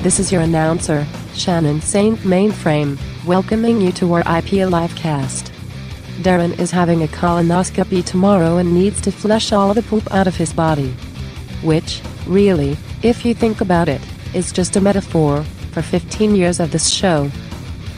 This 0.00 0.20
is 0.20 0.30
your 0.30 0.42
announcer, 0.42 1.04
Shannon 1.34 1.80
Saint 1.80 2.20
Mainframe, 2.20 2.96
welcoming 3.26 3.80
you 3.80 3.90
to 3.92 4.12
our 4.12 4.20
IP 4.20 4.62
Livecast. 4.62 5.50
Darren 6.22 6.56
is 6.56 6.70
having 6.70 7.02
a 7.02 7.08
colonoscopy 7.08 8.04
tomorrow 8.04 8.58
and 8.58 8.72
needs 8.72 9.00
to 9.00 9.10
flush 9.10 9.50
all 9.50 9.74
the 9.74 9.82
poop 9.82 10.08
out 10.14 10.28
of 10.28 10.36
his 10.36 10.52
body. 10.52 10.90
Which, 11.64 12.00
really, 12.28 12.76
if 13.02 13.24
you 13.24 13.34
think 13.34 13.60
about 13.60 13.88
it, 13.88 14.00
is 14.34 14.52
just 14.52 14.76
a 14.76 14.80
metaphor 14.80 15.42
for 15.72 15.82
15 15.82 16.36
years 16.36 16.60
of 16.60 16.70
this 16.70 16.88
show. 16.88 17.28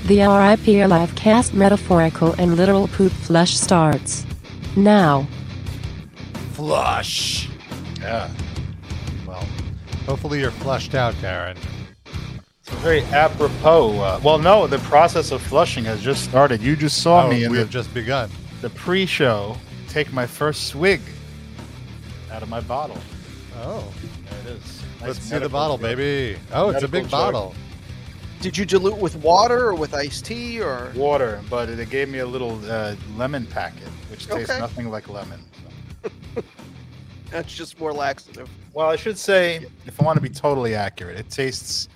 The 0.07 0.21
RIP 0.21 0.89
Livecast 0.89 1.53
metaphorical 1.53 2.33
and 2.39 2.57
literal 2.57 2.89
poop 2.89 3.13
flush 3.13 3.59
starts. 3.59 4.25
Now. 4.75 5.29
Flush. 6.53 7.51
Yeah. 8.01 8.31
Well, 9.27 9.47
hopefully 10.07 10.41
you're 10.41 10.51
flushed 10.51 10.95
out, 10.95 11.13
Darren. 11.17 11.59
It's 12.73 12.81
very 12.83 13.03
apropos. 13.07 13.99
Uh, 14.01 14.21
well, 14.23 14.39
no, 14.39 14.67
the 14.67 14.79
process 14.81 15.33
of 15.33 15.43
flushing 15.43 15.85
has 15.85 16.01
just 16.03 16.25
started. 16.25 16.63
You 16.63 16.77
just 16.77 17.03
saw 17.03 17.25
Oh, 17.27 17.29
me 17.29 17.45
in 17.45 17.51
we 17.51 17.57
the, 17.57 17.65
have 17.65 17.71
just 17.71 17.93
begun. 17.93 18.31
the 18.63 18.71
pre-show 18.71 19.57
take 19.89 20.13
my 20.13 20.27
first 20.27 20.69
swig 20.69 21.01
out 22.31 22.43
of 22.43 22.49
my 22.49 22.61
bottle. 22.61 22.99
Oh, 23.63 23.93
There 24.31 24.41
it 24.55 24.57
is. 24.59 24.83
Nice 25.01 25.09
let's 25.09 25.19
see 25.21 25.39
the 25.39 25.49
bottle, 25.49 25.77
joke. 25.77 25.83
baby. 25.97 26.39
Oh, 26.53 26.71
it's 26.71 26.83
a 26.85 26.89
big 26.89 27.05
joke. 27.05 27.11
bottle. 27.11 27.55
Did 28.41 28.57
you 28.57 28.65
dilute 28.65 28.97
with 28.97 29.17
water 29.17 29.69
or 29.69 29.75
with 29.75 29.93
iced 29.93 30.25
tea 30.25 30.61
or? 30.63 30.93
Water, 30.95 31.43
but 31.51 31.67
they 31.77 31.85
gave 31.85 32.09
me 32.09 32.21
a 32.21 32.27
little 32.27 32.59
uh, 32.71 32.95
lemon 33.17 33.45
packet, 33.47 33.89
which 34.11 34.27
tastes 34.27 34.49
Okay. 34.51 34.59
nothing 34.59 34.89
like 34.91 35.09
lemon. 35.11 35.41
That's 37.31 37.53
just 37.55 37.79
more 37.79 37.93
laxative. 37.93 38.49
Well, 38.73 38.89
I 38.89 38.97
should 38.97 39.19
say, 39.19 39.67
if 39.87 40.01
I 40.01 40.05
want 40.05 40.17
to 40.17 40.23
be 40.23 40.31
totally 40.31 40.75
accurate, 40.75 41.19
it 41.19 41.29
tastes 41.29 41.89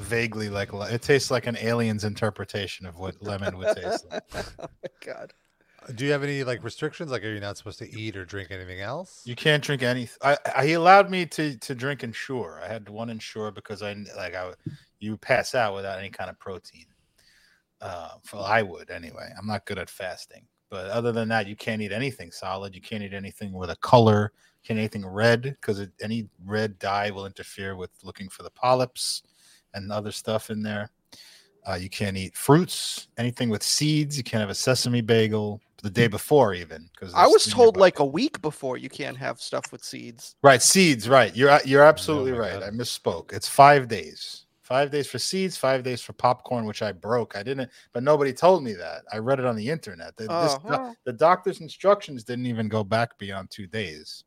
vaguely 0.00 0.48
like 0.48 0.72
it 0.72 1.02
tastes 1.02 1.30
like 1.30 1.46
an 1.46 1.56
alien's 1.58 2.04
interpretation 2.04 2.86
of 2.86 2.98
what 2.98 3.20
lemon 3.22 3.56
would 3.58 3.76
taste 3.76 4.06
like. 4.10 4.22
oh 4.34 4.66
my 4.82 4.90
god. 5.04 5.32
Do 5.94 6.04
you 6.04 6.12
have 6.12 6.22
any 6.22 6.44
like 6.44 6.62
restrictions? 6.62 7.10
Like, 7.10 7.24
are 7.24 7.32
you 7.32 7.40
not 7.40 7.56
supposed 7.56 7.78
to 7.80 7.90
eat 7.90 8.16
or 8.16 8.24
drink 8.24 8.50
anything 8.50 8.80
else? 8.80 9.22
You 9.24 9.34
can't 9.34 9.62
drink 9.62 9.82
any. 9.82 10.08
I, 10.22 10.36
I 10.54 10.66
he 10.66 10.72
allowed 10.74 11.10
me 11.10 11.26
to 11.26 11.56
to 11.56 11.74
drink 11.74 12.02
Ensure. 12.02 12.60
I 12.62 12.68
had 12.68 12.88
one 12.88 13.10
Ensure 13.10 13.50
because 13.50 13.82
I 13.82 13.94
like 14.16 14.34
I 14.34 14.52
you 14.98 15.16
pass 15.16 15.54
out 15.54 15.74
without 15.74 15.98
any 15.98 16.10
kind 16.10 16.30
of 16.30 16.38
protein. 16.38 16.86
Uh, 17.80 18.10
well, 18.32 18.44
I 18.44 18.62
would 18.62 18.90
anyway. 18.90 19.30
I'm 19.38 19.46
not 19.46 19.64
good 19.64 19.78
at 19.78 19.88
fasting, 19.88 20.46
but 20.68 20.86
other 20.90 21.12
than 21.12 21.28
that, 21.28 21.46
you 21.46 21.56
can't 21.56 21.80
eat 21.80 21.92
anything 21.92 22.30
solid. 22.30 22.74
You 22.74 22.82
can't 22.82 23.02
eat 23.02 23.14
anything 23.14 23.52
with 23.52 23.70
a 23.70 23.76
color. 23.76 24.32
You 24.62 24.68
can't 24.68 24.78
anything 24.78 25.06
red 25.06 25.42
because 25.42 25.86
any 26.02 26.28
red 26.44 26.78
dye 26.78 27.10
will 27.10 27.24
interfere 27.24 27.74
with 27.74 27.90
looking 28.02 28.28
for 28.28 28.42
the 28.42 28.50
polyps 28.50 29.22
and 29.74 29.90
other 29.90 30.12
stuff 30.12 30.50
in 30.50 30.62
there. 30.62 30.90
Uh, 31.68 31.74
you 31.74 31.90
can't 31.90 32.16
eat 32.16 32.34
fruits, 32.34 33.08
anything 33.18 33.50
with 33.50 33.62
seeds. 33.62 34.16
You 34.16 34.24
can't 34.24 34.40
have 34.40 34.50
a 34.50 34.54
sesame 34.54 35.02
bagel 35.02 35.60
the 35.82 35.90
day 35.90 36.06
hmm. 36.06 36.12
before, 36.12 36.54
even 36.54 36.88
because 36.92 37.12
I 37.14 37.26
was 37.26 37.46
told 37.46 37.76
like 37.76 37.98
a 37.98 38.04
week 38.04 38.40
before 38.42 38.76
you 38.76 38.88
can't 38.88 39.16
have 39.16 39.40
stuff 39.40 39.70
with 39.72 39.84
seeds. 39.84 40.36
Right, 40.42 40.62
seeds. 40.62 41.08
Right, 41.08 41.34
you're 41.34 41.50
uh, 41.50 41.60
you're 41.64 41.84
absolutely 41.84 42.32
oh 42.32 42.36
my 42.36 42.40
right. 42.40 42.60
God. 42.60 42.62
I 42.62 42.70
misspoke. 42.70 43.32
It's 43.32 43.48
five 43.48 43.88
days. 43.88 44.46
Five 44.62 44.92
days 44.92 45.08
for 45.08 45.18
seeds. 45.18 45.56
Five 45.56 45.82
days 45.82 46.00
for 46.00 46.12
popcorn, 46.12 46.64
which 46.64 46.80
I 46.80 46.92
broke. 46.92 47.36
I 47.36 47.42
didn't, 47.42 47.70
but 47.92 48.02
nobody 48.02 48.32
told 48.32 48.62
me 48.62 48.72
that. 48.74 49.02
I 49.12 49.18
read 49.18 49.40
it 49.40 49.44
on 49.44 49.56
the 49.56 49.68
internet. 49.68 50.16
The, 50.16 50.24
this 50.24 50.30
Oh, 50.30 50.46
doc- 50.46 50.64
well. 50.64 50.96
the 51.04 51.12
doctor's 51.12 51.60
instructions 51.60 52.22
didn't 52.22 52.46
even 52.46 52.68
go 52.68 52.84
back 52.84 53.18
beyond 53.18 53.50
two 53.50 53.66
days. 53.66 54.24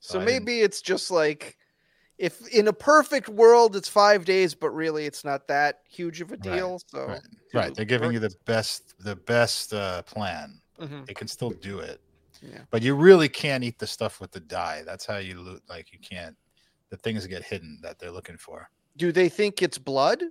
So 0.00 0.20
I 0.20 0.24
didn't- 0.24 0.44
maybe 0.44 0.60
it's 0.60 0.82
just 0.82 1.10
like 1.10 1.56
if 2.18 2.46
in 2.48 2.68
a 2.68 2.72
perfect 2.72 3.28
world 3.28 3.76
it's 3.76 3.88
five 3.88 4.24
days, 4.24 4.54
but 4.54 4.70
really 4.70 5.06
it's 5.06 5.24
not 5.24 5.48
that 5.48 5.80
huge 5.88 6.20
of 6.20 6.30
a 6.30 6.34
Right, 6.36 6.42
deal. 6.42 6.80
So 6.86 7.06
right, 7.06 7.20
right. 7.52 7.74
They're 7.74 7.84
giving 7.84 8.12
you 8.12 8.18
the 8.20 8.34
best 8.44 8.94
the 8.98 9.16
best 9.16 9.72
uh, 9.72 10.02
plan. 10.02 10.60
Mhm. 10.80 11.06
They 11.06 11.14
can 11.14 11.28
still 11.28 11.50
do 11.50 11.78
it, 11.80 12.00
Yeah. 12.42 12.64
but 12.70 12.82
you 12.82 12.94
really 12.94 13.28
can't 13.28 13.62
eat 13.64 13.78
the 13.78 13.86
stuff 13.86 14.20
with 14.20 14.32
the 14.32 14.40
dye. 14.40 14.82
That's 14.84 15.06
how 15.06 15.18
you 15.18 15.40
lo- 15.40 15.58
like. 15.68 15.92
You 15.92 15.98
can't. 16.00 16.36
The 16.90 16.96
things 16.98 17.26
get 17.26 17.42
hidden 17.44 17.78
that 17.82 17.98
they're 17.98 18.10
looking 18.12 18.36
for. 18.38 18.70
Do 18.96 19.10
they 19.12 19.28
think 19.28 19.62
it's 19.62 19.78
blood? 19.78 20.22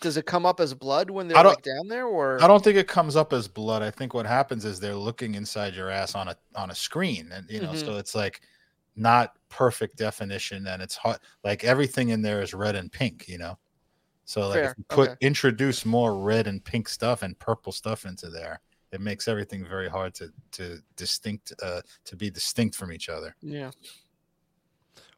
Does 0.00 0.16
it 0.16 0.26
come 0.26 0.46
up 0.46 0.60
as 0.60 0.74
blood 0.74 1.10
when 1.10 1.26
they're 1.26 1.42
like 1.42 1.62
down 1.62 1.88
there, 1.88 2.06
or 2.06 2.40
I 2.42 2.46
don't 2.46 2.62
think 2.62 2.76
it 2.76 2.86
comes 2.86 3.16
up 3.16 3.32
as 3.32 3.48
blood. 3.48 3.82
I 3.82 3.90
think 3.90 4.14
what 4.14 4.26
happens 4.26 4.64
is 4.64 4.78
they're 4.78 4.94
looking 4.94 5.34
inside 5.34 5.74
your 5.74 5.90
ass 5.90 6.14
on 6.14 6.28
a 6.28 6.36
on 6.54 6.70
a 6.70 6.74
screen, 6.74 7.30
and 7.32 7.48
you 7.50 7.60
know, 7.60 7.72
Mhm. 7.72 7.84
so 7.84 7.96
it's 7.96 8.14
like 8.14 8.42
not 8.98 9.36
perfect 9.48 9.96
definition, 9.96 10.66
and 10.66 10.82
it's 10.82 10.96
hot. 10.96 11.20
Like 11.44 11.64
everything 11.64 12.10
in 12.10 12.22
there 12.22 12.42
is 12.42 12.54
red 12.54 12.76
and 12.76 12.90
pink, 12.90 13.28
you 13.28 13.38
know. 13.38 13.58
So 14.24 14.48
like 14.48 14.54
Fair, 14.54 14.70
if 14.70 14.78
you 14.78 14.84
put 14.88 15.08
okay. 15.10 15.26
introduce 15.26 15.86
more 15.86 16.18
red 16.18 16.46
and 16.46 16.62
pink 16.62 16.88
stuff 16.88 17.22
and 17.22 17.38
purple 17.38 17.72
stuff 17.72 18.04
into 18.04 18.28
there, 18.28 18.60
it 18.92 19.00
makes 19.00 19.28
everything 19.28 19.64
very 19.64 19.88
hard 19.88 20.14
to 20.14 20.30
to 20.52 20.78
distinct 20.96 21.52
uh, 21.62 21.80
to 22.04 22.16
be 22.16 22.30
distinct 22.30 22.76
from 22.76 22.92
each 22.92 23.08
other. 23.08 23.34
yeah? 23.40 23.70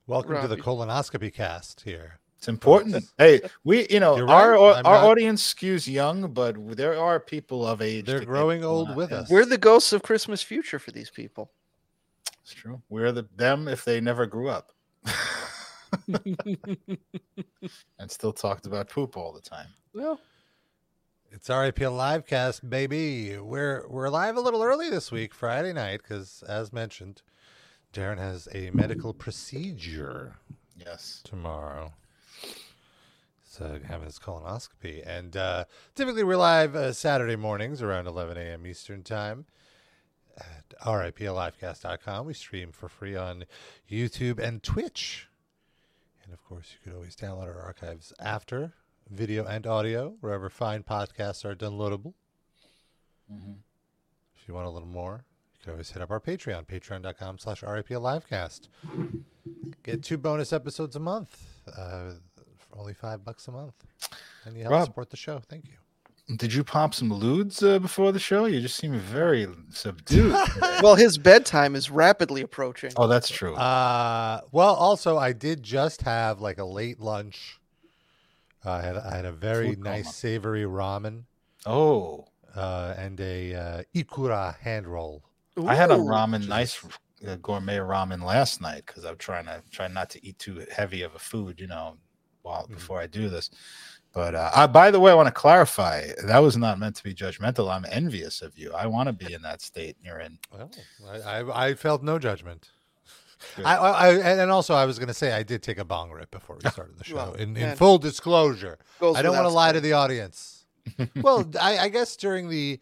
Welcome 0.06 0.40
to 0.40 0.48
the 0.48 0.56
colonoscopy 0.56 1.32
cast 1.32 1.80
here. 1.82 2.18
It's 2.38 2.48
important. 2.48 3.04
hey, 3.18 3.40
we 3.64 3.86
you 3.90 4.00
know 4.00 4.16
You're 4.16 4.30
our 4.30 4.56
I'm 4.56 4.86
our 4.86 4.94
not- 4.94 5.04
audience 5.04 5.54
skews 5.54 5.86
young, 5.86 6.32
but 6.32 6.56
there 6.76 6.98
are 6.98 7.20
people 7.20 7.66
of 7.66 7.82
age. 7.82 8.06
They're 8.06 8.24
growing 8.24 8.64
old 8.64 8.96
with 8.96 9.12
us. 9.12 9.28
We're 9.28 9.44
the 9.44 9.58
ghosts 9.58 9.92
of 9.92 10.02
Christmas 10.02 10.42
future 10.42 10.78
for 10.78 10.90
these 10.90 11.10
people. 11.10 11.50
It's 12.50 12.60
true. 12.60 12.82
We're 12.88 13.12
the 13.12 13.28
them 13.36 13.68
if 13.68 13.84
they 13.84 14.00
never 14.00 14.26
grew 14.26 14.48
up. 14.48 14.72
and 16.08 16.98
still 18.08 18.32
talked 18.32 18.66
about 18.66 18.88
poop 18.88 19.16
all 19.16 19.32
the 19.32 19.40
time. 19.40 19.68
well, 19.94 20.18
It's 21.30 21.48
RIP 21.48 21.76
Livecast, 21.76 22.68
baby. 22.68 23.38
We're 23.38 23.86
we're 23.88 24.08
live 24.08 24.36
a 24.36 24.40
little 24.40 24.64
early 24.64 24.90
this 24.90 25.12
week, 25.12 25.32
Friday 25.32 25.72
night, 25.72 26.02
because 26.02 26.42
as 26.48 26.72
mentioned, 26.72 27.22
Darren 27.92 28.18
has 28.18 28.48
a 28.52 28.70
medical 28.70 29.14
procedure 29.14 30.34
Yes. 30.76 31.20
tomorrow. 31.22 31.92
So 33.44 33.78
having 33.86 34.06
his 34.06 34.18
colonoscopy, 34.18 35.06
and 35.06 35.36
uh, 35.36 35.66
typically 35.94 36.24
we're 36.24 36.36
live 36.36 36.74
uh, 36.74 36.92
Saturday 36.94 37.36
mornings 37.36 37.80
around 37.80 38.08
11 38.08 38.36
a.m. 38.38 38.66
Eastern 38.66 39.04
time 39.04 39.46
at 40.38 40.64
riplivecast.com. 40.80 42.26
We 42.26 42.34
stream 42.34 42.72
for 42.72 42.88
free 42.88 43.16
on 43.16 43.44
YouTube 43.90 44.38
and 44.38 44.62
Twitch, 44.62 45.28
and 46.24 46.32
of 46.32 46.42
course 46.44 46.72
you 46.72 46.78
could 46.84 46.96
always 46.96 47.16
download 47.16 47.46
our 47.46 47.60
archives 47.60 48.12
after 48.20 48.74
video 49.10 49.44
and 49.44 49.66
audio 49.66 50.14
wherever 50.20 50.48
fine 50.48 50.82
podcasts 50.82 51.44
are 51.44 51.54
downloadable. 51.54 52.14
Mhm. 53.32 53.56
If 54.36 54.48
you 54.48 54.54
want 54.54 54.66
a 54.66 54.70
little 54.70 54.88
more, 54.88 55.24
you 55.54 55.60
can 55.62 55.72
always 55.72 55.90
hit 55.90 56.00
up 56.02 56.10
our 56.10 56.20
Patreon, 56.20 56.66
patreon.com 56.66 57.38
slash 57.38 57.62
riplivecast. 57.62 58.68
Get 59.82 60.02
two 60.02 60.16
bonus 60.18 60.52
episodes 60.52 60.96
a 60.96 61.00
month 61.00 61.42
uh, 61.76 62.12
for 62.56 62.78
only 62.78 62.94
five 62.94 63.24
bucks 63.24 63.48
a 63.48 63.52
month. 63.52 63.74
And 64.44 64.56
you 64.56 64.62
help 64.62 64.72
Rob. 64.72 64.86
support 64.86 65.10
the 65.10 65.16
show. 65.16 65.40
Thank 65.40 65.66
you. 65.68 65.74
Did 66.36 66.52
you 66.54 66.62
pop 66.62 66.94
some 66.94 67.10
ludes 67.10 67.62
uh, 67.62 67.78
before 67.78 68.12
the 68.12 68.18
show? 68.18 68.44
You 68.44 68.60
just 68.60 68.76
seem 68.76 68.98
very 68.98 69.48
subdued. 69.70 70.32
well, 70.82 70.94
his 70.94 71.18
bedtime 71.18 71.74
is 71.74 71.90
rapidly 71.90 72.42
approaching. 72.42 72.92
oh, 72.96 73.06
that's 73.08 73.28
true. 73.28 73.54
Uh, 73.56 74.40
well, 74.52 74.74
also, 74.74 75.18
I 75.18 75.32
did 75.32 75.62
just 75.62 76.02
have 76.02 76.40
like 76.40 76.58
a 76.58 76.64
late 76.64 77.00
lunch. 77.00 77.58
Uh, 78.64 78.72
I 78.72 78.82
had 78.82 78.96
I 78.96 79.16
had 79.16 79.24
a 79.24 79.32
very 79.32 79.70
Food 79.70 79.80
nice 79.84 80.04
coma. 80.04 80.12
savory 80.12 80.62
ramen 80.64 81.24
oh, 81.66 82.26
uh, 82.54 82.94
and 82.96 83.18
a 83.20 83.54
uh, 83.54 83.82
ikura 83.94 84.56
hand 84.58 84.86
roll. 84.86 85.24
I 85.66 85.74
had 85.74 85.90
a 85.90 85.94
Ooh. 85.96 86.04
ramen, 86.04 86.46
nice 86.46 86.84
uh, 87.26 87.36
gourmet 87.42 87.78
ramen 87.78 88.22
last 88.22 88.60
night 88.60 88.84
because 88.86 89.04
I'm 89.04 89.16
trying 89.16 89.46
to 89.46 89.62
try 89.70 89.88
not 89.88 90.10
to 90.10 90.24
eat 90.26 90.38
too 90.38 90.64
heavy 90.74 91.02
of 91.02 91.14
a 91.14 91.18
food, 91.18 91.58
you 91.58 91.66
know, 91.66 91.96
while 92.42 92.66
Mhm. 92.66 92.74
before 92.74 93.00
I 93.00 93.06
do 93.06 93.28
this. 93.30 93.50
But 94.12 94.34
uh, 94.34 94.50
I, 94.54 94.66
by 94.66 94.90
the 94.90 94.98
way, 94.98 95.12
I 95.12 95.14
want 95.14 95.28
to 95.28 95.32
clarify 95.32 96.08
that 96.24 96.38
was 96.40 96.56
not 96.56 96.78
meant 96.78 96.96
to 96.96 97.04
be 97.04 97.14
judgmental. 97.14 97.72
I'm 97.72 97.86
envious 97.88 98.42
of 98.42 98.58
you. 98.58 98.72
I 98.72 98.86
want 98.86 99.06
to 99.06 99.12
be 99.12 99.32
in 99.32 99.42
that 99.42 99.62
state 99.62 99.96
you're 100.02 100.18
in. 100.18 100.38
Well, 100.52 100.70
I, 101.24 101.68
I, 101.68 101.74
felt 101.74 102.02
no 102.02 102.18
judgment. 102.18 102.70
I, 103.64 103.76
I, 103.76 104.08
and 104.14 104.50
also 104.50 104.74
I 104.74 104.84
was 104.84 104.98
going 104.98 105.08
to 105.08 105.14
say 105.14 105.32
I 105.32 105.44
did 105.44 105.62
take 105.62 105.78
a 105.78 105.84
bong 105.84 106.10
rip 106.10 106.30
before 106.30 106.58
we 106.62 106.68
started 106.70 106.98
the 106.98 107.04
show. 107.04 107.14
Well, 107.14 107.34
in, 107.34 107.56
in 107.56 107.76
full 107.76 107.98
disclosure, 107.98 108.78
I 109.00 109.22
don't 109.22 109.34
want 109.34 109.46
to 109.46 109.54
lie 109.54 109.72
to 109.72 109.80
the 109.80 109.92
audience. 109.92 110.64
well, 111.16 111.48
I, 111.60 111.78
I 111.78 111.88
guess 111.88 112.16
during 112.16 112.48
the 112.48 112.80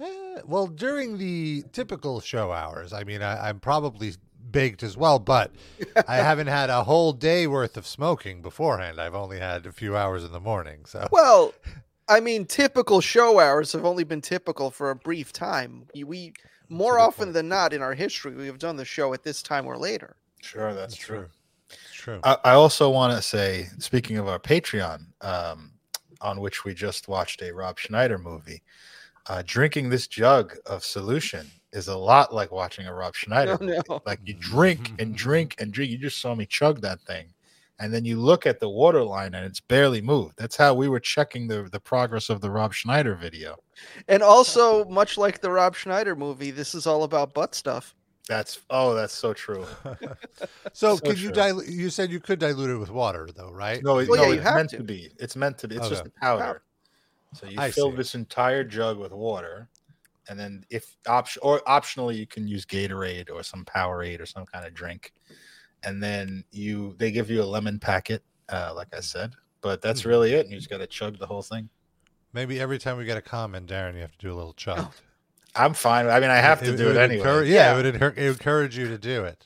eh, 0.00 0.40
well 0.44 0.68
during 0.68 1.18
the 1.18 1.64
typical 1.72 2.20
show 2.20 2.52
hours, 2.52 2.92
I 2.92 3.02
mean, 3.02 3.22
I, 3.22 3.48
I'm 3.48 3.58
probably 3.58 4.12
baked 4.52 4.82
as 4.82 4.96
well, 4.96 5.18
but 5.18 5.50
I 6.08 6.16
haven't 6.16 6.46
had 6.48 6.70
a 6.70 6.84
whole 6.84 7.12
day 7.12 7.46
worth 7.46 7.76
of 7.76 7.86
smoking 7.86 8.42
beforehand. 8.42 9.00
I've 9.00 9.14
only 9.14 9.38
had 9.38 9.66
a 9.66 9.72
few 9.72 9.96
hours 9.96 10.24
in 10.24 10.32
the 10.32 10.40
morning, 10.40 10.84
so 10.86 11.06
Well, 11.12 11.54
I 12.08 12.20
mean, 12.20 12.44
typical 12.46 13.00
show 13.00 13.38
hours 13.38 13.72
have 13.72 13.84
only 13.84 14.04
been 14.04 14.20
typical 14.20 14.70
for 14.70 14.90
a 14.90 14.96
brief 14.96 15.32
time. 15.32 15.86
We- 15.94 16.04
We 16.04 16.32
more 16.68 16.98
often 16.98 17.26
point. 17.26 17.34
than 17.34 17.48
not 17.48 17.72
in 17.72 17.82
our 17.82 17.94
history 17.94 18.32
we 18.34 18.46
have 18.46 18.58
done 18.58 18.76
the 18.76 18.84
show 18.84 19.12
at 19.12 19.22
this 19.24 19.42
time 19.42 19.66
or 19.66 19.76
later. 19.76 20.16
Sure, 20.40 20.72
that's 20.74 20.94
true. 20.96 21.28
It's 21.68 21.92
true. 21.92 22.20
I, 22.24 22.36
I 22.44 22.50
also 22.52 22.90
want 22.90 23.12
to 23.16 23.22
say, 23.22 23.68
speaking 23.78 24.18
of 24.18 24.26
our 24.28 24.38
Patreon, 24.38 25.06
um, 25.20 25.72
on 26.20 26.40
which 26.40 26.64
we 26.64 26.74
just 26.74 27.08
watched 27.08 27.42
a 27.42 27.52
Rob 27.52 27.78
Schneider 27.78 28.18
movie, 28.18 28.62
uh, 29.26 29.42
drinking 29.46 29.90
this 29.90 30.06
jug 30.06 30.56
of 30.66 30.84
solution 30.84 31.50
is 31.72 31.88
a 31.88 31.96
lot 31.96 32.34
like 32.34 32.50
watching 32.52 32.86
a 32.86 32.94
Rob 32.94 33.14
Schneider. 33.20 33.56
Oh, 33.60 33.64
movie. 33.64 33.78
no. 33.88 34.02
Like 34.06 34.20
you 34.24 34.34
drink 34.34 34.92
and 34.98 35.14
drink 35.14 35.54
and 35.58 35.72
drink. 35.72 35.90
You 35.90 35.98
just 35.98 36.20
saw 36.20 36.34
me 36.34 36.46
chug 36.46 36.80
that 36.82 37.00
thing. 37.02 37.26
And 37.78 37.94
then 37.94 38.04
you 38.04 38.20
look 38.20 38.44
at 38.44 38.60
the 38.60 38.68
water 38.68 39.02
line 39.02 39.32
and 39.34 39.46
it's 39.46 39.60
barely 39.60 40.02
moved. 40.02 40.34
That's 40.36 40.54
how 40.56 40.74
we 40.74 40.88
were 40.88 41.00
checking 41.00 41.48
the, 41.48 41.62
the 41.72 41.80
progress 41.80 42.28
of 42.28 42.42
the 42.42 42.50
Rob 42.50 42.74
Schneider 42.74 43.14
video. 43.14 43.56
And 44.06 44.22
also, 44.22 44.84
much 44.84 45.16
like 45.16 45.40
the 45.40 45.50
Rob 45.50 45.74
Schneider 45.74 46.14
movie, 46.14 46.50
this 46.50 46.74
is 46.74 46.86
all 46.86 47.04
about 47.04 47.32
butt 47.32 47.54
stuff. 47.54 47.94
That's 48.28 48.60
oh, 48.68 48.94
that's 48.94 49.14
so 49.14 49.32
true. 49.32 49.64
so, 50.74 50.96
so 50.96 50.98
could 50.98 51.18
you 51.18 51.32
dilute? 51.32 51.68
You 51.68 51.88
said 51.90 52.10
you 52.10 52.20
could 52.20 52.38
dilute 52.38 52.68
it 52.70 52.76
with 52.76 52.90
water, 52.90 53.28
though, 53.34 53.50
right? 53.50 53.82
No, 53.82 53.98
it- 53.98 54.08
Well, 54.10 54.22
no, 54.24 54.30
yeah, 54.30 54.40
it's 54.42 54.54
meant 54.54 54.70
to. 54.70 54.76
to. 54.76 54.82
be. 54.84 55.10
It's 55.18 55.34
meant 55.34 55.58
to 55.58 55.68
be. 55.68 55.76
It's 55.76 55.88
just 55.88 56.02
Okay. 56.02 56.10
a 56.16 56.20
powder. 56.20 56.62
So 57.34 57.46
you 57.46 57.58
I 57.58 57.70
fill 57.70 57.90
see. 57.92 57.96
this 57.96 58.14
entire 58.14 58.62
jug 58.62 58.98
with 58.98 59.12
water, 59.12 59.68
and 60.30 60.38
then 60.40 60.64
if 60.70 60.96
option 61.06 61.40
or 61.42 61.60
optionally 61.68 62.16
you 62.16 62.26
can 62.26 62.46
use 62.48 62.64
Gatorade 62.64 63.30
or 63.30 63.42
some 63.42 63.64
Powerade 63.66 64.20
or 64.20 64.26
some 64.26 64.46
kind 64.46 64.64
of 64.64 64.72
drink, 64.72 65.12
and 65.82 66.02
then 66.02 66.44
you 66.52 66.94
they 66.98 67.10
give 67.10 67.28
you 67.30 67.42
a 67.42 67.44
lemon 67.44 67.78
packet, 67.78 68.22
uh, 68.48 68.72
like 68.74 68.94
I 68.96 69.00
said. 69.00 69.34
But 69.60 69.82
that's 69.82 70.02
Mhm. 70.02 70.06
really 70.06 70.32
it. 70.32 70.46
And 70.46 70.50
you 70.52 70.56
just 70.56 70.70
got 70.70 70.78
to 70.78 70.86
chug 70.86 71.18
the 71.18 71.26
whole 71.26 71.42
thing. 71.42 71.68
Maybe 72.32 72.58
every 72.60 72.78
time 72.78 72.96
we 72.96 73.04
get 73.04 73.18
a 73.18 73.22
comment, 73.22 73.68
Darren, 73.68 73.94
you 73.94 74.00
have 74.00 74.12
to 74.12 74.18
do 74.18 74.32
a 74.32 74.36
little 74.38 74.54
chug. 74.54 74.90
I'm 75.56 75.74
fine. 75.74 76.06
I 76.06 76.20
mean, 76.20 76.30
I 76.30 76.36
have 76.36 76.60
to 76.60 76.76
do 76.76 76.84
it, 76.84 76.88
would 76.90 76.96
anyway. 76.96 77.16
encourage- 77.18 77.48
yeah, 77.48 77.72
Yeah. 77.74 77.78
it 77.78 77.82
would 77.82 77.94
encour- 77.94 78.16
encourage 78.16 78.78
you 78.78 78.86
to 78.88 78.96
do 78.96 79.24
it. 79.24 79.44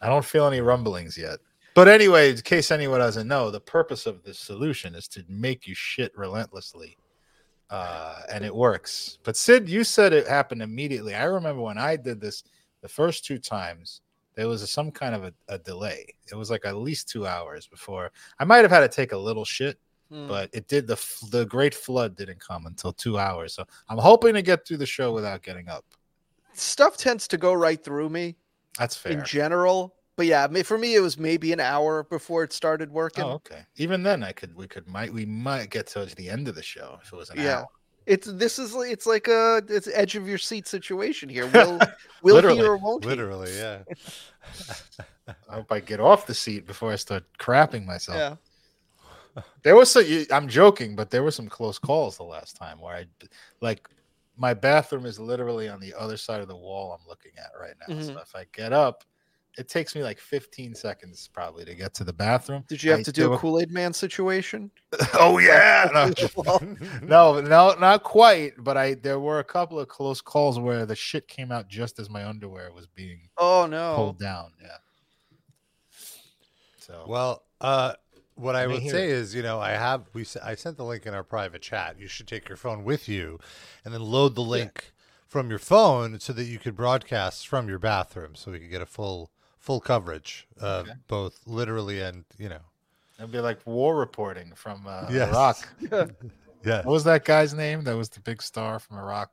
I 0.00 0.08
don't 0.08 0.24
feel 0.24 0.46
any 0.46 0.60
rumblings 0.60 1.16
yet. 1.16 1.38
But 1.74 1.88
anyway, 1.88 2.30
in 2.30 2.36
case 2.42 2.70
anyone 2.70 3.00
doesn't 3.00 3.26
know, 3.26 3.50
the 3.50 3.60
purpose 3.60 4.04
of 4.06 4.22
this 4.24 4.38
solution 4.38 4.94
is 4.94 5.08
to 5.08 5.24
make 5.28 5.66
you 5.66 5.74
shit 5.74 6.12
relentlessly. 6.16 6.98
Uh, 7.70 8.20
and 8.32 8.44
it 8.44 8.54
works. 8.54 9.18
But 9.24 9.36
Sid, 9.36 9.68
you 9.68 9.84
said 9.84 10.12
it 10.12 10.26
happened 10.26 10.62
immediately. 10.62 11.14
I 11.14 11.24
remember 11.24 11.60
when 11.60 11.76
I 11.78 11.96
did 11.96 12.20
this 12.20 12.42
the 12.80 12.88
first 12.88 13.24
two 13.26 13.38
times, 13.38 14.00
there 14.34 14.48
was 14.48 14.68
some 14.70 14.90
kind 14.90 15.14
of 15.14 15.24
a, 15.24 15.32
a 15.48 15.58
delay. 15.58 16.06
It 16.30 16.34
was 16.34 16.50
like 16.50 16.64
at 16.64 16.76
least 16.76 17.08
two 17.08 17.26
hours 17.26 17.66
before 17.66 18.10
I 18.38 18.44
might 18.44 18.58
have 18.64 18.70
had 18.70 18.80
to 18.80 18.88
take 18.88 19.12
a 19.12 19.18
little 19.18 19.44
shit, 19.44 19.78
Hmm. 20.10 20.26
but 20.26 20.48
it 20.54 20.68
did 20.68 20.86
the 20.86 20.96
the 21.30 21.44
great 21.44 21.74
flood 21.74 22.16
didn't 22.16 22.40
come 22.40 22.64
until 22.64 22.94
two 22.94 23.18
hours. 23.18 23.52
So 23.52 23.64
I'm 23.90 23.98
hoping 23.98 24.32
to 24.32 24.40
get 24.40 24.66
through 24.66 24.78
the 24.78 24.86
show 24.86 25.12
without 25.12 25.42
getting 25.42 25.68
up. 25.68 25.84
Stuff 26.54 26.96
tends 26.96 27.28
to 27.28 27.36
go 27.36 27.52
right 27.52 27.82
through 27.84 28.08
me 28.08 28.36
That's 28.78 28.96
fair. 28.96 29.12
in 29.12 29.24
general. 29.26 29.94
But 30.18 30.26
yeah, 30.26 30.48
for 30.64 30.76
me, 30.76 30.96
it 30.96 31.00
was 31.00 31.16
maybe 31.16 31.52
an 31.52 31.60
hour 31.60 32.02
before 32.02 32.42
it 32.42 32.52
started 32.52 32.90
working. 32.90 33.22
Oh, 33.22 33.34
okay. 33.34 33.60
Even 33.76 34.02
then, 34.02 34.24
I 34.24 34.32
could 34.32 34.52
we 34.56 34.66
could 34.66 34.88
might 34.88 35.12
we 35.12 35.24
might 35.24 35.70
get 35.70 35.86
to 35.88 36.06
the 36.06 36.28
end 36.28 36.48
of 36.48 36.56
the 36.56 36.62
show 36.62 36.98
if 37.00 37.12
it 37.12 37.16
was 37.16 37.30
an 37.30 37.38
Yeah. 37.38 37.58
hour. 37.60 37.66
It's 38.04 38.26
this 38.26 38.58
is 38.58 38.74
it's 38.74 39.06
like 39.06 39.28
a 39.28 39.62
it's 39.68 39.88
edge 39.94 40.16
of 40.16 40.26
your 40.26 40.38
seat 40.38 40.66
situation 40.66 41.28
here. 41.28 41.46
Will 41.52 41.78
will 41.78 41.88
he 42.24 42.32
Literally. 42.34 42.62
or 42.62 42.76
won't 42.78 43.04
he? 43.04 43.10
Literally, 43.10 43.52
yeah. 43.56 43.78
I 45.48 45.54
hope 45.54 45.70
I 45.70 45.78
get 45.78 46.00
off 46.00 46.26
the 46.26 46.34
seat 46.34 46.66
before 46.66 46.90
I 46.90 46.96
start 46.96 47.22
crapping 47.38 47.86
myself. 47.86 48.18
Yeah. 48.18 49.42
There 49.62 49.76
was 49.76 49.88
some. 49.88 50.04
I'm 50.32 50.48
joking, 50.48 50.96
but 50.96 51.10
there 51.10 51.22
were 51.22 51.30
some 51.30 51.48
close 51.48 51.78
calls 51.78 52.16
the 52.16 52.24
last 52.24 52.56
time 52.56 52.80
where 52.80 52.96
I, 52.96 53.06
like, 53.60 53.88
my 54.36 54.52
bathroom 54.52 55.06
is 55.06 55.20
literally 55.20 55.68
on 55.68 55.78
the 55.78 55.94
other 55.96 56.16
side 56.16 56.40
of 56.40 56.48
the 56.48 56.56
wall 56.56 56.92
I'm 56.92 57.06
looking 57.06 57.32
at 57.38 57.52
right 57.60 57.74
now. 57.78 58.00
So 58.00 58.14
Mhm. 58.14 58.22
if 58.22 58.34
I 58.34 58.46
get 58.52 58.72
up, 58.72 59.04
it 59.58 59.68
takes 59.68 59.94
me 59.94 60.02
like 60.02 60.18
15 60.20 60.74
seconds 60.74 61.28
probably 61.32 61.64
to 61.64 61.74
get 61.74 61.92
to 61.94 62.04
the 62.04 62.12
bathroom. 62.12 62.64
Did 62.68 62.82
you 62.82 62.92
have 62.92 63.00
I 63.00 63.02
to 63.02 63.12
do 63.12 63.22
do- 63.24 63.32
a 63.34 63.38
Kool 63.38 63.60
Aid 63.60 63.70
Man 63.72 63.92
situation? 63.92 64.70
oh 65.14 65.38
yeah, 65.38 65.88
no, 65.94 66.12
no, 67.02 67.40
no, 67.40 67.74
not 67.78 68.02
quite. 68.04 68.52
But 68.58 68.76
I 68.76 68.94
there 68.94 69.18
were 69.20 69.40
a 69.40 69.44
couple 69.44 69.78
of 69.80 69.88
close 69.88 70.20
calls 70.20 70.58
where 70.58 70.86
the 70.86 70.96
shit 70.96 71.28
came 71.28 71.50
out 71.52 71.68
just 71.68 71.98
as 71.98 72.08
my 72.08 72.24
underwear 72.26 72.72
was 72.72 72.86
being 72.86 73.28
oh 73.36 73.66
no. 73.68 73.94
pulled 73.96 74.18
down. 74.18 74.52
Yeah. 74.62 74.68
So 76.78 77.04
Well, 77.06 77.42
uh, 77.60 77.94
what 78.34 78.54
I 78.56 78.66
Let 78.66 78.82
would 78.82 78.90
say 78.90 79.10
is, 79.10 79.34
you 79.34 79.42
know, 79.42 79.58
I 79.60 79.70
have 79.72 80.04
we 80.14 80.22
s- 80.22 80.36
I 80.36 80.54
sent 80.54 80.76
the 80.76 80.84
link 80.84 81.06
in 81.06 81.14
our 81.14 81.24
private 81.24 81.62
chat. 81.62 81.98
You 81.98 82.06
should 82.06 82.28
take 82.28 82.48
your 82.48 82.56
phone 82.56 82.84
with 82.84 83.08
you, 83.08 83.38
and 83.84 83.92
then 83.92 84.02
load 84.02 84.34
the 84.34 84.42
link 84.42 84.92
from 85.26 85.50
your 85.50 85.58
phone 85.58 86.20
so 86.20 86.32
that 86.32 86.44
you 86.44 86.58
could 86.58 86.74
broadcast 86.74 87.46
from 87.46 87.68
your 87.68 87.78
bathroom, 87.78 88.34
so 88.34 88.50
we 88.52 88.58
could 88.58 88.70
get 88.70 88.80
a 88.80 88.86
full 88.86 89.30
full 89.58 89.80
coverage, 89.80 90.46
uh, 90.60 90.82
Okay. 90.84 90.92
both 91.08 91.40
literally 91.46 92.00
and 92.00 92.24
you 92.38 92.48
know. 92.48 92.60
it'd 93.18 93.32
be 93.32 93.40
like 93.40 93.66
war 93.66 93.96
reporting 93.96 94.52
from 94.54 94.86
uh, 94.86 95.06
Yes. 95.10 95.28
Iraq. 95.30 95.68
Yeah. 96.64 96.78
What 96.78 96.86
was 96.92 97.04
that 97.04 97.24
guy's 97.24 97.54
name? 97.54 97.84
That 97.84 97.96
was 97.96 98.08
the 98.08 98.18
big 98.20 98.42
star 98.42 98.80
from 98.80 98.98
Iraq. 98.98 99.30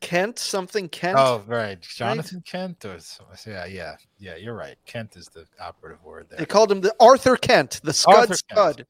Kent 0.00 0.38
something 0.38 0.88
Kent. 0.88 1.18
Oh, 1.18 1.42
right, 1.48 1.80
Jonathan 1.80 2.40
Kent. 2.46 2.84
Or 2.84 2.98
some- 3.00 3.26
yeah, 3.46 3.66
yeah, 3.66 3.96
yeah. 4.18 4.36
You're 4.36 4.54
right. 4.54 4.76
Kent 4.86 5.16
is 5.16 5.26
the 5.28 5.44
operative 5.60 6.02
word 6.04 6.26
there. 6.30 6.38
They 6.38 6.46
called 6.46 6.70
him 6.70 6.80
the 6.80 6.94
Arthur 7.00 7.36
Kent, 7.36 7.80
the 7.82 7.92
Scud 7.92 8.14
Arthur 8.14 8.28
Kent. 8.28 8.40
Scud. 8.50 8.86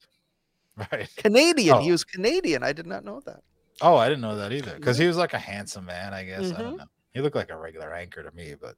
Right. 0.93 1.09
Canadian. 1.17 1.81
He 1.81 1.89
Oh. 1.89 1.93
was 1.93 2.05
Canadian. 2.05 2.63
I 2.63 2.73
did 2.73 2.87
not 2.87 3.05
know 3.05 3.21
that. 3.27 3.43
Oh, 3.81 3.97
I 3.97 4.09
didn't 4.09 4.23
know 4.23 4.37
that 4.37 4.53
either. 4.53 4.75
Because 4.77 4.97
he 4.99 5.07
was 5.07 5.17
like 5.17 5.33
a 5.35 5.39
handsome 5.39 5.87
man. 5.87 6.13
I 6.15 6.25
guess 6.25 6.51
I 6.51 6.55
Mhm. 6.55 6.59
don't 6.59 6.77
know. 6.77 6.85
He 7.15 7.21
looked 7.21 7.37
like 7.37 7.51
a 7.51 7.57
regular 7.57 7.93
anchor 7.95 8.23
to 8.23 8.31
me, 8.37 8.55
but 8.55 8.77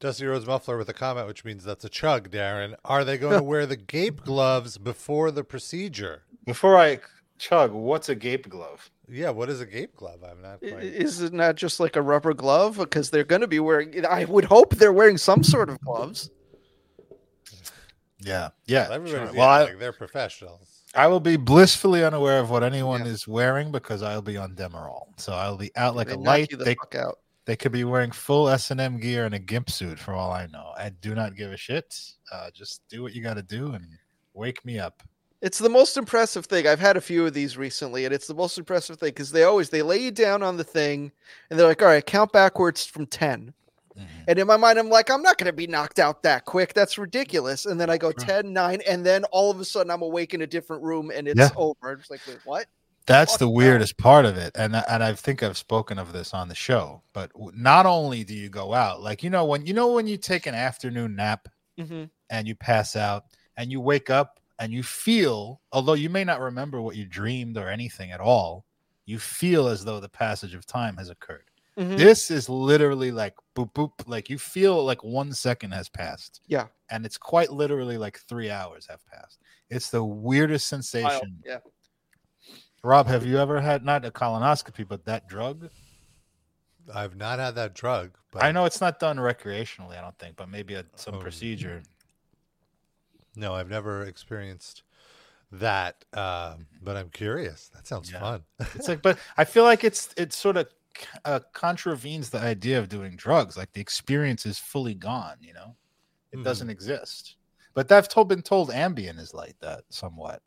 Dusty 0.00 0.24
Rose 0.26 0.46
Muffler 0.46 0.78
with 0.78 0.88
a 0.88 0.94
comment, 0.94 1.26
which 1.26 1.44
means 1.44 1.62
that's 1.62 1.84
a 1.84 1.88
chug, 1.90 2.30
Darren. 2.30 2.74
Are 2.84 3.04
they 3.04 3.18
going 3.18 3.36
to 3.38 3.42
wear 3.44 3.66
the 3.66 3.76
gape 3.76 4.22
gloves 4.24 4.78
before 4.78 5.30
the 5.30 5.44
procedure? 5.44 6.22
before 6.46 6.76
I 6.78 6.98
chug, 7.38 7.70
what's 7.72 8.08
a 8.08 8.14
gape 8.14 8.48
glove? 8.48 8.90
Yeah, 9.08 9.30
what 9.30 9.50
is 9.50 9.60
a 9.60 9.66
gape 9.66 9.94
glove? 9.96 10.20
I'm 10.24 10.40
not 10.40 10.58
I- 10.64 10.70
quite. 10.70 10.84
Is 10.84 11.20
it 11.20 11.32
not 11.32 11.56
just 11.56 11.80
like 11.80 11.96
a 11.96 12.02
rubber 12.02 12.32
glove? 12.32 12.78
Because 12.78 13.10
they're 13.10 13.24
going 13.24 13.42
to 13.42 13.46
be 13.48 13.60
wearing. 13.60 14.04
I 14.06 14.24
would 14.24 14.44
hope 14.44 14.74
they're 14.76 14.92
wearing 14.92 15.18
some 15.18 15.42
sort 15.44 15.68
of 15.68 15.78
gloves. 15.80 16.30
Yeah, 18.20 18.50
yeah. 18.66 18.88
Everybody's 18.90 19.10
sure. 19.10 19.24
yeah, 19.24 19.30
Well, 19.38 19.48
I, 19.48 19.64
like, 19.64 19.78
they're 19.78 19.92
professionals. 19.92 20.82
I 20.94 21.06
will 21.06 21.20
be 21.20 21.36
blissfully 21.36 22.04
unaware 22.04 22.40
of 22.40 22.50
what 22.50 22.62
anyone 22.62 23.04
Yeah. 23.06 23.12
is 23.12 23.26
wearing 23.28 23.70
because 23.72 24.02
I'll 24.02 24.22
be 24.22 24.36
on 24.36 24.54
Demerol. 24.54 25.06
So 25.16 25.32
I'll 25.32 25.56
be 25.56 25.70
out 25.76 25.96
like 25.96 26.08
they 26.08 26.14
a 26.14 26.16
knock 26.16 26.26
light. 26.26 26.50
you 26.50 26.56
the 26.56 26.64
They, 26.64 26.74
fuck 26.74 26.94
out. 26.96 27.18
They 27.50 27.56
could 27.56 27.72
be 27.72 27.82
wearing 27.82 28.12
full 28.12 28.48
S 28.48 28.70
and 28.70 28.80
M 28.80 29.00
gear 29.00 29.24
and 29.24 29.34
a 29.34 29.38
gimp 29.40 29.70
suit 29.70 29.98
for 29.98 30.14
all 30.14 30.30
I 30.30 30.46
know. 30.46 30.72
I 30.76 30.90
do 31.00 31.16
not 31.16 31.34
give 31.34 31.50
a 31.50 31.56
shit. 31.56 31.92
Uh, 32.30 32.48
just 32.54 32.82
do 32.88 33.02
what 33.02 33.12
you 33.12 33.24
got 33.24 33.34
to 33.34 33.42
do 33.42 33.72
and 33.72 33.84
wake 34.34 34.64
me 34.64 34.78
up. 34.78 35.02
It's 35.42 35.58
the 35.58 35.68
most 35.68 35.96
impressive 35.96 36.46
thing. 36.46 36.68
I've 36.68 36.78
had 36.78 36.96
a 36.96 37.00
few 37.00 37.26
of 37.26 37.34
these 37.34 37.56
recently, 37.56 38.04
and 38.04 38.14
it's 38.14 38.28
the 38.28 38.34
most 38.34 38.56
impressive 38.56 39.00
thing 39.00 39.08
because 39.08 39.32
they 39.32 39.42
always 39.42 39.68
they 39.68 39.82
lay 39.82 39.96
you 39.98 40.12
down 40.12 40.44
on 40.44 40.58
the 40.58 40.62
thing, 40.62 41.10
and 41.50 41.58
they're 41.58 41.66
like, 41.66 41.82
"All 41.82 41.88
right, 41.88 42.06
count 42.06 42.30
backwards 42.30 42.86
from 42.86 43.04
10. 43.06 43.52
And 44.28 44.38
in 44.38 44.46
my 44.46 44.56
mind, 44.56 44.78
I'm 44.78 44.88
like, 44.88 45.10
I'm 45.10 45.20
not 45.22 45.36
going 45.36 45.46
to 45.46 45.52
be 45.52 45.66
knocked 45.66 45.98
out 45.98 46.22
that 46.22 46.44
quick. 46.44 46.72
That's 46.72 46.98
ridiculous. 46.98 47.66
And 47.66 47.80
then 47.80 47.90
I 47.90 47.98
go 47.98 48.12
Sure. 48.12 48.24
10, 48.42 48.52
9, 48.52 48.80
and 48.88 49.04
then 49.04 49.24
all 49.24 49.50
of 49.50 49.58
a 49.60 49.64
sudden 49.64 49.90
I'm 49.90 50.02
awake 50.02 50.34
in 50.34 50.42
a 50.42 50.46
different 50.46 50.82
room 50.84 51.10
and 51.12 51.26
it's 51.26 51.38
Yeah. 51.38 51.50
over. 51.56 51.76
I'm 51.82 51.98
just 51.98 52.10
like, 52.10 52.20
wait, 52.28 52.38
what? 52.44 52.66
That's 53.10 53.36
the 53.36 53.48
weirdest 53.48 53.98
part 53.98 54.24
of 54.24 54.36
it, 54.36 54.52
and 54.54 54.74
and 54.76 55.02
I 55.02 55.12
think 55.14 55.42
I've 55.42 55.56
spoken 55.58 55.98
of 55.98 56.12
this 56.12 56.32
on 56.32 56.48
the 56.48 56.54
show. 56.54 57.02
But 57.12 57.30
not 57.54 57.84
only 57.86 58.24
do 58.24 58.34
you 58.34 58.48
go 58.48 58.72
out, 58.72 59.02
like 59.02 59.22
you 59.22 59.30
know 59.30 59.44
when 59.44 59.66
you 59.66 59.74
know 59.74 59.92
when 59.92 60.06
you 60.06 60.16
take 60.16 60.46
an 60.46 60.54
afternoon 60.54 61.16
nap 61.16 61.48
Mm-hmm. 61.78 62.04
and 62.28 62.46
you 62.46 62.54
pass 62.54 62.94
out 62.94 63.24
and 63.56 63.72
you 63.72 63.80
wake 63.80 64.10
up 64.10 64.38
and 64.58 64.70
you 64.70 64.82
feel, 64.82 65.62
although 65.72 65.94
you 65.94 66.10
may 66.10 66.24
not 66.24 66.38
remember 66.40 66.82
what 66.82 66.94
you 66.94 67.06
dreamed 67.06 67.56
or 67.56 67.68
anything 67.70 68.10
at 68.12 68.20
all, 68.20 68.66
you 69.06 69.18
feel 69.18 69.66
as 69.66 69.82
though 69.82 69.98
the 69.98 70.08
passage 70.08 70.54
of 70.54 70.66
time 70.66 70.98
has 70.98 71.08
occurred. 71.08 71.44
Mm-hmm. 71.78 71.96
This 71.96 72.30
is 72.30 72.50
literally 72.50 73.10
like 73.12 73.34
boop 73.56 73.72
boop, 73.72 73.92
like 74.06 74.28
you 74.28 74.36
feel 74.36 74.84
like 74.84 75.02
one 75.02 75.32
second 75.32 75.70
has 75.70 75.88
passed. 75.88 76.42
Yeah. 76.48 76.66
and 76.90 77.06
it's 77.06 77.16
quite 77.16 77.50
literally 77.50 77.96
like 77.96 78.18
three 78.28 78.50
hours 78.50 78.86
have 78.90 79.00
passed. 79.06 79.38
It's 79.70 79.88
the 79.88 80.04
weirdest 80.04 80.68
sensation. 80.68 81.38
Yeah. 81.46 81.60
Rob, 82.82 83.06
have 83.08 83.26
you 83.26 83.38
ever 83.38 83.60
had 83.60 83.84
not 83.84 84.04
a 84.04 84.10
colonoscopy, 84.10 84.86
but 84.88 85.04
that 85.04 85.28
drug? 85.28 85.68
I've 86.92 87.14
not 87.16 87.38
had 87.38 87.54
that 87.56 87.74
drug, 87.74 88.12
but 88.32 88.42
I 88.42 88.52
know 88.52 88.64
it's 88.64 88.80
not 88.80 88.98
done 88.98 89.18
recreationally, 89.18 89.98
I 89.98 90.00
don't 90.00 90.18
think, 90.18 90.36
but 90.36 90.48
maybe 90.48 90.74
a, 90.74 90.84
some 90.96 91.16
Oh. 91.16 91.18
procedure. 91.18 91.82
No, 93.36 93.54
I've 93.54 93.68
never 93.68 94.04
experienced 94.04 94.82
that. 95.52 96.04
Um, 96.14 96.66
but 96.82 96.96
I'm 96.96 97.10
curious. 97.10 97.68
That 97.74 97.86
sounds 97.86 98.10
Yeah. 98.10 98.20
fun. 98.20 98.44
It's 98.74 98.88
like, 98.88 99.02
but 99.02 99.18
I 99.36 99.44
feel 99.44 99.64
like 99.64 99.84
it's 99.84 100.12
it 100.16 100.32
sort 100.32 100.56
of 100.56 100.68
uh, 101.24 101.40
contravenes 101.52 102.30
the 102.30 102.40
idea 102.40 102.78
of 102.78 102.88
doing 102.88 103.14
drugs. 103.16 103.56
Like 103.56 103.72
the 103.72 103.80
experience 103.80 104.46
is 104.46 104.58
fully 104.58 104.94
gone. 104.94 105.36
You 105.40 105.52
know, 105.52 105.76
it 106.32 106.38
Mhm. 106.38 106.44
doesn't 106.44 106.70
exist. 106.70 107.36
But 107.74 107.92
I've 107.92 108.08
told 108.08 108.28
been 108.28 108.42
told 108.42 108.70
Ambien 108.70 109.18
is 109.18 109.32
like 109.32 109.58
that 109.60 109.84
somewhat. 109.90 110.42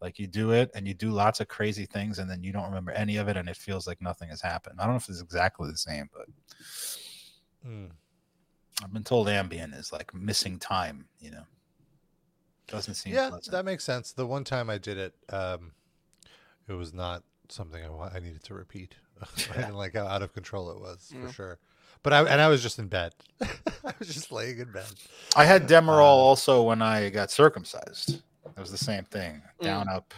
Like 0.00 0.18
you 0.18 0.26
do 0.26 0.50
it 0.52 0.70
and 0.74 0.86
you 0.86 0.92
do 0.94 1.10
lots 1.10 1.40
of 1.40 1.48
crazy 1.48 1.86
things, 1.86 2.18
and 2.18 2.30
then 2.30 2.42
you 2.42 2.52
don't 2.52 2.64
remember 2.66 2.90
any 2.92 3.16
of 3.16 3.28
it, 3.28 3.36
and 3.36 3.48
it 3.48 3.56
feels 3.56 3.86
like 3.86 4.00
nothing 4.02 4.28
has 4.28 4.40
happened. 4.42 4.78
I 4.80 4.84
don't 4.84 4.92
know 4.92 4.98
if 4.98 5.08
it's 5.08 5.20
exactly 5.22 5.70
the 5.70 5.76
same, 5.76 6.08
but 6.12 6.26
Mm. 7.66 7.90
I've 8.84 8.92
been 8.92 9.02
told 9.04 9.26
Ambien 9.26 9.74
is 9.76 9.92
like 9.92 10.14
missing 10.14 10.58
time. 10.58 11.06
You 11.18 11.30
know, 11.32 11.42
doesn't 12.68 12.94
seem 12.94 13.14
Yeah, 13.14 13.30
pleasant. 13.30 13.52
that 13.52 13.64
makes 13.64 13.84
sense. 13.84 14.12
The 14.12 14.26
one 14.26 14.44
time 14.44 14.68
I 14.70 14.78
did 14.78 14.98
it, 14.98 15.14
um, 15.30 15.72
it 16.68 16.74
was 16.74 16.92
not 16.92 17.22
something 17.48 17.82
I, 17.84 17.88
wa- 17.88 18.10
I 18.14 18.20
needed 18.20 18.44
to 18.44 18.54
repeat. 18.54 18.94
I 19.50 19.56
didn't 19.56 19.74
like 19.74 19.94
how 19.94 20.06
out 20.06 20.22
of 20.22 20.32
control 20.34 20.70
it 20.70 20.78
was 20.78 21.12
Yeah. 21.14 21.26
for 21.26 21.32
sure. 21.32 21.58
But 22.02 22.12
I 22.12 22.20
and 22.20 22.40
I 22.40 22.48
was 22.48 22.62
just 22.62 22.78
in 22.78 22.86
bed. 22.88 23.14
I 23.40 23.94
was 23.98 24.08
just 24.08 24.30
laying 24.30 24.58
in 24.58 24.70
bed. 24.70 24.92
I 25.34 25.44
had 25.44 25.66
Demerol 25.66 25.98
Uh, 25.98 26.28
also 26.28 26.62
when 26.62 26.82
I 26.82 27.08
got 27.08 27.30
circumcised. 27.30 28.22
It 28.56 28.60
was 28.60 28.70
the 28.70 28.78
same 28.78 29.04
thing. 29.04 29.42
Down 29.60 29.86
mm. 29.86 29.96
up. 29.96 30.14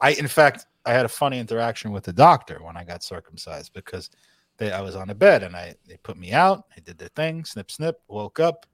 I 0.00 0.12
in 0.12 0.28
fact 0.28 0.66
I 0.86 0.92
had 0.92 1.04
a 1.04 1.08
funny 1.08 1.38
interaction 1.38 1.90
with 1.90 2.04
the 2.04 2.12
doctor 2.12 2.60
when 2.62 2.76
I 2.76 2.84
got 2.84 3.02
circumcised 3.02 3.72
because 3.72 4.10
they, 4.58 4.72
I 4.72 4.80
was 4.80 4.96
on 4.96 5.10
a 5.10 5.14
bed 5.14 5.42
and 5.42 5.56
I 5.56 5.74
they 5.86 5.96
put 5.98 6.16
me 6.16 6.32
out. 6.32 6.64
They 6.74 6.82
did 6.82 6.98
their 6.98 7.08
thing. 7.08 7.44
Snip 7.44 7.70
snip. 7.70 8.00
Woke 8.08 8.40
up, 8.40 8.66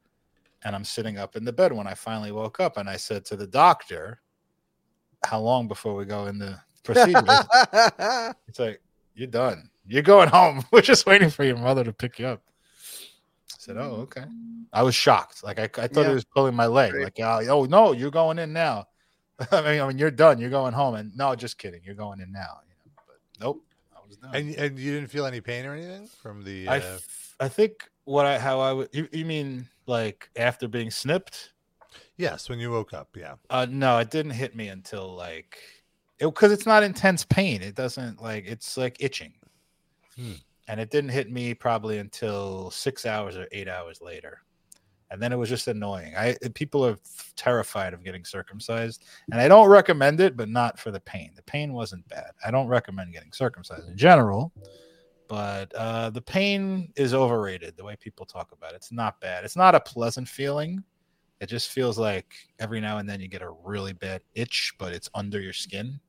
and 0.64 0.74
I'm 0.74 0.84
sitting 0.84 1.18
up 1.18 1.36
in 1.36 1.44
the 1.44 1.52
bed 1.52 1.72
when 1.72 1.86
I 1.86 1.94
finally 1.94 2.32
woke 2.32 2.60
up. 2.60 2.76
And 2.76 2.88
I 2.88 2.96
said 2.96 3.24
to 3.26 3.36
the 3.36 3.46
doctor, 3.46 4.20
"How 5.24 5.40
long 5.40 5.68
before 5.68 5.94
we 5.94 6.04
go 6.04 6.26
in 6.26 6.38
the 6.38 6.58
procedure?" 6.82 7.22
It's 8.48 8.58
like, 8.58 8.80
you're 9.14 9.26
done. 9.26 9.70
You're 9.86 10.02
going 10.02 10.28
home. 10.28 10.64
We're 10.72 10.80
just 10.80 11.06
waiting 11.06 11.30
for 11.30 11.44
your 11.44 11.56
mother 11.56 11.84
to 11.84 11.92
pick 11.92 12.18
you 12.18 12.26
up. 12.26 12.42
I 13.52 13.56
said, 13.58 13.76
oh, 13.76 14.00
okay. 14.02 14.24
I 14.72 14.82
was 14.82 14.94
shocked. 14.94 15.42
Like 15.44 15.58
I, 15.58 15.64
I 15.64 15.86
thought 15.88 16.02
Yeah. 16.02 16.08
he 16.08 16.14
was 16.14 16.24
pulling 16.24 16.54
my 16.54 16.66
leg. 16.66 16.94
Right. 16.94 17.04
Like, 17.04 17.20
oh, 17.20 17.40
oh, 17.48 17.64
no, 17.64 17.92
you're 17.92 18.10
going 18.10 18.38
in 18.38 18.52
now. 18.52 18.86
I 19.50 19.60
mean, 19.62 19.80
I 19.80 19.88
mean, 19.88 19.98
you're 19.98 20.10
done. 20.10 20.38
You're 20.38 20.50
going 20.50 20.72
home. 20.74 20.94
And 20.94 21.16
no, 21.16 21.34
just 21.34 21.58
kidding. 21.58 21.80
You're 21.84 21.94
going 21.94 22.20
in 22.20 22.30
now. 22.32 22.60
You 22.68 22.74
know, 22.74 23.02
but 23.06 23.16
nope, 23.44 23.64
I 23.94 24.06
was 24.06 24.16
done. 24.16 24.34
And 24.34 24.54
and 24.54 24.78
you 24.78 24.92
didn't 24.94 25.10
feel 25.10 25.26
any 25.26 25.40
pain 25.40 25.66
or 25.66 25.74
anything 25.74 26.06
from 26.22 26.44
the. 26.44 26.68
I, 26.68 26.76
Uh, 26.78 26.80
f- 26.80 27.34
I 27.40 27.48
think 27.48 27.88
what 28.04 28.26
I, 28.26 28.38
how 28.38 28.60
I 28.60 28.72
would, 28.72 28.88
you, 28.92 29.08
you 29.12 29.24
mean 29.24 29.66
like 29.86 30.28
after 30.36 30.68
being 30.68 30.90
snipped? 30.90 31.52
yes, 32.16 32.48
when 32.48 32.58
you 32.60 32.70
woke 32.70 32.92
up, 32.92 33.16
yeah. 33.16 33.34
Uh, 33.50 33.66
no, 33.68 33.98
it 33.98 34.10
didn't 34.10 34.32
hit 34.32 34.54
me 34.54 34.68
until 34.68 35.14
like, 35.14 35.58
it 36.20 36.26
because 36.26 36.52
it's 36.52 36.66
not 36.66 36.82
intense 36.84 37.24
pain. 37.24 37.60
It 37.62 37.74
doesn't 37.74 38.22
like 38.22 38.44
it's 38.46 38.76
like 38.76 38.96
itching, 39.00 39.32
Hmm. 40.16 40.32
And 40.68 40.80
it 40.80 40.90
didn't 40.90 41.10
hit 41.10 41.30
me 41.30 41.54
probably 41.54 41.98
until 41.98 42.70
six 42.70 43.06
hours 43.06 43.36
or 43.36 43.46
eight 43.52 43.68
hours 43.68 44.00
later, 44.00 44.40
and 45.10 45.22
then 45.22 45.32
it 45.32 45.36
was 45.36 45.48
just 45.48 45.68
annoying. 45.68 46.14
I 46.16 46.36
people 46.54 46.84
are 46.84 46.96
terrified 47.36 47.94
of 47.94 48.04
getting 48.04 48.24
circumcised, 48.24 49.04
and 49.30 49.40
I 49.40 49.48
don't 49.48 49.68
recommend 49.68 50.20
it, 50.20 50.36
but 50.36 50.48
not 50.48 50.78
for 50.78 50.90
the 50.90 51.00
pain. 51.00 51.32
The 51.36 51.42
pain 51.42 51.72
wasn't 51.72 52.08
bad. 52.08 52.30
I 52.44 52.50
don't 52.50 52.68
recommend 52.68 53.12
getting 53.12 53.32
circumcised 53.32 53.88
in 53.88 53.96
general, 53.96 54.52
but 55.28 55.74
uh, 55.74 56.10
the 56.10 56.22
pain 56.22 56.92
is 56.96 57.14
overrated. 57.14 57.76
The 57.76 57.84
way 57.84 57.96
people 57.96 58.26
talk 58.26 58.52
about 58.52 58.72
it, 58.72 58.76
it's 58.76 58.92
not 58.92 59.20
bad. 59.20 59.44
It's 59.44 59.56
not 59.56 59.74
a 59.74 59.80
pleasant 59.80 60.28
feeling. 60.28 60.82
It 61.40 61.46
just 61.46 61.70
feels 61.70 61.98
like 61.98 62.34
every 62.58 62.80
now 62.80 62.98
and 62.98 63.08
then 63.08 63.20
you 63.20 63.28
get 63.28 63.42
a 63.42 63.50
really 63.50 63.92
bad 63.92 64.22
itch, 64.34 64.74
but 64.78 64.92
it's 64.92 65.10
under 65.14 65.40
your 65.40 65.52
skin 65.52 66.00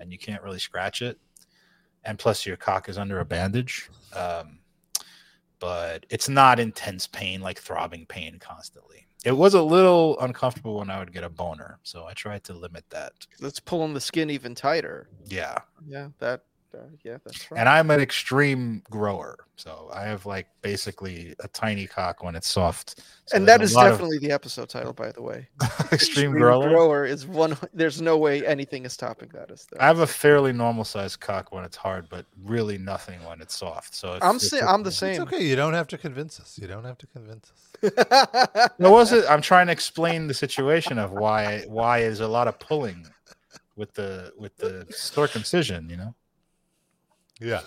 and 0.00 0.12
you 0.12 0.18
can't 0.18 0.42
really 0.42 0.58
scratch 0.58 1.02
it. 1.02 1.18
And 2.04 2.18
plus, 2.18 2.46
your 2.46 2.56
cock 2.56 2.88
is 2.88 2.98
under 2.98 3.20
a 3.20 3.24
bandage. 3.24 3.90
Um, 4.14 4.58
but 5.60 6.06
it's 6.10 6.28
not 6.28 6.60
intense 6.60 7.06
pain, 7.06 7.40
like 7.40 7.58
throbbing 7.58 8.06
pain 8.06 8.38
constantly. 8.38 9.06
It 9.24 9.32
was 9.32 9.54
a 9.54 9.62
little 9.62 10.18
uncomfortable 10.20 10.78
when 10.78 10.90
I 10.90 11.00
would 11.00 11.12
get 11.12 11.24
a 11.24 11.28
boner. 11.28 11.80
So 11.82 12.06
I 12.06 12.12
tried 12.12 12.44
to 12.44 12.52
limit 12.52 12.84
that. 12.90 13.12
That's 13.40 13.58
pulling 13.58 13.92
the 13.94 14.00
skin 14.00 14.30
even 14.30 14.54
tighter. 14.54 15.08
Yeah. 15.26 15.58
Yeah, 15.86 16.08
that. 16.20 16.44
Uh, 16.74 16.80
yeah, 17.02 17.16
that's 17.24 17.50
right. 17.50 17.58
And 17.58 17.68
I'm 17.68 17.90
an 17.90 18.00
extreme 18.00 18.82
grower. 18.90 19.36
So 19.56 19.90
I 19.92 20.04
have 20.04 20.26
like 20.26 20.46
basically 20.62 21.34
a 21.40 21.48
tiny 21.48 21.86
cock 21.86 22.22
when 22.22 22.36
it's 22.36 22.48
soft. 22.48 23.00
So 23.26 23.36
and 23.36 23.48
that 23.48 23.60
is 23.62 23.70
there's 23.70 23.70
is 23.70 23.74
a 23.74 23.78
lot 23.78 23.86
of 23.86 23.92
definitely 23.94 24.18
the 24.18 24.30
episode 24.32 24.68
title, 24.68 24.92
by 24.92 25.10
the 25.10 25.22
way. 25.22 25.48
extreme 25.92 26.32
grower. 26.32 26.68
grower 26.68 27.04
is 27.06 27.26
one. 27.26 27.56
There's 27.72 28.00
no 28.00 28.18
way 28.18 28.46
anything 28.46 28.84
is 28.84 28.96
topping 28.96 29.30
that. 29.32 29.50
Is 29.50 29.66
there? 29.70 29.82
I 29.82 29.86
have 29.86 30.00
a 30.00 30.06
fairly 30.06 30.52
normal 30.52 30.84
sized 30.84 31.20
cock 31.20 31.52
when 31.52 31.64
it's 31.64 31.76
hard, 31.76 32.08
but 32.10 32.26
really 32.44 32.78
nothing 32.78 33.18
when 33.24 33.40
it's 33.40 33.56
soft. 33.56 33.94
So 33.94 34.14
if- 34.14 34.22
I'm 34.22 34.36
if 34.36 34.42
sa- 34.42 34.56
it- 34.58 34.64
I'm 34.64 34.82
the 34.82 34.88
It's 34.88 34.98
same. 34.98 35.22
okay. 35.22 35.42
You 35.42 35.56
don't 35.56 35.74
have 35.74 35.88
to 35.88 35.98
convince 35.98 36.38
us. 36.38 36.58
You 36.60 36.68
don't 36.68 36.84
have 36.84 36.98
to 36.98 37.06
convince 37.06 37.50
us. 37.50 37.64
It 38.78 38.90
wasn't. 38.90 39.28
I'm 39.30 39.40
trying 39.42 39.66
to 39.66 39.72
explain 39.72 40.26
the 40.26 40.34
situation 40.34 40.98
of 40.98 41.12
why 41.12 41.64
why 41.66 42.00
is 42.00 42.20
a 42.20 42.28
lot 42.28 42.46
of 42.48 42.58
pulling 42.58 43.06
with 43.76 43.94
the 43.94 44.32
with 44.36 44.56
the 44.56 44.86
circumcision. 44.90 45.88
You 45.88 45.96
know, 45.96 46.14
Yeah. 47.40 47.62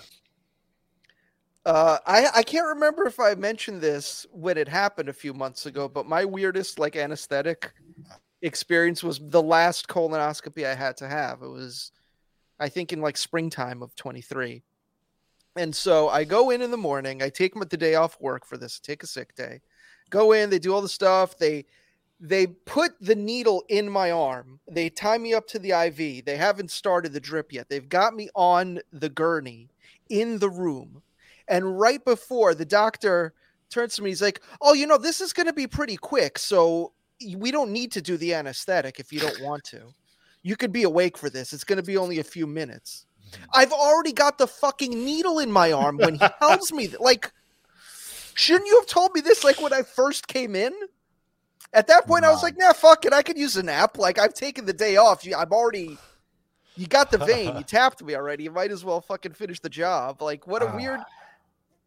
Uh, 1.64 1.98
I 2.06 2.28
I 2.36 2.42
can't 2.42 2.66
remember 2.66 3.06
if 3.06 3.20
I 3.20 3.34
mentioned 3.34 3.80
this 3.80 4.26
when 4.32 4.58
it 4.58 4.68
happened 4.68 5.08
a 5.08 5.12
few 5.12 5.32
months 5.32 5.66
ago, 5.66 5.88
but 5.88 6.06
my 6.06 6.24
weirdest 6.24 6.78
like 6.78 6.96
anesthetic 6.96 7.72
experience 8.42 9.02
was 9.04 9.20
the 9.22 9.42
last 9.42 9.86
colonoscopy 9.86 10.66
I 10.66 10.74
had 10.74 10.96
to 10.98 11.08
have. 11.08 11.42
It 11.42 11.48
was, 11.48 11.92
I 12.58 12.68
think, 12.68 12.92
in 12.92 13.00
like 13.00 13.16
springtime 13.16 13.82
of 13.82 13.94
23. 13.94 14.62
And 15.56 15.74
so 15.74 16.08
I 16.08 16.24
go 16.24 16.50
in 16.50 16.62
in 16.62 16.70
the 16.70 16.76
morning. 16.76 17.22
I 17.22 17.28
take 17.28 17.54
the 17.54 17.76
day 17.76 17.94
off 17.94 18.20
work 18.20 18.44
for 18.44 18.56
this. 18.56 18.80
Take 18.80 19.02
a 19.02 19.06
sick 19.06 19.34
day. 19.34 19.60
Go 20.10 20.32
in. 20.32 20.50
They 20.50 20.58
do 20.58 20.74
all 20.74 20.82
the 20.82 20.88
stuff. 20.88 21.38
They 21.38 21.66
they 22.22 22.46
put 22.46 22.92
the 23.00 23.16
needle 23.16 23.64
in 23.68 23.90
my 23.90 24.12
arm. 24.12 24.60
They 24.70 24.88
tie 24.88 25.18
me 25.18 25.34
up 25.34 25.48
to 25.48 25.58
the 25.58 25.72
IV. 25.72 26.24
They 26.24 26.36
haven't 26.36 26.70
started 26.70 27.12
the 27.12 27.20
drip 27.20 27.52
yet. 27.52 27.68
They've 27.68 27.88
got 27.88 28.14
me 28.14 28.28
on 28.36 28.78
the 28.92 29.08
gurney 29.08 29.68
in 30.08 30.38
the 30.38 30.48
room. 30.48 31.02
And 31.48 31.78
right 31.80 32.02
before 32.02 32.54
the 32.54 32.64
doctor 32.64 33.34
turns 33.70 33.96
to 33.96 34.02
me, 34.02 34.10
he's 34.10 34.22
like, 34.22 34.40
Oh, 34.60 34.72
you 34.72 34.86
know, 34.86 34.98
this 34.98 35.20
is 35.20 35.32
going 35.32 35.48
to 35.48 35.52
be 35.52 35.66
pretty 35.66 35.96
quick. 35.96 36.38
So 36.38 36.92
we 37.36 37.50
don't 37.50 37.72
need 37.72 37.90
to 37.92 38.00
do 38.00 38.16
the 38.16 38.34
anesthetic 38.34 39.00
if 39.00 39.12
you 39.12 39.18
don't 39.18 39.40
want 39.42 39.64
to. 39.64 39.92
You 40.44 40.54
could 40.54 40.72
be 40.72 40.84
awake 40.84 41.18
for 41.18 41.28
this. 41.28 41.52
It's 41.52 41.64
going 41.64 41.78
to 41.78 41.82
be 41.82 41.96
only 41.96 42.20
a 42.20 42.24
few 42.24 42.46
minutes. 42.46 43.04
Mm-hmm. 43.32 43.44
I've 43.52 43.72
already 43.72 44.12
got 44.12 44.38
the 44.38 44.46
fucking 44.46 44.92
needle 45.04 45.40
in 45.40 45.50
my 45.50 45.72
arm 45.72 45.96
when 45.96 46.14
he 46.14 46.26
tells 46.38 46.72
me 46.72 46.86
that. 46.86 47.00
Like, 47.00 47.32
shouldn't 48.34 48.68
you 48.68 48.78
have 48.78 48.86
told 48.86 49.12
me 49.12 49.20
this 49.20 49.42
like 49.42 49.60
when 49.60 49.72
I 49.72 49.82
first 49.82 50.28
came 50.28 50.54
in? 50.54 50.72
At 51.74 51.86
that 51.86 52.06
point, 52.06 52.24
I 52.24 52.30
was 52.30 52.42
like, 52.42 52.56
nah, 52.58 52.72
fuck 52.72 53.04
it. 53.06 53.12
I 53.14 53.22
could 53.22 53.38
use 53.38 53.56
a 53.56 53.62
nap. 53.62 53.96
Like, 53.98 54.18
I've 54.18 54.34
taken 54.34 54.66
the 54.66 54.72
day 54.74 54.96
off. 54.96 55.24
You, 55.24 55.34
I'm 55.36 55.52
already. 55.52 55.96
You 56.76 56.86
got 56.86 57.10
the 57.10 57.18
vein. 57.18 57.56
You 57.56 57.62
tapped 57.66 58.02
me 58.02 58.14
already. 58.14 58.44
You 58.44 58.50
might 58.50 58.70
as 58.70 58.84
well 58.84 59.00
fucking 59.00 59.32
finish 59.32 59.60
the 59.60 59.70
job. 59.70 60.20
Like, 60.20 60.46
what 60.46 60.62
a 60.62 60.68
Ah. 60.68 60.76
weird, 60.76 61.00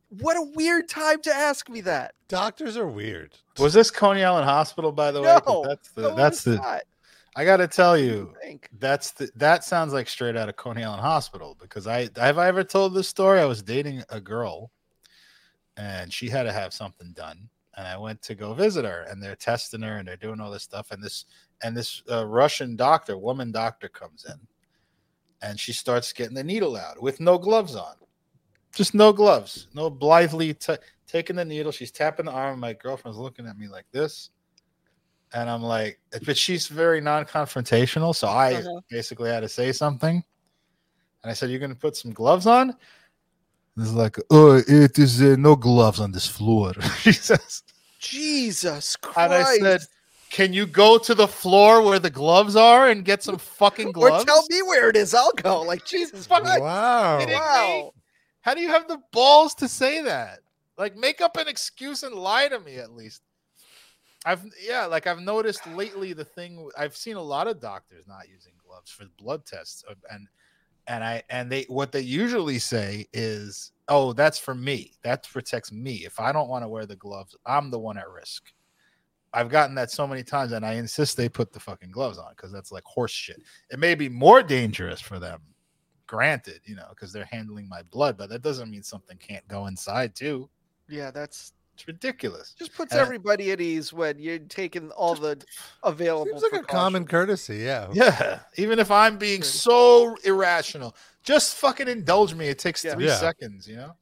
what 0.10 0.38
a 0.38 0.42
weird 0.56 0.90
time 0.90 1.22
to 1.24 1.34
ask 1.34 1.70
me 1.70 1.82
that. 1.82 2.14
Doctors 2.28 2.78
are 2.78 2.88
weird. 2.88 3.36
was 3.60 3.74
this 3.74 3.92
Coney 3.92 4.24
Island 4.24 4.46
Hospital, 4.46 4.92
by 4.92 5.12
the 5.12 5.22
way? 5.22 5.28
'Cause 5.28 5.44
No, 5.48 5.64
that's 5.68 5.90
the 5.90 6.02
No, 6.02 6.16
that's 6.16 6.44
the. 6.44 6.56
not. 6.56 6.82
I 7.38 7.44
got 7.46 7.58
to 7.58 7.68
tell 7.68 7.98
you, 7.98 8.34
think. 8.42 8.70
that's 8.80 9.12
the 9.12 9.30
that 9.36 9.64
sounds 9.66 9.92
like 9.92 10.08
straight 10.08 10.38
out 10.38 10.48
of 10.50 10.56
Coney 10.56 10.84
Island 10.86 11.02
Hospital 11.02 11.58
because 11.60 11.86
I 11.86 12.10
have 12.16 12.38
I 12.38 12.48
ever 12.48 12.64
told 12.64 12.94
this 12.94 13.10
story? 13.10 13.40
I 13.42 13.46
was 13.46 13.62
dating 13.62 14.04
a 14.10 14.22
girl, 14.22 14.72
and 15.78 16.14
she 16.14 16.30
had 16.30 16.44
to 16.44 16.54
have 16.54 16.74
something 16.74 17.12
done, 17.12 17.50
and 17.78 17.88
I 17.88 17.98
went 17.98 18.22
to 18.24 18.36
go 18.36 18.54
visit 18.54 18.86
her, 18.86 19.04
and 19.10 19.22
they're 19.22 19.36
testing 19.36 19.82
her, 19.82 19.98
and 19.98 20.08
they're 20.08 20.16
doing 20.18 20.40
all 20.40 20.52
this 20.52 20.64
stuff, 20.64 20.92
and 20.92 21.04
this 21.04 21.26
and 21.64 21.76
this 21.76 22.02
uh, 22.12 22.26
Russian 22.26 22.76
doctor, 22.76 23.18
woman 23.18 23.52
doctor, 23.52 23.88
comes 23.90 24.26
in, 24.26 24.40
and 25.42 25.60
she 25.60 25.74
starts 25.74 26.14
getting 26.14 26.36
the 26.36 26.44
needle 26.44 26.76
out 26.76 27.02
with 27.02 27.20
no 27.20 27.38
gloves 27.38 27.76
on, 27.76 27.96
just 28.74 28.94
no 28.94 29.12
gloves, 29.14 29.68
no 29.74 29.90
blithely 29.90 30.54
t- 30.54 30.76
taking 31.08 31.36
the 31.36 31.46
needle. 31.46 31.72
She's 31.72 31.92
tapping 31.92 32.26
the 32.26 32.32
arm. 32.32 32.60
My 32.60 32.74
girlfriend's 32.74 33.18
looking 33.18 33.48
at 33.48 33.58
me 33.58 33.68
like 33.68 33.86
this. 33.92 34.30
And 35.34 35.50
I'm 35.50 35.64
like, 35.64 36.00
but 36.26 36.38
she's 36.38 36.68
very 36.68 37.02
non-confrontational, 37.02 38.16
so 38.16 38.28
I 38.28 38.54
Uh-huh. 38.56 38.80
basically 38.90 39.30
had 39.30 39.42
to 39.42 39.50
say 39.50 39.72
something. 39.74 40.24
And 41.24 41.32
I 41.32 41.34
said, 41.34 41.50
"You're 41.50 41.60
gonna 41.60 41.76
put 41.76 41.98
some 41.98 42.14
gloves 42.14 42.48
on." 42.48 42.78
It's 43.78 43.92
like, 43.92 44.18
oh, 44.30 44.62
it 44.68 44.98
is 44.98 45.22
uh, 45.22 45.36
no 45.38 45.56
gloves 45.56 46.00
on 46.00 46.12
this 46.12 46.28
floor. 46.28 46.74
she 47.00 47.12
says, 47.12 47.64
Jesus 48.00 48.96
Christ. 48.96 49.20
and 49.20 49.34
I 49.34 49.58
said, 49.58 49.82
"Can 50.30 50.54
you 50.54 50.66
go 50.66 50.98
to 50.98 51.14
the 51.14 51.28
floor 51.28 51.82
where 51.82 52.00
the 52.00 52.10
gloves 52.10 52.56
are 52.56 52.88
and 52.90 53.04
get 53.04 53.22
some 53.24 53.38
fucking 53.38 53.92
gloves? 53.92 54.24
or 54.24 54.26
gloves?" 54.26 54.48
tell 54.48 54.58
me 54.58 54.62
where 54.68 54.90
it 54.90 54.96
is. 54.96 55.14
I'll 55.14 55.32
go. 55.34 55.62
Like, 55.62 55.86
Jesus 55.86 56.26
Fucking- 56.26 56.46
Christ. 56.46 56.62
Wow. 56.62 57.26
Wow. 57.28 57.92
How 58.42 58.54
do 58.54 58.62
you 58.62 58.70
have 58.70 58.88
the 58.88 59.00
balls 59.12 59.56
to 59.56 59.68
say 59.68 60.02
that? 60.04 60.40
Like, 60.78 60.96
make 60.96 61.20
up 61.20 61.36
an 61.38 61.48
excuse 61.48 62.04
and 62.04 62.14
lie 62.16 62.48
to 62.48 62.60
me 62.60 62.78
at 62.78 62.92
least. 62.92 63.22
I've 64.26 64.44
yeah, 64.66 64.86
like 64.88 65.06
I've 65.06 65.20
noticed 65.20 65.68
lately 65.68 66.14
the 66.14 66.26
thing. 66.26 66.70
I've 66.78 66.96
seen 66.96 67.16
a 67.16 67.22
lot 67.22 67.48
of 67.48 67.60
doctors 67.60 68.06
not 68.08 68.28
using 68.28 68.54
gloves 68.66 68.90
for 68.90 69.06
blood 69.18 69.46
tests, 69.46 69.84
uh, 69.90 69.94
and 70.10 70.28
and 70.88 71.04
I 71.04 71.24
and 71.30 71.52
they 71.52 71.64
what 71.64 71.92
they 71.92 72.02
usually 72.02 72.60
say 72.60 73.08
is, 73.14 73.72
"Oh, 73.88 74.14
that's 74.14 74.38
for 74.38 74.56
me. 74.56 74.94
That 75.04 75.28
protects 75.28 75.72
me. 75.72 76.06
If 76.06 76.20
I 76.20 76.32
don't 76.32 76.50
want 76.50 76.64
to 76.64 76.70
wear 76.70 76.86
the 76.86 76.96
gloves, 76.96 77.36
I'm 77.46 77.70
the 77.72 77.80
one 77.80 77.98
at 77.98 78.10
risk." 78.10 78.52
I've 79.34 79.50
gotten 79.50 79.76
that 79.76 79.92
so 79.92 80.08
many 80.08 80.24
times, 80.24 80.54
and 80.54 80.66
I 80.66 80.74
insist 80.74 81.18
they 81.18 81.28
put 81.28 81.52
the 81.52 81.60
fucking 81.60 81.92
gloves 81.92 82.18
on 82.18 82.32
because 82.36 82.54
that's 82.54 82.72
like 82.72 82.86
horse 82.86 83.12
shit. 83.12 83.42
It 83.70 83.80
may 83.80 83.94
be 83.94 84.08
more 84.08 84.42
dangerous 84.42 85.02
for 85.02 85.20
them, 85.20 85.42
granted, 86.08 86.62
you 86.64 86.76
know, 86.76 86.88
because 86.92 87.12
they're 87.12 87.28
handling 87.30 87.68
my 87.68 87.82
blood, 87.84 88.18
but 88.18 88.30
that 88.30 88.44
doesn't 88.44 88.72
mean 88.72 88.84
something 88.84 89.18
can't 89.18 89.46
go 89.50 89.66
inside 89.68 90.16
too. 90.16 90.50
Yeah, 90.88 91.12
that's 91.12 91.52
It's 91.76 91.86
ridiculous. 91.88 92.56
Just 92.58 92.74
puts 92.74 92.94
And- 92.94 93.02
everybody 93.02 93.52
at 93.52 93.60
ease 93.60 93.92
when 93.92 94.18
you're 94.18 94.40
taking 94.40 94.92
all 94.92 95.14
the 95.14 95.44
available. 95.84 96.40
Seems 96.40 96.54
like 96.54 96.62
a 96.62 96.66
common 96.66 97.06
courtesy. 97.06 97.58
Yeah. 97.58 97.90
Yeah, 97.94 98.40
even 98.56 98.80
if 98.80 98.90
I'm 98.90 99.18
being 99.18 99.44
so 99.44 100.16
irrational, 100.24 100.96
just 101.22 101.56
fucking 101.56 101.90
indulge 101.90 102.34
me. 102.34 102.48
It 102.48 102.60
takes 102.60 102.82
Yeah. 102.84 102.94
three 102.94 103.08
Yeah. 103.08 103.18
seconds, 103.18 103.68
you 103.68 103.76
know. 103.76 103.96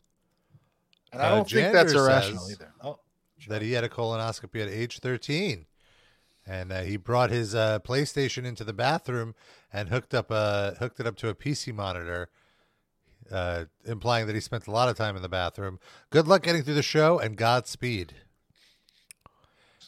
And 1.12 1.22
I 1.22 1.26
Uh, 1.26 1.36
don't 1.36 1.50
think 1.50 1.74
that's 1.74 1.94
irrational 1.94 2.48
either. 2.52 2.72
Oh, 2.82 3.00
that 3.48 3.64
he 3.64 3.72
had 3.72 3.84
a 3.84 3.90
colonoscopy 3.90 4.62
at 4.62 4.70
age 4.70 5.00
13 5.00 5.66
and 6.46 6.72
uh, 6.72 6.82
he 6.82 6.96
brought 6.98 7.32
his 7.32 7.56
uh, 7.56 7.80
playstation 7.80 8.46
into 8.46 8.64
the 8.64 8.74
bathroom 8.74 9.34
and 9.72 9.90
hooked 9.90 10.14
up 10.14 10.30
a 10.30 10.76
hooked 10.80 11.00
it 11.00 11.08
up 11.08 11.16
to 11.18 11.28
a 11.30 11.36
pc 11.36 11.74
monitor 11.74 12.30
uh, 13.34 13.66
implying 13.86 14.28
that 14.28 14.36
he 14.36 14.40
spent 14.42 14.68
a 14.68 14.72
lot 14.72 14.88
of 14.88 14.96
time 14.96 15.16
in 15.16 15.22
the 15.22 15.30
bathroom 15.30 15.80
good 16.12 16.28
luck 16.28 16.44
getting 16.44 16.62
through 16.64 16.76
the 16.76 16.84
show 16.84 17.18
and 17.20 17.36
godspeed 17.36 18.14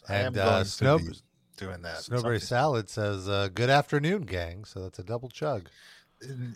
I 0.09 0.15
am 0.15 0.25
and 0.27 0.35
going 0.35 0.47
uh, 0.47 0.59
to 0.63 0.65
snow, 0.69 0.97
be 0.97 1.05
doing 1.57 1.81
that. 1.83 1.97
snowberry 1.97 2.21
Something- 2.21 2.39
salad 2.39 2.89
says 2.89 3.29
uh, 3.29 3.49
good 3.53 3.69
afternoon 3.69 4.23
gang 4.23 4.65
so 4.65 4.81
that's 4.81 4.99
a 4.99 5.03
double 5.03 5.29
chug 5.29 5.69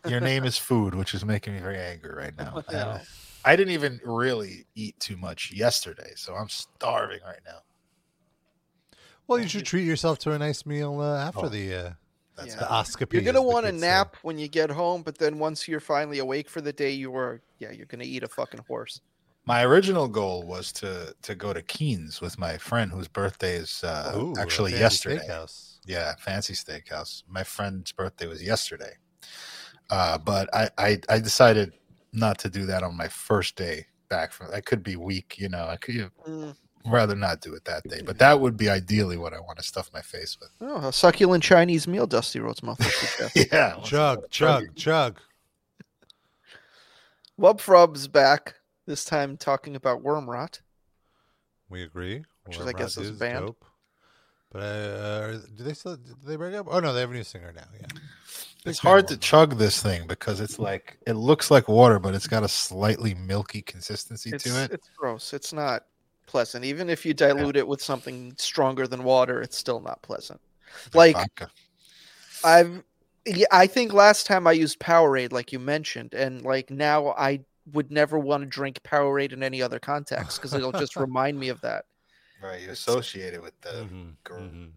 Your 0.08 0.19
name 0.22 0.46
is 0.46 0.58
food, 0.58 0.96
which 0.96 1.13
is 1.13 1.24
making 1.25 1.53
me 1.53 1.60
very 1.60 1.77
angry 1.77 2.13
right 2.15 2.36
now. 2.38 2.63
I, 2.69 3.01
I 3.46 3.55
didn't 3.55 3.74
even 3.74 4.00
really 4.03 4.65
eat 4.75 5.00
too 5.00 5.15
much 5.17 5.51
yesterday, 5.51 6.12
so 6.15 6.34
I'm 6.34 6.50
starving 6.50 7.19
right 7.25 7.41
now. 7.46 7.60
well 9.27 9.38
you 9.39 9.48
should 9.48 9.65
treat 9.65 9.84
yourself 9.86 10.17
to 10.19 10.31
a 10.31 10.39
nice 10.39 10.65
meal 10.65 11.00
uh, 11.01 11.17
after 11.17 11.46
Oh. 11.46 11.50
the 11.50 11.74
uh, 11.75 11.89
That's 12.39 12.53
Yeah. 12.53 12.60
the 12.60 12.65
oscopy 12.65 13.13
You're 13.13 13.22
gonna 13.24 13.41
want 13.41 13.65
a 13.65 13.72
kids 13.72 13.81
say. 13.81 13.88
nap 13.89 14.15
when 14.22 14.38
you 14.38 14.48
get 14.48 14.69
home, 14.69 15.03
but 15.03 15.17
then 15.17 15.39
once 15.39 15.67
you're 15.67 15.81
finally 15.81 16.19
awake 16.19 16.50
for 16.50 16.62
the 16.62 16.72
day, 16.72 16.91
you 16.91 17.13
are 17.15 17.41
yeah, 17.60 17.72
you're 17.72 17.86
gonna 17.86 18.05
eat 18.05 18.24
a 18.24 18.29
fucking 18.29 18.62
horse. 18.67 19.01
My 19.46 19.63
original 19.63 20.08
goal 20.08 20.43
was 20.43 20.72
to 20.74 21.13
to 21.24 21.36
go 21.36 21.53
to 21.53 21.62
Keen's 21.62 22.22
with 22.22 22.38
my 22.39 22.58
friend 22.58 22.91
whose 22.91 23.10
birthday 23.10 23.55
is 23.55 23.84
uh, 23.84 24.13
Ooh, 24.15 24.34
actually 24.38 24.72
fancy 24.72 24.84
yesterday. 24.84 25.27
steakhouse. 25.27 25.79
Yeah, 25.86 26.13
fancy 26.19 26.53
steakhouse. 26.53 27.24
My 27.27 27.43
friend's 27.43 27.91
birthday 27.91 28.27
was 28.27 28.41
yesterday, 28.41 28.93
uh, 29.89 30.17
but 30.17 30.50
I, 30.53 30.69
I 30.77 31.00
I 31.10 31.19
decided 31.19 31.74
not 32.13 32.38
to 32.39 32.50
do 32.50 32.65
that 32.67 32.84
on 32.84 32.96
my 32.96 33.08
first 33.10 33.55
day 33.58 33.88
back 34.10 34.31
from. 34.31 34.48
I 34.53 34.62
could 34.62 34.84
be 34.84 34.96
weak, 34.96 35.36
you 35.38 35.50
know. 35.50 35.65
I 35.67 35.75
could 35.75 36.10
Mm. 36.25 36.55
Rather 36.86 37.15
not 37.15 37.41
do 37.41 37.53
it 37.53 37.65
that 37.65 37.83
day, 37.83 38.01
but 38.05 38.17
that 38.19 38.39
would 38.39 38.55
be 38.55 38.69
ideally 38.69 39.17
what 39.17 39.33
I 39.33 39.39
want 39.39 39.57
to 39.57 39.63
stuff 39.63 39.89
my 39.93 40.01
face 40.01 40.38
with. 40.39 40.50
Oh, 40.62 40.88
a 40.88 40.93
succulent 40.93 41.43
Chinese 41.43 41.88
meal, 41.88 42.07
Dusty 42.07 42.39
Roadsmouth. 42.39 42.79
would 42.79 42.88
suggest. 42.88 43.50
Yeah, 43.53 43.75
chug 43.83 44.29
chug 44.29 44.75
chug 44.75 45.19
Wubfrub's 47.39 48.07
back 48.07 48.55
this 48.86 49.05
time 49.05 49.38
talking 49.38 49.75
about 49.75 50.03
Wormrot. 50.03 50.59
We 51.69 51.83
agree. 51.83 52.24
Which 52.45 52.55
is, 52.57 52.62
I 52.62 52.65
Worm 52.65 52.74
guess, 52.75 52.98
is 52.98 53.09
is 53.09 53.19
banned. 53.19 53.45
dope. 53.48 53.65
But 54.51 54.59
uh, 54.59 55.31
do 55.55 55.63
they 55.63 55.74
still 55.74 55.95
do 55.95 56.15
they 56.25 56.36
break 56.36 56.55
up? 56.55 56.67
Oh 56.69 56.79
no, 56.79 56.91
they 56.93 57.01
have 57.01 57.12
a 57.12 57.13
new 57.13 57.24
singer 57.24 57.53
now. 57.55 57.65
Yeah, 57.79 57.86
Big 57.91 58.71
It's 58.71 58.79
hard 58.79 59.07
to 59.09 59.13
Rot. 59.13 59.21
chug 59.21 59.57
this 59.57 59.81
thing 59.81 60.07
because 60.07 60.39
it's 60.39 60.57
like 60.57 60.98
it 61.05 61.13
looks 61.13 61.51
like 61.51 61.67
water, 61.67 62.00
but 62.00 62.15
it's 62.15 62.25
got 62.27 62.43
a 62.43 62.48
slightly 62.48 63.13
milky 63.13 63.62
consistency 63.62 64.31
It's, 64.33 64.43
to 64.45 64.63
it. 64.63 64.71
it's 64.71 64.89
gross. 64.98 65.33
It's 65.33 65.53
not 65.53 65.83
pleasant. 66.29 66.63
Even 66.63 66.89
if 66.89 67.05
you 67.05 67.13
dilute 67.13 67.57
it 67.57 67.67
with 67.67 67.81
something 67.81 68.33
stronger 68.38 68.88
than 68.88 69.03
water, 69.03 69.41
it's 69.41 69.57
still 69.57 69.81
not 69.81 70.01
pleasant. 70.01 70.39
Like 70.93 71.15
vodka. 71.15 71.50
I've, 72.43 72.83
yeah, 73.25 73.48
I 73.51 73.67
think 73.67 73.91
last 73.91 74.27
time 74.27 74.48
I 74.48 74.51
used 74.51 74.79
Powerade, 74.79 75.31
like 75.33 75.51
you 75.51 75.59
mentioned, 75.59 76.13
and 76.13 76.43
like 76.43 76.69
now 76.69 77.09
I 77.09 77.41
would 77.74 77.91
never 77.91 78.19
want 78.19 78.43
to 78.43 78.48
drink 78.48 78.79
Powerade 78.83 79.33
in 79.33 79.43
any 79.43 79.62
other 79.62 79.79
context 79.79 80.39
because 80.39 80.53
it'll 80.53 80.71
just 80.71 80.95
remind 81.00 81.39
me 81.39 81.50
of 81.50 81.59
that. 81.62 81.86
right, 82.41 82.62
you 82.62 82.69
associate 82.69 83.33
it 83.33 83.41
with 83.41 83.59
the. 83.62 83.69
Mhm, 83.69 84.15
gr- 84.24 84.36
mhm. 84.36 84.71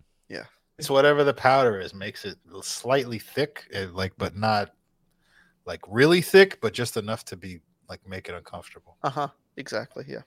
It's 0.79 0.91
whatever 0.91 1.23
the 1.23 1.35
powder 1.35 1.79
is 1.79 1.95
makes 1.95 2.25
it 2.25 2.39
slightly 2.63 3.19
thick, 3.21 3.69
eh, 3.73 3.87
like 3.93 4.15
but 4.19 4.35
not 4.35 4.75
like 5.65 5.81
really 5.87 6.21
thick, 6.21 6.61
but 6.61 6.73
just 6.73 6.97
enough 6.97 7.25
to 7.27 7.37
be 7.37 7.61
like 7.89 8.01
make 8.09 8.29
it 8.29 8.35
uncomfortable. 8.35 8.97
Uh 9.03 9.11
huh. 9.11 9.29
Exactly. 9.57 10.05
Yeah. 10.09 10.23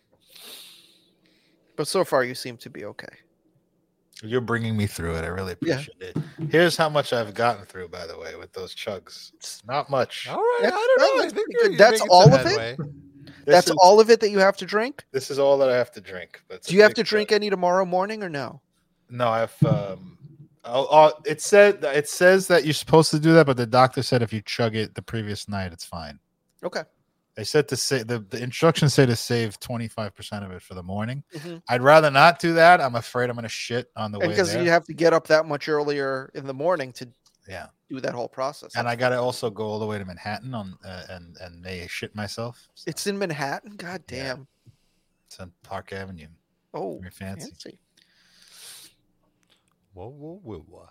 But 1.76 1.88
so 1.88 2.04
far, 2.06 2.24
you 2.24 2.36
seem 2.36 2.58
to 2.58 2.70
be 2.70 2.86
okay. 2.86 3.08
You're 4.24 4.42
bringing 4.42 4.78
me 4.78 4.88
through 4.88 5.16
it. 5.18 5.24
I 5.26 5.28
really 5.28 5.56
Yeah. 5.62 5.74
appreciate 5.80 6.02
it. 6.16 6.18
Here's 6.50 6.78
how 6.78 6.88
much 6.88 7.12
I've 7.12 7.34
gotten 7.34 7.66
through, 7.66 7.90
by 7.90 8.08
the 8.08 8.18
way, 8.18 8.36
with 8.36 8.54
those 8.54 8.74
chugs. 8.74 9.34
It's 9.34 9.62
not 9.66 9.90
much. 9.90 10.28
All 10.30 10.38
right, 10.38 10.60
That's- 10.62 10.80
I 10.82 10.88
don't 10.98 11.00
know. 11.00 11.20
I 11.20 11.22
that's 11.24 11.34
think 11.34 11.48
you're, 11.50 11.70
good. 11.70 11.80
you're 12.00 12.08
all 12.10 12.34
of 12.34 12.46
it? 12.46 12.80
That's 13.46 13.68
is, 13.68 13.76
all 13.78 14.00
of 14.00 14.10
it 14.10 14.22
that 14.22 14.30
you 14.32 14.40
have 14.40 14.56
to 14.58 14.66
drink. 14.66 15.06
This 15.12 15.30
is 15.30 15.38
all 15.38 15.58
that 15.60 15.70
I 15.70 15.76
have 15.76 15.92
to 15.92 16.02
drink. 16.02 16.42
But 16.48 16.64
Do 16.64 16.74
you 16.76 16.82
have 16.82 16.94
to 16.96 17.04
drink 17.04 17.30
chug. 17.30 17.36
any 17.36 17.50
tomorrow 17.50 17.86
morning 17.86 18.24
or 18.24 18.30
no? 18.30 18.62
No, 19.10 19.28
I've. 19.28 19.64
Um, 19.64 20.18
I'll, 20.64 20.88
I'll, 20.90 21.22
it 21.28 21.42
said 21.42 21.84
it 21.84 22.10
says 22.10 22.48
that 22.48 22.64
you're 22.66 22.74
supposed 22.74 23.12
to 23.12 23.20
do 23.20 23.34
that, 23.34 23.46
but 23.46 23.56
the 23.58 23.68
doctor 23.68 24.02
said 24.02 24.24
if 24.24 24.34
you 24.34 24.42
chug 24.42 24.76
it 24.76 24.96
the 24.96 25.02
previous 25.04 25.48
night, 25.48 25.72
it's 25.74 25.86
fine. 25.86 26.18
Okay. 26.64 26.82
They 27.36 27.44
said 27.44 27.68
to 27.68 27.76
say 27.76 28.02
the, 28.04 28.20
the 28.20 28.42
instructions 28.42 28.94
say 28.94 29.06
to 29.06 29.16
save 29.16 29.60
25% 29.60 30.46
of 30.46 30.52
it 30.52 30.62
for 30.62 30.74
the 30.74 30.84
morning. 30.84 31.24
Mhm. 31.34 31.62
I'd 31.68 31.82
rather 31.82 32.10
not 32.10 32.40
do 32.40 32.54
that. 32.54 32.80
I'm 32.80 32.96
afraid 32.96 33.30
I'm 33.30 33.36
going 33.36 33.44
to 33.44 33.50
shit 33.50 33.92
on 33.98 34.12
the 34.14 34.20
And 34.20 34.30
way 34.30 34.34
because 34.34 34.54
there. 34.54 34.64
you 34.64 34.70
have 34.70 34.86
to 34.86 34.94
get 34.94 35.12
up 35.14 35.28
that 35.28 35.46
much 35.46 35.68
earlier 35.68 36.32
in 36.34 36.48
the 36.48 36.54
morning 36.54 36.94
to 36.94 37.10
yeah. 37.48 37.68
do 37.90 38.00
that 38.00 38.14
whole 38.14 38.30
process. 38.30 38.76
And 38.78 38.88
I 38.88 38.96
got 38.96 39.10
to 39.10 39.20
also 39.20 39.50
go 39.50 39.66
all 39.66 39.80
the 39.80 39.86
way 39.86 39.98
to 40.00 40.06
Manhattan 40.06 40.54
on 40.56 40.78
uh, 40.86 41.04
and 41.10 41.36
and 41.42 41.62
may 41.62 41.86
shit 41.88 42.16
myself. 42.16 42.70
So 42.74 42.86
it's 42.88 43.06
in 43.06 43.18
Manhattan. 43.18 43.76
God 43.76 44.04
Yeah. 44.10 44.24
damn. 44.36 44.48
it's 45.28 45.38
on 45.42 45.52
Park 45.62 45.92
Avenue. 45.92 46.28
Oh, 46.74 47.00
Very 47.00 47.12
fancy. 47.12 47.50
fancy. 47.52 47.80
Whoa, 49.94 50.08
whoa, 50.10 50.40
whoa, 50.42 50.60
whoa. 50.60 50.90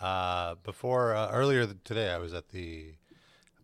uh, 0.00 0.54
before 0.62 1.14
uh, 1.14 1.30
earlier 1.30 1.66
today, 1.84 2.10
I 2.10 2.18
was 2.18 2.32
at 2.34 2.48
the 2.48 2.94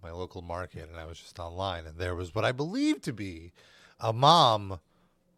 my 0.02 0.10
local 0.10 0.42
market, 0.42 0.88
and 0.88 0.98
I 0.98 1.04
was 1.06 1.18
just 1.18 1.38
online, 1.38 1.86
and 1.86 1.98
there 1.98 2.14
was 2.14 2.34
what 2.34 2.44
I 2.44 2.52
believe 2.52 3.00
to 3.02 3.12
be 3.12 3.52
a 4.00 4.12
mom 4.12 4.80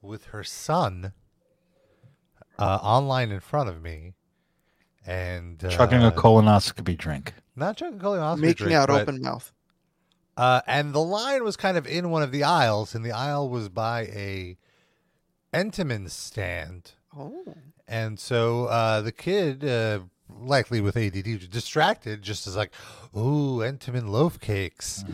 with 0.02 0.26
her 0.26 0.44
son 0.44 1.12
uh, 2.58 2.78
online 2.82 3.30
in 3.30 3.40
front 3.40 3.68
of 3.68 3.82
me, 3.82 4.14
and 5.06 5.64
uh, 5.64 5.70
Chugging 5.70 6.02
a 6.04 6.10
colonoscopy 6.10 6.96
drink. 6.96 7.34
not 7.56 7.76
chugging 7.76 7.98
a 8.00 8.02
colonoscopy 8.02 8.36
drink. 8.36 8.40
Making 8.42 8.66
drink, 8.66 8.76
out 8.78 8.88
but- 8.88 9.02
open 9.02 9.22
mouth. 9.22 9.52
uh, 10.36 10.60
and 10.66 10.92
the 10.92 11.00
line 11.02 11.42
was 11.44 11.56
kind 11.56 11.76
of 11.76 11.86
in 11.86 12.10
one 12.10 12.22
of 12.22 12.32
the 12.32 12.44
aisles, 12.44 12.94
and 12.94 13.04
the 13.04 13.12
aisle 13.12 13.48
was 13.48 13.68
by 13.68 14.02
a 14.02 14.56
Entenmann's 15.52 16.12
stand. 16.12 16.92
Oh. 17.16 17.42
And 17.88 18.20
so 18.20 18.66
uh, 18.66 19.00
the 19.00 19.10
kid, 19.10 19.64
uh, 19.64 20.00
likely 20.40 20.80
with 20.80 20.96
ADD, 20.96 21.50
distracted, 21.50 22.22
just 22.22 22.46
as 22.46 22.56
like, 22.56 22.72
"Ooh, 23.16 23.58
Entenmann 23.58 24.08
loaf 24.08 24.40
cakes," 24.40 25.04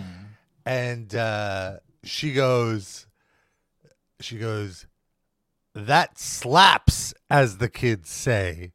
and 0.65 1.15
uh, 1.15 1.79
she 2.05 2.33
goes, 2.33 3.07
she 4.21 4.39
goes, 4.39 4.87
"That 5.75 6.19
slaps," 6.19 7.15
as 7.31 7.59
the 7.59 7.69
kids 7.69 8.09
say, 8.11 8.73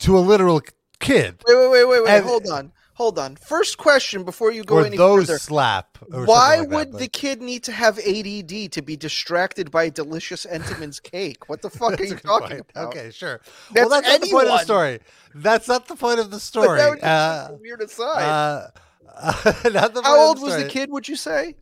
to 0.00 0.18
a 0.18 0.20
literal 0.20 0.60
kid. 1.00 1.42
Wait, 1.46 1.56
wait, 1.56 1.70
wait, 1.70 1.84
wait, 1.88 2.04
wait. 2.04 2.10
And- 2.10 2.24
hold 2.24 2.46
on. 2.48 2.72
Hold 2.98 3.16
on. 3.16 3.36
First 3.36 3.78
question 3.78 4.24
before 4.24 4.50
you 4.50 4.64
go 4.64 4.78
Or 4.78 4.84
any 4.86 4.96
those 4.96 5.26
further. 5.28 5.38
slap. 5.38 5.98
or 6.12 6.24
Why 6.24 6.56
like 6.58 6.70
would 6.70 6.90
but- 6.92 6.98
the 6.98 7.06
kid 7.06 7.40
need 7.40 7.62
to 7.62 7.72
have 7.72 7.96
ADD 8.00 8.72
to 8.72 8.82
be 8.82 8.96
distracted 8.96 9.70
by 9.70 9.84
a 9.84 9.90
delicious 9.92 10.44
Entenmann's 10.44 10.98
cake? 10.98 11.48
What 11.48 11.62
the 11.62 11.70
fuck 11.80 12.00
are 12.00 12.04
you 12.04 12.16
talking 12.16 12.48
point. 12.58 12.70
about? 12.72 12.88
Okay, 12.88 13.12
sure. 13.12 13.40
That's 13.72 13.88
well, 13.88 14.00
that's 14.02 14.08
not 14.08 14.20
the 14.20 14.26
point 14.30 14.46
of 14.48 14.50
the 14.58 14.64
story. 14.64 14.98
That's 15.32 15.68
not 15.68 15.86
the 15.86 15.94
point 15.94 16.18
of 16.18 16.32
the 16.32 16.40
story. 16.40 16.66
But 16.76 16.76
that 16.76 16.92
just 17.00 17.04
Uh, 17.04 17.56
weird 17.60 17.80
aside. 17.82 18.22
uh, 18.24 18.70
the 19.62 19.70
point 19.94 20.04
How 20.04 20.18
old 20.18 20.42
was 20.42 20.56
the 20.56 20.68
kid? 20.68 20.90
Would 20.90 21.08
you 21.08 21.14
say? 21.14 21.54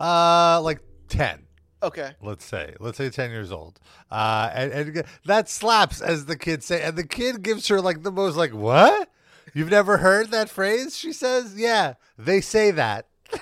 Uh, 0.00 0.60
like 0.62 0.80
ten. 1.08 1.44
Okay. 1.80 2.10
Let's 2.20 2.44
say, 2.44 2.74
let's 2.80 2.98
say 2.98 3.08
ten 3.10 3.30
years 3.30 3.52
old. 3.52 3.78
Uh, 4.10 4.50
and, 4.52 4.72
and 4.72 5.04
that 5.26 5.48
slaps, 5.48 6.00
as 6.00 6.26
the 6.26 6.36
kids 6.36 6.66
say, 6.66 6.82
and 6.82 6.96
the 6.96 7.06
kid 7.06 7.42
gives 7.42 7.68
her 7.68 7.80
like 7.80 8.02
the 8.02 8.10
most 8.10 8.36
like 8.36 8.52
what? 8.52 9.08
You've 9.54 9.70
never 9.70 9.98
heard 9.98 10.30
that 10.30 10.48
phrase? 10.48 10.96
She 10.96 11.12
says, 11.12 11.54
"Yeah, 11.56 11.94
they 12.16 12.40
say 12.40 12.70
that." 12.72 13.06
and 13.32 13.40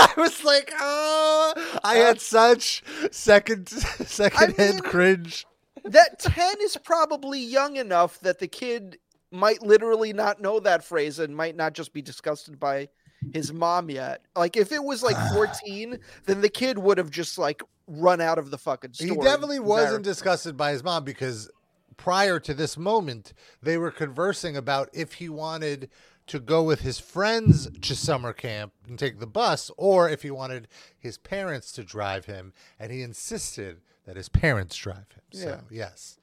I 0.00 0.12
was 0.16 0.44
like, 0.44 0.72
"Oh, 0.78 1.78
I 1.82 1.94
had 1.96 2.20
such 2.20 2.82
second 3.10 3.68
second 3.68 4.56
hand 4.56 4.74
mean- 4.74 4.82
cringe." 4.82 5.46
That 5.84 6.18
10 6.18 6.56
is 6.62 6.78
probably 6.78 7.40
young 7.40 7.76
enough 7.76 8.18
that 8.20 8.38
the 8.38 8.48
kid 8.48 8.96
might 9.30 9.62
literally 9.62 10.14
not 10.14 10.40
know 10.40 10.58
that 10.60 10.82
phrase 10.82 11.18
and 11.18 11.36
might 11.36 11.56
not 11.56 11.74
just 11.74 11.92
be 11.92 12.00
disgusted 12.00 12.58
by 12.58 12.88
his 13.34 13.52
mom 13.52 13.90
yet. 13.90 14.22
Like 14.34 14.56
if 14.56 14.72
it 14.72 14.82
was 14.82 15.02
like 15.02 15.16
14, 15.34 15.98
then 16.24 16.40
the 16.40 16.48
kid 16.48 16.78
would 16.78 16.96
have 16.96 17.10
just 17.10 17.36
like 17.36 17.62
run 17.86 18.22
out 18.22 18.38
of 18.38 18.50
the 18.50 18.56
fucking 18.56 18.94
store. 18.94 19.08
He 19.08 19.14
definitely 19.16 19.60
wasn't 19.60 20.04
disgusted 20.04 20.56
by 20.56 20.72
his 20.72 20.82
mom 20.82 21.04
because 21.04 21.50
prior 21.96 22.38
to 22.40 22.54
this 22.54 22.76
moment, 22.76 23.32
they 23.62 23.76
were 23.78 23.90
conversing 23.90 24.56
about 24.56 24.88
if 24.92 25.14
he 25.14 25.28
wanted 25.28 25.90
to 26.26 26.40
go 26.40 26.62
with 26.62 26.80
his 26.80 26.98
friends 26.98 27.68
to 27.82 27.94
summer 27.94 28.32
camp 28.32 28.72
and 28.88 28.98
take 28.98 29.18
the 29.20 29.26
bus, 29.26 29.70
or 29.76 30.08
if 30.08 30.22
he 30.22 30.30
wanted 30.30 30.68
his 30.98 31.18
parents 31.18 31.70
to 31.72 31.82
drive 31.84 32.24
him, 32.24 32.52
and 32.78 32.90
he 32.90 33.02
insisted 33.02 33.80
that 34.06 34.16
his 34.16 34.28
parents 34.30 34.74
drive 34.76 35.06
him. 35.14 35.22
So 35.32 35.48
Yeah. 35.48 35.60
yes, 35.70 36.18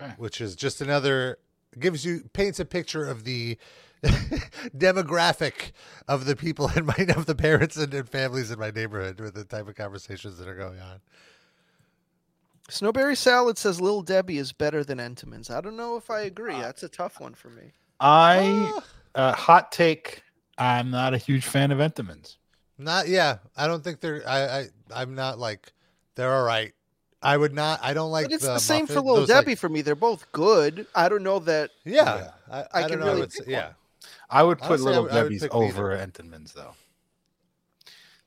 Okay. 0.00 0.12
which 0.18 0.40
is 0.40 0.56
just 0.56 0.80
another 0.80 1.38
gives 1.78 2.04
you 2.04 2.28
paints 2.34 2.60
a 2.60 2.64
picture 2.66 3.06
of 3.06 3.24
the 3.24 3.56
demographic 4.76 5.72
of 6.08 6.24
the 6.26 6.36
people 6.36 6.70
in 6.76 6.84
my 6.86 6.94
of 7.16 7.26
the 7.26 7.34
parents 7.34 7.76
and, 7.76 7.92
and 7.94 8.08
families 8.08 8.50
in 8.50 8.58
my 8.58 8.70
neighborhood 8.70 9.20
with 9.20 9.34
the 9.34 9.44
type 9.44 9.68
of 9.68 9.74
conversations 9.74 10.38
that 10.38 10.48
are 10.48 10.54
going 10.56 10.80
on. 10.80 11.00
Snowberry 12.68 13.16
salad 13.16 13.58
says 13.58 13.80
Little 13.80 14.02
Debbie 14.02 14.38
is 14.38 14.52
better 14.52 14.84
than 14.84 14.98
Entenmann's. 14.98 15.50
I 15.50 15.60
don't 15.60 15.76
know 15.76 15.96
if 15.96 16.10
I 16.10 16.22
agree. 16.22 16.54
That's 16.54 16.82
a 16.82 16.88
tough 16.88 17.20
one 17.20 17.34
for 17.34 17.50
me. 17.50 17.72
I 18.00 18.70
Ah, 19.14 19.30
uh, 19.30 19.32
hot 19.34 19.72
take. 19.72 20.22
I'm 20.58 20.90
not 20.90 21.12
a 21.14 21.18
huge 21.18 21.44
fan 21.44 21.70
of 21.70 21.78
Entenmann's. 21.78 22.38
not 22.78 23.08
yeah. 23.08 23.38
I 23.56 23.66
don't 23.66 23.82
think 23.82 24.00
they're. 24.00 24.22
I, 24.26 24.40
I 24.42 24.66
I'm 24.94 25.14
not 25.14 25.38
like 25.38 25.72
they're 26.14 26.32
all 26.34 26.44
right. 26.44 26.72
I 27.22 27.36
would 27.36 27.52
not. 27.54 27.80
I 27.82 27.94
don't 27.94 28.10
like. 28.10 28.26
But 28.26 28.32
it's 28.32 28.44
the, 28.46 28.54
the, 28.54 28.58
same 28.60 28.86
for 28.86 28.94
Little 28.94 29.16
those, 29.16 29.28
like- 29.28 29.44
Debbie 29.44 29.54
for 29.54 29.68
me. 29.68 29.82
They're 29.82 29.94
both 29.94 30.30
good. 30.32 30.86
I 30.94 31.08
don't 31.08 31.22
know 31.22 31.38
that. 31.40 31.70
yeah, 31.84 32.30
I, 32.50 32.60
I, 32.60 32.66
I 32.72 32.80
don't 32.82 32.90
can 32.90 33.00
know. 33.00 33.06
really 33.06 33.22
It's, 33.22 33.38
pick 33.38 33.48
yeah, 33.48 33.66
one. 33.66 33.74
I 34.30 34.42
would 34.42 34.58
put 34.58 34.66
Honestly, 34.70 34.86
Little 34.86 35.02
would- 35.04 35.12
Debbie's 35.12 35.46
over 35.50 35.96
Entenmann's 35.96 36.52
though. 36.52 36.74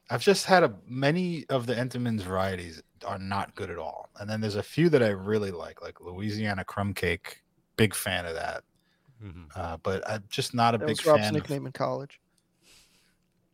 I've 0.09 0.21
just 0.21 0.45
had 0.45 0.63
a 0.63 0.73
many 0.87 1.45
of 1.49 1.65
the 1.65 1.73
Entenmann's 1.73 2.21
varieties 2.21 2.81
are 3.05 3.19
not 3.19 3.55
good 3.55 3.69
at 3.69 3.77
all, 3.77 4.09
and 4.19 4.29
then 4.29 4.41
there's 4.41 4.55
a 4.55 4.63
few 4.63 4.89
that 4.89 5.01
I 5.03 5.09
really 5.09 5.51
like, 5.51 5.81
like 5.81 6.01
Louisiana 6.01 6.63
crumb 6.65 6.93
cake. 6.93 7.41
Big 7.77 7.93
fan 7.93 8.25
of 8.25 8.35
that, 8.35 8.63
Mhm. 9.23 9.47
uh, 9.55 9.77
but 9.83 10.07
I'm 10.09 10.23
just 10.29 10.53
not 10.53 10.75
a 10.75 10.77
That 10.77 10.87
big 10.87 10.97
was 10.97 11.05
Rob's 11.05 11.19
fan. 11.21 11.35
Of, 11.35 11.41
nickname 11.41 11.65
in 11.65 11.71
college. 11.73 12.19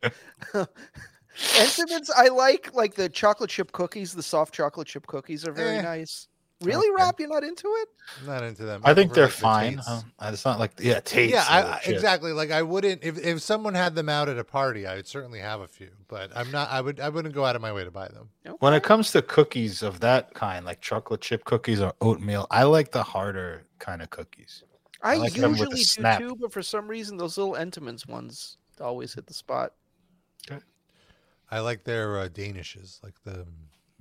Entenmann's, 1.33 2.09
I 2.15 2.27
like 2.27 2.73
like 2.73 2.93
the 2.95 3.07
chocolate 3.09 3.49
chip 3.49 3.71
cookies. 3.71 4.13
The 4.13 4.23
soft 4.23 4.53
chocolate 4.53 4.87
chip 4.87 5.07
cookies 5.07 5.47
are 5.47 5.51
very 5.53 5.77
Eh. 5.77 5.81
nice. 5.81 6.27
Really, 6.61 6.87
Okay. 6.89 7.03
Rob? 7.03 7.15
You're 7.19 7.29
not 7.29 7.43
into 7.43 7.67
it? 7.67 7.89
I'm 8.19 8.27
not 8.27 8.43
into 8.43 8.63
them. 8.63 8.81
I 8.83 8.93
think 8.93 9.13
they're 9.13 9.25
like, 9.25 9.33
fine. 9.33 9.71
Tates. 9.77 9.87
huh? 9.87 10.01
It's 10.23 10.45
not 10.45 10.59
like 10.59 10.71
yeah, 10.79 10.99
Tate's. 10.99 11.31
yeah, 11.33 11.45
I, 11.49 11.61
or 11.61 11.65
I- 11.65 11.79
shit. 11.79 11.93
exactly. 11.95 12.31
Like 12.33 12.51
I 12.51 12.61
wouldn't 12.61 13.03
if 13.03 13.17
if 13.17 13.41
someone 13.41 13.73
had 13.73 13.95
them 13.95 14.09
out 14.09 14.29
at 14.29 14.37
a 14.37 14.43
party, 14.43 14.85
I 14.85 14.95
would 14.95 15.07
certainly 15.07 15.39
have 15.39 15.61
a 15.61 15.67
few, 15.67 15.89
but 16.07 16.31
I'm 16.35 16.51
not. 16.51 16.69
I 16.69 16.81
would 16.81 16.99
I 16.99 17.09
wouldn't 17.09 17.33
go 17.33 17.45
out 17.45 17.55
of 17.55 17.61
my 17.61 17.73
way 17.73 17.83
to 17.83 17.91
buy 17.91 18.07
them. 18.09 18.29
When 18.59 18.73
it 18.73 18.83
comes 18.83 19.11
to 19.11 19.21
cookies 19.21 19.81
of 19.81 19.99
that 20.01 20.33
kind, 20.33 20.65
like 20.65 20.81
chocolate 20.81 21.21
chip 21.21 21.45
cookies 21.45 21.81
or 21.81 21.93
oatmeal, 22.01 22.47
I 22.51 22.63
like 22.63 22.91
the 22.91 23.03
harder 23.03 23.63
kind 23.79 24.01
of 24.01 24.09
cookies. 24.09 24.63
I, 25.01 25.13
I 25.13 25.17
like 25.17 25.33
them 25.33 25.51
with 25.51 25.59
the 25.59 25.63
usually 25.65 25.77
do 25.77 25.83
snap. 25.83 26.19
too, 26.19 26.35
but 26.39 26.53
for 26.53 26.61
some 26.61 26.87
reason, 26.87 27.17
those 27.17 27.37
little 27.37 27.55
Entenmann's 27.55 28.05
ones 28.05 28.57
always 28.79 29.13
hit 29.15 29.25
the 29.25 29.33
spot. 29.33 29.73
I 31.53 31.59
like 31.59 31.83
their 31.83 32.19
uh, 32.19 32.27
Danishes, 32.29 33.03
like 33.03 33.15
the. 33.25 33.45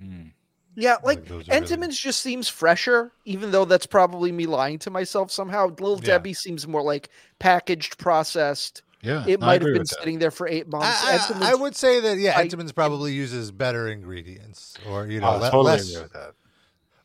Mm. 0.01 0.31
Yeah, 0.75 0.93
Like, 1.03 1.03
like 1.03 1.25
those 1.25 1.47
really- 1.47 1.61
Entenmann's 1.61 1.99
just 1.99 2.21
seems 2.21 2.47
fresher, 2.47 3.11
even 3.25 3.51
though 3.51 3.65
that's 3.65 3.85
probably 3.85 4.31
me 4.31 4.45
lying 4.45 4.79
to 4.79 4.89
myself 4.89 5.29
somehow. 5.31 5.67
Little 5.67 5.97
Yeah. 5.99 6.05
Debbie 6.17 6.33
seems 6.33 6.67
more 6.67 6.81
like 6.81 7.09
packaged, 7.39 7.97
processed. 7.97 8.81
Yeah, 9.01 9.25
It 9.27 9.39
no, 9.39 9.47
might 9.47 9.61
have 9.61 9.71
been 9.71 9.79
with 9.79 9.89
that. 9.89 9.99
sitting 9.99 10.19
there 10.19 10.29
for 10.31 10.47
eight 10.47 10.67
months. 10.67 11.03
I, 11.03 11.47
I, 11.47 11.51
I 11.51 11.55
would 11.55 11.75
say 11.75 11.99
that 12.01 12.19
yeah, 12.19 12.37
I- 12.37 12.45
Entenmann's 12.47 12.71
probably 12.71 13.13
uses 13.13 13.51
better 13.51 13.87
ingredients, 13.89 14.75
or 14.87 15.07
you 15.07 15.19
know, 15.19 15.29
Oh, 15.29 15.37
le- 15.37 15.45
totally 15.51 15.63
less. 15.65 15.89
agree 15.89 16.03
with 16.03 16.13
that. 16.13 16.33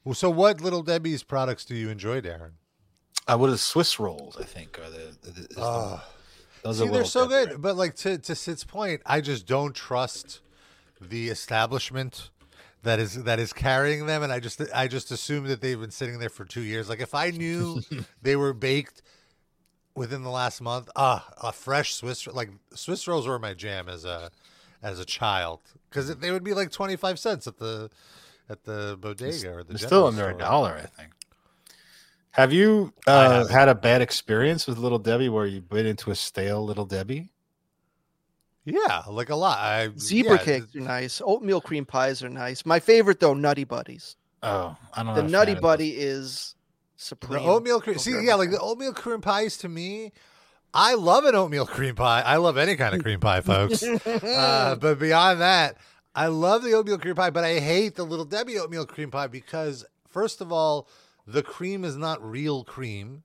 Well, 0.04 0.14
So, 0.14 0.30
what 0.30 0.60
Little 0.60 0.82
Debbie's 0.82 1.22
products 1.24 1.64
do 1.64 1.74
you 1.74 1.88
enjoy, 1.88 2.20
Darren? 2.20 2.52
I 3.26 3.32
uh, 3.32 3.38
what 3.38 3.50
is 3.50 3.62
Swiss 3.62 3.98
rolls? 3.98 4.36
I 4.38 4.44
think 4.44 4.78
are 4.78 4.88
the, 4.90 5.16
the, 5.22 5.40
is 5.40 5.46
the- 5.48 5.54
Oh, 5.58 6.00
those 6.62 6.78
see, 6.78 6.84
are 6.86 6.90
they're 6.92 7.04
so 7.04 7.26
Debbie, 7.28 7.50
good, 7.52 7.62
but 7.62 7.76
like 7.76 7.96
to 7.96 8.18
to 8.18 8.34
Sid's 8.36 8.62
point, 8.62 9.00
I 9.06 9.20
just 9.20 9.46
don't 9.46 9.74
trust 9.74 10.40
the 11.00 11.28
establishment 11.30 12.30
that 12.82 12.98
is 12.98 13.24
that 13.24 13.38
is 13.38 13.52
carrying 13.52 14.06
them, 14.06 14.22
and 14.22 14.32
I 14.32 14.40
just 14.40 14.62
I 14.74 14.88
just 14.88 15.10
assume 15.10 15.46
that 15.46 15.60
they've 15.60 15.80
been 15.80 15.90
sitting 15.90 16.18
there 16.18 16.28
for 16.28 16.44
two 16.44 16.62
years. 16.62 16.88
Like 16.88 17.00
if 17.00 17.14
I 17.14 17.30
knew 17.30 17.82
they 18.22 18.36
were 18.36 18.52
baked 18.52 19.02
within 19.94 20.22
the 20.22 20.30
last 20.30 20.60
month, 20.60 20.88
ah, 20.94 21.28
a 21.42 21.52
fresh 21.52 21.94
Swiss 21.94 22.26
like 22.26 22.50
Swiss 22.74 23.06
rolls 23.08 23.26
were 23.26 23.38
my 23.38 23.54
jam 23.54 23.88
as 23.88 24.04
a 24.04 24.30
as 24.82 25.00
a 25.00 25.04
child 25.04 25.60
because 25.90 26.14
they 26.16 26.30
would 26.30 26.44
be 26.44 26.54
like 26.54 26.70
twenty 26.70 26.96
five 26.96 27.18
cents 27.18 27.46
at 27.46 27.58
the 27.58 27.90
at 28.48 28.64
the 28.64 28.96
bodega 29.00 29.50
or 29.50 29.64
the 29.64 29.74
They're 29.74 29.86
still 29.86 30.06
under 30.06 30.28
a 30.28 30.36
dollar, 30.36 30.80
I 30.82 30.86
think. 30.86 31.12
Have 32.30 32.52
you 32.52 32.92
uh, 33.06 33.46
had 33.46 33.68
a 33.70 33.74
bad 33.74 34.02
experience 34.02 34.66
with 34.66 34.76
Little 34.76 34.98
Debbie 34.98 35.30
where 35.30 35.46
you 35.46 35.62
bit 35.62 35.86
into 35.86 36.10
a 36.10 36.14
stale 36.14 36.62
Little 36.62 36.84
Debbie? 36.84 37.30
Yeah, 38.66 39.02
like 39.08 39.30
a 39.30 39.36
lot. 39.36 39.58
I 39.58 39.90
Zebra 39.96 40.32
yeah, 40.32 40.36
cakes 40.38 40.74
are 40.76 40.80
nice. 40.80 41.22
Oatmeal 41.24 41.60
cream 41.60 41.86
pies 41.86 42.22
are 42.22 42.28
nice. 42.28 42.66
My 42.66 42.80
favorite 42.80 43.20
though, 43.20 43.32
Nutty 43.32 43.64
Buddies. 43.64 44.16
Oh, 44.42 44.76
I 44.92 45.02
don't 45.04 45.14
know. 45.14 45.22
The 45.22 45.28
Nutty 45.28 45.54
Buddy 45.54 45.90
is 45.92 46.54
The 46.98 47.02
supreme. 47.04 47.48
oatmeal 47.48 47.80
cream. 47.80 47.98
See, 47.98 48.12
yeah, 48.24 48.34
like 48.34 48.50
the 48.50 48.58
oatmeal 48.60 48.92
cream 48.92 49.20
pies 49.20 49.56
to 49.58 49.68
me, 49.68 50.12
I 50.74 50.94
love 50.94 51.24
an 51.24 51.34
oatmeal 51.36 51.64
cream 51.66 51.94
pie. 51.94 52.22
I 52.22 52.36
love 52.36 52.58
any 52.58 52.74
kind 52.76 52.94
of 52.94 53.02
cream 53.02 53.20
pie, 53.20 53.40
folks. 53.40 53.82
uh, 53.84 54.76
but 54.80 54.98
beyond 54.98 55.40
that, 55.40 55.76
I 56.14 56.26
love 56.26 56.62
the 56.64 56.72
oatmeal 56.74 56.98
cream 56.98 57.14
pie, 57.14 57.30
but 57.30 57.44
I 57.44 57.60
hate 57.60 57.94
the 57.94 58.04
Little 58.04 58.24
Debbie 58.24 58.58
oatmeal 58.58 58.84
cream 58.84 59.10
pie 59.12 59.28
because, 59.28 59.84
first 60.08 60.40
of 60.40 60.50
all, 60.52 60.88
the 61.26 61.42
cream 61.42 61.84
is 61.84 61.96
not 61.96 62.20
real 62.22 62.64
cream. 62.64 63.22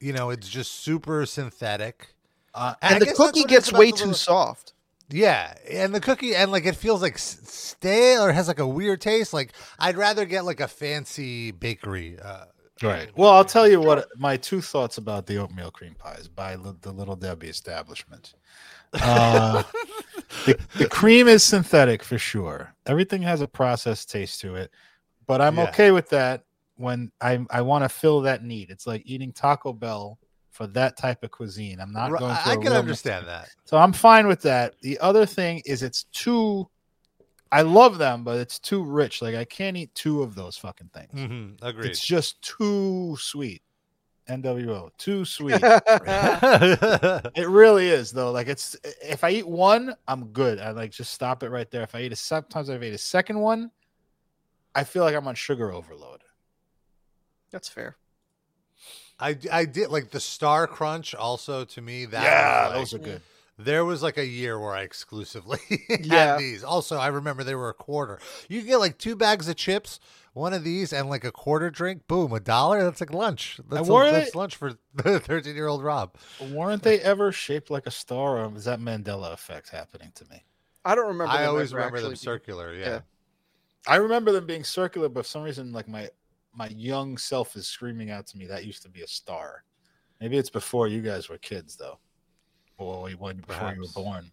You 0.00 0.12
know, 0.12 0.28
it's 0.30 0.48
just 0.48 0.72
super 0.72 1.24
synthetic. 1.26 2.14
Uh, 2.54 2.74
And 2.82 2.94
and 2.94 3.02
the 3.02 3.06
cookie 3.14 3.22
what 3.22 3.36
it 3.36 3.38
is 3.38 3.44
gets 3.70 3.72
way 3.72 3.90
too 3.90 3.96
little- 3.96 4.14
soft. 4.14 4.74
Yeah, 5.10 5.54
and 5.70 5.94
the 5.94 6.00
cookie 6.00 6.34
and 6.34 6.50
like 6.50 6.64
it 6.64 6.76
feels 6.76 7.02
like 7.02 7.18
stale 7.18 8.24
or 8.24 8.32
has 8.32 8.48
like 8.48 8.58
a 8.60 8.66
weird 8.66 9.00
taste. 9.00 9.32
Like 9.32 9.52
I'd 9.78 9.96
rather 9.96 10.24
get 10.24 10.44
like 10.44 10.60
a 10.60 10.68
fancy 10.68 11.50
bakery. 11.50 12.18
Uh, 12.22 12.44
Right. 12.82 13.10
Well, 13.16 13.30
I'll 13.30 13.44
tell 13.44 13.68
you 13.68 13.80
what 13.80 14.08
my 14.16 14.36
two 14.36 14.60
thoughts 14.60 14.98
about 14.98 15.26
the 15.26 15.36
oatmeal 15.36 15.70
cream 15.70 15.94
pies 15.96 16.26
by 16.26 16.56
the 16.56 16.90
Little 16.90 17.14
Debbie 17.14 17.48
establishment. 17.48 18.34
Uh, 18.94 19.62
the, 20.46 20.58
the 20.76 20.88
cream 20.88 21.28
is 21.28 21.44
synthetic 21.44 22.02
for 22.02 22.18
sure. 22.18 22.74
Everything 22.86 23.22
has 23.22 23.40
a 23.40 23.46
processed 23.46 24.10
taste 24.10 24.40
to 24.40 24.56
it, 24.56 24.72
but 25.28 25.40
I'm 25.40 25.58
Yeah. 25.58 25.64
okay 25.68 25.92
with 25.92 26.08
that 26.08 26.42
when 26.74 27.12
I 27.20 27.46
I 27.50 27.60
want 27.60 27.84
to 27.84 27.88
fill 27.88 28.22
that 28.22 28.42
need. 28.42 28.70
It's 28.70 28.86
like 28.86 29.02
eating 29.04 29.32
Taco 29.32 29.72
Bell 29.72 30.18
for 30.62 30.68
that 30.68 30.96
type 30.96 31.24
of 31.24 31.30
cuisine. 31.32 31.80
I'm 31.80 31.92
not 31.92 32.12
Ri- 32.12 32.18
going. 32.18 32.36
For 32.36 32.50
I 32.50 32.52
a 32.54 32.56
can 32.56 32.72
understand 32.72 33.26
that. 33.26 33.48
So 33.64 33.76
I'm 33.76 33.92
fine 33.92 34.28
with 34.28 34.42
that. 34.42 34.74
The 34.80 34.98
other 35.00 35.26
thing 35.26 35.60
is 35.66 35.82
it's 35.82 36.04
too. 36.12 36.68
I 37.50 37.62
love 37.62 37.98
them, 37.98 38.24
but 38.24 38.38
it's 38.38 38.58
too 38.58 38.82
rich. 38.82 39.20
Like 39.20 39.34
I 39.34 39.44
can't 39.44 39.76
eat 39.76 39.92
two 39.94 40.22
of 40.22 40.34
those 40.34 40.56
fucking 40.56 40.90
things. 40.94 41.12
Mm-hmm. 41.14 41.64
Agreed. 41.64 41.90
It's 41.90 42.04
just 42.04 42.40
too 42.42 43.16
sweet. 43.18 43.62
NWO, 44.28 44.90
too 44.98 45.24
sweet. 45.24 45.54
it 45.62 47.48
really 47.48 47.88
is 47.88 48.12
though. 48.12 48.30
Like 48.30 48.46
it's 48.46 48.76
if 49.02 49.24
I 49.24 49.30
eat 49.30 49.48
one, 49.48 49.94
I'm 50.06 50.26
good. 50.26 50.60
I 50.60 50.70
like 50.70 50.92
just 50.92 51.12
stop 51.12 51.42
it 51.42 51.50
right 51.50 51.70
there. 51.72 51.82
If 51.82 51.96
I 51.96 52.02
eat 52.02 52.12
a 52.12 52.16
sometimes 52.16 52.68
if 52.68 52.80
I 52.80 52.84
eat 52.84 52.94
a 52.94 52.98
second 52.98 53.40
one, 53.40 53.72
I 54.76 54.84
feel 54.84 55.02
like 55.02 55.16
I'm 55.16 55.26
on 55.26 55.34
sugar 55.34 55.72
overload. 55.72 56.20
That's 57.50 57.68
fair. 57.68 57.96
I, 59.22 59.36
I 59.52 59.64
did 59.64 59.88
like 59.90 60.10
the 60.10 60.20
Star 60.20 60.66
Crunch. 60.66 61.14
Also, 61.14 61.64
to 61.64 61.80
me, 61.80 62.04
that 62.06 62.22
yeah, 62.22 62.62
was, 62.64 62.68
like- 62.68 62.78
those 62.78 62.94
are 62.94 62.98
good. 63.12 63.22
There 63.58 63.84
was 63.84 64.02
like 64.02 64.16
a 64.18 64.26
year 64.26 64.58
where 64.58 64.72
I 64.72 64.80
exclusively 64.82 65.58
Yeah. 66.00 66.32
had 66.32 66.38
these. 66.40 66.64
Also, 66.64 66.96
I 66.96 67.08
remember 67.08 67.44
they 67.44 67.54
were 67.54 67.68
a 67.68 67.74
quarter. 67.74 68.18
You 68.48 68.60
could 68.60 68.66
get 68.68 68.78
like 68.78 68.98
two 68.98 69.14
bags 69.14 69.46
of 69.48 69.56
chips, 69.56 70.00
one 70.32 70.52
of 70.54 70.64
these, 70.64 70.92
and 70.92 71.08
like 71.08 71.22
a 71.22 71.30
quarter 71.30 71.70
drink. 71.70 72.08
Boom, 72.08 72.32
a 72.32 72.40
dollar. 72.40 72.82
That's 72.82 73.00
like 73.00 73.12
lunch. 73.12 73.60
That's, 73.70 73.88
were 73.88 74.10
that's 74.10 74.32
they- 74.32 74.38
lunch 74.38 74.56
for 74.56 74.72
the 74.94 75.20
thirteen-year-old 75.20 75.84
Rob. 75.84 76.16
Weren't 76.50 76.82
they 76.82 76.98
ever 77.00 77.30
shaped 77.30 77.70
like 77.70 77.86
a 77.86 77.90
star, 77.92 78.38
or 78.44 78.56
is 78.56 78.64
that 78.64 78.80
Mandela 78.80 79.32
effect 79.32 79.68
happening 79.68 80.10
to 80.16 80.24
me? 80.30 80.42
I 80.84 80.94
don't 80.96 81.06
remember. 81.08 81.32
I 81.32 81.42
them 81.42 81.50
always 81.50 81.72
remember 81.72 81.98
them 81.98 82.06
actually 82.06 82.14
being- 82.14 82.16
circular. 82.16 82.74
Yeah. 82.74 82.86
yeah. 82.86 83.00
I 83.86 83.96
remember 83.96 84.32
them 84.32 84.46
being 84.46 84.64
circular, 84.64 85.08
but 85.08 85.24
for 85.24 85.28
some 85.28 85.42
reason, 85.42 85.72
like 85.72 85.88
my 85.88 86.08
my 86.54 86.68
young 86.68 87.16
self 87.18 87.56
is 87.56 87.66
screaming 87.66 88.10
out 88.10 88.26
to 88.28 88.38
me 88.38 88.46
that 88.46 88.64
used 88.64 88.82
to 88.82 88.88
be 88.88 89.02
a 89.02 89.06
star. 89.06 89.64
Maybe 90.20 90.36
it's 90.36 90.50
before 90.50 90.88
you 90.88 91.00
guys 91.02 91.28
were 91.28 91.38
kids, 91.38 91.76
though, 91.76 91.98
or 92.78 93.08
when 93.10 93.38
before 93.38 93.72
you 93.74 93.80
were 93.82 94.02
born. 94.02 94.30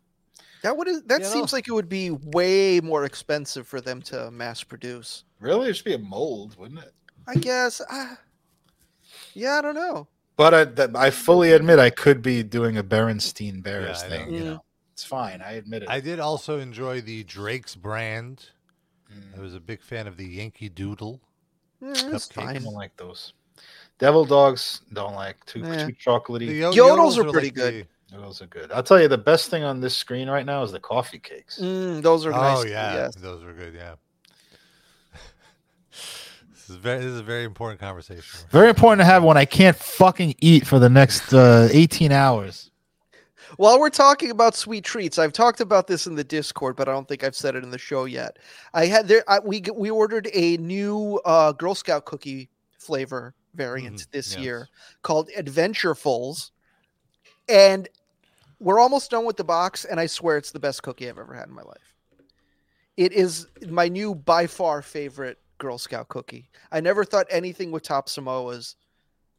That 0.62 0.76
would 0.76 0.88
that 1.08 1.22
You 1.22 1.28
know? 1.28 1.32
seems 1.34 1.54
like 1.54 1.68
it 1.68 1.72
would 1.74 1.90
be 1.90 2.12
way 2.12 2.82
more 2.82 3.06
expensive 3.06 3.66
for 3.68 3.80
them 3.82 4.02
to 4.04 4.30
mass 4.30 4.64
produce. 4.64 5.24
Really, 5.40 5.70
it 5.70 5.76
should 5.76 5.86
be 5.86 5.94
a 5.94 6.00
mold, 6.00 6.58
wouldn't 6.58 6.82
it? 6.82 6.94
I 7.28 7.36
guess. 7.36 7.82
Uh, 7.90 8.16
yeah, 9.34 9.58
I 9.58 9.62
don't 9.62 9.76
know. 9.76 10.08
But 10.36 10.54
I, 10.54 10.64
that, 10.66 10.96
I 10.96 11.10
fully 11.12 11.52
admit 11.52 11.80
I 11.80 11.90
could 11.90 12.22
be 12.22 12.44
doing 12.44 12.78
a 12.78 12.84
Berenstein 12.84 13.62
Bears 13.64 14.02
Yeah, 14.04 14.10
thing. 14.10 14.32
know. 14.32 14.38
You 14.38 14.44
Mm. 14.44 14.46
know, 14.48 14.64
it's 14.94 15.04
fine. 15.04 15.42
I 15.42 15.54
admit 15.54 15.84
it. 15.84 15.90
I 15.90 16.00
did 16.00 16.20
also 16.20 16.60
enjoy 16.60 17.02
the 17.02 17.24
Drake's 17.24 17.76
brand. 17.76 18.46
Mm, 19.12 19.38
I 19.38 19.42
was 19.42 19.54
a 19.54 19.60
big 19.60 19.82
fan 19.82 20.08
of 20.08 20.18
the 20.18 20.26
Yankee 20.26 20.70
Doodle. 20.70 21.22
Mm, 21.82 22.14
it's 22.14 22.28
Cupcakes. 22.28 22.48
I 22.48 22.54
don't 22.60 22.74
like 22.74 22.96
those. 22.98 23.34
Devil 24.00 24.26
dogs 24.26 24.82
don't 24.94 25.14
like 25.16 25.44
too 25.46 25.60
Yeah. 25.60 25.88
too 25.88 25.94
chocolatey. 25.94 26.48
The 26.48 26.54
yo- 26.54 26.72
Yodels 26.74 27.18
are 27.18 27.28
are 27.28 27.32
pretty 27.32 27.48
like 27.48 27.56
good. 27.56 27.88
the- 28.12 28.18
Those 28.18 28.42
are 28.42 28.48
good. 28.48 28.72
I'll 28.72 28.82
tell 28.84 29.00
you, 29.00 29.08
the 29.08 29.18
best 29.20 29.50
thing 29.50 29.64
on 29.64 29.82
this 29.82 29.96
screen 29.96 30.30
right 30.30 30.46
now 30.46 30.64
is 30.64 30.72
the 30.72 30.80
coffee 30.80 31.20
cakes. 31.20 31.60
Mm, 31.60 32.02
those 32.02 32.26
are 32.26 32.32
nice. 32.32 32.58
oh 32.60 32.64
yeah, 32.66 32.94
yes. 32.96 33.16
those 33.16 33.44
were 33.44 33.54
good. 33.54 33.74
Yeah. 33.76 33.96
this 35.92 36.70
is 36.70 36.76
very. 36.78 36.98
This 37.00 37.08
is 37.14 37.20
a 37.20 37.24
very 37.24 37.44
important 37.44 37.80
conversation. 37.80 38.40
Very 38.50 38.70
important 38.70 39.02
to 39.02 39.06
have 39.06 39.24
when 39.24 39.38
I 39.38 39.46
can't 39.46 39.76
fucking 39.78 40.36
eat 40.40 40.66
for 40.66 40.80
the 40.80 40.90
next 40.90 41.34
uh, 41.34 41.68
18 41.72 42.12
hours. 42.12 42.69
While 43.58 43.80
we're 43.80 43.90
talking 43.90 44.32
about 44.32 44.56
sweet 44.56 44.84
treats, 44.84 45.18
I've 45.18 45.34
talked 45.34 45.60
about 45.62 45.88
this 45.88 46.08
in 46.08 46.16
the 46.16 46.24
Discord, 46.24 46.76
but 46.76 46.88
I 46.88 46.92
don't 46.92 47.08
think 47.08 47.24
I've 47.24 47.36
said 47.36 47.56
it 47.56 47.64
in 47.64 47.72
the 47.72 47.78
show 47.78 48.06
yet. 48.06 48.38
I 48.74 48.86
had 48.86 49.08
there. 49.08 49.24
I, 49.28 49.40
we 49.40 49.64
we 49.74 49.90
ordered 49.90 50.30
a 50.34 50.58
new 50.58 51.20
uh, 51.26 51.52
Girl 51.54 51.76
Scout 51.76 52.06
cookie 52.06 52.50
flavor 52.78 53.34
variant 53.56 53.98
Mhm, 53.98 54.12
this 54.12 54.34
yes. 54.34 54.44
year 54.44 54.70
called 55.02 55.30
Adventurefuls, 55.38 56.52
and 57.48 57.90
we're 58.60 58.80
almost 58.80 59.10
done 59.12 59.26
with 59.26 59.38
the 59.38 59.44
box. 59.44 59.86
And 59.86 60.00
I 60.00 60.06
swear 60.06 60.38
it's 60.38 60.52
the 60.52 60.60
best 60.60 60.84
cookie 60.84 61.10
I've 61.10 61.18
ever 61.18 61.34
had 61.34 61.48
in 61.48 61.54
my 61.54 61.64
life. 61.64 61.96
It 62.98 63.14
is 63.14 63.48
my 63.68 63.88
new 63.88 64.14
by 64.14 64.46
far 64.48 64.82
favorite 64.82 65.40
Girl 65.58 65.78
Scout 65.78 66.10
cookie. 66.10 66.50
I 66.72 66.82
never 66.82 67.04
thought 67.04 67.26
anything 67.30 67.72
would 67.72 67.84
top 67.84 68.08
Samoas, 68.10 68.76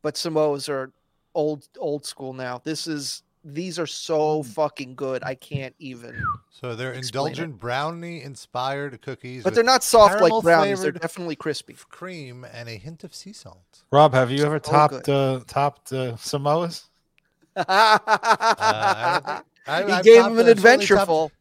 but 0.03 0.15
Samoas 0.17 0.69
are 0.69 0.93
old 1.35 1.69
old 1.79 2.05
school 2.05 2.33
now. 2.33 2.61
This 2.65 2.87
is 2.87 3.23
these 3.45 3.79
are 3.79 3.87
so 3.87 4.43
fucking 4.43 4.95
good. 4.95 5.23
I 5.25 5.35
can't 5.35 5.75
even. 5.79 6.23
So 6.51 6.75
they're 6.75 6.93
indulgent 6.93 7.59
brownie 7.59 8.23
inspired 8.23 9.01
cookies, 9.03 9.45
But 9.45 9.55
they're 9.55 9.65
not 9.65 9.83
soft 9.83 10.21
like 10.21 10.33
brownies. 10.43 10.83
They're 10.83 10.93
definitely 10.93 11.37
crispy. 11.37 11.77
cream 11.89 12.45
and 12.53 12.69
a 12.69 12.77
hint 12.77 13.03
of 13.05 13.15
sea 13.15 13.33
salt. 13.33 13.83
Rob, 13.91 14.13
have 14.13 14.31
you 14.31 14.45
ever 14.45 14.61
So 14.63 14.71
topped 14.73 15.09
uh, 15.09 15.41
topped 15.47 15.93
uh, 15.93 16.15
Samoas? 16.17 16.85
Uh, 17.57 17.65
I 17.69 19.43
I- 19.67 19.83
he 19.87 19.93
I've 19.93 20.05
gave 20.05 20.25
him 20.25 20.25
an 20.25 20.31
I've 20.31 20.37
certainly 20.37 20.51
adventure 20.53 20.97
topped- 20.97 21.07
full. 21.07 21.33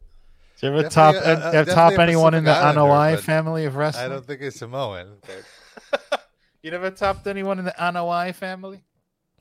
Did 0.60 0.66
you 0.66 0.72
ever 0.74 0.82
Definitely 0.82 0.94
top 0.94 1.14
a- 1.14 1.18
uh, 1.18 1.22
a- 1.22 1.40
have 1.40 1.52
definitely 1.66 1.74
top 1.74 1.98
anyone 1.98 2.34
in 2.34 2.44
the 2.44 2.50
Pacific 2.52 2.76
Islander, 2.78 3.16
Anoa'i 3.18 3.20
family 3.20 3.64
of 3.64 3.76
wrestling? 3.76 4.04
I 4.04 4.08
don't 4.08 4.26
think 4.26 4.40
it's 4.42 4.58
Samoan. 4.58 5.16
but- 5.22 6.20
You 6.62 6.70
never 6.70 6.90
topped 6.90 7.26
anyone 7.26 7.58
in 7.58 7.64
the 7.64 7.74
Anoa'i 7.78 8.34
family? 8.34 8.82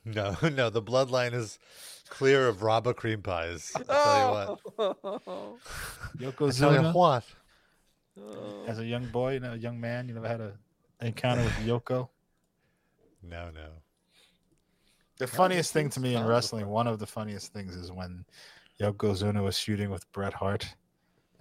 No, 0.05 0.37
no, 0.53 0.69
the 0.69 0.81
bloodline 0.81 1.33
is 1.33 1.59
clear 2.09 2.47
of 2.47 2.63
Rabba 2.63 2.93
cream 2.93 3.21
pies. 3.21 3.71
I'll 3.75 3.83
tell 3.83 4.19
you 4.19 4.55
what. 4.77 5.57
Yokozuna? 6.17 6.59
Tell 6.59 6.83
you 6.83 6.91
what. 6.91 7.23
As 8.67 8.79
a 8.79 8.85
young 8.85 9.05
boy, 9.07 9.33
you 9.33 9.39
know, 9.39 9.53
a 9.53 9.57
young 9.57 9.79
man, 9.79 10.07
you 10.07 10.13
never 10.13 10.27
had 10.27 10.41
a 10.41 10.53
encounter 11.01 11.43
with 11.43 11.53
Yoko? 11.65 12.09
No, 13.23 13.49
no. 13.53 13.69
The 15.17 15.27
funniest 15.27 15.73
thing 15.73 15.89
to 15.91 15.99
me 15.99 16.15
in 16.15 16.25
wrestling, 16.25 16.67
one 16.67 16.87
of 16.87 16.99
the 16.99 17.07
funniest 17.07 17.53
things 17.53 17.75
is 17.75 17.91
when 17.91 18.25
Yokozuna 18.79 19.43
was 19.43 19.57
shooting 19.57 19.89
with 19.89 20.09
Bret 20.11 20.33
Hart 20.33 20.65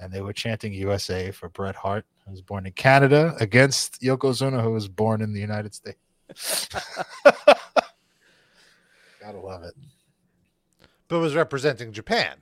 and 0.00 0.12
they 0.12 0.20
were 0.20 0.32
chanting 0.32 0.72
USA 0.72 1.30
for 1.30 1.48
Bret 1.48 1.74
Hart, 1.74 2.04
who 2.24 2.32
was 2.32 2.42
born 2.42 2.66
in 2.66 2.72
Canada, 2.72 3.36
against 3.40 4.00
Yokozuna, 4.00 4.62
who 4.62 4.72
was 4.72 4.88
born 4.88 5.20
in 5.20 5.32
the 5.32 5.40
United 5.40 5.74
States. 5.74 5.98
Gotta 9.20 9.40
love 9.40 9.62
it. 9.64 9.74
But 11.08 11.20
was 11.20 11.34
representing 11.34 11.92
Japan. 11.92 12.36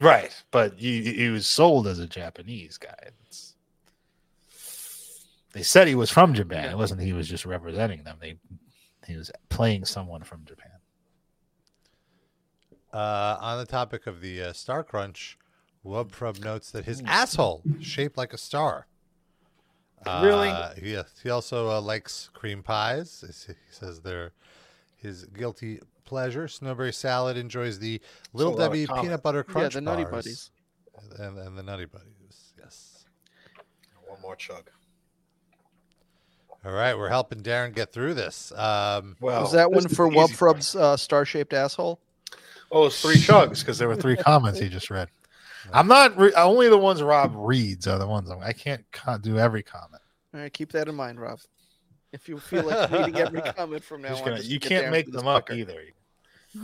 Right. 0.00 0.32
But 0.50 0.74
he, 0.78 1.12
he 1.12 1.28
was 1.28 1.46
sold 1.46 1.86
as 1.86 1.98
a 1.98 2.06
Japanese 2.06 2.78
guy. 2.78 2.94
It's- 3.00 3.54
they 5.52 5.62
said 5.62 5.88
he 5.88 5.94
was 5.94 6.10
from 6.10 6.34
Japan. 6.34 6.70
It 6.70 6.76
wasn't 6.76 7.00
he 7.00 7.12
was 7.14 7.26
just 7.28 7.44
representing 7.46 8.04
them. 8.04 8.18
They 8.20 8.38
he 9.06 9.16
was 9.16 9.30
playing 9.48 9.86
someone 9.86 10.22
from 10.22 10.44
Japan. 10.44 10.72
Uh, 12.92 13.36
on 13.40 13.58
the 13.58 13.66
topic 13.66 14.06
of 14.06 14.20
the 14.20 14.42
uh, 14.42 14.52
Star 14.52 14.82
Crunch, 14.84 15.38
Wubfrub 15.84 16.42
notes 16.44 16.70
that 16.70 16.84
his 16.84 17.02
asshole 17.06 17.62
shaped 17.80 18.16
like 18.16 18.32
a 18.32 18.38
star. 18.38 18.86
Really? 20.06 20.48
Uh, 20.48 20.74
he, 20.74 20.96
he 21.22 21.30
also 21.30 21.70
uh, 21.70 21.80
likes 21.80 22.30
cream 22.32 22.62
pies. 22.62 23.24
He 23.26 23.54
says 23.70 24.00
they're 24.00 24.32
his 24.96 25.24
guilty 25.24 25.80
pleasure. 26.08 26.46
Snowberry 26.46 26.94
salad 26.94 27.36
enjoys 27.36 27.78
the 27.78 28.00
Little 28.32 28.56
Debbie 28.56 28.86
peanut 28.86 29.22
butter 29.22 29.44
crunch 29.44 29.56
Yeah, 29.56 29.60
crunch 29.60 29.74
the 29.74 29.80
Nutty 29.82 30.02
bars. 30.04 30.12
Buddies. 30.12 30.50
And, 31.20 31.38
and 31.38 31.58
the 31.58 31.62
Nutty 31.62 31.84
Buddies. 31.84 32.52
Yes. 32.58 33.04
One 34.06 34.20
more 34.22 34.36
chug. 34.36 34.70
All 36.64 36.72
right, 36.72 36.96
we're 36.98 37.08
helping 37.08 37.40
Darren 37.42 37.74
get 37.74 37.92
through 37.92 38.14
this. 38.14 38.50
Um, 38.52 39.16
Well, 39.20 39.42
Was 39.42 39.52
that 39.52 39.70
one 39.70 39.86
for 39.88 40.10
the 40.10 40.18
easy 40.18 40.34
part. 40.34 40.56
Wubfrub's 40.56 40.74
uh, 40.76 40.96
star-shaped 40.96 41.52
asshole? 41.52 42.00
Oh, 42.72 42.86
it's 42.86 43.00
three 43.00 43.14
chugs 43.14 43.60
because 43.60 43.78
there 43.78 43.88
were 43.88 43.96
three 43.96 44.16
comments 44.26 44.58
he 44.58 44.68
just 44.68 44.90
read. 44.90 45.08
I'm 45.72 45.86
not 45.86 46.16
re- 46.18 46.32
only 46.34 46.68
the 46.68 46.76
ones 46.78 47.02
Rob 47.02 47.32
reads 47.34 47.86
are 47.86 47.98
the 47.98 48.06
ones 48.06 48.28
I'm, 48.30 48.40
I 48.42 48.52
can't 48.52 48.84
con- 48.90 49.20
do 49.20 49.38
every 49.38 49.62
comment. 49.62 50.02
All 50.34 50.40
right, 50.40 50.52
keep 50.52 50.72
that 50.72 50.88
in 50.88 50.94
mind, 50.94 51.20
Rob. 51.20 51.38
If 52.12 52.28
you 52.28 52.38
feel 52.38 52.64
like 52.64 52.90
reading 52.90 53.16
every 53.18 53.40
comment 53.40 53.84
from 53.84 54.02
now 54.02 54.08
Just 54.08 54.22
on, 54.22 54.28
gonna- 54.28 54.36
just 54.38 54.50
you 54.50 54.58
can't 54.60 54.90
make 54.90 55.10
them 55.12 55.26
up 55.26 55.46
fucker. 55.48 55.56
either. 55.58 55.80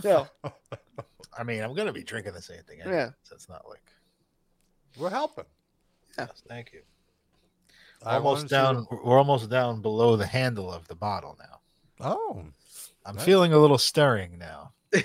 No, 0.02 0.26
I 1.38 1.42
mean, 1.44 1.62
I'm 1.62 1.74
gonna 1.74 1.92
be 1.92 2.02
drinking 2.02 2.32
the 2.34 2.42
same 2.42 2.62
thing. 2.62 2.80
Anyway, 2.80 2.96
Yeah. 2.96 3.10
so 3.22 3.34
it's 3.34 3.48
not 3.48 3.68
like. 3.68 3.82
we're 4.98 5.10
helping. 5.10 5.44
Yes, 6.18 6.42
thank 6.48 6.72
you. 6.72 6.82
I 8.04 8.16
Almost 8.16 8.48
down. 8.48 8.86
to- 8.86 9.00
We're 9.04 9.18
almost 9.18 9.50
down 9.50 9.80
below 9.82 10.16
the 10.16 10.26
handle 10.26 10.70
of 10.72 10.86
the 10.88 10.94
bottle 10.94 11.36
now. 11.38 11.60
Oh. 12.00 12.44
I'm 13.06 13.16
Nice. 13.16 13.24
feeling 13.24 13.52
a 13.52 13.58
little 13.58 13.78
stirring 13.78 14.38
now. 14.38 14.72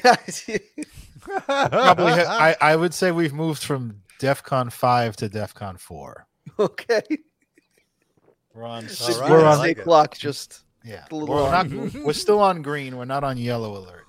Probably, 1.21 2.11
I, 2.13 2.55
I 2.61 2.75
would 2.75 2.93
say 2.93 3.11
we've 3.11 3.33
moved 3.33 3.63
from 3.63 4.01
DEFCON 4.19 4.71
five 4.71 5.15
to 5.17 5.29
DEFCON 5.29 5.79
four. 5.79 6.27
okay. 6.59 7.01
We're 8.53 8.65
on. 8.65 8.87
All 9.01 9.19
right, 9.21 9.29
we're 9.29 9.45
on. 9.45 9.57
like 9.59 9.77
it. 9.79 9.83
clock 9.83 10.17
just 10.17 10.61
yeah, 10.83 11.05
a 11.11 11.15
little 11.15 11.35
we're, 11.35 11.51
not, 11.51 11.69
we're 12.03 12.13
still 12.13 12.39
on 12.39 12.61
green. 12.61 12.97
We're 12.97 13.05
not 13.05 13.23
on 13.23 13.37
yellow 13.37 13.77
alert 13.77 14.05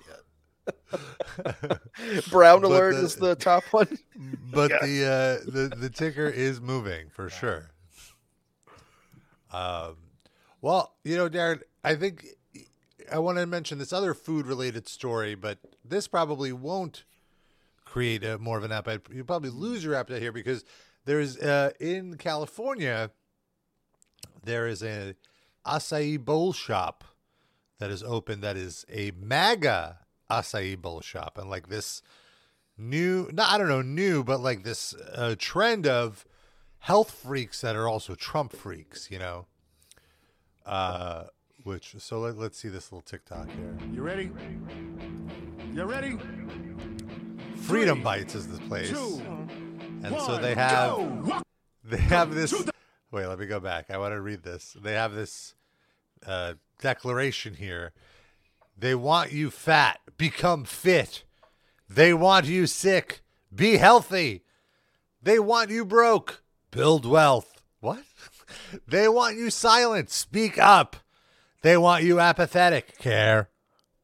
brown 2.29 2.61
But 2.61 2.67
alert 2.67 2.93
the- 2.95 3.01
is 3.03 3.15
the 3.15 3.35
top 3.35 3.63
one. 3.71 3.97
but 4.51 4.71
Yeah. 4.71 4.77
the 4.85 5.05
uh, 5.05 5.51
the 5.51 5.75
the 5.75 5.89
ticker 5.89 6.27
is 6.27 6.59
moving 6.61 7.09
for 7.09 7.29
sure. 7.29 7.71
Um, 9.51 9.97
well, 10.61 10.95
you 11.03 11.17
know, 11.17 11.29
Darren, 11.29 11.61
I 11.83 11.95
think 11.95 12.25
I 13.11 13.19
want 13.19 13.37
to 13.37 13.45
mention 13.45 13.77
this 13.79 13.91
other 13.91 14.13
food 14.13 14.45
related 14.47 14.87
story, 14.87 15.35
but 15.35 15.59
this 15.83 16.07
probably 16.07 16.53
won't 16.53 17.03
create 17.83 18.23
a, 18.23 18.37
more 18.37 18.57
of 18.57 18.63
an 18.63 18.71
appetite. 18.71 19.01
You 19.11 19.23
probably 19.25 19.49
lose 19.49 19.83
your 19.83 19.95
appetite 19.95 20.21
here 20.21 20.31
because 20.31 20.63
there's 21.05 21.37
uh, 21.37 21.71
in 21.79 22.15
California 22.17 23.11
there 24.43 24.67
is 24.67 24.81
a 24.81 25.15
acai 25.65 26.23
bowl 26.23 26.53
shop 26.53 27.03
that 27.79 27.89
is 27.91 28.01
open 28.03 28.41
that 28.41 28.55
is 28.55 28.85
a 28.89 29.11
MAGA 29.19 29.97
acai 30.31 30.81
bowl 30.81 31.01
shop, 31.01 31.37
and 31.37 31.49
like 31.49 31.69
this 31.69 32.01
new 32.77 33.29
not 33.31 33.51
I 33.51 33.57
don't 33.57 33.67
know 33.67 33.81
new, 33.81 34.23
but 34.23 34.39
like 34.39 34.63
this 34.63 34.93
uh, 35.13 35.35
trend 35.37 35.85
of 35.87 36.25
health 36.79 37.11
freaks 37.11 37.61
that 37.61 37.75
are 37.75 37.87
also 37.87 38.15
Trump 38.15 38.53
freaks, 38.53 39.09
you 39.11 39.19
know. 39.19 39.45
Uh, 40.65 41.25
which 41.63 41.95
so 41.99 42.19
let, 42.19 42.37
let's 42.37 42.57
see 42.57 42.69
this 42.69 42.91
little 42.91 43.01
TikTok 43.01 43.49
here. 43.51 43.77
You 43.93 44.01
ready? 44.01 44.31
You 45.73 45.83
ready? 45.83 46.17
Freedom 47.61 47.97
Three, 47.97 48.03
Bites 48.03 48.35
is 48.35 48.47
this 48.47 48.59
place, 48.67 48.89
Two, 48.89 49.21
and 50.03 50.19
so 50.19 50.37
they 50.37 50.55
have 50.55 50.97
go. 50.97 51.41
they 51.83 51.97
have 51.97 52.33
this. 52.33 52.53
Wait, 53.11 53.27
let 53.27 53.37
me 53.37 53.45
go 53.45 53.59
back. 53.59 53.91
I 53.91 53.97
want 53.97 54.13
to 54.13 54.21
read 54.21 54.43
this. 54.43 54.75
They 54.81 54.93
have 54.93 55.13
this 55.13 55.53
uh, 56.25 56.55
declaration 56.79 57.55
here. 57.55 57.93
They 58.77 58.95
want 58.95 59.31
you 59.31 59.49
fat, 59.51 59.99
become 60.17 60.65
fit. 60.65 61.23
They 61.89 62.13
want 62.13 62.45
you 62.45 62.67
sick, 62.67 63.21
be 63.53 63.77
healthy. 63.77 64.43
They 65.21 65.39
want 65.39 65.69
you 65.69 65.85
broke, 65.85 66.41
build 66.71 67.05
wealth. 67.05 67.61
What? 67.79 68.03
They 68.87 69.07
want 69.07 69.37
you 69.37 69.49
silent, 69.49 70.09
speak 70.09 70.57
up. 70.57 70.97
They 71.61 71.77
want 71.77 72.03
you 72.03 72.19
apathetic, 72.19 72.97
care. 72.97 73.49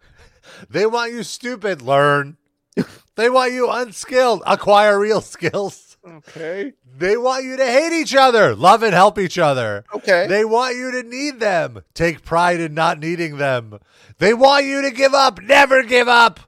They 0.70 0.86
want 0.86 1.12
you 1.12 1.24
stupid, 1.24 1.82
learn. 1.82 2.38
They 3.16 3.30
want 3.30 3.54
you 3.54 3.70
unskilled, 3.70 4.44
acquire 4.46 5.00
real 5.00 5.22
skills. 5.22 5.87
Okay. 6.06 6.74
They 6.98 7.18
want 7.18 7.44
you 7.44 7.58
to 7.58 7.66
hate 7.66 7.94
each 7.94 8.16
other, 8.16 8.56
love 8.56 8.84
and 8.84 8.94
help 8.94 9.20
each 9.20 9.38
other. 9.38 9.86
Okay. 9.94 10.28
They 10.28 10.46
want 10.46 10.76
you 10.76 10.92
to 10.92 11.04
need 11.04 11.40
them, 11.40 11.84
take 11.94 12.24
pride 12.24 12.60
in 12.60 12.74
not 12.74 13.00
needing 13.00 13.38
them. 13.38 13.80
They 14.18 14.34
want 14.34 14.66
you 14.66 14.82
to 14.82 14.92
give 14.92 15.14
up, 15.14 15.42
never 15.42 15.84
give 15.84 16.08
up. 16.08 16.40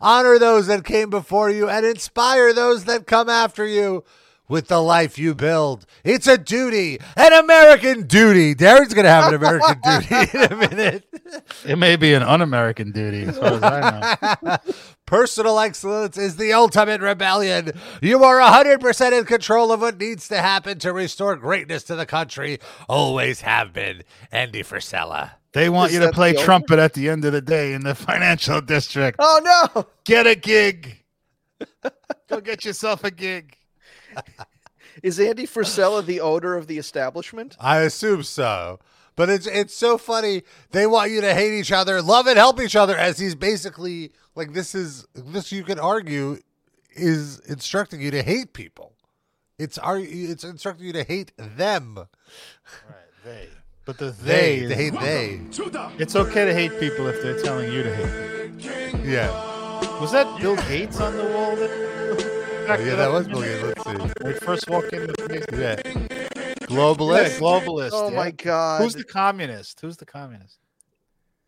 Honor 0.00 0.38
those 0.38 0.66
that 0.66 0.84
came 0.84 1.10
before 1.10 1.50
you 1.50 1.68
and 1.68 1.86
inspire 1.86 2.52
those 2.52 2.84
that 2.84 3.06
come 3.06 3.28
after 3.28 3.64
you. 3.66 4.02
With 4.48 4.68
the 4.68 4.80
life 4.80 5.18
you 5.18 5.34
build. 5.34 5.86
It's 6.04 6.26
a 6.26 6.36
duty, 6.36 6.98
an 7.16 7.32
American 7.32 8.06
duty. 8.06 8.54
Darren's 8.54 8.94
going 8.94 9.04
to 9.04 9.10
have 9.10 9.32
an 9.32 9.34
American 9.34 9.80
duty 9.82 10.38
in 10.38 10.52
a 10.52 10.56
minute. 10.56 11.04
It 11.64 11.78
may 11.78 11.96
be 11.96 12.12
an 12.14 12.22
un-American 12.22 12.92
duty, 12.92 13.22
as 13.22 13.38
far 13.38 13.54
as 13.54 13.62
I 13.62 14.36
know. 14.42 14.56
Personal 15.06 15.58
excellence 15.58 16.16
is 16.18 16.36
the 16.36 16.52
ultimate 16.52 17.00
rebellion. 17.00 17.72
You 18.00 18.24
are 18.24 18.40
100% 18.40 19.18
in 19.18 19.24
control 19.24 19.72
of 19.72 19.80
what 19.80 19.98
needs 19.98 20.28
to 20.28 20.38
happen 20.38 20.78
to 20.80 20.92
restore 20.92 21.36
greatness 21.36 21.82
to 21.84 21.94
the 21.96 22.06
country. 22.06 22.58
Always 22.88 23.42
have 23.42 23.72
been. 23.72 24.02
Andy 24.30 24.62
Frisella. 24.62 25.32
They 25.52 25.68
want 25.68 25.90
Is 25.90 25.98
you 25.98 26.06
to 26.06 26.12
play 26.12 26.32
trumpet 26.32 26.78
at 26.78 26.94
the 26.94 27.08
end 27.10 27.24
of 27.24 27.32
the 27.32 27.42
day 27.42 27.74
in 27.74 27.82
the 27.82 27.94
financial 27.94 28.60
district. 28.60 29.16
Oh 29.18 29.70
no! 29.74 29.86
Get 30.04 30.26
a 30.26 30.34
gig. 30.34 31.04
Go 32.28 32.40
get 32.40 32.64
yourself 32.64 33.04
a 33.04 33.10
gig. 33.10 33.56
Is 35.02 35.18
Andy 35.18 35.46
Frisella 35.46 36.04
the 36.04 36.20
owner 36.20 36.54
of 36.56 36.66
the 36.66 36.78
establishment? 36.78 37.56
I 37.58 37.78
assume 37.78 38.22
so. 38.22 38.78
But 39.14 39.28
it's 39.28 39.46
it's 39.46 39.74
so 39.74 39.98
funny. 39.98 40.42
They 40.70 40.86
want 40.86 41.10
you 41.10 41.20
to 41.20 41.34
hate 41.34 41.58
each 41.58 41.72
other, 41.72 42.00
love 42.00 42.26
and 42.26 42.38
help 42.38 42.60
each 42.60 42.76
other 42.76 42.96
as 42.96 43.18
he's 43.18 43.34
basically 43.34 44.12
like 44.34 44.52
this 44.52 44.74
is 44.74 45.06
this 45.14 45.52
you 45.52 45.64
could 45.64 45.78
argue 45.78 46.38
is 46.94 47.38
instructing 47.40 48.00
you 48.00 48.10
to 48.10 48.22
hate 48.22 48.52
people. 48.52 48.94
It's 49.58 49.76
are 49.78 49.98
it's 49.98 50.44
instructing 50.44 50.86
you 50.86 50.92
to 50.94 51.04
hate 51.04 51.32
them. 51.36 51.96
Right, 51.96 52.96
they. 53.24 53.48
But 53.84 53.98
the 53.98 54.10
they, 54.10 54.60
They, 54.60 54.66
they 54.66 54.74
hate 54.74 55.00
they. 55.00 55.40
It's 55.98 56.16
okay 56.16 56.44
to 56.44 56.54
hate 56.54 56.78
people 56.78 57.06
if 57.08 57.20
they're 57.22 57.40
telling 57.42 57.72
you 57.72 57.82
to 57.82 57.94
hate 57.94 58.58
people. 58.58 59.00
Yeah. 59.04 59.30
Was 60.00 60.12
that 60.12 60.40
Bill 60.40 60.56
Gates 60.68 61.00
on 61.00 61.16
the 61.16 61.24
wall? 61.24 61.56
That, 61.56 61.91
Yeah, 62.80 62.94
that 62.96 63.10
was 63.12 63.28
Bill 63.28 63.42
Gates. 63.42 63.62
Let's 63.62 63.84
see. 63.84 63.96
When 64.24 64.32
we 64.32 64.38
first 64.40 64.68
walked 64.68 64.92
in 64.92 65.06
the 65.06 65.12
place. 65.14 65.44
Yeah. 65.52 65.80
Yeah, 65.84 66.66
Globalist. 66.66 67.38
globalist. 67.38 67.90
Oh 67.92 68.10
yeah. 68.10 68.16
my 68.16 68.30
god! 68.30 68.82
Who's 68.82 68.94
the 68.94 69.04
communist? 69.04 69.80
Who's 69.80 69.96
the 69.96 70.06
communist? 70.06 70.58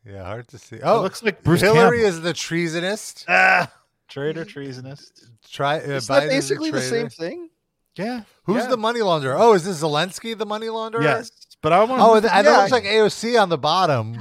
Yeah, 0.06 0.24
hard 0.24 0.48
to 0.48 0.58
see. 0.58 0.76
Oh, 0.82 0.96
It 0.96 0.98
Oh, 0.98 1.02
looks 1.02 1.22
like 1.22 1.42
Bruce 1.42 1.62
Hillary 1.62 2.02
Campbell. 2.02 2.08
is 2.18 2.20
the 2.20 2.32
treasonist. 2.34 3.24
ah, 3.28 3.70
traitor, 4.08 4.44
treasonist. 4.44 5.24
Try 5.50 5.76
uh, 5.78 5.82
Is 5.82 6.04
Biden 6.04 6.08
that 6.08 6.22
is 6.24 6.28
basically 6.30 6.70
the 6.70 6.80
traitor. 6.80 6.94
same 6.96 7.08
thing? 7.08 7.48
Yeah. 7.96 8.22
Who's 8.42 8.64
yeah. 8.64 8.68
the 8.70 8.76
money 8.76 9.00
launderer? 9.00 9.37
Oh, 9.38 9.54
is 9.54 9.64
this 9.64 9.82
Zelensky 9.82 10.37
the 10.37 10.44
money 10.44 10.66
launderer? 10.66 11.02
Yes, 11.04 11.30
but 11.62 11.72
I 11.72 11.84
want. 11.84 12.02
Oh, 12.02 12.14
and 12.16 12.26
and 12.26 12.44
Yeah. 12.46 12.54
it 12.54 12.58
looks 12.58 12.72
like 12.72 12.84
AOC 12.84 13.40
on 13.40 13.48
the 13.48 13.56
bottom 13.58 14.14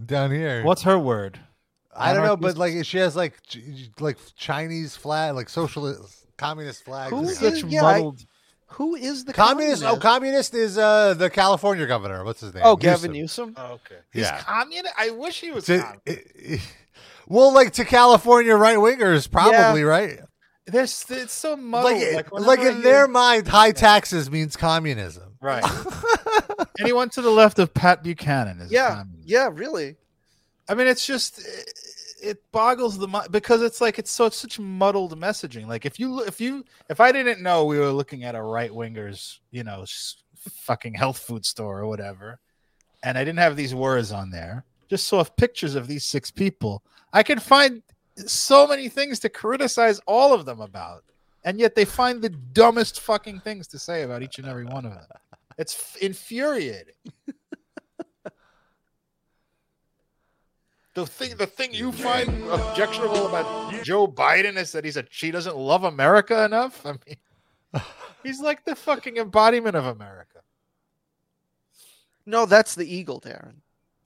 down 0.06 0.30
here. 0.30 0.62
what's 0.64 0.82
her 0.82 0.98
word? 0.98 1.40
I 1.98 2.12
don't 2.12 2.24
know, 2.24 2.36
but 2.36 2.56
like 2.56 2.84
she 2.84 2.98
has 2.98 3.16
like 3.16 3.34
like 4.00 4.18
Chinese 4.36 4.96
flag, 4.96 5.34
like 5.34 5.48
socialist, 5.48 6.25
communist 6.36 6.84
flag. 6.84 7.10
Who 7.10 7.18
and 7.20 7.28
is- 7.30 7.38
stuff. 7.38 7.54
Such 7.54 7.64
yeah, 7.64 7.84
I- 7.84 7.92
muddled. 7.98 8.24
Who 8.70 8.96
is 8.96 9.24
the 9.24 9.32
communist? 9.32 9.82
Oh, 9.84 9.96
communist? 9.96 10.02
communist 10.02 10.54
is 10.54 10.76
uh 10.78 11.14
the 11.14 11.30
California 11.30 11.86
governor. 11.86 12.24
What's 12.24 12.40
his 12.40 12.52
name? 12.52 12.62
Oh, 12.66 12.74
Gavin 12.76 13.12
Newsom. 13.12 13.50
Newsom. 13.50 13.54
Oh, 13.56 13.74
okay. 13.74 14.00
He's 14.12 14.22
Yeah. 14.22 14.40
communist. 14.40 14.92
I 14.98 15.10
wish 15.10 15.40
he 15.40 15.52
was. 15.52 15.64
To- 15.66 15.78
communist. 15.78 16.02
Eh, 16.08 16.54
eh, 16.54 16.58
well, 17.28 17.52
like 17.52 17.72
to 17.74 17.84
California 17.84 18.54
right 18.56 18.76
wingers, 18.78 19.30
probably 19.30 19.84
right. 19.84 20.18
There's, 20.68 21.04
it's 21.10 21.32
so 21.32 21.56
muddled. 21.56 21.92
Like, 21.94 22.32
Like, 22.32 22.42
eh, 22.42 22.44
like, 22.44 22.58
in 22.60 22.78
I 22.78 22.80
their 22.80 23.06
mind, 23.06 23.46
high 23.46 23.70
taxes 23.70 24.28
means 24.32 24.56
communism. 24.56 25.36
right. 25.40 25.62
Anyone 26.80 27.08
to 27.10 27.22
the 27.22 27.30
left 27.30 27.58
of 27.60 27.72
Pat 27.72 28.02
Buchanan 28.02 28.60
is 28.60 28.70
a 28.70 28.74
Yeah, 28.74 28.88
communist. 28.96 29.28
yeah, 29.28 29.48
really. 29.52 29.96
I 30.68 30.74
mean, 30.74 30.88
it's 30.88 31.06
just 31.06 31.40
it, 32.22 32.42
boggles 32.52 32.98
the 32.98 33.08
mind 33.08 33.30
because 33.30 33.62
it's 33.62 33.80
like 33.80 33.98
it's 33.98 34.10
so 34.10 34.26
it's 34.26 34.36
such 34.36 34.58
muddled 34.58 35.18
messaging. 35.20 35.66
Like 35.66 35.86
if 35.86 35.98
you 35.98 36.22
if 36.24 36.40
you 36.40 36.64
if 36.88 37.00
I 37.00 37.12
didn't 37.12 37.42
know 37.42 37.64
we 37.64 37.78
were 37.78 37.90
looking 37.90 38.24
at 38.24 38.34
a 38.34 38.42
right 38.42 38.74
winger's 38.74 39.40
you 39.50 39.64
know 39.64 39.84
fucking 40.36 40.94
health 40.94 41.18
food 41.18 41.44
store 41.44 41.80
or 41.80 41.86
whatever, 41.86 42.38
and 43.02 43.16
I 43.18 43.24
didn't 43.24 43.38
have 43.38 43.56
these 43.56 43.74
words 43.74 44.12
on 44.12 44.30
there, 44.30 44.64
just 44.88 45.06
saw 45.06 45.24
pictures 45.24 45.74
of 45.74 45.86
these 45.86 46.04
six 46.04 46.30
people, 46.30 46.82
I 47.12 47.22
could 47.22 47.42
find 47.42 47.82
so 48.16 48.66
many 48.66 48.88
things 48.88 49.18
to 49.20 49.28
criticize 49.28 50.00
all 50.06 50.32
of 50.32 50.46
them 50.46 50.60
about, 50.60 51.04
and 51.44 51.58
yet 51.58 51.74
they 51.74 51.84
find 51.84 52.22
the 52.22 52.30
dumbest 52.30 53.00
fucking 53.00 53.40
things 53.40 53.66
to 53.68 53.78
say 53.78 54.02
about 54.02 54.22
each 54.22 54.38
and 54.38 54.48
every 54.48 54.64
one 54.64 54.86
of 54.86 54.92
them. 54.92 55.06
It's 55.58 55.96
infuriating. 55.96 56.94
The 60.96 61.04
thing, 61.04 61.36
the 61.36 61.46
thing 61.46 61.74
you 61.74 61.92
find 61.92 62.30
objectionable 62.48 63.26
about 63.26 63.84
Joe 63.84 64.08
Biden 64.08 64.56
is 64.56 64.72
that 64.72 64.82
he's 64.82 64.96
a 64.96 65.04
she 65.10 65.30
doesn't 65.30 65.54
love 65.54 65.84
America 65.84 66.42
enough. 66.42 66.86
I 66.86 66.92
mean, 66.92 67.82
he's 68.22 68.40
like 68.40 68.64
the 68.64 68.74
fucking 68.74 69.18
embodiment 69.18 69.76
of 69.76 69.84
America. 69.84 70.40
No, 72.24 72.46
that's 72.46 72.74
the 72.74 72.90
eagle, 72.90 73.20
Darren. 73.20 73.56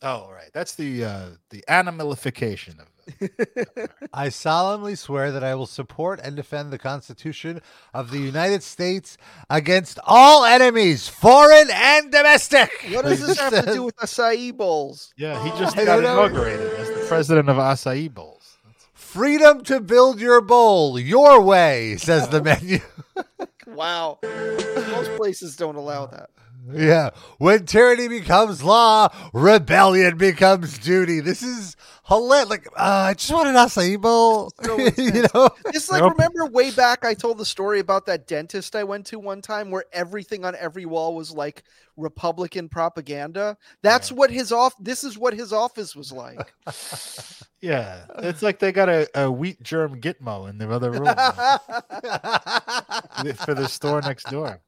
Oh, 0.03 0.31
right, 0.33 0.50
that's 0.53 0.74
the 0.74 1.05
uh, 1.05 1.29
the 1.50 1.62
animalification 1.68 2.81
of 2.81 2.88
it. 2.98 2.99
I 4.12 4.28
solemnly 4.28 4.94
swear 4.94 5.30
that 5.32 5.44
I 5.44 5.54
will 5.54 5.66
support 5.66 6.20
and 6.22 6.36
defend 6.36 6.72
the 6.72 6.78
Constitution 6.78 7.60
of 7.94 8.10
the 8.10 8.18
United 8.18 8.62
States 8.62 9.16
against 9.48 9.98
all 10.06 10.44
enemies, 10.44 11.08
foreign 11.08 11.68
and 11.72 12.10
domestic. 12.10 12.70
What 12.92 13.04
does 13.04 13.26
this 13.26 13.38
have 13.38 13.64
to 13.64 13.72
do 13.72 13.82
with 13.84 13.96
acai 13.98 14.56
bowls? 14.56 15.12
Yeah, 15.16 15.42
he 15.44 15.50
just 15.58 15.76
I 15.78 15.84
got 15.84 15.98
inaugurated 16.00 16.72
as 16.74 16.88
the 16.88 17.04
president 17.08 17.48
of 17.48 17.56
acai 17.56 18.12
bowls. 18.12 18.58
That's- 18.64 18.86
Freedom 18.92 19.62
to 19.64 19.80
build 19.80 20.20
your 20.20 20.40
bowl 20.40 20.98
your 20.98 21.40
way, 21.40 21.96
says 21.98 22.28
the 22.28 22.42
menu. 22.42 22.78
Wow. 23.66 24.18
Most 24.22 25.16
places 25.16 25.56
don't 25.56 25.76
allow 25.76 26.06
that. 26.06 26.30
Yeah. 26.72 27.10
When 27.38 27.66
tyranny 27.66 28.08
becomes 28.08 28.62
law, 28.62 29.08
rebellion 29.32 30.16
becomes 30.16 30.78
duty. 30.78 31.20
This 31.20 31.42
is 31.42 31.76
hilarious. 32.06 32.50
Like, 32.50 32.66
uh, 32.68 33.08
I 33.08 33.14
just 33.14 33.32
want 33.32 33.48
an 33.48 33.54
acai 33.54 34.00
bowl. 34.00 34.50
So 34.62 34.78
you 34.96 35.24
know? 35.34 35.48
It's 35.66 35.90
like 35.90 36.02
Nope. 36.02 36.12
remember 36.12 36.46
way 36.46 36.70
back 36.70 37.04
I 37.04 37.14
told 37.14 37.38
the 37.38 37.44
story 37.44 37.80
about 37.80 38.06
that 38.06 38.26
dentist 38.26 38.76
I 38.76 38.84
went 38.84 39.06
to 39.06 39.18
one 39.18 39.42
time 39.42 39.70
where 39.70 39.84
everything 39.92 40.44
on 40.44 40.54
every 40.56 40.86
wall 40.86 41.14
was 41.14 41.30
like 41.30 41.64
Republican 41.96 42.68
propaganda. 42.68 43.56
That's 43.82 44.12
what 44.12 44.30
his 44.30 44.52
off 44.52 44.74
this 44.78 45.04
is 45.04 45.18
what 45.18 45.34
his 45.34 45.52
office 45.52 45.94
was 45.96 46.12
like. 46.12 46.52
Yeah, 47.62 48.06
it's 48.20 48.40
like 48.40 48.58
they 48.58 48.72
got 48.72 48.88
a, 48.88 49.06
a 49.14 49.30
wheat 49.30 49.62
germ 49.62 50.00
gitmo 50.00 50.48
in 50.48 50.56
the 50.56 50.70
other 50.70 50.92
room 50.92 51.04
for 53.36 53.52
the 53.54 53.68
store 53.68 54.00
next 54.00 54.30
door. 54.30 54.62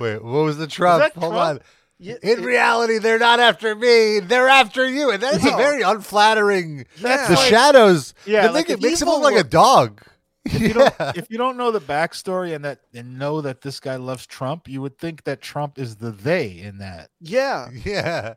Wait, 0.00 0.22
what 0.22 0.44
was 0.44 0.56
the 0.58 0.66
Trump? 0.68 1.02
that 1.02 1.12
Hold 1.20 1.32
Trump? 1.34 1.60
on. 1.60 1.60
Yeah, 1.98 2.14
In 2.22 2.38
it- 2.38 2.44
reality, 2.44 2.98
they're 2.98 3.18
not 3.18 3.40
after 3.40 3.74
me. 3.74 4.20
They're 4.20 4.48
after 4.48 4.88
you. 4.88 5.10
And 5.10 5.20
that's 5.22 5.44
a 5.44 5.56
very 5.56 5.82
unflattering. 5.82 6.86
That's 7.00 7.26
the 7.28 7.34
like- 7.34 7.48
shadows. 7.48 8.14
Yeah, 8.24 8.44
Yeah, 8.44 8.50
like 8.50 8.70
it 8.70 8.80
makes 8.80 9.02
him 9.02 9.08
look 9.08 9.22
like 9.22 9.34
a 9.36 9.42
dog. 9.42 10.02
If 10.44 10.60
you, 10.60 10.68
Yeah. 10.76 10.90
don't, 10.98 11.16
if 11.18 11.30
you 11.30 11.36
don't 11.38 11.56
know 11.56 11.72
the 11.72 11.80
backstory 11.80 12.54
and 12.54 12.64
that 12.64 12.80
and 12.94 13.18
know 13.18 13.40
that 13.40 13.60
this 13.62 13.80
guy 13.80 13.96
loves 13.96 14.24
Trump, 14.26 14.68
you 14.68 14.80
would 14.80 14.96
think 14.98 15.24
that 15.24 15.40
Trump 15.42 15.78
is 15.78 15.96
the 15.96 16.12
they 16.12 16.50
in 16.60 16.78
that. 16.78 17.10
yeah. 17.20 17.68
yeah. 17.84 18.34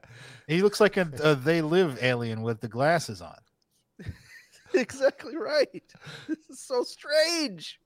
He 0.47 0.61
looks 0.63 0.81
like 0.81 0.97
a, 0.97 1.07
a 1.23 1.35
they 1.35 1.61
live 1.61 1.99
alien 2.03 2.41
with 2.41 2.59
the 2.61 2.67
glasses 2.67 3.21
on. 3.21 3.37
Exactly 4.73 5.35
right. 5.35 5.83
This 6.29 6.37
is 6.49 6.59
so 6.61 6.83
strange. 6.83 7.77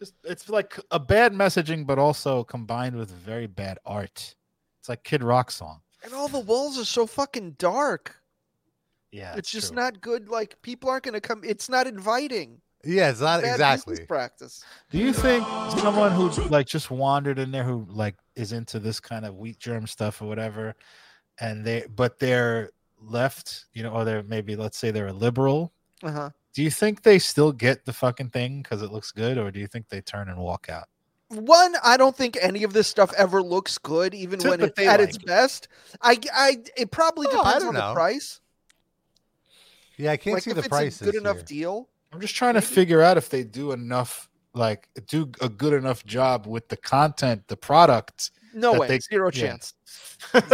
It's 0.00 0.10
just 0.10 0.14
it's 0.24 0.48
like 0.48 0.78
a 0.90 1.00
bad 1.00 1.32
messaging, 1.32 1.86
but 1.86 1.98
also 1.98 2.44
combined 2.44 2.96
with 2.96 3.10
very 3.10 3.46
bad 3.46 3.78
art. 3.86 4.34
It's 4.80 4.88
like 4.88 5.02
Kid 5.04 5.24
Rock 5.24 5.50
song. 5.50 5.80
And 6.04 6.12
all 6.12 6.28
the 6.28 6.38
walls 6.38 6.78
are 6.78 6.84
so 6.84 7.06
fucking 7.06 7.52
dark. 7.58 8.14
Yeah, 9.10 9.34
it's 9.36 9.50
just 9.50 9.72
not 9.72 10.00
good. 10.02 10.28
Like 10.28 10.60
people 10.60 10.90
aren't 10.90 11.04
gonna 11.04 11.20
come. 11.20 11.42
It's 11.44 11.68
not 11.70 11.86
inviting. 11.86 12.60
Yeah, 12.84 13.10
it's 13.10 13.20
not 13.20 13.42
Bad 13.42 13.54
exactly. 13.54 14.04
practice. 14.06 14.62
Do 14.90 14.98
you 14.98 15.12
think 15.12 15.44
someone 15.78 16.12
who 16.12 16.28
like 16.48 16.66
just 16.66 16.90
wandered 16.90 17.38
in 17.38 17.50
there 17.50 17.64
who 17.64 17.86
like 17.88 18.16
is 18.34 18.52
into 18.52 18.78
this 18.78 19.00
kind 19.00 19.24
of 19.24 19.36
wheat 19.36 19.58
germ 19.58 19.86
stuff 19.86 20.20
or 20.20 20.26
whatever, 20.26 20.74
and 21.40 21.64
they 21.64 21.86
but 21.94 22.18
they're 22.18 22.70
left, 23.00 23.66
you 23.72 23.82
know, 23.82 23.90
or 23.90 24.04
they're 24.04 24.22
maybe 24.22 24.56
let's 24.56 24.76
say 24.76 24.90
they're 24.90 25.08
a 25.08 25.12
liberal. 25.12 25.72
Uh 26.02 26.12
huh. 26.12 26.30
Do 26.56 26.62
you 26.62 26.70
think 26.70 27.02
they 27.02 27.18
still 27.18 27.52
get 27.52 27.84
the 27.84 27.92
fucking 27.92 28.30
thing 28.30 28.62
because 28.62 28.80
it 28.80 28.90
looks 28.90 29.12
good, 29.12 29.36
or 29.36 29.50
do 29.50 29.60
you 29.60 29.66
think 29.66 29.90
they 29.90 30.00
turn 30.00 30.30
and 30.30 30.38
walk 30.38 30.70
out? 30.70 30.88
One, 31.28 31.74
I 31.84 31.98
don't 31.98 32.16
think 32.16 32.38
any 32.40 32.62
of 32.62 32.72
this 32.72 32.88
stuff 32.88 33.12
ever 33.14 33.42
looks 33.42 33.76
good, 33.76 34.14
even 34.14 34.40
when 34.40 34.62
it's 34.62 34.78
at 34.78 34.86
like 35.00 35.08
its 35.08 35.16
it. 35.18 35.26
best. 35.26 35.68
I, 36.00 36.18
I, 36.32 36.56
it 36.74 36.90
probably 36.90 37.26
Oh, 37.30 37.42
I 37.42 37.44
depends 37.58 37.64
don't 37.64 37.76
on 37.76 37.80
know. 37.82 37.88
the 37.90 37.94
price. 37.94 38.40
Yeah, 39.98 40.12
I 40.12 40.16
can't 40.16 40.32
like 40.32 40.44
see 40.44 40.50
if 40.52 40.56
the 40.56 40.62
a 40.64 41.04
good 41.04 41.14
enough 41.16 41.36
here. 41.36 41.44
deal. 41.44 41.88
I'm 42.10 42.22
just 42.22 42.34
trying 42.34 42.54
to 42.54 42.62
figure 42.62 43.02
out 43.02 43.18
if 43.18 43.28
they 43.28 43.44
do 43.44 43.72
enough, 43.72 44.30
like 44.54 44.88
do 45.08 45.30
a 45.42 45.50
good 45.50 45.74
enough 45.74 46.06
job 46.06 46.46
with 46.46 46.68
the 46.68 46.78
content, 46.78 47.46
the 47.48 47.56
product. 47.58 48.30
No 48.54 48.72
way, 48.78 48.88
they- 48.88 49.00
zero 49.00 49.30
yeah. 49.34 49.48
chance, 49.48 49.74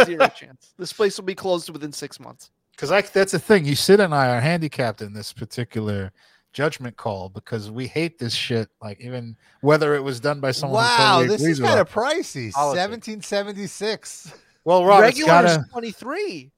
zero 0.03 0.27
chance. 0.27 0.73
This 0.77 0.91
place 0.91 1.17
will 1.17 1.23
be 1.23 1.35
closed 1.35 1.69
within 1.69 1.93
six 1.93 2.19
months. 2.19 2.51
Because 2.75 2.91
I 2.91 3.01
that's 3.01 3.31
the 3.31 3.39
thing. 3.39 3.65
You 3.65 3.75
Sid 3.75 3.99
and 3.99 4.13
I 4.13 4.35
are 4.35 4.41
handicapped 4.41 5.01
in 5.01 5.13
this 5.13 5.31
particular 5.31 6.11
judgment 6.53 6.97
call 6.97 7.29
because 7.29 7.69
we 7.69 7.87
hate 7.87 8.17
this 8.19 8.33
shit. 8.33 8.69
Like 8.81 8.99
even 8.99 9.35
whether 9.61 9.95
it 9.95 10.01
was 10.01 10.19
done 10.19 10.39
by 10.39 10.51
someone. 10.51 10.83
Wow, 10.83 11.19
totally 11.19 11.37
this 11.37 11.45
is 11.45 11.59
kind 11.59 11.79
of 11.79 11.89
pricey. 11.89 12.51
1776. 12.53 14.33
well, 14.63 14.85
Rob. 14.85 15.01
Regular 15.01 15.45
is 15.45 15.57
23. 15.71 16.51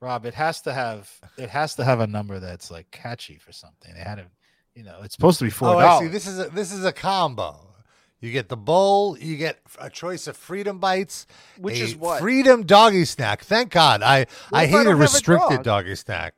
Rob, 0.00 0.26
it 0.26 0.34
has 0.34 0.60
to 0.62 0.72
have 0.72 1.12
it 1.36 1.50
has 1.50 1.74
to 1.74 1.84
have 1.84 2.00
a 2.00 2.06
number 2.06 2.38
that's 2.38 2.70
like 2.70 2.90
catchy 2.90 3.36
for 3.36 3.52
something. 3.52 3.92
They 3.94 4.00
had 4.00 4.16
to, 4.16 4.26
you 4.74 4.84
know, 4.84 5.00
it's 5.02 5.14
supposed 5.14 5.40
to 5.40 5.44
be 5.44 5.50
oh, 5.50 5.54
four. 5.54 5.68
dollars. 5.82 6.02
I 6.02 6.06
see. 6.06 6.08
This 6.08 6.26
is 6.26 6.38
a, 6.38 6.48
this 6.50 6.72
is 6.72 6.84
a 6.84 6.92
combo. 6.92 7.67
You 8.20 8.32
get 8.32 8.48
the 8.48 8.56
bowl. 8.56 9.16
You 9.18 9.36
get 9.36 9.60
a 9.80 9.88
choice 9.88 10.26
of 10.26 10.36
Freedom 10.36 10.78
Bites, 10.78 11.26
Which 11.56 11.78
a 11.80 11.84
is 11.84 11.96
what? 11.96 12.20
Freedom 12.20 12.64
Doggy 12.64 13.04
Snack. 13.04 13.44
Thank 13.44 13.70
God. 13.70 14.02
I 14.02 14.26
What 14.50 14.58
I 14.58 14.66
hate 14.66 14.80
a 14.80 14.84
don't 14.84 14.92
a 14.94 14.96
restricted 14.96 15.48
dog? 15.58 15.64
doggy 15.64 15.94
snack 15.94 16.34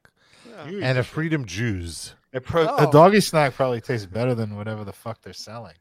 Yeah. 0.46 0.64
and 0.82 0.98
a 0.98 1.02
Freedom 1.04 1.46
Juice. 1.46 2.14
It 2.32 2.44
pro- 2.44 2.68
Oh. 2.68 2.88
A 2.88 2.92
doggy 2.92 3.20
snack 3.22 3.54
probably 3.54 3.80
tastes 3.80 4.06
better 4.06 4.34
than 4.34 4.56
whatever 4.56 4.84
the 4.84 4.92
fuck 4.92 5.22
they're 5.22 5.32
selling. 5.32 5.74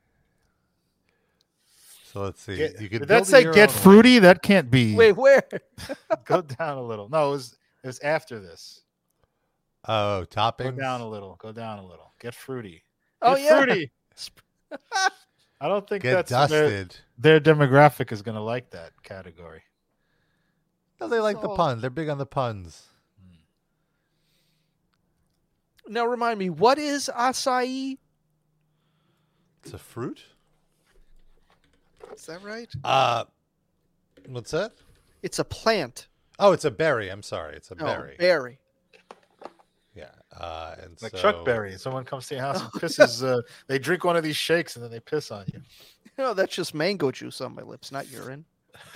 So 2.05 2.21
let's 2.21 2.41
see. 2.41 2.55
Get- 2.55 2.81
you 2.81 2.89
could 2.89 2.99
did 2.99 3.07
that 3.09 3.27
say 3.27 3.43
get 3.43 3.69
own 3.69 3.75
way. 3.75 3.81
fruity? 3.81 4.19
That 4.19 4.41
can't 4.41 4.71
be. 4.71 4.95
Wait, 4.95 5.11
where? 5.11 5.43
Go 6.25 6.41
down 6.41 6.77
a 6.77 6.81
little. 6.81 7.09
No, 7.09 7.27
it 7.27 7.31
was 7.31 7.57
it 7.83 7.87
was 7.87 7.99
after 7.99 8.39
this. 8.39 8.81
Oh, 9.87 10.23
topping? 10.25 10.71
Go 10.75 10.81
down 10.81 11.01
a 11.01 11.07
little. 11.07 11.35
Go 11.39 11.51
down 11.51 11.77
a 11.79 11.85
little. 11.85 12.13
Get 12.19 12.33
fruity. 12.33 12.83
Oh, 13.21 13.35
yeah. 13.35 13.57
fruity. 13.63 13.91
I 15.61 15.67
don't 15.67 15.87
think 15.87 16.03
Get 16.03 16.27
that's 16.27 16.49
their, 16.51 16.69
dusted. 16.69 16.95
their 17.17 17.39
demographic 17.39 18.11
is 18.11 18.21
going 18.21 18.35
to 18.35 18.41
like 18.41 18.69
that 18.71 18.91
category. 19.03 19.63
No, 21.01 21.07
they 21.07 21.19
like 21.19 21.41
the 21.41 21.49
So- 21.49 21.55
pun. 21.55 21.81
They're 21.81 21.89
big 21.89 22.09
on 22.09 22.17
the 22.17 22.25
puns. 22.25 22.85
Now 25.87 26.05
remind 26.05 26.37
me, 26.39 26.49
what 26.49 26.77
is 26.77 27.09
acai? 27.13 27.97
It's 29.63 29.73
a 29.73 29.77
fruit. 29.77 30.23
Is 32.15 32.25
that 32.27 32.43
right? 32.43 32.69
Uh, 32.83 33.25
what's 34.27 34.51
that? 34.51 34.73
It's 35.23 35.39
a 35.39 35.43
plant. 35.43 36.07
Oh, 36.37 36.51
it's 36.51 36.63
a 36.65 36.71
berry. 36.71 37.09
I'm 37.09 37.23
sorry. 37.23 37.55
It's 37.55 37.71
a 37.71 37.75
No, 37.75 37.85
berry. 37.85 38.15
berry. 38.17 38.59
Yeah. 40.31 40.45
Uh, 40.45 40.75
and 40.83 41.01
Like 41.01 41.11
so, 41.11 41.17
Chuck 41.17 41.45
Berry. 41.45 41.77
Someone 41.77 42.05
comes 42.05 42.27
to 42.27 42.35
your 42.35 42.43
house 42.43 42.61
and 42.61 42.71
pisses. 42.73 43.23
Uh, 43.23 43.41
they 43.67 43.79
drink 43.79 44.03
one 44.03 44.15
of 44.15 44.23
these 44.23 44.35
shakes 44.35 44.75
and 44.75 44.83
then 44.83 44.91
they 44.91 44.99
piss 44.99 45.31
on 45.31 45.45
you. 45.53 45.61
No, 46.17 46.33
that's 46.35 46.55
just 46.55 46.73
mango 46.73 47.11
juice 47.11 47.41
on 47.41 47.55
my 47.55 47.61
lips, 47.61 47.91
not 47.91 48.09
urine. 48.11 48.45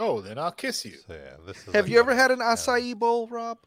oh, 0.00 0.20
then 0.20 0.38
I'll 0.38 0.52
kiss 0.52 0.84
you. 0.84 0.96
So 1.06 1.14
yeah, 1.14 1.36
this 1.46 1.56
is. 1.58 1.74
Have 1.74 1.84
like 1.84 1.92
you 1.92 1.98
ever 1.98 2.14
had 2.14 2.30
an 2.30 2.38
yeah. 2.38 2.54
acai 2.54 2.96
bowl, 2.96 3.28
Rob? 3.28 3.58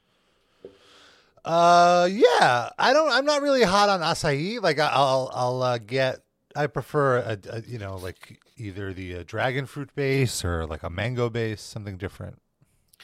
Uh, 1.45 2.07
yeah. 2.11 2.69
I 2.77 2.93
don't. 2.93 3.11
I'm 3.11 3.25
not 3.25 3.41
really 3.41 3.63
hot 3.63 3.89
on 3.89 4.01
acai. 4.01 4.61
Like 4.61 4.79
I- 4.79 4.91
I'll, 4.91 5.31
I'll 5.33 5.63
uh, 5.63 5.77
get. 5.77 6.19
I 6.55 6.67
prefer 6.67 7.17
a, 7.17 7.37
a 7.49 7.61
you 7.61 7.77
know 7.77 7.95
like 7.97 8.39
either 8.57 8.93
the 8.93 9.17
uh, 9.17 9.23
dragon 9.25 9.65
fruit 9.65 9.93
base 9.95 10.43
or 10.43 10.65
like 10.65 10.83
a 10.83 10.89
mango 10.89 11.29
base, 11.29 11.61
something 11.61 11.97
different. 11.97 12.41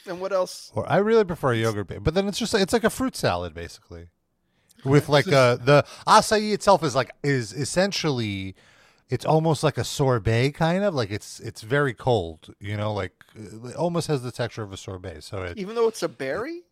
And 0.07 0.19
what 0.19 0.31
else? 0.31 0.71
Or 0.75 0.89
I 0.89 0.97
really 0.97 1.23
prefer 1.23 1.53
a 1.53 1.57
yogurt 1.57 1.87
base, 1.87 1.99
but 2.01 2.13
then 2.13 2.27
it's 2.27 2.37
just 2.37 2.53
it's 2.53 2.73
like 2.73 2.83
a 2.83 2.89
fruit 2.89 3.15
salad 3.15 3.53
basically, 3.53 4.07
with 4.83 5.09
like 5.09 5.27
uh 5.27 5.55
the 5.55 5.85
acai 6.07 6.53
itself 6.53 6.83
is 6.83 6.95
like 6.95 7.11
is 7.23 7.53
essentially. 7.53 8.55
It's 9.07 9.23
almost 9.23 9.63
like 9.63 9.77
a 9.77 9.83
sorbet, 9.83 10.53
kind 10.53 10.83
of 10.83 10.95
like 10.95 11.11
it's 11.11 11.39
it's 11.39 11.61
very 11.61 11.93
cold, 11.93 12.55
you 12.59 12.75
know, 12.75 12.91
like 12.91 13.13
uh, 13.37 13.67
it 13.67 13.75
almost 13.75 14.07
has 14.07 14.23
the 14.23 14.31
texture 14.31 14.63
of 14.63 14.73
a 14.73 14.77
sorbet. 14.77 15.21
So 15.21 15.43
it, 15.43 15.59
Even 15.59 15.75
though 15.75 15.87
it's 15.87 16.01
a 16.01 16.09
berry? 16.09 16.63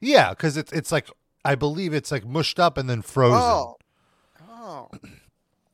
Yeah, 0.00 0.30
because 0.30 0.56
it's 0.56 0.72
it's 0.72 0.90
like 0.90 1.08
I 1.44 1.54
believe 1.54 1.94
it's 1.94 2.10
like 2.10 2.26
mushed 2.26 2.58
up 2.58 2.76
and 2.76 2.90
then 2.90 3.02
frozen. 3.02 3.38
Oh. 3.40 3.76
Oh. 4.50 4.88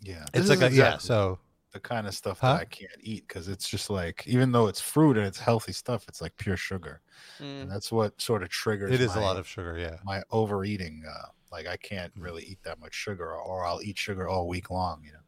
Yeah. 0.02 0.26
it's 0.34 0.48
this 0.48 0.60
like 0.60 0.70
is 0.70 0.76
a 0.76 0.78
yeah. 0.78 0.98
So 0.98 1.38
the 1.74 1.80
kind 1.80 2.06
of 2.06 2.14
stuff 2.14 2.38
Huh? 2.38 2.54
that 2.54 2.60
I 2.62 2.64
can't 2.66 2.90
eat 3.00 3.26
because 3.28 3.48
it's 3.48 3.68
just 3.68 3.90
like, 3.90 4.24
even 4.26 4.52
though 4.52 4.68
it's 4.68 4.80
fruit 4.80 5.18
and 5.18 5.26
it's 5.26 5.38
healthy 5.40 5.72
stuff, 5.72 6.06
it's 6.08 6.22
like 6.22 6.34
pure 6.38 6.56
sugar. 6.56 7.02
Mm. 7.40 7.62
And 7.62 7.70
that's 7.70 7.90
what 7.92 8.18
sort 8.22 8.42
of 8.44 8.48
triggers 8.48 8.92
it 8.94 9.00
is 9.00 9.16
a 9.16 9.20
lot 9.20 9.36
of 9.36 9.46
sugar. 9.46 9.76
Yeah. 9.76 9.96
my 10.04 10.22
overeating. 10.30 11.02
Uh, 11.06 11.26
like 11.52 11.66
I 11.66 11.76
can't 11.76 12.12
really 12.16 12.42
eat 12.44 12.58
that 12.64 12.80
much 12.80 12.94
sugar, 12.94 13.26
or, 13.26 13.40
or 13.40 13.64
I'll 13.66 13.82
eat 13.82 13.98
sugar 13.98 14.26
all 14.28 14.48
week 14.48 14.70
long. 14.70 15.02
You 15.04 15.12
know, 15.12 15.18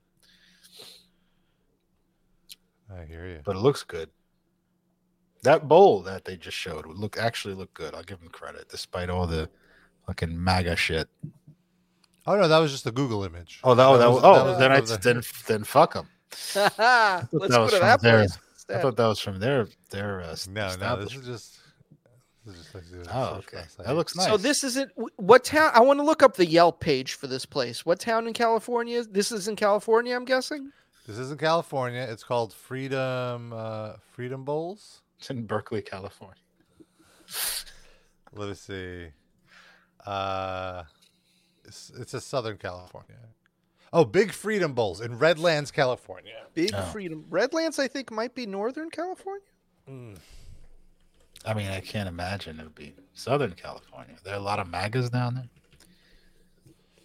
I 3.03 3.05
hear 3.05 3.27
you. 3.27 3.41
but 3.45 3.57
it 3.57 3.61
looks 3.61 3.83
good. 3.83 4.11
That 5.43 5.69
bowl 5.69 6.03
that 6.03 6.25
they 6.25 6.37
just 6.37 6.57
showed 6.57 6.87
would 6.87 6.97
look 6.97 7.17
actually 7.19 7.55
look 7.55 7.73
good. 7.75 7.95
I'll 7.95 8.03
give 8.03 8.19
them 8.21 8.29
credit, 8.31 8.69
despite 8.69 9.11
all 9.11 9.27
the 9.29 9.49
fucking 10.07 10.43
MAGA 10.43 10.75
shit. 10.77 11.09
Oh 12.27 12.35
no, 12.37 12.49
that 12.49 12.59
was 12.59 12.73
just 12.73 12.87
a 12.87 12.91
Google 12.93 13.23
image. 13.23 13.61
Oh, 13.63 13.75
that, 13.77 13.87
oh, 13.87 13.99
that, 13.99 14.11
was- 14.11 14.21
oh, 14.25 14.45
was 14.47 14.59
then 14.59 14.73
I 14.73 14.81
then 14.81 15.23
then 15.47 15.63
fuck 15.65 15.95
them. 15.95 16.09
Let's 16.31 16.77
that 16.77 17.29
go 17.31 17.63
was 17.63 17.73
to 17.73 17.79
from 17.79 17.87
that 17.87 18.01
there. 18.03 18.19
place. 18.19 18.39
I 18.69 18.79
thought 18.79 18.97
that 18.97 19.07
was 19.07 19.21
from 19.21 19.39
their 19.39 19.69
their. 19.91 20.23
Uh, 20.23 20.37
no, 20.51 20.75
no, 20.77 20.97
this 20.97 21.15
is 21.15 21.27
just. 21.27 21.59
This 22.45 22.57
is 22.57 22.63
just 22.63 22.75
like 22.75 22.85
Oh, 23.13 23.37
okay. 23.39 23.65
That 23.85 23.97
looks 23.97 24.15
nice. 24.15 24.27
So 24.27 24.37
this 24.37 24.63
isn't 24.63 24.91
what 25.17 25.45
town? 25.45 25.71
I 25.75 25.81
want 25.81 25.99
to 25.99 26.05
look 26.05 26.23
up 26.23 26.37
the 26.37 26.47
Yelp 26.47 26.81
page 26.81 27.15
for 27.15 27.27
this 27.27 27.45
place. 27.45 27.85
What 27.85 27.99
town 27.99 28.27
in 28.29 28.33
California? 28.33 29.03
This 29.05 29.33
is 29.33 29.49
in 29.49 29.57
California, 29.57 30.15
I'm 30.15 30.25
guessing. 30.25 30.71
This 31.07 31.19
is 31.19 31.31
in 31.31 31.39
California. 31.39 32.07
It's 32.09 32.25
called 32.25 32.53
Freedom 32.53 33.53
uh, 33.53 33.95
Freedom 34.13 34.45
Bowls. 34.45 35.03
It's 35.19 35.31
in 35.31 35.47
Berkeley, 35.47 35.83
California. 35.83 36.37
Let 38.33 38.49
me 38.49 38.55
see. 38.55 39.07
Uh, 40.05 40.83
it's, 41.65 41.91
it's 41.99 42.15
a 42.15 42.21
Southern 42.21 42.59
California. 42.59 43.17
Oh, 43.97 44.05
Big 44.05 44.31
Freedom 44.31 44.75
Bowls 44.75 45.01
in 45.01 45.19
Redlands, 45.19 45.71
California. 45.71 46.35
Big 46.53 46.71
Oh. 46.75 46.83
Freedom. 46.93 47.25
Redlands, 47.31 47.79
I 47.79 47.89
think, 47.89 48.11
might 48.11 48.35
be 48.35 48.45
Northern 48.45 48.91
California. 48.91 49.47
I 49.89 51.55
mean, 51.55 51.69
I 51.69 51.81
can't 51.81 52.07
imagine 52.07 52.61
it 52.61 52.65
would 52.65 52.75
be 52.75 52.95
Southern 53.15 53.53
California. 53.53 54.17
There 54.23 54.35
are 54.35 54.39
a 54.39 54.43
lot 54.43 54.59
of 54.59 54.67
MAGAs 54.69 55.09
down 55.11 55.37
there. 55.37 55.49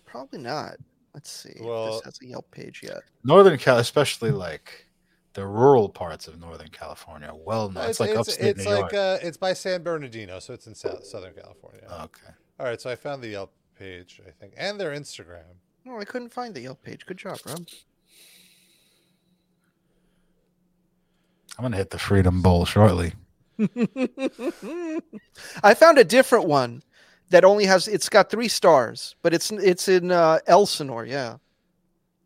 Probably 0.05 0.39
not. 0.39 0.75
Let's 1.13 1.31
see 1.31 1.55
Well- 1.61 1.93
this 1.93 2.01
has 2.03 2.19
a 2.21 2.25
Yelp 2.25 2.51
page 2.51 2.81
yet. 2.83 3.03
Northern 3.23 3.57
Cal, 3.57 3.77
especially 3.77 4.31
like 4.31 4.87
the 5.33 5.45
rural 5.47 5.87
parts 5.87 6.27
of 6.27 6.39
Northern 6.41 6.69
California, 6.69 7.29
are 7.29 7.35
well 7.37 7.69
known. 7.69 7.89
It's, 7.89 8.01
like 8.01 8.09
it's, 8.09 8.19
upstate 8.19 8.57
it's 8.57 8.65
New 8.65 8.71
like 8.71 8.91
York. 8.91 8.93
uh, 8.93 9.19
it's 9.25 9.37
by 9.37 9.53
San 9.53 9.81
Bernardino, 9.83 10.39
so 10.39 10.53
it's 10.53 10.67
in 10.67 10.75
South, 10.75 11.05
Southern 11.05 11.33
California. 11.35 11.83
okay. 11.89 12.33
All 12.59 12.65
right, 12.65 12.81
so 12.81 12.89
I 12.89 12.95
found 12.95 13.21
the 13.23 13.29
Yelp 13.29 13.53
page, 13.75 14.21
I 14.27 14.31
think, 14.31 14.53
and 14.57 14.77
their 14.79 14.91
Instagram. 14.91 15.55
No, 15.85 15.99
I 15.99 16.05
couldn't 16.05 16.29
find 16.31 16.53
the 16.53 16.61
Yelp 16.61 16.81
page. 16.83 17.05
Good 17.05 17.17
job, 17.17 17.39
Rob. 17.45 17.65
I'm 21.57 21.63
gonna 21.63 21.77
hit 21.77 21.89
the 21.89 21.99
Freedom 21.99 22.41
Bowl 22.41 22.65
shortly. 22.65 23.13
I 25.63 25.73
found 25.73 25.97
a 25.97 26.03
different 26.03 26.47
one 26.47 26.81
that 27.29 27.43
only 27.45 27.65
has. 27.65 27.87
It's 27.87 28.09
got 28.09 28.29
three 28.29 28.47
stars, 28.47 29.15
but 29.21 29.33
it's 29.33 29.51
it's 29.51 29.87
in 29.87 30.11
uh, 30.11 30.39
Elsinore. 30.47 31.05
Yeah. 31.05 31.37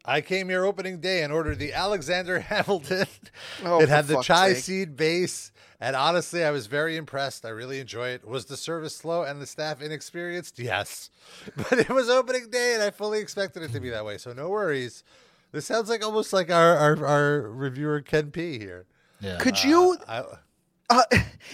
I 0.08 0.22
came 0.22 0.49
here 0.49 0.66
opening 0.66 0.99
day 0.99 1.24
and 1.24 1.34
ordered 1.34 1.58
the 1.58 1.74
Alexander 1.74 2.39
Hamilton. 2.51 3.08
Oh, 3.64 3.82
it 3.82 3.89
had 3.89 4.06
the 4.06 4.22
chai 4.22 4.53
sake. 4.53 4.64
seed 4.64 4.95
base, 4.95 5.51
and 5.80 5.95
honestly, 5.95 6.43
I 6.43 6.51
was 6.51 6.67
very 6.67 6.97
impressed. 6.97 7.45
I 7.45 7.49
really 7.49 7.80
enjoy 7.80 8.09
it. 8.09 8.28
Was 8.28 8.45
the 8.45 8.57
service 8.57 8.95
slow 8.95 9.23
and 9.23 9.41
the 9.41 9.45
staff 9.45 9.82
inexperienced? 9.82 10.59
Yes, 10.59 11.09
but 11.55 11.73
it 11.80 11.89
was 11.89 12.09
opening 12.09 12.49
day, 12.49 12.73
and 12.73 12.84
I 12.84 12.91
fully 12.91 13.19
expected 13.19 13.63
it 13.63 13.71
to 13.73 13.80
be 13.80 13.89
that 13.89 14.05
way. 14.05 14.17
So 14.17 14.34
no 14.34 14.49
worries. 14.49 15.03
This 15.51 15.65
sounds 15.65 15.89
like 15.89 16.03
almost 16.03 16.34
like 16.34 16.51
our 16.51 16.78
our, 16.78 17.05
our 17.05 17.41
reviewer 17.41 18.01
Ken 18.01 18.32
P 18.32 18.59
here. 18.59 18.86
Yeah. 19.21 19.38
Could 19.38 19.63
you, 19.63 19.97
I, 20.07 20.23
uh, 20.89 21.03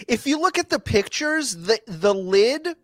if 0.08 0.26
you 0.26 0.40
look 0.40 0.58
at 0.58 0.70
the 0.70 0.78
pictures, 0.78 1.56
the 1.56 1.80
the 1.86 2.14
lid 2.14 2.76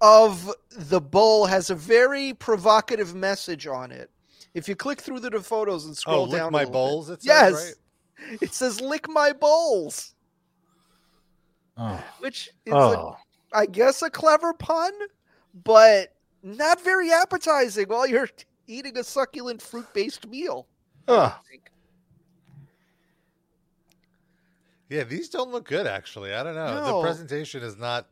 of 0.00 0.52
the 0.70 1.00
bowl 1.00 1.46
has 1.46 1.70
a 1.70 1.74
very 1.74 2.34
provocative 2.34 3.14
message 3.14 3.66
on 3.66 3.90
it. 3.90 4.10
If 4.54 4.68
you 4.68 4.76
click 4.76 5.00
through 5.00 5.20
the 5.20 5.30
photos 5.40 5.84
and 5.84 5.92
oh, 5.92 5.94
scroll 5.94 6.26
lick 6.26 6.38
down, 6.38 6.48
a 6.48 6.50
my 6.50 6.64
bit- 6.64 6.72
bowls. 6.72 7.10
It 7.10 7.22
says, 7.22 7.26
yes, 7.26 7.52
right? 7.52 8.38
it 8.42 8.54
says 8.54 8.80
"lick 8.80 9.08
my 9.08 9.32
bowls," 9.32 10.14
Oh. 11.76 12.02
which 12.20 12.50
is, 12.64 12.72
a, 12.72 12.76
oh. 12.76 13.16
I 13.52 13.66
guess, 13.66 14.02
a 14.02 14.10
clever 14.10 14.52
pun, 14.54 14.92
but 15.64 16.14
not 16.42 16.82
very 16.82 17.12
appetizing 17.12 17.88
while 17.88 18.06
you're 18.06 18.28
eating 18.66 18.96
a 18.96 19.04
succulent 19.04 19.60
fruit-based 19.60 20.26
meal. 20.28 20.66
Oh. 21.08 21.38
Yeah, 24.88 25.04
these 25.04 25.28
don't 25.28 25.50
look 25.50 25.68
good. 25.68 25.86
Actually, 25.86 26.32
I 26.32 26.42
don't 26.42 26.54
know. 26.54 26.74
No. 26.74 26.96
The 26.98 27.02
presentation 27.02 27.62
is 27.62 27.76
not. 27.76 28.06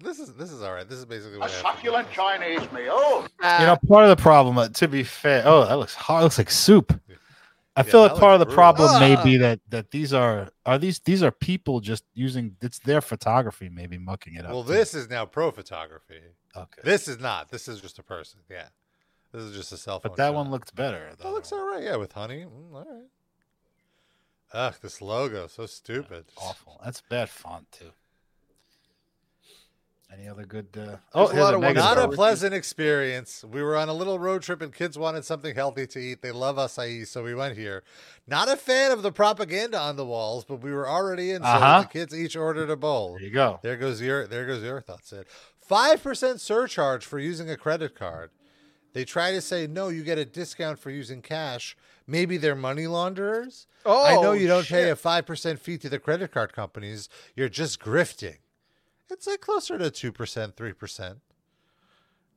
This 0.00 0.18
is 0.18 0.34
this 0.34 0.50
is 0.50 0.60
all 0.60 0.72
right. 0.72 0.88
This 0.88 0.98
is 0.98 1.04
basically 1.04 1.36
A 1.36 1.38
what 1.38 1.50
I 1.50 1.54
have 1.54 1.62
to 1.62 1.68
do. 1.68 1.76
succulent 1.76 2.10
Chinese 2.10 2.72
meal. 2.72 3.28
You 3.40 3.66
know, 3.66 3.78
part 3.88 4.02
of 4.04 4.16
the 4.16 4.20
problem, 4.20 4.58
uh, 4.58 4.68
to 4.70 4.88
be 4.88 5.04
fair, 5.04 5.44
oh, 5.46 5.64
that 5.64 5.78
looks 5.78 5.94
hard. 5.94 6.22
It 6.22 6.24
looks 6.24 6.38
like 6.38 6.50
soup. 6.50 7.00
I 7.76 7.80
Yeah, 7.80 7.90
feel 7.90 8.02
that 8.04 8.12
like 8.12 8.20
part 8.20 8.34
of 8.34 8.38
the 8.40 8.46
brutal. 8.46 8.62
problem 8.62 9.00
may 9.00 9.16
Ah. 9.16 9.24
be 9.24 9.36
that 9.38 9.60
that 9.68 9.90
these 9.90 10.12
are 10.12 10.48
are 10.64 10.78
these 10.78 11.00
these 11.00 11.22
are 11.24 11.32
people 11.32 11.80
just 11.80 12.04
using 12.14 12.56
it's 12.62 12.78
their 12.78 13.00
photography 13.00 13.68
maybe 13.68 13.98
mucking 13.98 14.34
it 14.36 14.44
up. 14.44 14.52
Well, 14.52 14.62
too. 14.64 14.72
this 14.72 14.94
is 14.94 15.08
now 15.10 15.26
pro 15.26 15.50
photography. 15.50 16.20
okay, 16.56 16.82
This 16.84 17.08
is 17.08 17.18
not. 17.18 17.50
This 17.50 17.66
is 17.66 17.80
just 17.80 17.98
a 17.98 18.02
person. 18.04 18.40
Yeah. 18.48 18.68
This 19.32 19.42
is 19.42 19.56
just 19.56 19.72
a 19.72 19.76
cell 19.76 19.98
phone. 19.98 20.10
but 20.12 20.16
that 20.18 20.28
shot. 20.28 20.34
one 20.34 20.50
looked 20.52 20.74
better. 20.76 21.10
That 21.18 21.32
looks 21.32 21.50
all 21.50 21.66
right. 21.66 21.82
Yeah, 21.82 21.96
with 21.96 22.12
honey. 22.12 22.44
Mm, 22.44 22.72
all 22.74 22.84
right. 22.88 23.08
Ugh, 24.52 24.74
this 24.80 25.02
logo 25.02 25.48
so 25.48 25.66
stupid. 25.66 26.26
awful. 26.36 26.80
That's 26.84 27.00
bad 27.00 27.28
font 27.28 27.72
too. 27.72 27.90
Any 30.16 30.28
other 30.28 30.44
good? 30.44 30.68
Uh... 30.76 30.96
Oh, 31.12 31.26
a 31.26 31.32
here's 31.32 31.42
lot 31.44 31.54
of 31.54 31.60
negative. 31.60 31.82
Not 31.82 31.98
a 31.98 32.08
pleasant 32.08 32.54
experience. 32.54 33.44
We 33.44 33.62
were 33.62 33.76
on 33.76 33.88
a 33.88 33.92
little 33.92 34.18
road 34.18 34.42
trip 34.42 34.62
and 34.62 34.72
kids 34.72 34.96
wanted 34.96 35.24
something 35.24 35.54
healthy 35.54 35.86
to 35.88 35.98
eat. 35.98 36.22
They 36.22 36.30
love 36.30 36.56
acai, 36.56 37.06
so 37.06 37.24
we 37.24 37.34
went 37.34 37.56
here. 37.56 37.82
Not 38.26 38.48
a 38.48 38.56
fan 38.56 38.92
of 38.92 39.02
the 39.02 39.10
propaganda 39.10 39.78
on 39.78 39.96
the 39.96 40.06
walls, 40.06 40.44
but 40.44 40.62
we 40.62 40.72
were 40.72 40.88
already 40.88 41.32
in, 41.32 41.42
so 41.42 41.48
Uh-huh. 41.48 41.80
the 41.82 41.88
kids 41.88 42.14
each 42.14 42.36
ordered 42.36 42.70
a 42.70 42.76
bowl. 42.76 43.14
There 43.14 43.22
you 43.26 43.30
go. 43.30 43.58
There 43.62 43.76
goes 43.76 44.00
your 44.00 44.26
there 44.26 44.46
goes 44.46 44.62
your 44.62 44.80
thoughts. 44.80 45.08
Sid. 45.08 45.26
Five 45.58 46.02
percent 46.02 46.40
surcharge 46.40 47.04
for 47.04 47.18
using 47.18 47.50
a 47.50 47.56
credit 47.56 47.94
card. 47.96 48.30
They 48.92 49.04
try 49.04 49.32
to 49.32 49.40
say 49.40 49.66
no, 49.66 49.88
you 49.88 50.04
get 50.04 50.18
a 50.18 50.24
discount 50.24 50.78
for 50.78 50.90
using 50.90 51.20
cash. 51.22 51.76
Maybe 52.06 52.36
they're 52.36 52.54
money 52.54 52.86
launderers. 52.86 53.66
Oh, 53.84 54.04
I 54.04 54.14
know 54.22 54.32
you 54.32 54.46
don't 54.46 54.66
pay 54.66 54.90
a 54.90 54.96
five 54.96 55.26
percent 55.26 55.58
fee 55.58 55.78
to 55.78 55.88
the 55.88 55.98
credit 55.98 56.30
card 56.30 56.52
companies. 56.52 57.08
You're 57.34 57.48
just 57.48 57.80
grifting. 57.80 58.36
It's 59.10 59.26
like 59.26 59.40
closer 59.40 59.78
to 59.78 59.90
two 59.90 60.12
percent, 60.12 60.56
three 60.56 60.72
percent. 60.72 61.18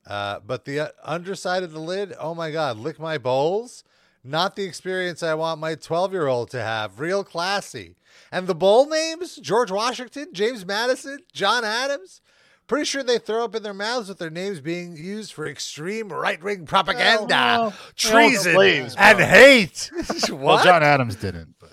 Uh, 0.06 0.40
but 0.46 0.66
the 0.66 0.80
uh, 0.80 0.88
underside 1.04 1.64
of 1.64 1.72
the 1.72 1.80
lid, 1.82 2.14
oh 2.20 2.34
my 2.34 2.52
God, 2.52 2.78
lick 2.78 3.00
my 3.00 3.18
bowls. 3.18 3.84
Not 4.24 4.56
the 4.56 4.64
experience 4.64 5.24
I 5.24 5.36
want 5.36 5.60
my 5.60 5.76
12 5.76 6.12
year 6.12 6.28
old 6.28 6.50
to 6.52 6.62
have. 6.62 7.00
Real 7.00 7.24
classy. 7.24 7.96
And 8.32 8.48
the 8.48 8.56
bowl 8.56 8.88
names 8.88 9.36
George 9.38 9.72
Washington, 9.72 10.28
James 10.34 10.66
Madison, 10.66 11.20
John 11.32 11.64
Adams. 11.64 12.22
Pretty 12.68 12.84
sure 12.84 13.04
they 13.04 13.20
throw 13.20 13.46
up 13.46 13.56
in 13.56 13.64
their 13.64 13.74
mouths 13.74 14.10
with 14.10 14.18
their 14.18 14.30
names 14.30 14.60
being 14.60 14.98
used 14.98 15.32
for 15.32 15.48
extreme 15.48 16.10
right 16.12 16.44
wing 16.44 16.66
propaganda, 16.66 17.28
well, 17.30 17.74
treason, 17.96 18.58
and 18.98 19.20
hate. 19.20 19.90
Well. 20.30 20.62
John 20.62 20.84
Adams 20.84 21.16
didn't, 21.16 21.56
but 21.60 21.72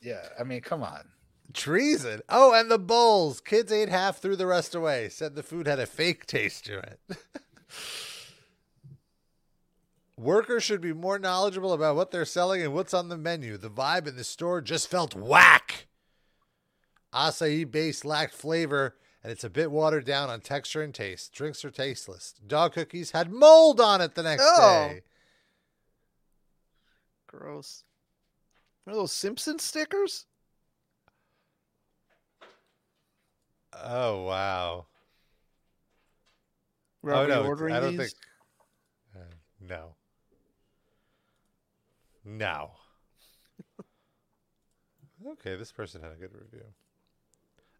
yeah, 0.00 0.20
I 0.38 0.42
mean, 0.42 0.62
come 0.62 0.82
on. 0.82 1.02
Treason. 1.54 2.20
Oh, 2.28 2.52
and 2.52 2.70
the 2.70 2.78
bowls. 2.78 3.40
Kids 3.40 3.72
ate 3.72 3.88
half, 3.88 4.18
threw 4.20 4.36
the 4.36 4.46
rest 4.46 4.74
away. 4.74 5.08
Said 5.08 5.34
the 5.34 5.42
food 5.42 5.66
had 5.66 5.78
a 5.78 5.86
fake 5.86 6.26
taste 6.26 6.66
to 6.66 6.78
it. 6.78 7.00
Workers 10.16 10.64
should 10.64 10.80
be 10.80 10.92
more 10.92 11.18
knowledgeable 11.18 11.72
about 11.72 11.94
what 11.96 12.10
they're 12.10 12.24
selling 12.24 12.60
and 12.62 12.74
what's 12.74 12.92
on 12.92 13.08
the 13.08 13.16
menu. 13.16 13.56
The 13.56 13.70
vibe 13.70 14.08
in 14.08 14.16
the 14.16 14.24
store 14.24 14.60
just 14.60 14.88
felt 14.88 15.14
whack. 15.14 15.86
Acai 17.14 17.70
base 17.70 18.04
lacked 18.04 18.34
flavor, 18.34 18.96
and 19.22 19.30
it's 19.30 19.44
a 19.44 19.50
bit 19.50 19.70
watered 19.70 20.04
down 20.04 20.28
on 20.28 20.40
texture 20.40 20.82
and 20.82 20.92
taste. 20.94 21.32
Drinks 21.32 21.64
are 21.64 21.70
tasteless. 21.70 22.34
Dog 22.46 22.72
cookies 22.74 23.12
had 23.12 23.30
mold 23.32 23.80
on 23.80 24.00
it 24.00 24.14
the 24.14 24.22
next 24.24 24.42
Oh. 24.44 24.60
day. 24.88 25.02
Gross. 27.28 27.84
Are 28.86 28.94
those 28.94 29.12
Simpson 29.12 29.58
stickers? 29.58 30.26
Oh 33.84 34.22
wow. 34.24 34.86
Rob, 37.02 37.16
oh 37.16 37.20
are 37.20 37.22
you 37.24 37.28
no, 37.42 37.44
ordering 37.48 37.74
I 37.74 37.80
don't 37.80 37.96
these? 37.96 38.12
think. 38.12 38.12
Uh, 39.16 39.34
no. 39.60 39.94
No. 42.24 42.70
okay, 45.32 45.56
this 45.56 45.72
person 45.72 46.02
had 46.02 46.12
a 46.12 46.16
good 46.16 46.32
review. 46.34 46.64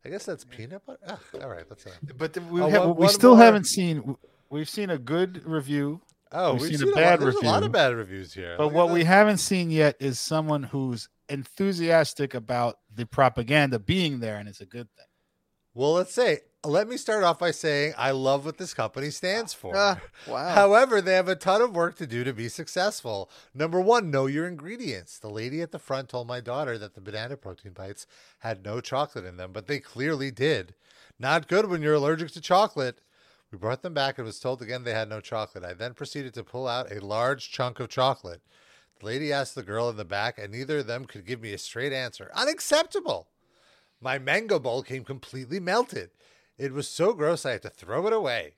I 0.05 0.11
guess 0.11 0.24
that's 0.24 0.44
peanut 0.44 0.86
butter. 0.86 0.99
Ah, 1.07 1.18
all 1.42 1.49
right, 1.51 1.68
that's 1.68 1.84
it. 1.86 1.92
But 2.16 2.36
we, 2.51 2.62
Oh, 2.62 2.68
have, 2.68 2.80
one- 2.86 2.96
we 2.96 3.05
one 3.07 3.12
still 3.12 3.34
more. 3.34 3.44
haven't 3.44 3.66
seen. 3.66 4.16
We've 4.51 4.68
seen 4.68 4.90
a 4.90 4.99
good 4.99 5.44
review, 5.44 6.01
Oh, 6.32 6.53
We've 6.55 6.62
we've, 6.62 6.70
seen 6.70 6.74
a 6.76 6.78
seen, 6.78 6.88
a, 6.92 6.94
bad 6.96 7.11
lot, 7.11 7.20
there's 7.20 7.34
a 7.36 7.44
lot 7.46 7.62
of 7.62 7.72
bad 7.72 7.94
reviews 7.94 8.32
here. 8.32 8.55
but 8.57 8.66
Look 8.66 8.74
what 8.74 8.90
we 8.90 9.05
haven't 9.05 9.38
seen 9.38 9.70
yet 9.70 9.96
is 9.99 10.20
someone 10.20 10.62
who's 10.62 11.09
enthusiastic 11.28 12.34
about 12.34 12.76
the 12.94 13.05
propaganda 13.07 13.78
being 13.78 14.20
there, 14.20 14.36
and 14.36 14.49
it's 14.49 14.61
a 14.61 14.66
good 14.66 14.88
thing. 14.96 15.05
Well, 15.78 15.92
let's 15.92 16.12
say. 16.12 16.40
Let 16.64 16.88
me 16.88 16.96
start 16.96 17.22
off 17.22 17.38
by 17.38 17.52
saying 17.52 17.94
I 17.96 18.10
love 18.10 18.44
what 18.44 18.58
this 18.58 18.74
company 18.74 19.10
stands 19.10 19.54
for. 19.54 19.76
Ah, 19.76 20.00
wow. 20.26 20.48
However, 20.48 21.00
they 21.00 21.14
have 21.14 21.28
a 21.28 21.36
ton 21.36 21.62
of 21.62 21.76
work 21.76 21.96
to 21.98 22.06
do 22.06 22.24
to 22.24 22.32
be 22.32 22.48
successful. 22.48 23.30
Number 23.54 23.80
one, 23.80 24.10
know 24.10 24.26
your 24.26 24.48
ingredients. 24.48 25.20
The 25.20 25.30
lady 25.30 25.62
at 25.62 25.70
the 25.70 25.78
front 25.78 26.08
told 26.08 26.26
my 26.26 26.40
daughter 26.40 26.78
that 26.78 26.94
the 26.96 27.00
banana 27.00 27.36
protein 27.36 27.74
bites 27.74 28.08
had 28.40 28.64
no 28.64 28.80
chocolate 28.80 29.24
in 29.24 29.36
them, 29.36 29.52
but 29.52 29.68
they 29.68 29.78
clearly 29.78 30.32
did. 30.32 30.74
Not 31.16 31.46
good 31.46 31.70
when 31.70 31.80
you're 31.80 31.94
allergic 31.94 32.32
to 32.32 32.40
chocolate. 32.40 33.00
We 33.52 33.56
brought 33.56 33.82
them 33.82 33.94
back 33.94 34.18
and 34.18 34.26
was 34.26 34.40
told 34.40 34.60
again 34.60 34.82
they 34.82 34.94
had 34.94 35.08
no 35.08 35.20
chocolate. 35.20 35.62
I 35.62 35.74
then 35.74 35.94
proceeded 35.94 36.34
to 36.34 36.42
pull 36.42 36.66
out 36.66 36.90
a 36.90 37.06
large 37.06 37.52
chunk 37.52 37.78
of 37.78 37.88
chocolate. 37.88 38.42
The 38.98 39.06
lady 39.06 39.32
asked 39.32 39.54
the 39.54 39.62
girl 39.62 39.88
in 39.88 39.96
the 39.96 40.04
back, 40.04 40.38
and 40.38 40.50
neither 40.50 40.78
of 40.78 40.88
them 40.88 41.04
could 41.04 41.24
give 41.24 41.40
me 41.40 41.52
a 41.52 41.58
straight 41.58 41.92
answer. 41.92 42.32
Unacceptable. 42.34 43.28
My 44.01 44.18
mango 44.18 44.59
bowl 44.59 44.82
came 44.82 45.05
completely 45.05 45.59
melted. 45.61 46.11
It 46.57 46.72
was 46.72 46.88
so 46.88 47.12
gross 47.12 47.44
I 47.46 47.53
had 47.53 47.62
to 47.62 47.70
throw 47.70 48.07
it 48.07 48.12
away. 48.12 48.55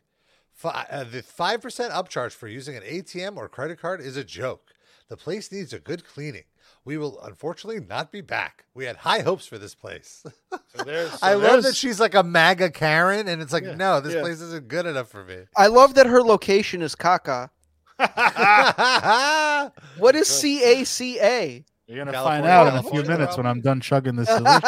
Fi- 0.53 0.86
uh, 0.91 1.05
the 1.05 1.22
5% 1.22 1.61
upcharge 1.91 2.32
for 2.32 2.49
using 2.49 2.76
an 2.76 2.82
ATM 2.82 3.36
or 3.36 3.49
credit 3.49 3.80
card 3.80 4.01
is 4.01 4.16
a 4.16 4.24
joke. 4.24 4.72
The 5.09 5.16
place 5.16 5.51
needs 5.51 5.72
a 5.72 5.78
good 5.80 6.05
cleaning. 6.07 6.45
We 6.84 6.97
will 6.99 7.20
unfortunately 7.22 7.80
not 7.80 8.12
be 8.12 8.20
back. 8.20 8.64
We 8.74 8.84
had 8.84 8.97
high 8.99 9.20
hopes 9.20 9.47
for 9.47 9.59
this 9.59 9.74
place. 9.74 10.24
So 10.76 10.84
there's, 10.84 11.20
I 11.20 11.34
love 11.34 11.64
that 11.64 11.74
she's 11.74 11.99
like 11.99 12.14
a 12.14 12.22
MAGA 12.22 12.70
Karen, 12.70 13.26
and 13.26 13.43
it's 13.43 13.53
like, 13.53 13.64
Yeah, 13.64 13.74
no, 13.74 14.01
this 14.01 14.14
yeah. 14.14 14.20
place 14.20 14.41
isn't 14.41 14.68
good 14.68 14.86
enough 14.86 15.09
for 15.09 15.24
me. 15.24 15.38
I 15.57 15.66
love 15.66 15.95
that 15.95 16.07
her 16.07 16.22
location 16.22 16.80
is 16.80 16.95
Caca. 16.95 17.51
What 19.99 20.14
is 20.14 20.28
C 20.28 20.62
A 20.62 20.84
C 20.84 21.18
A? 21.20 21.64
You're 21.91 22.05
gonna 22.05 22.12
California, 22.12 22.43
find 22.43 22.68
out 22.68 22.72
in 22.72 22.86
a 22.86 22.88
few 22.88 23.03
minutes 23.03 23.36
when. 23.36 23.47
I'm 23.47 23.61
done 23.61 23.80
chugging 23.80 24.14
this 24.14 24.28
solution. 24.28 24.61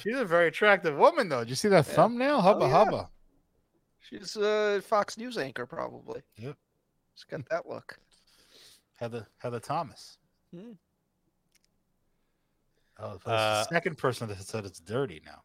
She's 0.00 0.16
a 0.16 0.24
very 0.24 0.46
attractive 0.46 0.96
woman, 0.96 1.28
though. 1.28 1.40
Did 1.40 1.50
you 1.50 1.56
see 1.56 1.66
that 1.68 1.86
thumbnail? 1.86 2.40
Hubba 2.40 2.66
yeah. 2.66 2.70
hubba. 2.70 3.10
She's 3.98 4.36
a 4.36 4.80
Fox 4.80 5.18
News 5.18 5.36
anchor, 5.36 5.66
probably. 5.66 6.22
Yep. 6.36 6.56
She's 7.16 7.24
got 7.24 7.48
that 7.50 7.68
look. 7.68 7.98
Heather 8.94 9.26
Heather 9.38 9.58
Thomas. 9.58 10.18
Hmm. 10.54 10.72
Oh, 13.00 13.14
it's 13.14 13.26
Uh, 13.26 13.64
the 13.68 13.74
second 13.74 13.98
person 13.98 14.28
that 14.28 14.40
said 14.40 14.64
it's 14.64 14.78
dirty 14.78 15.20
now. 15.26 15.42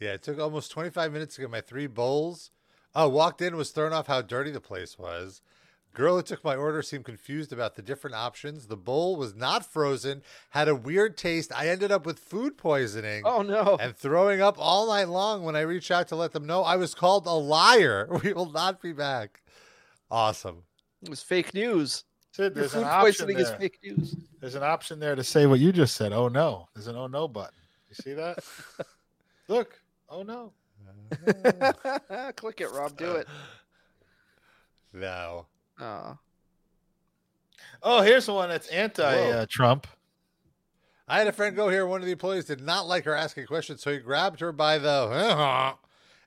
Yeah, 0.00 0.14
it 0.14 0.22
took 0.22 0.38
almost 0.38 0.70
25 0.70 1.12
minutes 1.12 1.34
to 1.34 1.42
get 1.42 1.50
my 1.50 1.60
three 1.60 1.88
bowls. 1.88 2.52
Oh, 2.94 3.08
walked 3.10 3.42
in, 3.42 3.54
was 3.54 3.70
thrown 3.70 3.92
off 3.92 4.06
how 4.06 4.22
dirty 4.22 4.50
the 4.50 4.62
place 4.62 4.98
was. 4.98 5.42
Girl 5.98 6.14
who 6.14 6.22
took 6.22 6.44
my 6.44 6.54
order 6.54 6.80
seemed 6.80 7.04
confused 7.04 7.52
about 7.52 7.74
the 7.74 7.82
different 7.82 8.14
options. 8.14 8.68
The 8.68 8.76
bowl 8.76 9.16
was 9.16 9.34
not 9.34 9.66
frozen, 9.66 10.22
had 10.50 10.68
a 10.68 10.74
weird 10.74 11.16
taste. 11.16 11.50
I 11.52 11.68
ended 11.68 11.90
up 11.90 12.06
with 12.06 12.20
food 12.20 12.56
poisoning 12.56 13.22
Oh 13.24 13.42
no. 13.42 13.76
and 13.80 13.96
throwing 13.96 14.40
up 14.40 14.54
all 14.60 14.86
night 14.86 15.08
long 15.08 15.42
when 15.42 15.56
I 15.56 15.62
reached 15.62 15.90
out 15.90 16.06
to 16.08 16.14
let 16.16 16.30
them 16.30 16.46
know 16.46 16.62
I 16.62 16.76
was 16.76 16.94
called 16.94 17.26
a 17.26 17.32
liar. 17.32 18.06
We 18.22 18.32
will 18.32 18.50
not 18.52 18.80
be 18.80 18.92
back. 18.92 19.42
Awesome. 20.08 20.62
It 21.02 21.08
was 21.10 21.20
fake 21.20 21.52
news. 21.52 22.04
Sid, 22.30 22.54
Your 22.54 22.62
there's 22.62 22.74
an 22.74 22.82
food 22.82 22.86
option 22.86 23.04
poisoning 23.26 23.38
is 23.38 23.48
there. 23.48 23.58
fake 23.58 23.78
news. 23.82 24.14
There's 24.40 24.54
an 24.54 24.62
option 24.62 25.00
there 25.00 25.16
to 25.16 25.24
say 25.24 25.46
what 25.46 25.58
you 25.58 25.72
just 25.72 25.96
said. 25.96 26.12
Oh 26.12 26.28
no. 26.28 26.68
There's 26.76 26.86
an 26.86 26.94
oh 26.94 27.08
no 27.08 27.26
button. 27.26 27.58
You 27.88 27.94
see 27.96 28.12
that? 28.12 28.38
Look. 29.48 29.80
Oh 30.08 30.22
no. 30.22 30.52
Click 32.36 32.60
it, 32.60 32.70
Rob. 32.70 32.96
Do 32.96 33.16
it. 33.16 33.26
No. 34.92 35.46
Oh. 35.80 36.18
Oh, 37.82 38.02
here's 38.02 38.26
the 38.26 38.32
one 38.34 38.48
that's 38.48 38.68
anti 38.68 39.02
Whoa. 39.02 39.30
uh, 39.30 39.46
Trump. 39.48 39.86
I 41.06 41.18
had 41.18 41.26
a 41.26 41.32
friend 41.32 41.56
go 41.56 41.68
here. 41.70 41.86
One 41.86 42.00
of 42.00 42.06
the 42.06 42.12
employees 42.12 42.44
did 42.44 42.60
not 42.60 42.86
like 42.86 43.04
her 43.04 43.14
asking 43.14 43.46
questions, 43.46 43.82
so 43.82 43.92
he 43.92 43.98
grabbed 43.98 44.40
her 44.40 44.52
by 44.52 44.78
the 44.78 45.74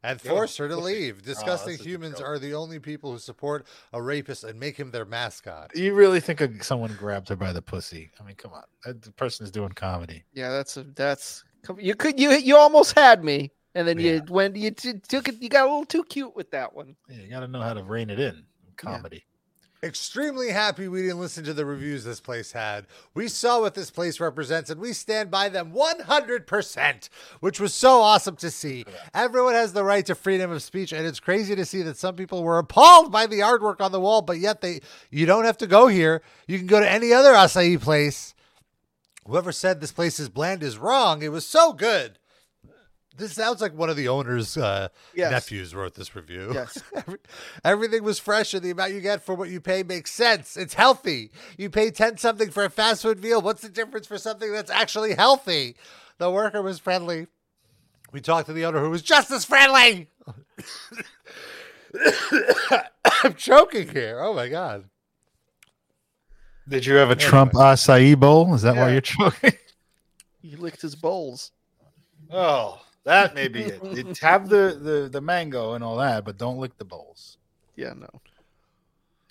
and 0.03 0.19
forced 0.19 0.57
her 0.57 0.67
to 0.67 0.75
leave. 0.75 1.21
Disgusting 1.23 1.73
that's 1.73 1.85
a 1.85 1.87
humans 1.87 2.19
are 2.21 2.39
the 2.39 2.55
only 2.55 2.79
people 2.79 3.11
who 3.11 3.19
support 3.19 3.67
a 3.93 4.01
rapist 4.01 4.43
and 4.43 4.59
make 4.59 4.77
him 4.77 4.89
their 4.89 5.05
mascot. 5.05 5.71
You 5.75 5.93
really 5.93 6.19
think 6.19 6.41
a- 6.41 6.63
someone 6.63 6.95
grabbed 6.97 7.29
her 7.29 7.35
by 7.35 7.53
the 7.53 7.61
pussy? 7.61 8.09
I 8.19 8.23
mean, 8.23 8.35
come 8.35 8.53
on. 8.53 8.63
That 8.85 9.01
the 9.03 9.11
person 9.11 9.43
is 9.43 9.51
doing 9.51 9.69
comedy. 9.73 10.23
Yeah, 10.33 10.49
that's 10.49 10.77
a, 10.77 10.83
that's 10.83 11.43
you 11.77 11.93
could 11.95 12.19
you 12.19 12.31
you 12.31 12.57
almost 12.57 12.97
had 12.97 13.23
me, 13.23 13.51
and 13.75 13.87
then 13.87 13.99
Yeah. 13.99 14.13
you 14.13 14.21
when 14.29 14.55
you 14.55 14.71
t- 14.71 14.93
took 15.07 15.27
it, 15.27 15.39
you 15.41 15.49
got 15.49 15.65
a 15.67 15.69
little 15.69 15.85
too 15.85 16.03
cute 16.05 16.35
with 16.35 16.49
that 16.51 16.73
one. 16.73 16.95
Yeah, 17.07 17.17
you 17.21 17.29
got 17.29 17.41
to 17.41 17.47
know 17.47 17.61
how 17.61 17.73
to 17.75 17.83
rein 17.83 18.09
it 18.09 18.19
in. 18.19 18.35
in 18.35 18.73
Comedy. 18.77 19.25
Extremely 19.83 20.49
happy 20.49 20.87
we 20.87 21.01
didn't 21.01 21.19
listen 21.19 21.43
to 21.43 21.53
the 21.53 21.65
reviews 21.65 22.03
this 22.03 22.19
place 22.19 22.51
had. 22.51 22.85
We 23.13 23.27
saw 23.27 23.61
what 23.61 23.73
this 23.73 23.89
place 23.89 24.19
represents 24.19 24.69
and 24.69 24.79
we 24.79 24.93
stand 24.93 25.31
by 25.31 25.49
them 25.49 25.73
100%, 25.73 27.09
which 27.39 27.59
was 27.59 27.73
so 27.73 28.01
awesome 28.01 28.35
to 28.37 28.51
see. 28.51 28.85
Everyone 29.13 29.53
has 29.53 29.73
the 29.73 29.83
right 29.83 30.05
to 30.05 30.15
freedom 30.15 30.51
of 30.51 30.61
speech 30.61 30.93
and 30.93 31.05
it's 31.05 31.19
crazy 31.19 31.55
to 31.55 31.65
see 31.65 31.81
that 31.81 31.97
some 31.97 32.15
people 32.15 32.43
were 32.43 32.59
appalled 32.59 33.11
by 33.11 33.25
the 33.25 33.39
artwork 33.39 33.81
on 33.81 33.91
the 33.91 33.99
wall, 33.99 34.21
but 34.21 34.37
yet 34.37 34.61
they 34.61 34.81
you 35.09 35.25
don't 35.25 35.45
have 35.45 35.57
to 35.57 35.67
go 35.67 35.87
here. 35.87 36.21
You 36.47 36.57
can 36.57 36.67
go 36.67 36.79
to 36.79 36.89
any 36.89 37.11
other 37.11 37.33
acai 37.33 37.81
place. 37.81 38.35
Whoever 39.25 39.51
said 39.51 39.81
this 39.81 39.91
place 39.91 40.19
is 40.19 40.29
bland 40.29 40.63
is 40.63 40.77
wrong. 40.77 41.21
It 41.23 41.31
was 41.31 41.45
so 41.45 41.73
good. 41.73 42.19
This 43.17 43.33
sounds 43.33 43.59
like 43.61 43.73
one 43.77 43.89
of 43.89 43.97
the 43.97 44.07
owner's 44.07 44.55
uh, 44.57 44.87
Yes. 45.13 45.31
nephews 45.31 45.75
wrote 45.75 45.95
this 45.95 46.15
review. 46.15 46.51
Yes. 46.53 46.81
Every- 46.95 47.19
Everything 47.63 48.03
was 48.03 48.19
fresh, 48.19 48.53
and 48.53 48.63
the 48.63 48.69
amount 48.71 48.93
you 48.93 49.01
get 49.01 49.21
for 49.23 49.35
what 49.35 49.49
you 49.49 49.59
pay 49.59 49.83
makes 49.83 50.11
sense. 50.11 50.55
It's 50.55 50.73
healthy. 50.75 51.31
You 51.57 51.69
pay 51.69 51.91
10 51.91 52.17
something 52.17 52.49
for 52.49 52.63
a 52.63 52.69
fast 52.69 53.01
food 53.01 53.21
meal. 53.21 53.41
What's 53.41 53.61
the 53.61 53.69
difference 53.69 54.07
for 54.07 54.17
something 54.17 54.51
that's 54.51 54.71
actually 54.71 55.13
healthy? 55.15 55.75
The 56.19 56.31
worker 56.31 56.61
was 56.61 56.79
friendly. 56.79 57.27
We 58.13 58.21
talked 58.21 58.47
to 58.47 58.53
the 58.53 58.65
owner 58.65 58.79
who 58.79 58.89
was 58.89 59.01
just 59.01 59.29
as 59.31 59.43
friendly. 59.45 60.07
I'm 63.23 63.33
choking 63.35 63.89
here. 63.89 64.19
Oh 64.21 64.33
my 64.33 64.47
God. 64.47 64.85
Did 66.67 66.85
you 66.85 66.95
have 66.95 67.11
a 67.11 67.15
Trump 67.15 67.53
acai 67.53 68.17
bowl? 68.17 68.53
Is 68.53 68.61
that 68.61 68.75
why 68.75 68.91
you're 68.91 69.01
choking? 69.01 69.53
He 70.41 70.55
licked 70.55 70.81
his 70.81 70.95
bowls. 70.95 71.51
Oh, 72.31 72.81
that 73.03 73.33
may 73.35 73.47
be 73.47 73.61
it. 73.63 73.79
It- 73.83 74.17
Have 74.19 74.49
the, 74.49 74.77
the 74.81 75.09
the 75.11 75.21
mango 75.21 75.73
and 75.73 75.83
all 75.83 75.97
that, 75.97 76.25
but 76.25 76.37
don't 76.37 76.57
lick 76.57 76.77
the 76.77 76.85
bowls. 76.85 77.37
Yeah, 77.75 77.93
no. 77.95 78.09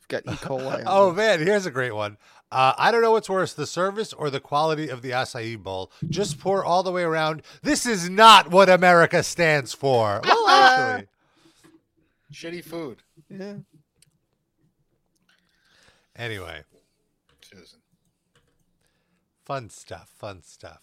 Got 0.08 0.24
E. 0.26 0.30
coli. 0.36 0.82
Oh 0.86 1.08
them. 1.08 1.16
man, 1.16 1.40
here's 1.40 1.66
a 1.66 1.70
great 1.70 1.94
one. 1.94 2.16
Uh, 2.52 2.72
I 2.76 2.90
don't 2.90 3.00
know 3.00 3.12
what's 3.12 3.30
worse, 3.30 3.52
the 3.52 3.66
service 3.66 4.12
or 4.12 4.28
the 4.28 4.40
quality 4.40 4.88
of 4.88 5.02
the 5.02 5.10
acai 5.12 5.56
bowl. 5.62 5.92
Just 6.08 6.40
pour 6.40 6.64
all 6.64 6.82
the 6.82 6.90
way 6.90 7.02
around. 7.04 7.42
This 7.62 7.86
is 7.86 8.10
not 8.10 8.50
what 8.50 8.68
America 8.68 9.22
stands 9.22 9.72
for. 9.72 10.20
Well, 10.24 10.48
actually, 10.48 11.06
Shitty 12.32 12.64
food. 12.64 13.02
yeah. 13.28 13.54
anyway, 16.16 16.62
Susan, 17.42 17.78
fun 19.44 19.70
stuff. 19.70 20.08
Fun 20.18 20.42
stuff. 20.42 20.82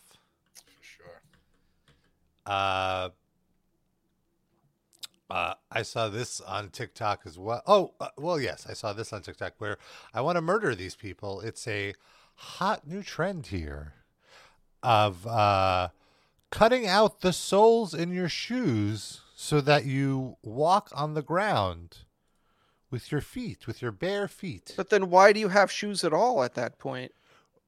Uh, 2.47 3.09
uh, 5.29 5.53
I 5.69 5.81
saw 5.81 6.07
this 6.07 6.39
on 6.41 6.69
TikTok 6.69 7.21
as 7.25 7.37
well. 7.37 7.61
Oh, 7.67 7.93
uh, 7.99 8.09
well, 8.17 8.39
yes, 8.39 8.65
I 8.69 8.73
saw 8.73 8.93
this 8.93 9.11
on 9.11 9.21
TikTok 9.21 9.53
where 9.57 9.77
I 10.13 10.21
want 10.21 10.37
to 10.37 10.41
murder 10.41 10.73
these 10.73 10.95
people. 10.95 11.41
It's 11.41 11.67
a 11.67 11.93
hot 12.35 12.87
new 12.87 13.03
trend 13.03 13.47
here 13.47 13.93
of 14.81 15.27
uh, 15.27 15.89
cutting 16.49 16.87
out 16.87 17.19
the 17.19 17.33
soles 17.33 17.93
in 17.93 18.13
your 18.13 18.29
shoes 18.29 19.21
so 19.35 19.59
that 19.61 19.85
you 19.85 20.37
walk 20.43 20.89
on 20.95 21.13
the 21.13 21.21
ground 21.21 21.99
with 22.89 23.11
your 23.11 23.21
feet, 23.21 23.67
with 23.67 23.81
your 23.81 23.91
bare 23.91 24.29
feet, 24.29 24.73
But 24.77 24.89
then 24.89 25.09
why 25.09 25.33
do 25.33 25.41
you 25.41 25.49
have 25.49 25.69
shoes 25.69 26.05
at 26.05 26.13
all 26.13 26.41
at 26.41 26.53
that 26.53 26.79
point? 26.79 27.11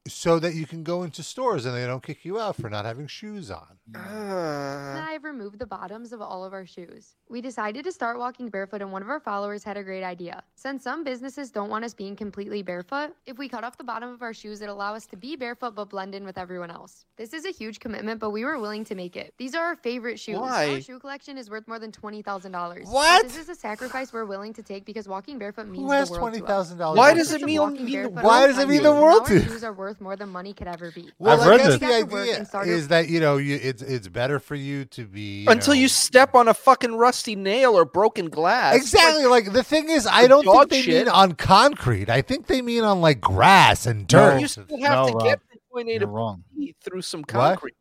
So 0.08 0.38
that 0.38 0.54
you 0.54 0.66
can 0.66 0.82
go 0.82 1.02
into 1.02 1.22
stores 1.22 1.66
and 1.66 1.76
they 1.76 1.86
don't 1.86 2.02
kick 2.02 2.24
you 2.24 2.40
out 2.40 2.56
for 2.56 2.70
not 2.70 2.84
having 2.86 3.06
shoes 3.06 3.50
on. 3.50 3.66
Uh, 3.94 5.04
I've 5.06 5.24
removed 5.24 5.58
the 5.58 5.66
bottoms 5.66 6.12
of 6.12 6.22
all 6.22 6.44
of 6.44 6.52
our 6.52 6.64
shoes. 6.64 7.16
We 7.28 7.40
decided 7.40 7.84
to 7.84 7.92
start 7.92 8.18
walking 8.18 8.48
barefoot, 8.48 8.80
and 8.82 8.92
one 8.92 9.02
of 9.02 9.08
our 9.10 9.20
followers 9.20 9.62
had 9.64 9.76
a 9.76 9.82
great 9.82 10.04
idea. 10.04 10.42
Since 10.54 10.84
some 10.84 11.04
businesses 11.04 11.50
don't 11.50 11.68
want 11.68 11.84
us 11.84 11.92
being 11.92 12.14
completely 12.16 12.62
barefoot, 12.62 13.10
if 13.26 13.36
we 13.36 13.48
cut 13.48 13.62
off 13.64 13.76
the 13.76 13.84
bottom 13.84 14.08
of 14.10 14.22
our 14.22 14.32
shoes, 14.32 14.62
it 14.62 14.68
allow 14.68 14.94
us 14.94 15.06
to 15.06 15.16
be 15.16 15.36
barefoot 15.36 15.74
but 15.74 15.90
blend 15.90 16.14
in 16.14 16.24
with 16.24 16.38
everyone 16.38 16.70
else. 16.70 17.04
This 17.16 17.34
is 17.34 17.44
a 17.44 17.50
huge 17.50 17.78
commitment, 17.80 18.20
but 18.20 18.30
we 18.30 18.44
were 18.44 18.58
willing 18.58 18.84
to 18.84 18.94
make 18.94 19.16
it. 19.16 19.34
These 19.38 19.54
are 19.54 19.64
our 19.64 19.76
favorite 19.76 20.18
shoes. 20.18 20.38
Why? 20.38 20.74
Our 20.74 20.80
shoe 20.80 20.98
collection 20.98 21.36
is 21.36 21.50
worth 21.50 21.66
more 21.68 21.78
than 21.78 21.92
twenty 21.92 22.22
thousand 22.22 22.52
dollars. 22.52 22.86
What? 22.88 23.24
This 23.24 23.36
is 23.36 23.48
a 23.48 23.54
sacrifice 23.56 24.12
we're 24.12 24.24
willing 24.24 24.52
to 24.54 24.62
take 24.62 24.84
because 24.86 25.08
walking 25.08 25.36
barefoot 25.38 25.66
means 25.66 25.84
Who 25.84 25.90
has 25.90 26.08
the 26.08 26.12
world 26.12 26.22
twenty 26.32 26.38
to 26.46 26.46
us. 26.46 26.70
dollars? 26.70 26.96
Why 26.96 27.12
does 27.12 27.32
it 27.32 27.42
mean- 27.42 27.58
walking 27.60 27.84
mean 27.84 28.02
the 28.04 28.08
barefoot 28.08 28.24
Why 28.24 28.46
does 28.46 28.58
it 28.58 28.68
mean 28.68 28.82
the 28.84 28.92
world 28.92 29.26
to 29.26 29.34
Our 29.34 29.42
shoes 29.42 29.64
are 29.64 29.72
worth 29.72 29.89
more 29.98 30.14
than 30.14 30.28
money 30.28 30.52
could 30.52 30.66
ever 30.68 30.90
be. 30.90 31.08
Well, 31.18 31.40
I've 31.40 31.46
I 31.46 31.50
read 31.52 31.56
guess 31.60 31.66
this. 31.68 31.78
the 31.80 31.86
We 31.86 31.90
got 31.92 31.98
to 31.98 32.04
work 32.14 32.22
idea 32.24 32.36
and 32.36 32.46
started- 32.46 32.70
uh, 32.70 32.76
is 32.76 32.88
that 32.88 33.08
you 33.08 33.18
know 33.20 33.38
you, 33.38 33.58
it's 33.62 33.80
it's 33.80 34.08
better 34.08 34.38
for 34.38 34.54
you 34.56 34.84
to 34.84 35.06
be 35.06 35.44
you 35.44 35.48
until 35.50 35.72
know- 35.72 35.80
you 35.80 35.88
step 35.88 36.34
on 36.34 36.48
a 36.48 36.52
fucking 36.54 36.94
rusty 36.96 37.34
nail 37.34 37.74
or 37.74 37.86
broken 37.86 38.28
glass. 38.28 38.76
exactly 38.76 39.24
Like, 39.24 39.46
like, 39.46 39.54
the 39.54 39.62
thing 39.64 39.88
is 39.88 40.06
I 40.06 40.26
don't 40.26 40.44
think 40.44 40.54
dog 40.54 40.68
they 40.68 40.82
shit. 40.82 41.06
mean 41.06 41.08
on 41.08 41.32
concrete. 41.32 42.10
I 42.10 42.20
think 42.20 42.46
they 42.46 42.60
mean 42.60 42.84
on 42.84 43.00
like 43.00 43.20
grass 43.22 43.86
and 43.86 44.00
No. 44.00 44.06
dirt. 44.06 44.40
you 44.42 44.48
still 44.48 44.64
have 44.82 45.06
No, 45.06 45.06
to 45.06 45.24
get 45.24 45.38
Rob, 45.38 45.40
from 45.48 45.58
point 45.72 45.88
A 45.88 45.98
to 46.00 46.06
wrong. 46.06 46.44
B 46.54 46.74
through 46.84 47.00
some 47.02 47.24
concrete. 47.24 47.74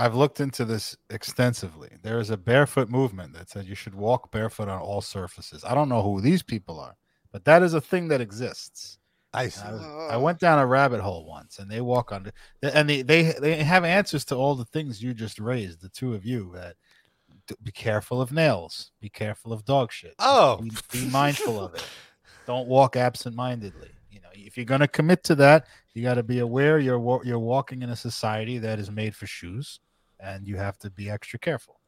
I've 0.00 0.14
looked 0.14 0.38
into 0.40 0.64
this 0.64 0.96
extensively. 1.10 1.90
There 2.02 2.20
is 2.20 2.30
a 2.30 2.36
barefoot 2.36 2.88
movement 2.88 3.32
that 3.34 3.50
says 3.50 3.68
you 3.68 3.74
should 3.74 3.94
walk 3.94 4.30
barefoot 4.30 4.68
on 4.68 4.80
all 4.80 5.00
surfaces. 5.00 5.64
I 5.64 5.74
don't 5.74 5.88
know 5.88 6.02
who 6.02 6.20
these 6.20 6.42
people 6.42 6.78
are, 6.78 6.96
but 7.32 7.44
that 7.46 7.62
is 7.64 7.74
a 7.74 7.80
thing 7.80 8.06
that 8.08 8.20
exists. 8.20 8.97
I. 9.32 9.42
I, 9.42 9.44
was, 9.44 9.58
I 9.82 10.14
oh. 10.14 10.20
went 10.20 10.38
down 10.38 10.58
a 10.58 10.66
rabbit 10.66 11.00
hole 11.00 11.26
once, 11.26 11.58
and 11.58 11.70
they 11.70 11.80
walk 11.80 12.12
on, 12.12 12.32
and 12.62 12.88
they, 12.88 13.02
they 13.02 13.34
they 13.40 13.56
have 13.62 13.84
answers 13.84 14.24
to 14.26 14.36
all 14.36 14.54
the 14.54 14.64
things 14.64 15.02
you 15.02 15.14
just 15.14 15.38
raised. 15.38 15.80
The 15.80 15.88
two 15.90 16.14
of 16.14 16.24
you 16.24 16.52
that 16.54 16.76
be 17.62 17.72
careful 17.72 18.20
of 18.20 18.32
nails, 18.32 18.90
be 19.00 19.08
careful 19.08 19.52
of 19.52 19.64
dog 19.64 19.92
shit. 19.92 20.14
Oh. 20.18 20.56
be, 20.56 20.70
be 20.92 21.10
mindful 21.10 21.60
of 21.62 21.74
it. 21.74 21.84
Don't 22.46 22.68
walk 22.68 22.96
absent-mindedly. 22.96 23.90
You 24.10 24.20
know, 24.20 24.28
if 24.34 24.56
you're 24.56 24.66
going 24.66 24.80
to 24.80 24.88
commit 24.88 25.22
to 25.24 25.34
that, 25.36 25.66
you 25.94 26.02
got 26.02 26.14
to 26.14 26.22
be 26.22 26.38
aware 26.38 26.78
you're 26.78 27.20
you're 27.24 27.38
walking 27.38 27.82
in 27.82 27.90
a 27.90 27.96
society 27.96 28.58
that 28.58 28.78
is 28.78 28.90
made 28.90 29.14
for 29.14 29.26
shoes, 29.26 29.80
and 30.20 30.46
you 30.46 30.56
have 30.56 30.78
to 30.78 30.90
be 30.90 31.10
extra 31.10 31.38
careful. 31.38 31.80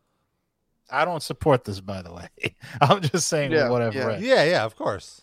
I 0.91 1.05
don't 1.05 1.22
support 1.22 1.64
this, 1.64 1.80
by 1.80 2.03
the 2.03 2.12
way. 2.12 2.28
I'm 2.80 3.01
just 3.01 3.28
saying 3.28 3.53
Yeah, 3.53 3.68
what 3.70 3.80
I've 3.80 3.95
yeah. 3.95 4.07
read. 4.07 4.22
yeah, 4.22 4.45
yeah, 4.45 4.64
of 4.64 4.76
course. 4.76 5.22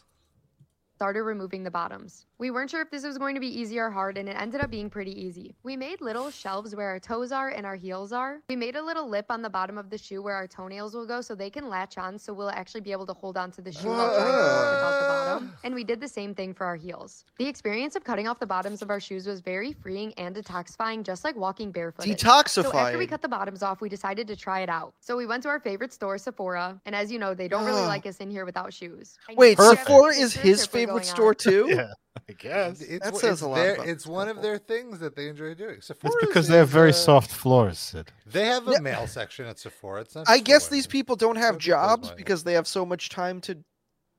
Started 0.98 1.22
removing 1.24 1.64
the 1.64 1.72
bottoms. 1.72 2.27
We 2.40 2.52
weren't 2.52 2.70
sure 2.70 2.84
if 2.84 2.92
this 2.92 3.04
was 3.04 3.18
going 3.18 3.34
to 3.34 3.42
be 3.42 3.48
easy 3.48 3.80
or 3.80 3.90
hard, 3.90 4.16
and 4.16 4.30
it 4.30 4.38
ended 4.40 4.62
up 4.62 4.70
being 4.70 4.92
pretty 4.92 5.20
easy. 5.20 5.56
We 5.64 5.76
made 5.76 6.02
little 6.02 6.30
shelves 6.30 6.76
where 6.76 6.88
our 6.88 7.00
toes 7.00 7.32
are 7.32 7.50
and 7.50 7.66
our 7.66 7.76
heels 7.76 8.12
are. 8.12 8.42
We 8.48 8.56
made 8.56 8.76
a 8.76 8.82
little 8.84 9.10
lip 9.10 9.26
on 9.30 9.42
the 9.42 9.50
bottom 9.50 9.76
of 9.76 9.90
the 9.90 9.98
shoe 9.98 10.22
where 10.22 10.36
our 10.36 10.46
toenails 10.46 10.94
will 10.94 11.08
go 11.08 11.20
so 11.22 11.34
they 11.34 11.50
can 11.50 11.68
latch 11.68 11.98
on 11.98 12.20
so 12.20 12.34
we'll 12.34 12.52
actually 12.52 12.82
be 12.82 12.92
able 12.92 13.08
to 13.08 13.14
hold 13.14 13.38
on 13.38 13.50
to 13.54 13.62
the 13.62 13.72
shoe 13.72 13.88
while 13.88 14.14
trying 14.16 14.32
to 14.32 14.38
walk 14.38 14.72
without 14.72 15.00
the 15.00 15.08
bottom. 15.08 15.54
And 15.64 15.74
we 15.74 15.84
did 15.84 16.00
the 16.00 16.08
same 16.08 16.36
thing 16.36 16.54
for 16.54 16.68
our 16.68 16.76
heels. 16.76 17.26
The 17.40 17.48
experience 17.48 17.96
of 17.96 18.04
cutting 18.04 18.28
off 18.28 18.38
the 18.40 18.46
bottoms 18.46 18.84
of 18.84 18.92
our 18.92 19.00
shoes 19.00 19.26
was 19.26 19.40
very 19.40 19.74
freeing 19.74 20.14
and 20.14 20.36
detoxifying, 20.36 21.04
just 21.04 21.24
like 21.24 21.36
walking 21.36 21.72
barefoot. 21.72 22.06
Detoxifying. 22.06 22.72
So 22.72 22.78
after 22.78 23.00
we 23.00 23.08
cut 23.08 23.24
the 23.24 23.28
bottoms 23.28 23.64
off, 23.64 23.82
we 23.82 23.90
decided 23.90 24.28
to 24.28 24.36
try 24.36 24.60
it 24.60 24.70
out. 24.70 24.94
So 25.00 25.18
we 25.18 25.26
went 25.26 25.42
to 25.44 25.50
our 25.50 25.60
favorite 25.60 25.92
store, 25.92 26.20
Sephora, 26.20 26.80
and 26.86 26.96
as 26.96 27.12
you 27.12 27.18
know, 27.18 27.34
they 27.34 27.48
don't 27.48 27.66
really 27.66 27.82
like 27.82 28.06
us 28.06 28.18
in 28.18 28.30
here 28.30 28.46
without 28.46 28.72
shoes. 28.72 29.18
I 29.28 29.34
Wait, 29.34 29.58
knew 29.58 29.64
we 29.64 29.76
had 29.76 29.88
Sephora 29.88 30.14
is 30.14 30.34
his 30.36 30.68
favorite 30.68 31.06
store 31.06 31.34
too? 31.34 31.66
Yeah, 31.78 31.92
I 32.30 32.34
guess. 32.34 32.82
It's, 32.82 33.04
That 33.04 33.10
it's 33.14 33.22
says 33.22 33.42
a 33.42 33.48
lot 33.48 33.56
their- 33.56 33.74
about 33.76 33.88
It's 33.88 34.06
one 34.08 34.28
of 34.30 34.42
their 34.42 34.58
things 34.58 35.00
that 35.00 35.16
they 35.16 35.28
enjoy 35.28 35.54
doing. 35.54 35.76
It's 35.76 35.88
Sephora's 35.88 36.16
because 36.22 36.48
they 36.48 36.58
have 36.58 36.70
very 36.70 36.90
uh, 36.90 36.94
soft 36.94 37.32
floors, 37.32 37.80
Sid. 37.80 38.12
They 38.26 38.46
have 38.46 38.68
a 38.68 38.72
Yeah. 38.74 38.80
male 38.80 39.08
section 39.08 39.46
at 39.46 39.60
Sephora. 39.60 40.02
It's 40.02 40.16
not. 40.16 40.28
I 40.30 40.36
just 40.38 40.46
guess 40.46 40.68
these 40.68 40.88
people 40.88 41.16
don't 41.16 41.36
have 41.38 41.58
jobs 41.58 42.12
because 42.12 42.44
they 42.44 42.54
have 42.54 42.68
so 42.68 42.86
much 42.86 43.10
time 43.10 43.42
to 43.42 43.58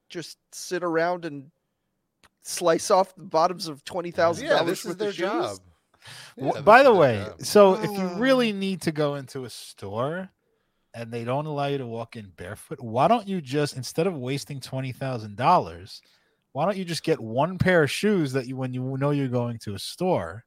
just 0.09 0.39
sit 0.53 0.83
around 0.83 1.25
and 1.25 1.51
slice 2.43 2.91
off 2.91 3.15
the 3.15 3.23
bottoms 3.25 3.69
of 3.69 3.85
twenty 3.85 4.11
thousand 4.11 4.47
Yeah, 4.47 4.59
dollars 4.59 4.83
this 4.83 4.85
is 4.87 4.97
their 4.97 5.13
shoes. 5.13 5.19
job. 5.29 5.59
Yeah, 6.37 6.61
By 6.63 6.83
the 6.83 6.95
way, 6.95 7.25
job. 7.27 7.43
so 7.45 7.75
if 7.75 7.91
you 7.91 7.99
Ah. 8.07 8.17
really 8.19 8.53
need 8.53 8.81
to 8.83 8.93
go 8.93 9.17
into 9.17 9.45
a 9.45 9.51
store 9.51 10.31
and 10.95 11.13
they 11.13 11.25
don't 11.25 11.45
allow 11.45 11.67
you 11.67 11.77
to 11.79 11.87
walk 11.87 12.17
in 12.17 12.31
barefoot, 12.31 12.81
why 12.81 13.09
don't 13.09 13.29
you 13.29 13.43
just 13.43 13.77
instead 13.77 14.07
of 14.07 14.15
wasting 14.17 14.61
twenty 14.61 14.93
thousand 14.93 15.37
dollars, 15.37 16.01
why 16.59 16.65
don't 16.65 16.77
you 16.77 16.85
just 16.85 17.05
get 17.05 17.21
one 17.21 17.57
pair 17.57 17.85
of 17.85 17.91
shoes 17.93 18.33
that 18.33 18.49
you 18.49 18.57
when 18.57 18.75
you 18.75 18.97
know 18.99 19.13
you're 19.13 19.29
going 19.29 19.61
to 19.61 19.75
a 19.77 19.79
store, 19.79 20.45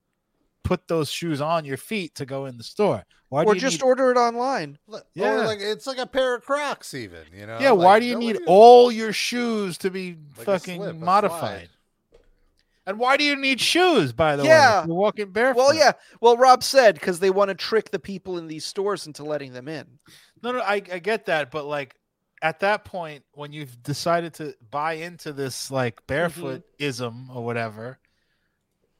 put 0.62 0.86
those 0.90 1.10
shoes 1.10 1.40
on 1.40 1.64
your 1.64 1.78
feet 1.78 2.16
to 2.16 2.26
go 2.26 2.48
in 2.48 2.58
the 2.58 2.66
store? 2.66 3.06
Why 3.30 3.44
Or 3.46 3.54
do 3.54 3.56
you 3.56 3.62
just 3.62 3.82
need, 3.82 3.86
order 3.88 4.12
it 4.12 4.18
online. 4.18 4.78
Yeah. 5.14 5.36
Or 5.36 5.46
like 5.46 5.60
it's 5.62 5.88
like 5.88 6.00
a 6.00 6.06
pair 6.06 6.36
of 6.36 6.44
Crocs, 6.44 6.94
even. 6.94 7.22
You 7.34 7.46
know. 7.46 7.58
yeah? 7.62 7.72
like, 7.72 7.86
why 7.86 8.00
do 8.02 8.06
you 8.08 8.16
no 8.16 8.20
need 8.20 8.36
one- 8.36 8.44
all 8.48 8.92
your 8.92 9.14
shoes 9.14 9.78
to 9.78 9.90
be 9.90 10.18
Like 10.36 10.46
fucking 10.48 10.82
slip, 10.82 10.98
modified? 10.98 11.70
And 12.86 13.00
why 13.00 13.16
do 13.16 13.24
you 13.24 13.38
need 13.38 13.62
shoes? 13.62 14.12
By 14.12 14.36
the 14.36 14.44
way, 14.44 14.50
Yeah. 14.50 14.82
if 14.82 14.88
you're 14.88 14.96
walking 14.98 15.32
barefoot. 15.32 15.60
Well, 15.60 15.74
yeah. 15.74 15.94
Well, 16.20 16.36
Rob 16.36 16.62
said 16.62 16.96
because 16.96 17.22
they 17.22 17.30
want 17.30 17.48
to 17.48 17.56
trick 17.56 17.90
the 17.90 18.00
people 18.00 18.38
in 18.38 18.48
these 18.48 18.66
stores 18.66 19.08
into 19.08 19.24
letting 19.24 19.54
them 19.54 19.70
in. 19.70 19.88
No, 20.44 20.52
no, 20.52 20.60
I, 20.60 20.82
I 20.92 21.00
get 21.00 21.28
that, 21.28 21.52
but 21.52 21.66
like 21.68 21.96
at 22.42 22.60
that 22.62 22.86
point, 22.86 23.24
when 23.34 23.54
you've 23.54 23.82
decided 23.84 24.34
to 24.36 24.56
buy 24.70 24.94
into 24.94 25.34
this 25.34 25.70
like 25.72 25.96
mm-hmm. 25.98 26.06
barefoot 26.08 26.64
ism 26.80 27.30
or 27.34 27.44
whatever, 27.44 28.00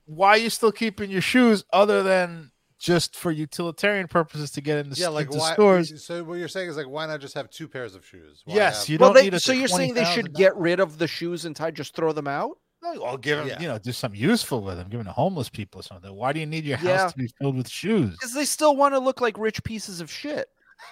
why 0.06 0.30
are 0.30 0.38
you 0.38 0.50
still 0.50 0.72
keeping 0.72 1.10
your 1.10 1.22
shoes 1.22 1.64
other 1.72 2.04
than 2.04 2.52
just 2.78 3.16
for 3.16 3.32
utilitarian 3.32 4.08
purposes 4.08 4.52
to 4.52 4.62
get 4.62 4.80
in 4.80 4.90
the, 4.90 4.96
Yeah, 4.96 5.10
like 5.10 5.28
into 5.28 5.38
why? 5.40 5.54
stores? 5.54 6.04
So 6.04 6.24
what 6.24 6.36
you're 6.36 6.48
saying 6.48 6.70
is 6.70 6.78
like, 6.78 6.88
why 6.88 7.06
not 7.06 7.22
just 7.22 7.36
have 7.36 7.50
two 7.50 7.68
pairs 7.68 7.96
of 7.96 8.06
shoes? 8.06 8.42
Why 8.46 8.56
Yes, 8.56 8.80
have- 8.82 8.90
you 8.90 8.98
don't 8.98 9.14
they, 9.14 9.24
need 9.24 9.34
a 9.36 9.40
so 9.40 9.54
you're 9.54 9.68
saying 9.68 9.94
they 9.94 10.06
should 10.06 10.34
$20,000 10.34 10.38
get 10.38 10.56
rid 10.58 10.80
of 10.80 10.98
the 10.98 11.08
shoes 11.08 11.46
and 11.46 11.56
tie, 11.56 11.72
just 11.72 11.96
throw 11.96 12.12
them 12.12 12.28
out? 12.28 12.58
Oh, 12.84 13.04
I'll 13.04 13.18
give 13.18 13.38
them, 13.38 13.48
Yeah. 13.48 13.62
you 13.62 13.68
know, 13.68 13.78
do 13.78 13.92
something 13.92 14.20
useful 14.20 14.64
with 14.64 14.80
him, 14.80 14.90
giving 14.90 15.06
to 15.06 15.12
homeless 15.12 15.50
people 15.50 15.82
or 15.82 15.84
something. 15.84 16.12
Why 16.14 16.34
do 16.34 16.40
you 16.40 16.48
need 16.48 16.66
your 16.66 16.78
house 16.78 16.88
Yeah. 16.88 17.08
to 17.10 17.18
be 17.18 17.28
filled 17.28 17.56
with 17.56 17.70
shoes? 17.70 18.14
Because 18.14 18.34
they 18.34 18.46
still 18.46 18.76
want 18.76 18.96
to 18.96 19.00
look 19.00 19.22
like 19.22 19.38
rich 19.38 19.64
pieces 19.64 20.02
of 20.02 20.12
shit. 20.12 20.50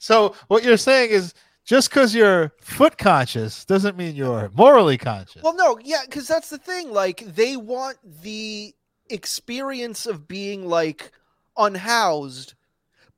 so 0.00 0.34
what 0.48 0.64
you're 0.64 0.78
saying 0.78 1.10
is 1.10 1.34
just 1.64 1.90
because 1.90 2.14
you're 2.14 2.52
foot 2.60 2.96
conscious 2.96 3.66
doesn't 3.66 3.96
mean 3.96 4.16
you're 4.16 4.50
morally 4.54 4.96
conscious. 4.96 5.42
Well, 5.42 5.54
no, 5.54 5.78
yeah, 5.84 6.00
because 6.06 6.26
that's 6.26 6.48
the 6.48 6.58
thing. 6.58 6.90
Like, 6.90 7.18
they 7.34 7.56
want 7.56 7.98
the 8.22 8.74
experience 9.10 10.06
of 10.06 10.26
being 10.26 10.66
like 10.66 11.12
unhoused, 11.58 12.54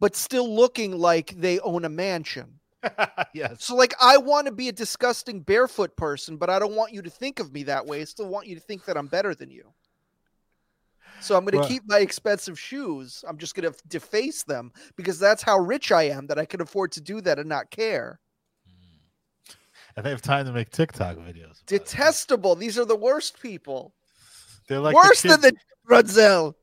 but 0.01 0.16
still 0.16 0.53
looking 0.55 0.99
like 0.99 1.41
they 1.41 1.61
own 1.61 1.85
a 1.85 1.89
mansion. 1.89 2.59
yes. 3.33 3.64
So, 3.64 3.76
like, 3.76 3.95
I 4.01 4.16
want 4.16 4.47
to 4.47 4.53
be 4.53 4.68
a 4.68 4.72
disgusting 4.72 5.41
barefoot 5.41 5.97
person, 5.97 6.37
but 6.37 6.51
I 6.51 6.59
don't 6.59 6.74
want 6.74 6.93
you 6.93 7.01
to 7.03 7.11
think 7.11 7.39
of 7.39 7.53
me 7.53 7.62
that 7.62 7.87
way. 7.87 8.01
I 8.01 8.05
still 8.05 8.28
want 8.28 8.49
you 8.49 8.57
to 8.57 8.61
think 8.61 8.85
that 8.87 8.97
I'm 8.97 9.07
better 9.07 9.37
than 9.37 9.53
you. 9.53 9.72
So 11.23 11.37
I'm 11.37 11.45
going 11.45 11.62
to 11.62 11.68
keep 11.68 11.85
my 11.87 11.99
expensive 11.99 12.59
shoes. 12.59 13.25
I'm 13.29 13.39
just 13.39 13.55
going 13.55 13.73
to 13.73 13.79
deface 13.89 14.43
them 14.43 14.73
because 14.97 15.18
that's 15.18 15.43
how 15.43 15.59
rich 15.59 15.93
I 15.93 16.05
am 16.05 16.27
that 16.27 16.39
I 16.39 16.45
can 16.45 16.61
afford 16.61 16.93
to 16.93 17.01
do 17.01 17.20
that 17.20 17.39
and 17.39 17.49
not 17.49 17.70
care. 17.70 18.18
Mm. 18.68 19.55
And 19.97 20.07
they 20.07 20.11
have 20.11 20.23
time 20.23 20.47
to 20.47 20.53
make 20.53 20.70
TikTok 20.70 21.16
videos. 21.16 21.61
it. 21.61 21.66
Detestable. 21.66 22.57
These 22.57 22.79
are 22.79 22.85
the 22.85 22.97
worst 22.97 23.41
people. 23.41 23.95
They're 24.68 24.81
like 24.81 24.95
Worse 24.95 25.23
the 25.23 25.29
than 25.29 25.41
the 25.41 25.55
Runzel. 25.89 26.55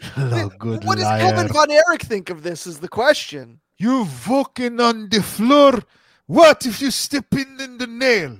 Hello, 0.00 0.48
good 0.58 0.84
What 0.84 0.96
does 0.96 1.04
liar. 1.04 1.20
Kevin 1.20 1.48
von 1.48 1.70
Erich 1.70 2.02
think 2.02 2.30
of 2.30 2.42
this? 2.42 2.66
Is 2.66 2.78
the 2.80 2.88
question. 2.88 3.60
You 3.76 4.06
walking 4.28 4.80
on 4.80 5.08
the 5.08 5.22
floor. 5.22 5.80
What 6.26 6.66
if 6.66 6.82
you 6.82 6.90
step 6.90 7.32
in 7.32 7.60
in 7.60 7.78
the 7.78 7.86
nail? 7.86 8.38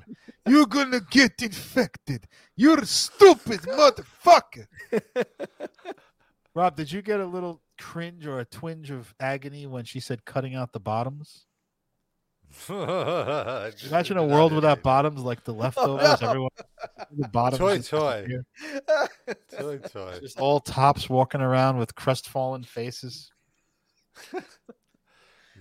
You're 0.49 0.67
gonna 0.67 1.01
get 1.01 1.41
infected. 1.43 2.27
You're 2.57 2.85
stupid 2.85 3.61
motherfucker. 3.63 4.67
Rob, 6.55 6.77
did 6.77 6.91
you 6.91 7.03
get 7.03 7.21
a 7.21 7.27
little 7.27 7.61
cringe 7.81 8.27
or 8.27 8.41
a 8.41 8.45
twinge 8.45 8.91
of 8.91 9.15
agony 9.21 9.67
when 9.67 9.85
she 9.85 10.01
said 10.01 10.25
cutting 10.25 10.55
out 10.55 10.73
the 10.73 10.81
bottoms? 10.81 11.45
Imagine 12.71 14.17
a 14.17 14.25
world 14.27 14.53
without 14.55 14.83
bottoms, 14.83 15.21
like 15.21 15.45
the 15.45 15.53
leftovers. 15.53 16.21
no. 16.23 16.29
Everyone, 16.29 16.51
the 17.17 17.29
bottoms, 17.29 17.59
Toy, 17.59 17.77
just 17.77 17.91
toy. 17.91 18.27
Toy, 19.59 19.79
toy. 19.79 20.19
just 20.21 20.41
all 20.41 20.59
tops 20.61 21.11
walking 21.11 21.43
around 21.43 21.77
with 21.77 21.95
crestfallen 21.95 22.65
faces. 22.65 23.31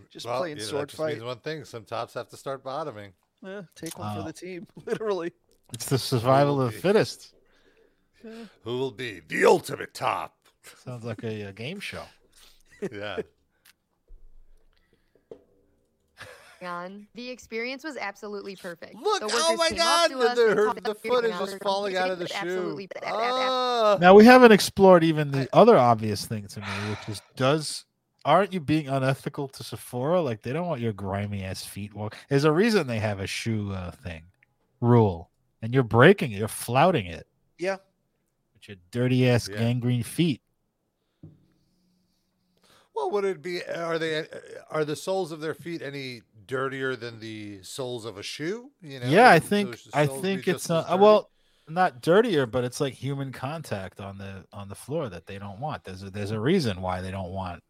Just 0.09 0.25
Well, 0.25 0.39
playing 0.39 0.57
you 0.57 0.63
know, 0.63 0.67
sword 0.69 0.81
that 0.83 0.87
just 0.89 0.97
fight. 0.97 1.13
means 1.15 1.23
one 1.25 1.39
thing: 1.39 1.65
some 1.65 1.83
tops 1.83 2.13
have 2.13 2.29
to 2.29 2.37
start 2.37 2.63
bottoming. 2.63 3.11
Yeah, 3.43 3.61
take 3.75 3.97
one 3.97 4.07
Wow. 4.15 4.21
for 4.21 4.27
the 4.27 4.33
team, 4.33 4.67
literally. 4.85 5.31
It's 5.73 5.85
the 5.87 5.97
survival 5.97 6.61
of 6.61 6.73
the 6.73 6.79
fittest. 6.79 7.33
Who 8.63 8.77
will 8.77 8.91
be 8.91 9.21
the 9.27 9.45
ultimate 9.45 9.93
top? 9.93 10.35
Sounds 10.83 11.03
like 11.03 11.23
a, 11.23 11.43
a 11.43 11.53
game 11.53 11.79
show. 11.79 12.03
Yeah. 12.91 13.17
on. 16.63 17.07
The 17.13 17.29
experience 17.29 17.83
was 17.83 17.95
absolutely 17.97 18.55
perfect. 18.55 18.95
Look! 18.95 19.19
the 19.21 19.29
Oh 19.31 19.55
my 19.55 19.69
God! 19.69 20.09
The, 20.11 20.15
the, 20.35 20.55
her, 20.55 20.73
the 20.73 20.95
foot 20.95 21.23
is 21.25 21.37
just 21.37 21.61
falling 21.61 21.95
out 21.95 22.09
of 22.09 22.17
the 22.17 22.25
It 22.25 22.31
shoe. 22.31 22.37
absolutely- 22.37 22.89
Ah. 23.05 23.97
Now 24.01 24.15
we 24.15 24.25
haven't 24.25 24.51
explored 24.51 25.03
even 25.03 25.31
the 25.31 25.47
other 25.53 25.77
obvious 25.77 26.25
thing 26.25 26.47
to 26.47 26.59
me, 26.59 26.65
which 26.89 27.07
is 27.09 27.21
does 27.35 27.85
aren't 28.27 28.53
you 28.53 28.59
being 28.59 28.89
unethical 28.89 29.47
to 29.47 29.63
Sephora? 29.63 30.21
Like 30.21 30.43
they 30.43 30.53
don't 30.53 30.67
want 30.67 30.81
your 30.81 30.93
grimy 30.93 31.43
ass 31.43 31.65
feet 31.65 31.93
walk. 31.95 32.15
There's 32.29 32.43
a 32.43 32.51
reason 32.51 32.85
they 32.85 32.99
have 32.99 33.19
a 33.19 33.25
shoe 33.25 33.71
uh, 33.71 33.91
thing 33.91 34.23
rule, 34.81 35.31
and 35.61 35.73
you're 35.73 35.83
breaking 35.83 36.33
it. 36.33 36.37
You're 36.37 36.47
flouting 36.47 37.07
it. 37.07 37.25
Yeah. 37.57 37.77
With 38.53 38.67
your 38.67 38.77
dirty 38.91 39.27
ass 39.27 39.47
Yeah. 39.49 39.57
gangrene 39.57 40.03
feet. 40.03 40.41
Well, 42.93 43.11
would 43.11 43.25
it 43.25 43.41
be? 43.41 43.63
Are 43.63 43.97
they? 43.97 44.25
Are 44.69 44.83
the 44.83 44.95
soles 44.95 45.31
of 45.31 45.39
their 45.39 45.53
feet 45.53 45.81
any 45.81 46.23
dirtier 46.47 46.95
than 46.95 47.19
the 47.19 47.61
soles 47.63 48.05
of 48.05 48.17
a 48.17 48.23
shoe? 48.23 48.71
You 48.81 48.99
know. 48.99 49.07
yeah, 49.07 49.29
I 49.29 49.39
think 49.39 49.77
I 49.93 50.05
think 50.05 50.47
it's 50.47 50.65
as 50.65 50.85
uh, 50.89 50.97
well 50.99 51.29
not 51.69 52.01
dirtier, 52.01 52.45
but 52.45 52.63
it's 52.63 52.81
like 52.81 52.93
human 52.93 53.31
contact 53.31 53.99
on 53.99 54.17
the 54.17 54.45
on 54.51 54.67
the 54.67 54.75
floor 54.75 55.09
that 55.09 55.27
they 55.27 55.37
don't 55.37 55.59
want. 55.59 55.83
There's 55.83 56.03
a, 56.03 56.09
there's 56.09 56.31
a 56.31 56.39
reason 56.39 56.81
why 56.81 57.01
they 57.01 57.11
don't 57.11 57.31
want. 57.31 57.61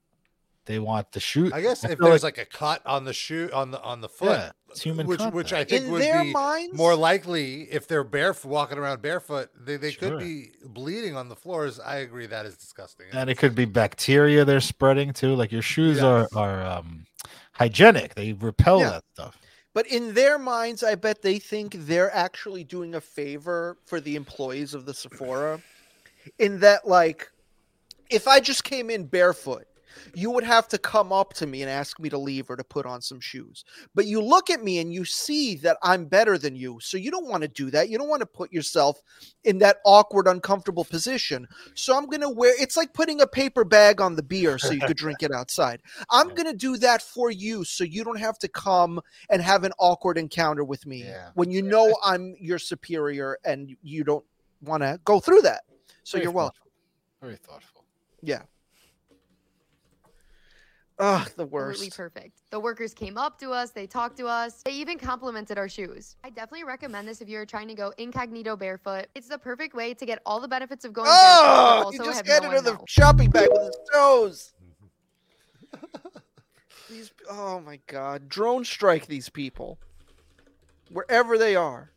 They 0.68 0.80
want 0.80 1.12
the 1.14 1.20
shoe. 1.20 1.50
I 1.54 1.62
guess 1.62 1.84
I 1.84 1.92
if 1.92 1.98
feel 1.98 2.10
there's 2.10 2.24
like, 2.24 2.38
a 2.38 2.46
cut 2.46 2.86
on 2.86 3.06
the 3.06 3.14
shoe 3.14 3.50
on 3.54 3.72
the 3.72 3.82
on 3.82 4.02
the 4.02 4.10
foot, 4.10 4.38
Yeah, 4.38 4.52
it's 4.70 4.82
human 4.82 5.08
which 5.08 5.22
which 5.32 5.54
I 5.54 5.64
think 5.64 5.86
In 5.86 5.92
would 5.92 6.02
their 6.02 6.24
be 6.24 6.32
minds, 6.34 6.76
more 6.78 6.94
likely 6.94 7.64
if 7.72 7.88
they're 7.88 8.04
barefoot 8.04 8.50
walking 8.50 8.78
around 8.78 9.02
barefoot, 9.02 9.50
they, 9.58 9.78
they 9.78 9.92
Sure. 9.92 10.10
could 10.12 10.20
be 10.20 10.52
bleeding 10.66 11.16
on 11.16 11.30
the 11.30 11.36
floors. 11.36 11.80
I 11.80 11.98
agree 11.98 12.28
that 12.28 12.46
is 12.46 12.58
disgusting. 12.58 13.08
and 13.14 13.30
it 13.30 13.38
could 13.38 13.56
be 13.56 13.66
bacteria 13.66 14.44
they're 14.46 14.60
spreading 14.62 15.14
too. 15.14 15.36
Like 15.36 15.52
your 15.52 15.62
shoes 15.64 15.98
Yes. 15.98 16.04
are 16.04 16.28
are 16.36 16.66
um, 16.66 17.06
hygienic; 17.54 18.14
they 18.16 18.34
repel 18.34 18.80
Yeah. 18.82 18.90
that 18.92 19.04
stuff. 19.14 19.38
But 19.74 19.88
in 19.88 20.14
their 20.16 20.38
minds, 20.40 20.84
I 20.84 20.96
bet 20.96 21.22
they 21.22 21.40
think 21.40 21.76
they're 21.78 22.14
actually 22.14 22.64
doing 22.64 22.96
a 22.96 23.02
favor 23.02 23.78
for 23.86 24.00
the 24.02 24.16
employees 24.16 24.74
of 24.74 24.86
the 24.86 24.94
Sephora. 24.94 25.62
In 26.40 26.60
that, 26.62 26.88
like, 26.88 27.32
if 28.10 28.28
I 28.28 28.40
just 28.40 28.64
came 28.64 28.90
in 28.90 29.06
barefoot, 29.06 29.66
you 30.14 30.32
would 30.32 30.44
have 30.44 30.68
to 30.70 30.78
come 30.78 31.12
up 31.12 31.34
to 31.36 31.48
me 31.48 31.62
and 31.62 31.72
ask 31.72 32.00
me 32.00 32.10
to 32.10 32.18
leave 32.18 32.50
or 32.50 32.56
to 32.56 32.64
put 32.64 32.86
on 32.86 33.02
some 33.02 33.20
shoes. 33.20 33.64
But 33.96 34.06
you 34.06 34.22
look 34.22 34.50
at 34.50 34.64
me 34.64 34.80
and 34.80 34.94
you 34.94 35.06
see 35.06 35.56
that 35.58 35.78
I'm 35.84 36.06
better 36.06 36.38
than 36.38 36.56
you. 36.56 36.80
So 36.82 36.98
you 36.98 37.12
don't 37.12 37.28
want 37.28 37.42
to 37.44 37.48
do 37.48 37.70
that. 37.72 37.90
You 37.90 37.98
don't 37.98 38.10
want 38.10 38.22
to 38.22 38.26
put 38.28 38.52
yourself 38.52 39.02
in 39.44 39.60
that 39.60 39.78
awkward, 39.86 40.28
uncomfortable 40.28 40.86
position. 40.86 41.48
So 41.76 41.98
I'm 41.98 42.06
going 42.06 42.22
to 42.22 42.30
wear 42.30 42.54
it's 42.60 42.78
like 42.78 42.94
putting 42.94 43.22
a 43.22 43.28
paper 43.28 43.64
bag 43.64 44.02
on 44.02 44.16
the 44.16 44.24
beer 44.24 44.58
so 44.58 44.72
you 44.72 44.82
could 44.82 44.98
drink 45.06 45.24
it 45.24 45.32
outside. 45.32 45.82
I'm 46.10 46.30
going 46.30 46.46
to 46.52 46.58
do 46.58 46.78
that 46.78 47.02
for 47.02 47.32
you 47.32 47.64
so 47.64 47.84
you 47.84 48.04
don't 48.04 48.20
have 48.20 48.38
to 48.40 48.48
come 48.48 49.00
and 49.30 49.42
have 49.42 49.64
an 49.64 49.72
awkward 49.80 50.18
encounter 50.18 50.64
with 50.64 50.86
me 50.86 51.04
Yeah. 51.04 51.30
when 51.34 51.52
you 51.52 51.62
know 51.62 51.96
I'm 52.04 52.36
your 52.40 52.60
superior 52.60 53.38
and 53.46 53.76
you 53.82 54.04
don't 54.04 54.26
want 54.62 54.84
to 54.84 55.00
go 55.06 55.20
through 55.20 55.42
that. 55.42 55.62
So 56.04 56.18
Very 56.18 56.24
you're 56.24 56.34
welcome. 56.34 56.64
Very 57.22 57.36
thoughtful. 57.36 57.84
Yeah. 58.22 58.44
Ugh, 61.00 61.26
the 61.36 61.44
Absolutely 61.44 61.48
worst. 61.52 61.96
perfect. 61.98 62.42
The 62.50 62.60
workers 62.60 62.94
came 62.96 63.20
up 63.20 63.38
to 63.40 63.52
us, 63.52 63.70
they 63.70 63.86
talked 63.86 64.18
to 64.18 64.26
us, 64.28 64.64
they 64.64 64.72
even 64.72 64.98
complimented 64.98 65.58
our 65.60 65.70
shoes. 65.70 66.16
I 66.24 66.30
definitely 66.32 66.64
recommend 66.64 67.08
this 67.08 67.22
if 67.22 67.30
you're 67.30 67.46
trying 67.46 67.68
to 67.68 67.76
go 67.76 67.94
incognito 68.00 68.56
barefoot. 68.56 69.06
It's 69.14 69.28
the 69.28 69.38
perfect 69.38 69.76
way 69.76 69.94
to 69.94 70.06
get 70.08 70.20
all 70.26 70.40
the 70.40 70.48
benefits 70.48 70.86
of 70.86 70.94
going 70.94 71.06
barefoot, 71.06 71.22
Oh, 71.22 71.82
but 71.86 71.92
he 71.92 72.00
also 72.00 72.04
just 72.12 72.26
have 72.28 72.42
no 72.44 72.50
handed 72.50 72.64
the 72.66 72.74
know. 72.74 72.86
shopping 72.88 73.30
bag 73.30 73.50
with 73.52 73.62
his 73.62 73.78
toes. 73.94 74.54
these, 76.90 77.12
oh 77.30 77.60
my 77.60 77.80
god, 77.88 78.28
drone 78.28 78.64
strike 78.66 79.06
these 79.06 79.30
people 79.30 79.78
wherever 80.92 81.38
they 81.38 81.56
are. 81.56 81.92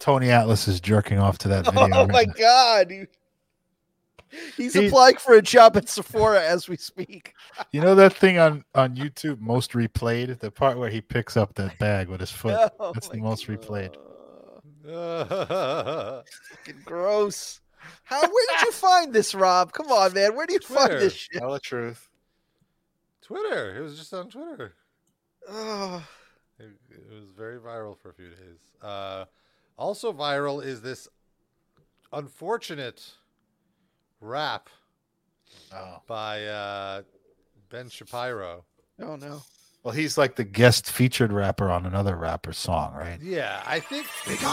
Tony 0.00 0.30
Atlas 0.30 0.66
is 0.68 0.80
jerking 0.80 1.18
off 1.18 1.38
to 1.38 1.48
that 1.48 1.64
video. 1.72 1.82
Oh 1.92 2.06
right 2.06 2.08
my 2.08 2.24
now. 2.24 2.32
god, 2.36 2.90
he- 2.90 3.06
he's 4.56 4.74
He- 4.74 4.86
applying 4.86 5.16
for 5.16 5.34
a 5.34 5.42
job 5.42 5.76
at 5.76 5.88
Sephora 5.88 6.42
as 6.42 6.68
we 6.68 6.76
speak. 6.76 7.34
You 7.72 7.80
know 7.80 7.94
that 7.94 8.12
thing 8.14 8.38
on 8.38 8.64
on 8.74 8.96
YouTube 8.96 9.40
most 9.40 9.72
replayed, 9.72 10.38
the 10.40 10.50
part 10.50 10.78
where 10.78 10.90
he 10.90 11.00
picks 11.00 11.36
up 11.36 11.54
that 11.54 11.78
bag 11.78 12.08
with 12.08 12.20
his 12.20 12.30
foot. 12.30 12.72
Oh 12.80 12.92
That's 12.92 13.08
the 13.08 13.18
my 13.18 13.28
most 13.28 13.46
replayed. 13.46 13.94
God, 14.86 16.24
fucking 16.50 16.82
gross. 16.84 17.60
How? 18.04 18.20
Where 18.22 18.46
did 18.50 18.62
you 18.66 18.72
find 18.72 19.12
this, 19.12 19.34
Rob? 19.34 19.72
Come 19.72 19.90
on, 19.92 20.12
man. 20.14 20.34
Where 20.34 20.46
do 20.46 20.54
you 20.54 20.60
find 20.60 20.92
this 20.92 21.14
shit? 21.14 21.40
Tell 21.40 21.52
the 21.52 21.60
truth. 21.60 22.08
Twitter. 23.22 23.76
It 23.76 23.80
was 23.82 23.98
just 23.98 24.12
on 24.14 24.28
Twitter. 24.30 24.74
Oh, 25.48 26.02
It, 26.58 26.70
it 26.90 27.12
was 27.12 27.24
very 27.36 27.58
viral 27.58 27.96
for 27.98 28.10
a 28.10 28.14
few 28.14 28.28
days. 28.30 28.58
Uh, 28.82 29.24
also 29.76 30.12
viral 30.12 30.64
is 30.64 30.80
this 30.82 31.08
unfortunate 32.12 33.12
rap 34.20 34.68
Oh. 35.72 36.02
by 36.06 36.44
uh, 36.46 37.02
Ben 37.70 37.88
Shapiro. 37.88 38.64
oh 39.00 39.16
no. 39.16 39.42
Well, 39.84 39.94
he's 39.94 40.18
like 40.18 40.34
the 40.36 40.44
guest 40.44 40.90
featured 40.90 41.32
rapper 41.32 41.70
on 41.70 41.86
another 41.86 42.16
rapper's 42.16 42.58
song, 42.58 42.94
right? 42.94 43.18
Yeah, 43.22 43.62
I 43.64 43.80
think 43.80 44.06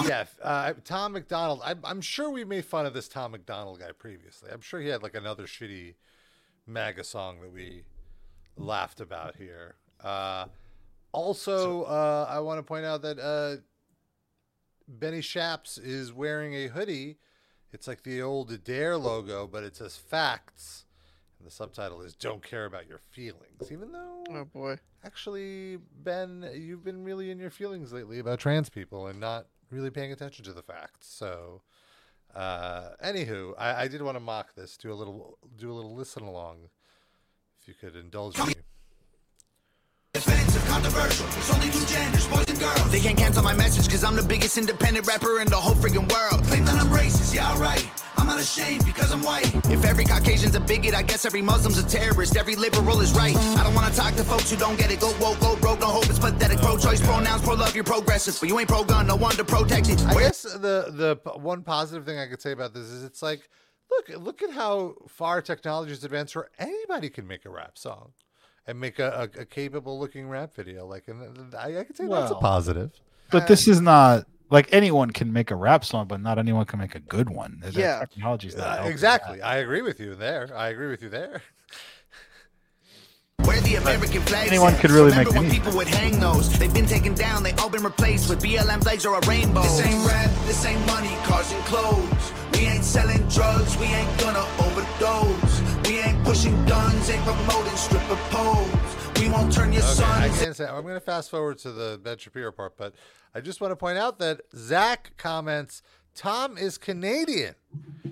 yeah. 0.08 0.26
Uh, 0.42 0.74
Tom 0.86 1.14
MacDonald. 1.14 1.62
I'm, 1.66 1.80
I'm 1.84 2.00
sure 2.02 2.30
we 2.30 2.46
made 2.46 2.64
fun 2.64 2.86
of 2.86 2.94
this 2.94 3.08
Tom 3.08 3.32
MacDonald 3.32 3.80
guy 3.80 3.92
previously. 3.98 4.50
I'm 4.54 4.62
sure 4.62 4.80
he 4.80 4.88
had 4.88 5.02
like 5.04 5.16
another 5.16 5.44
shitty 5.46 5.96
MAGA 6.68 7.04
song 7.04 7.42
that 7.42 7.52
we 7.52 7.84
laughed 8.56 9.02
about 9.02 9.36
here. 9.36 9.76
Uh, 10.02 10.46
also, 11.12 11.84
uh, 11.84 12.28
I 12.30 12.40
want 12.40 12.60
to 12.60 12.64
point 12.64 12.86
out 12.86 13.02
that 13.02 13.20
uh, 13.20 13.62
Benny 14.88 15.22
Shaps 15.22 15.78
is 15.78 16.14
wearing 16.14 16.54
a 16.54 16.68
hoodie. 16.68 17.18
It's 17.76 17.90
like 17.90 18.04
the 18.04 18.22
old 18.22 18.64
Dare 18.64 18.96
logo, 18.96 19.48
but 19.48 19.66
it 19.66 19.76
says 19.76 19.98
facts. 19.98 20.86
And 21.38 21.46
the 21.46 21.52
subtitle 21.52 22.02
is 22.02 22.16
"Don't 22.16 22.42
care 22.42 22.64
about 22.64 22.88
your 22.88 23.00
feelings," 23.00 23.70
even 23.70 23.92
though 23.92 24.24
Oh 24.30 24.46
boy. 24.46 24.78
actually, 25.04 25.80
Ben, 26.02 26.50
you've 26.56 26.86
been 26.86 27.04
really 27.04 27.32
in 27.32 27.38
your 27.38 27.50
feelings 27.50 27.92
lately 27.92 28.18
about 28.20 28.40
trans 28.40 28.70
people 28.70 29.08
and 29.08 29.20
not 29.20 29.48
really 29.70 29.90
paying 29.90 30.14
attention 30.14 30.46
to 30.46 30.54
the 30.54 30.64
facts. 30.64 31.08
So, 31.08 31.64
uh, 32.34 32.92
anywho, 33.04 33.54
I, 33.58 33.84
I 33.84 33.88
did 33.90 34.02
want 34.02 34.16
to 34.16 34.22
mock 34.22 34.56
this, 34.56 34.78
do 34.78 34.94
a 34.94 34.96
little, 34.96 35.38
do 35.58 35.70
a 35.70 35.74
little 35.74 35.94
listen 35.94 36.24
along, 36.24 36.70
if 37.60 37.68
you 37.68 37.74
could 37.74 37.98
indulge 37.98 38.38
me. 38.38 38.54
Offensive, 40.14 40.66
controversial. 40.66 41.28
It's 41.28 41.54
only 41.54 41.70
two 41.72 41.86
genders, 41.94 42.26
boys 42.28 42.45
and 42.56 42.64
girls. 42.64 42.92
They 42.92 43.00
can't 43.00 43.18
cancel 43.18 43.44
my 43.44 43.54
message 43.54 43.86
because 43.86 44.04
I'm 44.04 44.16
the 44.16 44.24
biggest 44.24 44.58
independent 44.58 45.08
rapper 45.08 45.40
in 45.40 45.48
the 45.48 45.56
whole 45.56 45.76
freaking 45.76 46.10
world. 46.12 46.44
Claim 46.46 46.66
that 46.66 46.76
I'm 46.76 46.88
racist, 46.88 47.34
yeah, 47.34 47.52
alright. 47.52 47.88
I'm 48.18 48.28
not 48.28 48.40
ashamed 48.40 48.86
because 48.86 49.12
I'm 49.12 49.22
white. 49.22 49.54
If 49.70 49.84
every 49.84 50.06
Caucasian's 50.06 50.56
a 50.56 50.60
bigot, 50.60 50.96
I 50.96 51.04
guess 51.04 51.26
every 51.26 51.42
Muslim's 51.42 51.78
a 51.78 51.88
terrorist. 51.88 52.38
Every 52.38 52.56
liberal 52.56 53.02
is 53.02 53.14
right. 53.14 53.36
I 53.36 53.64
don't 53.64 53.76
want 53.76 53.92
to 53.94 54.00
talk 54.00 54.16
to 54.16 54.24
folks 54.24 54.50
who 54.50 54.58
don't 54.58 54.78
get 54.78 54.92
it. 54.92 55.00
Go 55.00 55.14
woke, 55.20 55.40
go 55.40 55.56
broke, 55.58 55.82
no 55.82 55.88
hope. 55.88 56.06
It's 56.06 56.20
pathetic. 56.20 56.60
Pro 56.60 56.78
choice, 56.78 57.02
pronouns, 57.02 57.42
pro 57.42 57.56
love, 57.56 57.76
you're 57.76 57.84
progressive. 57.84 58.38
But 58.40 58.50
you 58.50 58.58
ain't 58.60 58.70
pro 58.70 58.84
gun, 58.84 59.08
no 59.08 59.16
one 59.16 59.36
to 59.36 59.44
protect 59.44 59.90
it. 59.90 60.04
I 60.06 60.14
guess 60.14 60.44
the 60.44 60.92
the 60.92 61.20
one 61.40 61.64
positive 61.64 62.06
thing 62.06 62.18
I 62.18 62.28
could 62.28 62.42
say 62.42 62.52
about 62.52 62.74
this 62.74 62.86
is 62.86 63.04
it's 63.04 63.22
like, 63.22 63.50
look, 63.92 64.10
look 64.18 64.42
at 64.42 64.52
how 64.52 64.96
far 65.08 65.42
technology 65.42 65.92
has 65.92 66.04
advanced, 66.04 66.36
where 66.36 66.50
anybody 66.58 67.10
can 67.10 67.28
make 67.28 67.46
a 67.46 67.50
rap 67.50 67.78
song 67.78 68.14
and 68.68 68.80
make 68.80 69.00
a, 69.00 69.30
a, 69.38 69.42
a 69.42 69.46
capable 69.46 70.00
looking 70.00 70.28
rap 70.28 70.54
video. 70.56 70.86
Like, 70.88 71.08
and 71.08 71.54
I, 71.56 71.80
I 71.80 71.84
could 71.84 71.96
say 71.98 72.08
that's 72.08 72.32
a 72.32 72.36
positive. 72.36 72.92
But 73.32 73.48
this 73.48 73.68
is 73.68 73.82
not 73.82 74.26
like 74.50 74.70
anyone 74.72 75.10
can 75.12 75.34
make 75.34 75.50
a 75.52 75.56
rap 75.56 75.84
song, 75.84 76.08
but 76.08 76.22
not 76.22 76.38
anyone 76.38 76.66
can 76.66 76.80
make 76.80 76.96
a 76.96 77.00
good 77.00 77.30
one. 77.30 77.60
The 77.62 77.72
Yeah. 77.72 78.00
technology's 78.00 78.56
not 78.56 78.80
Uh, 78.82 78.84
exactly. 78.84 79.40
that. 79.40 79.46
I 79.46 79.58
agree 79.58 79.82
with 79.82 80.00
you 80.00 80.16
there. 80.16 80.50
I 80.56 80.70
agree 80.70 80.88
with 80.90 81.02
you 81.02 81.10
there. 81.10 81.42
Where 83.44 83.60
the 83.62 83.76
American 83.76 84.22
flag 84.22 84.48
anyone 84.48 84.76
could 84.78 84.92
really 84.92 85.10
Remember 85.12 85.30
make 85.32 85.36
when 85.36 85.46
anything. 85.46 85.62
people 85.62 85.78
would 85.78 85.88
hang 85.88 86.20
those. 86.20 86.58
They've 86.58 86.74
been 86.74 86.86
taken 86.88 87.14
down, 87.14 87.44
they 87.44 87.52
all 87.54 87.70
been 87.70 87.84
replaced 87.84 88.30
with 88.30 88.42
BLM 88.42 88.82
flags 88.82 89.06
or 89.06 89.18
a 89.20 89.28
rainbow. 89.28 89.62
This 89.62 89.86
ain't 89.86 90.08
rap, 90.08 90.32
this 90.46 90.66
ain't 90.66 90.84
money, 90.88 91.16
cars 91.26 91.52
and 91.52 91.64
clothes. 91.66 92.32
We 92.54 92.60
ain't 92.66 92.84
selling 92.84 93.22
drugs, 93.28 93.78
we 93.78 93.86
ain't 93.86 94.20
gonna 94.20 94.46
overdose. 94.66 95.55
Pushing 96.26 96.66
guns, 96.66 97.10
ain't 97.10 97.24
promoting 97.24 97.76
stripper 97.76 98.18
poles. 98.30 99.20
We 99.20 99.30
won't 99.30 99.54
turn 99.54 99.72
your 99.72 99.84
Okay, 99.84 100.04
I 100.04 100.30
can't 100.30 100.56
say. 100.56 100.66
I'm 100.66 100.82
going 100.82 100.96
to 100.96 101.00
fast 101.00 101.30
forward 101.30 101.60
to 101.60 101.72
the 101.72 102.00
Ben 102.04 102.18
Shapiro 102.18 102.52
part, 102.52 102.76
but 102.78 102.96
I 103.34 103.42
just 103.42 103.62
want 103.62 103.72
to 103.72 103.76
point 103.76 103.98
out 103.98 104.18
that 104.20 104.42
Zach 104.56 105.14
comments 105.18 105.82
Tom 106.16 106.58
is 106.58 106.78
Canadian. 106.78 107.54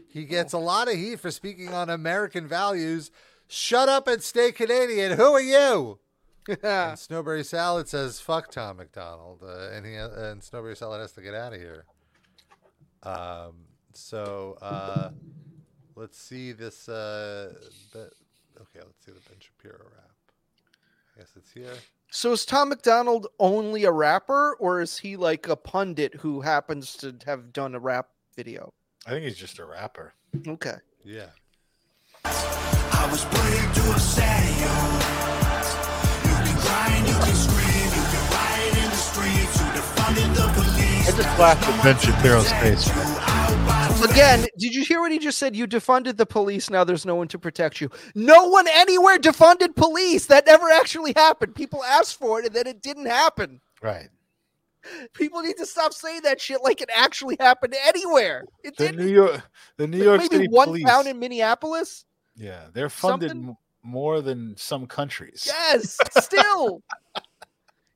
He 0.07 0.25
gets 0.25 0.53
a 0.53 0.59
lot 0.59 0.87
of 0.87 0.93
heat 0.93 1.19
for 1.19 1.31
speaking 1.31 1.69
on 1.69 1.89
American 1.89 2.47
values. 2.47 3.09
Shut 3.47 3.89
up 3.89 4.07
and 4.07 4.21
stay 4.21 4.51
Canadian. 4.51 5.17
Who 5.17 5.33
are 5.33 5.41
you? 5.41 5.99
and 6.47 6.59
Snowberry 6.97 7.45
Salad 7.45 7.87
says, 7.87 8.19
"Fuck 8.19 8.51
Tom 8.51 8.77
MacDonald," 8.77 9.41
uh, 9.43 9.69
and 9.71 9.85
he 9.85 9.95
and 9.95 10.41
Snowberry 10.41 10.77
Salad 10.77 11.01
has 11.01 11.13
to 11.13 11.21
get 11.21 11.33
out 11.33 11.53
of 11.53 11.59
here. 11.59 11.85
Um. 13.01 13.65
So, 13.93 14.57
uh, 14.61 15.09
let's 15.95 16.17
see 16.17 16.51
this. 16.51 16.87
Uh, 16.89 17.53
the, 17.91 18.09
okay, 18.61 18.79
let's 18.79 19.05
see 19.05 19.11
the 19.11 19.19
Ben 19.29 19.39
Shapiro 19.39 19.85
rap. 19.95 20.11
I 21.15 21.19
guess 21.19 21.31
it's 21.35 21.51
here. 21.51 21.73
So 22.11 22.31
is 22.31 22.45
Tom 22.45 22.69
MacDonald 22.69 23.27
only 23.39 23.85
a 23.85 23.91
rapper, 23.91 24.55
or 24.59 24.81
is 24.81 24.97
he 24.99 25.15
like 25.17 25.47
a 25.47 25.55
pundit 25.55 26.15
who 26.15 26.41
happens 26.41 26.93
to 26.97 27.15
have 27.25 27.51
done 27.53 27.75
a 27.75 27.79
rap 27.79 28.09
video? 28.35 28.73
I 29.05 29.11
think 29.11 29.25
he's 29.25 29.37
just 29.37 29.59
a 29.59 29.65
rapper. 29.65 30.13
Okay. 30.47 30.75
Yeah. 31.03 31.29
I 32.25 33.07
was 33.11 33.25
put 33.25 33.41
here 33.41 33.73
to 33.73 33.91
upset 33.91 34.43
you. 34.61 34.73
You 36.29 36.35
can 36.45 36.57
cry 36.61 36.87
and 36.97 37.07
you 37.07 37.13
can 37.13 37.35
scream, 37.35 37.89
you 37.93 38.05
can 38.09 38.23
riot 38.31 38.77
in 38.77 38.89
the 38.89 38.95
streets, 38.95 39.59
you 39.59 39.65
defunded 39.73 40.35
the 40.35 40.47
police. 40.53 41.09
I 41.09 41.11
just 41.17 41.39
laughed 41.39 41.67
at 41.67 41.83
Ben 41.83 41.97
Shapiro's 41.97 42.51
face. 42.53 43.82
Again, 44.03 44.45
did 44.57 44.73
you 44.75 44.83
hear 44.83 44.99
what 44.99 45.11
he 45.11 45.19
just 45.19 45.37
said? 45.37 45.55
You 45.55 45.65
defunded 45.67 46.17
the 46.17 46.25
police. 46.25 46.69
Now 46.69 46.83
there's 46.83 47.05
no 47.05 47.15
one 47.15 47.27
to 47.29 47.39
protect 47.39 47.79
you. 47.79 47.89
No 48.15 48.47
one 48.49 48.67
anywhere 48.67 49.17
defunded 49.17 49.75
police. 49.75 50.25
That 50.27 50.45
never 50.45 50.69
actually 50.69 51.13
happened. 51.15 51.55
People 51.55 51.83
asked 51.83 52.19
for 52.19 52.39
it, 52.39 52.45
and 52.47 52.55
then 52.55 52.67
it 52.67 52.81
didn't 52.81 53.05
happen. 53.05 53.61
Right. 53.81 54.09
People 55.13 55.41
need 55.41 55.55
to 55.57 55.65
stop 55.65 55.93
saying 55.93 56.21
that 56.23 56.41
shit 56.41 56.61
like 56.61 56.81
it 56.81 56.89
actually 56.93 57.37
happened 57.39 57.73
anywhere. 57.85 58.43
It 58.63 58.75
The 58.75 58.87
didn't. 58.87 59.05
New 59.05 59.11
York, 59.13 59.41
the 59.77 59.87
New 59.87 60.03
York 60.03 60.19
Maybe 60.21 60.35
City 60.35 60.47
one 60.49 60.67
police. 60.67 60.85
town 60.85 61.07
in 61.07 61.19
Minneapolis. 61.19 62.03
yeah, 62.35 62.65
they're 62.73 62.89
funded 62.89 63.29
something? 63.31 63.55
more 63.83 64.19
than 64.21 64.55
some 64.57 64.85
countries. 64.85 65.43
Yes, 65.47 65.97
still. 66.19 66.83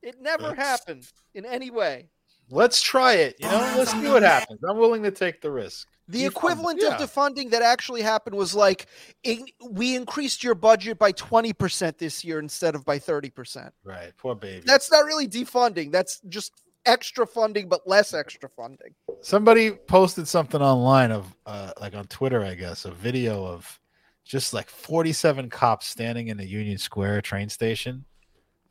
it 0.02 0.16
never 0.22 0.56
happened 0.56 1.06
in 1.34 1.46
any 1.46 1.70
way. 1.72 2.08
Let's 2.50 2.82
try 2.82 3.14
it. 3.16 3.36
You 3.40 3.48
know, 3.50 3.74
let's 3.78 3.92
see 3.92 4.08
what 4.08 4.24
happens. 4.24 4.62
I'm 4.70 4.78
willing 4.78 5.04
to 5.04 5.12
take 5.12 5.42
the 5.42 5.52
risk. 5.52 5.90
The 6.08 6.26
equivalent 6.26 6.80
yeah. 6.82 6.96
of 6.96 7.02
defunding 7.02 7.52
that 7.52 7.62
actually 7.62 8.02
happened 8.02 8.36
was 8.36 8.56
like 8.56 8.88
in, 9.24 9.46
we 9.70 9.96
increased 9.96 10.44
your 10.44 10.56
budget 10.56 10.98
by 10.98 11.12
20% 11.12 11.98
this 11.98 12.24
year 12.24 12.40
instead 12.40 12.76
of 12.76 12.86
by 12.86 12.98
30%. 12.98 13.72
Right. 13.84 14.14
Poor 14.18 14.34
baby. 14.34 14.64
That's 14.66 14.90
not 14.90 15.06
really 15.06 15.28
defunding. 15.28 15.92
That's 15.92 16.22
just 16.30 16.54
extra 16.86 17.28
funding, 17.28 17.68
but 17.68 17.86
less 17.86 18.14
extra 18.14 18.50
funding. 18.50 18.96
Somebody 19.22 19.72
posted 19.72 20.28
something 20.28 20.62
online 20.62 21.12
of 21.12 21.36
uh 21.46 21.72
like 21.80 21.94
on 21.94 22.08
Twitter, 22.08 22.44
I 22.44 22.56
guess, 22.56 22.86
a 22.86 22.92
video 22.92 23.46
of 23.46 23.80
just 24.24 24.54
like 24.54 24.70
47 24.70 25.50
cops 25.50 25.88
standing 25.88 26.30
in 26.30 26.38
the 26.38 26.48
Union 26.48 26.78
Square 26.78 27.22
train 27.22 27.50
station, 27.50 28.06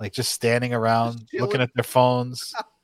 like 0.00 0.12
just 0.12 0.32
standing 0.32 0.72
around 0.72 1.26
looking 1.34 1.60
at 1.60 1.70
their 1.74 1.84
phones, 1.84 2.54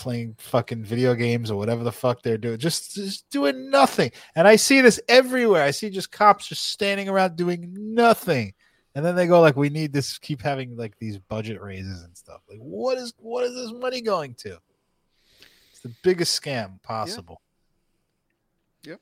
playing 0.00 0.34
fucking 0.38 0.82
video 0.82 1.14
games 1.14 1.50
or 1.50 1.56
whatever 1.56 1.84
the 1.84 1.92
fuck 1.92 2.22
they're 2.22 2.38
doing, 2.38 2.58
just, 2.58 2.94
just 2.94 3.28
doing 3.30 3.70
nothing. 3.70 4.10
And 4.34 4.48
I 4.48 4.56
see 4.56 4.80
this 4.80 4.98
everywhere. 5.08 5.62
I 5.62 5.70
see 5.70 5.90
just 5.90 6.10
cops 6.10 6.48
just 6.48 6.70
standing 6.70 7.08
around 7.08 7.36
doing 7.36 7.72
nothing. 7.94 8.54
And 8.94 9.04
then 9.04 9.14
they 9.14 9.28
go 9.28 9.40
like, 9.40 9.56
"We 9.56 9.68
need 9.68 9.92
this. 9.92 10.18
Keep 10.18 10.42
having 10.42 10.76
like 10.76 10.98
these 10.98 11.16
budget 11.16 11.60
raises 11.62 12.02
and 12.02 12.16
stuff. 12.16 12.40
Like, 12.48 12.58
what 12.58 12.98
is 12.98 13.14
what 13.18 13.44
is 13.44 13.54
this 13.54 13.72
money 13.72 14.00
going 14.00 14.34
to? 14.38 14.58
It's 15.70 15.80
the 15.80 15.94
biggest 16.02 16.40
scam 16.42 16.82
possible. 16.82 17.40
Yep. 18.82 19.00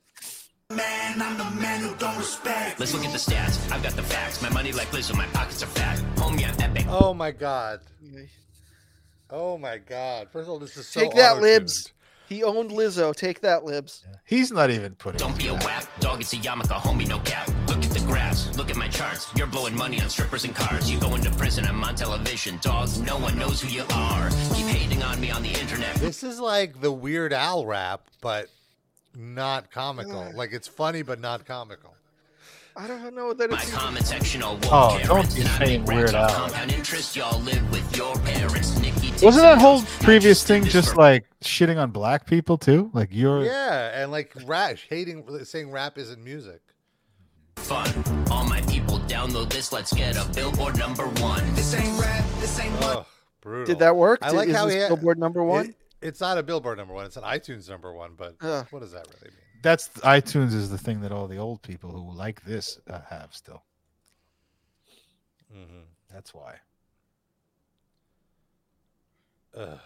Man, 0.71 1.19
I'm 1.19 1.37
the 1.39 1.59
man 1.59 1.81
who 1.81 1.95
don't 1.95 2.17
respect. 2.17 2.79
Let's 2.79 2.93
look 2.93 3.03
at 3.03 3.11
the 3.11 3.17
stats. 3.17 3.71
I've 3.71 3.81
got 3.81 3.93
the 3.93 4.03
facts. 4.03 4.43
My 4.43 4.49
money 4.49 4.71
like 4.71 4.89
Lizzo, 4.89 5.17
my 5.17 5.25
pockets 5.27 5.63
are 5.63 5.67
fat. 5.67 5.97
Homie, 6.17 6.47
I'm 6.47 6.61
epic. 6.61 6.85
Oh 6.87 7.15
my 7.15 7.31
god. 7.31 7.79
Oh 9.31 9.57
my 9.57 9.77
god. 9.77 10.29
First 10.31 10.43
of 10.45 10.49
all, 10.49 10.59
this 10.59 10.75
is 10.77 10.87
so 10.87 11.01
Take 11.01 11.13
that, 11.15 11.39
libs. 11.41 11.93
He 12.27 12.43
owned 12.43 12.69
Lizzo. 12.71 13.15
Take 13.15 13.41
that, 13.41 13.63
libs. 13.63 14.05
He's 14.25 14.51
not 14.51 14.69
even 14.69 14.93
putting. 14.95 15.17
Don't 15.17 15.37
be 15.37 15.47
a 15.47 15.53
whack. 15.55 15.87
Dog, 15.99 16.21
it's 16.21 16.33
a 16.33 16.37
yarmulke, 16.37 16.75
homie, 16.79 17.07
no 17.07 17.19
cap. 17.19 17.47
Look 17.67 17.83
at 17.83 17.89
the 17.91 17.99
graphs. 18.01 18.55
Look 18.55 18.69
at 18.69 18.75
my 18.75 18.87
charts. 18.87 19.31
You're 19.35 19.47
blowing 19.47 19.75
money 19.75 19.99
on 20.01 20.09
strippers 20.09 20.45
and 20.45 20.55
cars. 20.55 20.91
You 20.91 20.99
go 20.99 21.15
into 21.15 21.31
prison, 21.31 21.65
I'm 21.65 21.83
on 21.83 21.95
television. 21.95 22.59
Dog, 22.61 22.89
no 23.05 23.17
one 23.17 23.37
knows 23.37 23.61
who 23.61 23.69
you 23.69 23.83
are. 23.93 24.29
Keep 24.53 24.67
hating 24.67 25.01
on 25.01 25.19
me 25.19 25.31
on 25.31 25.41
the 25.41 25.49
internet. 25.59 25.95
This 25.95 26.23
is 26.23 26.39
like 26.39 26.81
the 26.81 26.91
Weird 26.91 27.33
Al 27.33 27.65
rap, 27.65 28.01
but 28.21 28.47
not 29.15 29.71
comical. 29.71 30.31
Like 30.35 30.53
it's 30.53 30.67
funny 30.67 31.01
but 31.01 31.19
not 31.19 31.45
comical. 31.45 31.95
I 32.77 32.87
don't 32.87 33.13
know 33.15 33.33
that 33.33 33.51
it's. 33.51 33.67
even- 33.67 33.75
comment 33.79 34.05
section 34.05 34.43
all 34.43 34.57
Oh, 34.65 34.89
war 35.09 35.23
don't 35.23 35.35
be 35.35 35.41
saying 35.41 35.83
Weird 35.85 36.13
Al. 36.13 36.29
Compound 36.29 36.71
interest, 36.71 37.15
y'all 37.15 37.39
live 37.41 37.69
with 37.71 37.97
your 37.97 38.15
parents. 38.19 38.77
Nikki 38.79 39.08
takes 39.08 39.08
Wasn't 39.21 39.43
that 39.43 39.57
whole 39.59 39.81
previous 39.99 40.43
thing 40.43 40.63
just 40.63 40.95
like 40.95 41.25
shitting 41.41 41.77
on 41.77 41.91
black 41.91 42.25
people 42.25 42.57
too? 42.57 42.89
Like 42.93 43.09
you're 43.11 43.43
Yeah, 43.43 44.01
and 44.01 44.11
like 44.11 44.33
rash 44.45 44.87
hating 44.89 45.25
saying 45.43 45.71
rap 45.71 45.97
isn't 45.97 46.23
music. 46.23 46.61
fun? 47.57 47.91
All 48.31 48.45
my 48.45 48.61
people 48.61 48.99
download 49.01 49.49
this. 49.51 49.73
Let's 49.73 49.93
get 49.93 50.15
a 50.15 50.27
billboard 50.33 50.77
number 50.79 51.05
one. 51.21 51.43
This 51.55 51.73
ain't 51.73 51.99
rap, 51.99 52.23
this 52.39 52.57
ain't 52.59 52.71
money. 52.79 52.85
Oh, 52.99 53.05
brutal. 53.41 53.65
Did 53.65 53.79
that 53.79 53.95
work? 53.95 54.19
I 54.21 54.29
Did- 54.29 54.37
like 54.37 54.49
is 54.49 54.55
how 54.55 54.65
this 54.65 54.75
he 54.75 54.79
had- 54.81 54.87
Billboard 54.87 55.17
number 55.19 55.43
one. 55.43 55.69
It- 55.69 55.75
it's 56.01 56.21
not 56.21 56.37
a 56.37 56.43
Billboard 56.43 56.77
number 56.77 56.93
one. 56.93 57.05
It's 57.05 57.17
an 57.17 57.23
iTunes 57.23 57.67
number 57.69 57.91
one. 57.91 58.13
But 58.15 58.35
Ugh. 58.39 58.65
what 58.71 58.79
does 58.81 58.93
that 58.93 59.05
really 59.07 59.31
mean? 59.35 59.43
that's 59.61 59.89
iTunes 59.99 60.53
is 60.53 60.69
the 60.69 60.77
thing 60.77 61.01
that 61.01 61.11
all 61.11 61.27
the 61.27 61.35
old 61.37 61.61
people 61.61 61.91
who 61.91 62.13
like 62.15 62.41
this 62.45 62.79
uh, 62.89 63.01
have 63.09 63.35
still. 63.35 63.63
Mm-hmm. 65.53 65.81
That's 66.13 66.33
why. 66.33 66.55
Ugh. 69.55 69.79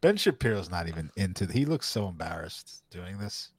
Ben 0.00 0.16
Shapiro's 0.16 0.68
not 0.68 0.88
even 0.88 1.10
into. 1.16 1.46
He 1.46 1.64
looks 1.64 1.88
so 1.88 2.08
embarrassed 2.08 2.82
doing 2.90 3.18
this. 3.18 3.50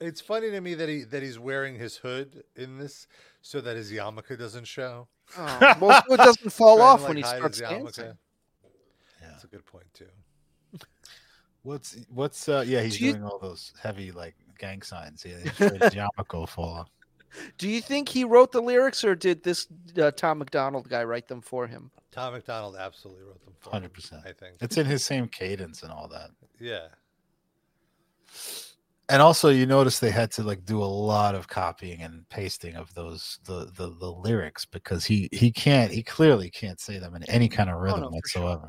It's 0.00 0.20
funny 0.20 0.50
to 0.50 0.60
me 0.60 0.74
that 0.74 0.88
he 0.88 1.04
that 1.04 1.22
he's 1.22 1.38
wearing 1.38 1.76
his 1.76 1.96
hood 1.96 2.42
in 2.56 2.78
this 2.78 3.06
so 3.42 3.60
that 3.60 3.76
his 3.76 3.92
yarmulke 3.92 4.36
doesn't 4.38 4.66
show. 4.66 5.06
Oh, 5.38 5.74
most 5.80 6.04
of 6.08 6.14
it 6.14 6.16
doesn't 6.16 6.50
fall 6.52 6.76
Trying 6.78 6.86
to, 6.86 6.92
off 6.92 7.00
like, 7.02 7.08
when 7.08 7.16
he 7.18 7.22
hide 7.22 7.36
starts 7.38 7.58
his 7.60 7.68
dancing. 7.68 8.04
Yeah. 9.22 9.28
That's 9.30 9.44
a 9.44 9.46
good 9.46 9.64
point 9.66 9.86
too. 9.94 10.06
What's 11.62 11.96
what's 12.08 12.48
uh 12.48 12.64
yeah 12.66 12.82
he's 12.82 12.98
Do 12.98 13.04
you- 13.04 13.12
doing 13.12 13.24
all 13.24 13.38
those 13.38 13.72
heavy 13.80 14.10
like 14.10 14.34
gang 14.58 14.82
signs. 14.82 15.24
Yeah, 15.24 15.36
his 15.36 15.52
yarmulke 15.94 16.34
will 16.34 16.46
fall 16.46 16.70
off. 16.70 16.90
Do 17.58 17.68
you 17.68 17.80
think 17.80 18.08
he 18.08 18.24
wrote 18.24 18.52
the 18.52 18.60
lyrics, 18.60 19.04
or 19.04 19.14
did 19.14 19.42
this 19.42 19.66
uh, 20.00 20.10
Tom 20.12 20.38
MacDonald 20.38 20.88
guy 20.88 21.04
write 21.04 21.28
them 21.28 21.40
for 21.40 21.66
him? 21.66 21.90
Tom 22.10 22.32
MacDonald 22.32 22.76
absolutely 22.76 23.24
wrote 23.24 23.44
them. 23.44 23.54
for 23.60 23.76
him, 23.76 23.82
100%. 23.82 24.26
I 24.26 24.32
think. 24.32 24.56
It's 24.60 24.76
in 24.76 24.86
his 24.86 25.04
same 25.04 25.28
cadence 25.28 25.82
and 25.82 25.92
all 25.92 26.08
that. 26.08 26.30
Yeah. 26.58 26.88
And 29.08 29.20
also, 29.20 29.48
you 29.48 29.66
notice 29.66 29.98
they 29.98 30.10
had 30.10 30.30
to 30.32 30.44
like 30.44 30.64
do 30.64 30.80
a 30.80 30.84
lot 30.84 31.34
of 31.34 31.48
copying 31.48 32.02
and 32.02 32.28
pasting 32.28 32.76
of 32.76 32.94
those 32.94 33.40
the 33.44 33.72
the, 33.76 33.92
the 33.98 34.10
lyrics 34.10 34.64
because 34.64 35.04
he 35.04 35.28
he 35.32 35.50
can't 35.50 35.90
he 35.90 36.04
clearly 36.04 36.48
can't 36.48 36.78
say 36.78 37.00
them 37.00 37.16
in 37.16 37.24
any 37.24 37.48
kind 37.48 37.68
of 37.68 37.80
rhythm 37.80 38.02
no, 38.02 38.10
for 38.10 38.28
sure. 38.28 38.68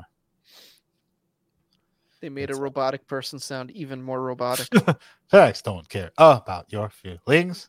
Whatsoever. 2.22 2.34
They 2.34 2.40
made 2.40 2.50
a 2.50 2.60
robotic 2.60 3.06
person 3.06 3.38
sound 3.38 3.70
even 3.72 4.02
more 4.02 4.20
robotic. 4.20 4.68
Facts 5.30 5.62
don't 5.62 5.88
care 5.88 6.10
about 6.18 6.72
your 6.72 6.90
feelings. 6.90 7.68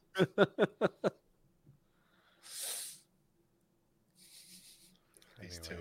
These 5.41 5.59
two. 5.61 5.75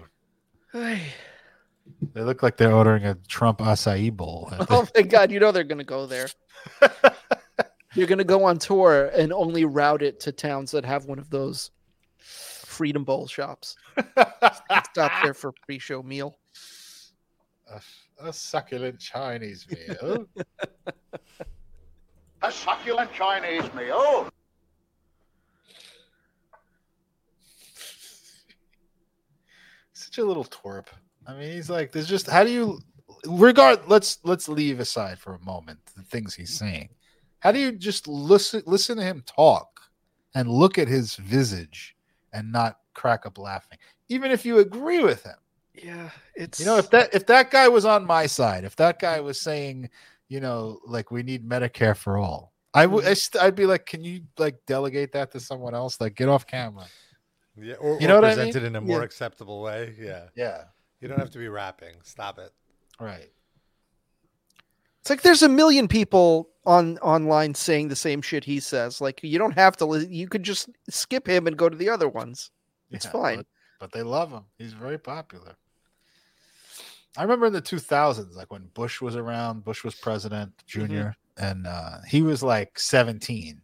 Anyway. 0.75 1.03
They 2.15 2.23
look 2.23 2.43
like 2.43 2.57
they're 2.57 2.73
ordering 2.73 3.05
a 3.05 3.15
Trump 3.29 3.59
acai 3.59 4.13
bowl. 4.13 4.49
oh 4.71 4.89
my 4.95 5.03
god, 5.03 5.31
you 5.31 5.39
know 5.39 5.53
they're 5.53 5.63
gonna 5.63 5.85
go 5.85 6.07
there. 6.07 6.27
You're 7.95 8.07
gonna 8.09 8.25
go 8.25 8.45
on 8.45 8.59
tour 8.59 9.11
and 9.15 9.33
only 9.33 9.65
route 9.65 10.03
it 10.03 10.19
to 10.21 10.33
towns 10.33 10.73
that 10.73 10.85
have 10.85 11.07
one 11.07 11.19
of 11.19 11.31
those 11.31 11.71
Freedom 12.19 13.05
Bowl 13.05 13.27
shops. 13.29 13.77
Stop 14.91 15.13
there 15.23 15.35
for 15.35 15.49
a 15.49 15.53
pre-show 15.65 16.03
meal. 16.03 16.39
a, 17.71 17.81
a 18.27 18.33
succulent 18.33 18.99
Chinese 18.99 19.67
meal. 19.71 20.27
A 22.45 22.51
succulent 22.51 23.13
Chinese 23.13 23.73
meal. 23.73 24.29
Such 29.93 30.19
a 30.19 30.25
little 30.25 30.45
twerp. 30.47 30.89
I 31.25 31.35
mean, 31.35 31.53
he's 31.53 31.71
like, 31.71 31.93
there's 31.93 32.09
just 32.09 32.29
how 32.29 32.43
do 32.43 32.51
you 32.51 32.81
regard 33.27 33.79
let's 33.87 34.19
let's 34.25 34.49
leave 34.49 34.81
aside 34.81 35.21
for 35.21 35.35
a 35.35 35.41
moment 35.41 35.79
the 35.97 36.03
things 36.03 36.35
he's 36.35 36.53
saying. 36.53 36.89
How 37.39 37.53
do 37.53 37.61
you 37.61 37.71
just 37.71 38.09
listen 38.09 38.65
listen 38.67 38.99
to 38.99 39.05
him 39.05 39.23
talk 39.25 39.69
and 40.35 40.49
look 40.49 40.79
at 40.79 40.89
his 40.89 41.15
visage 41.17 41.95
and 42.33 42.51
not 42.51 42.79
crack 42.95 43.25
up 43.25 43.39
laughing, 43.39 43.79
even 44.09 44.33
if 44.33 44.45
you 44.45 44.59
agree 44.59 44.99
with 45.01 45.23
him? 45.23 45.37
Yeah, 45.75 46.11
it's 46.35 46.61
You 46.61 46.67
know, 46.67 46.77
if 46.77 46.91
that 46.91 47.15
if 47.15 47.27
that 47.27 47.51
guy 47.51 47.69
was 47.69 47.85
on 47.85 48.07
my 48.07 48.27
side, 48.27 48.65
if 48.65 48.77
that 48.77 48.99
guy 48.99 49.21
was 49.21 49.41
saying, 49.41 49.89
you 50.29 50.41
know, 50.41 50.81
like 50.87 51.11
we 51.11 51.23
need 51.23 51.49
Medicare 51.49 51.97
for 51.97 52.19
all, 52.19 52.53
I 52.75 52.85
would 52.87 53.05
mm-hmm. 53.05 53.11
I 53.11 53.15
st- 53.15 53.43
I'd 53.43 53.55
be 53.55 53.67
like, 53.67 53.87
can 53.87 54.05
you 54.05 54.23
like 54.39 54.57
delegate 54.67 55.13
that 55.13 55.31
to 55.33 55.41
someone 55.41 55.75
else? 55.75 56.01
Like, 56.01 56.15
get 56.15 56.29
off 56.29 56.47
camera. 56.47 56.87
Yeah. 57.57 57.75
Or, 57.75 57.99
You 58.01 58.07
or 58.07 58.09
know 58.09 58.15
what 58.21 58.25
I 58.39 58.45
mean? 58.45 58.49
it 58.49 58.65
in 58.65 58.77
a 58.77 58.81
more 58.81 58.99
Yeah. 58.99 59.05
acceptable 59.05 59.63
way. 59.63 59.95
Yeah. 59.99 60.25
Yeah, 60.35 60.65
You 61.01 61.09
don't 61.09 61.19
have 61.19 61.31
to 61.31 61.39
be 61.39 61.49
rapping. 61.49 61.95
Stop 62.03 62.39
it. 62.39 62.51
right. 63.01 63.31
It's 65.01 65.11
like 65.11 65.23
there's 65.23 65.43
a 65.43 65.49
million 65.49 65.89
people 65.89 66.51
on 66.65 66.97
online 66.99 67.55
saying 67.57 67.89
the 67.89 67.97
same 67.97 68.23
shit 68.23 68.45
he 68.45 68.61
says. 68.61 69.01
Like 69.01 69.21
you 69.23 69.37
don't 69.39 69.55
have 69.59 69.77
to. 69.79 69.85
Li- 69.87 70.07
you 70.09 70.29
could 70.29 70.45
just 70.45 70.69
skip 70.89 71.27
him 71.27 71.47
and 71.49 71.57
go 71.57 71.69
to 71.69 71.77
the 71.77 71.89
other 71.89 72.09
ones. 72.09 72.51
It's 72.91 73.07
Yeah, 73.07 73.11
fine. 73.11 73.37
But, 73.39 73.47
but 73.81 73.93
they 73.93 74.03
love 74.05 74.31
him. 74.31 74.45
He's 74.59 74.73
very 74.75 74.99
popular. 74.99 75.57
I 77.17 77.23
remember 77.23 77.47
in 77.47 77.53
the 77.53 77.63
2000s, 77.63 78.35
like 78.35 78.51
when 78.51 78.69
Bush 78.75 79.01
was 79.01 79.17
around, 79.17 79.65
Bush 79.65 79.85
was 79.85 79.95
president, 79.95 80.53
junior, 80.67 81.15
and 81.37 81.67
uh, 81.67 81.99
he 82.09 82.23
was 82.23 82.43
like 82.43 82.79
17, 82.79 83.61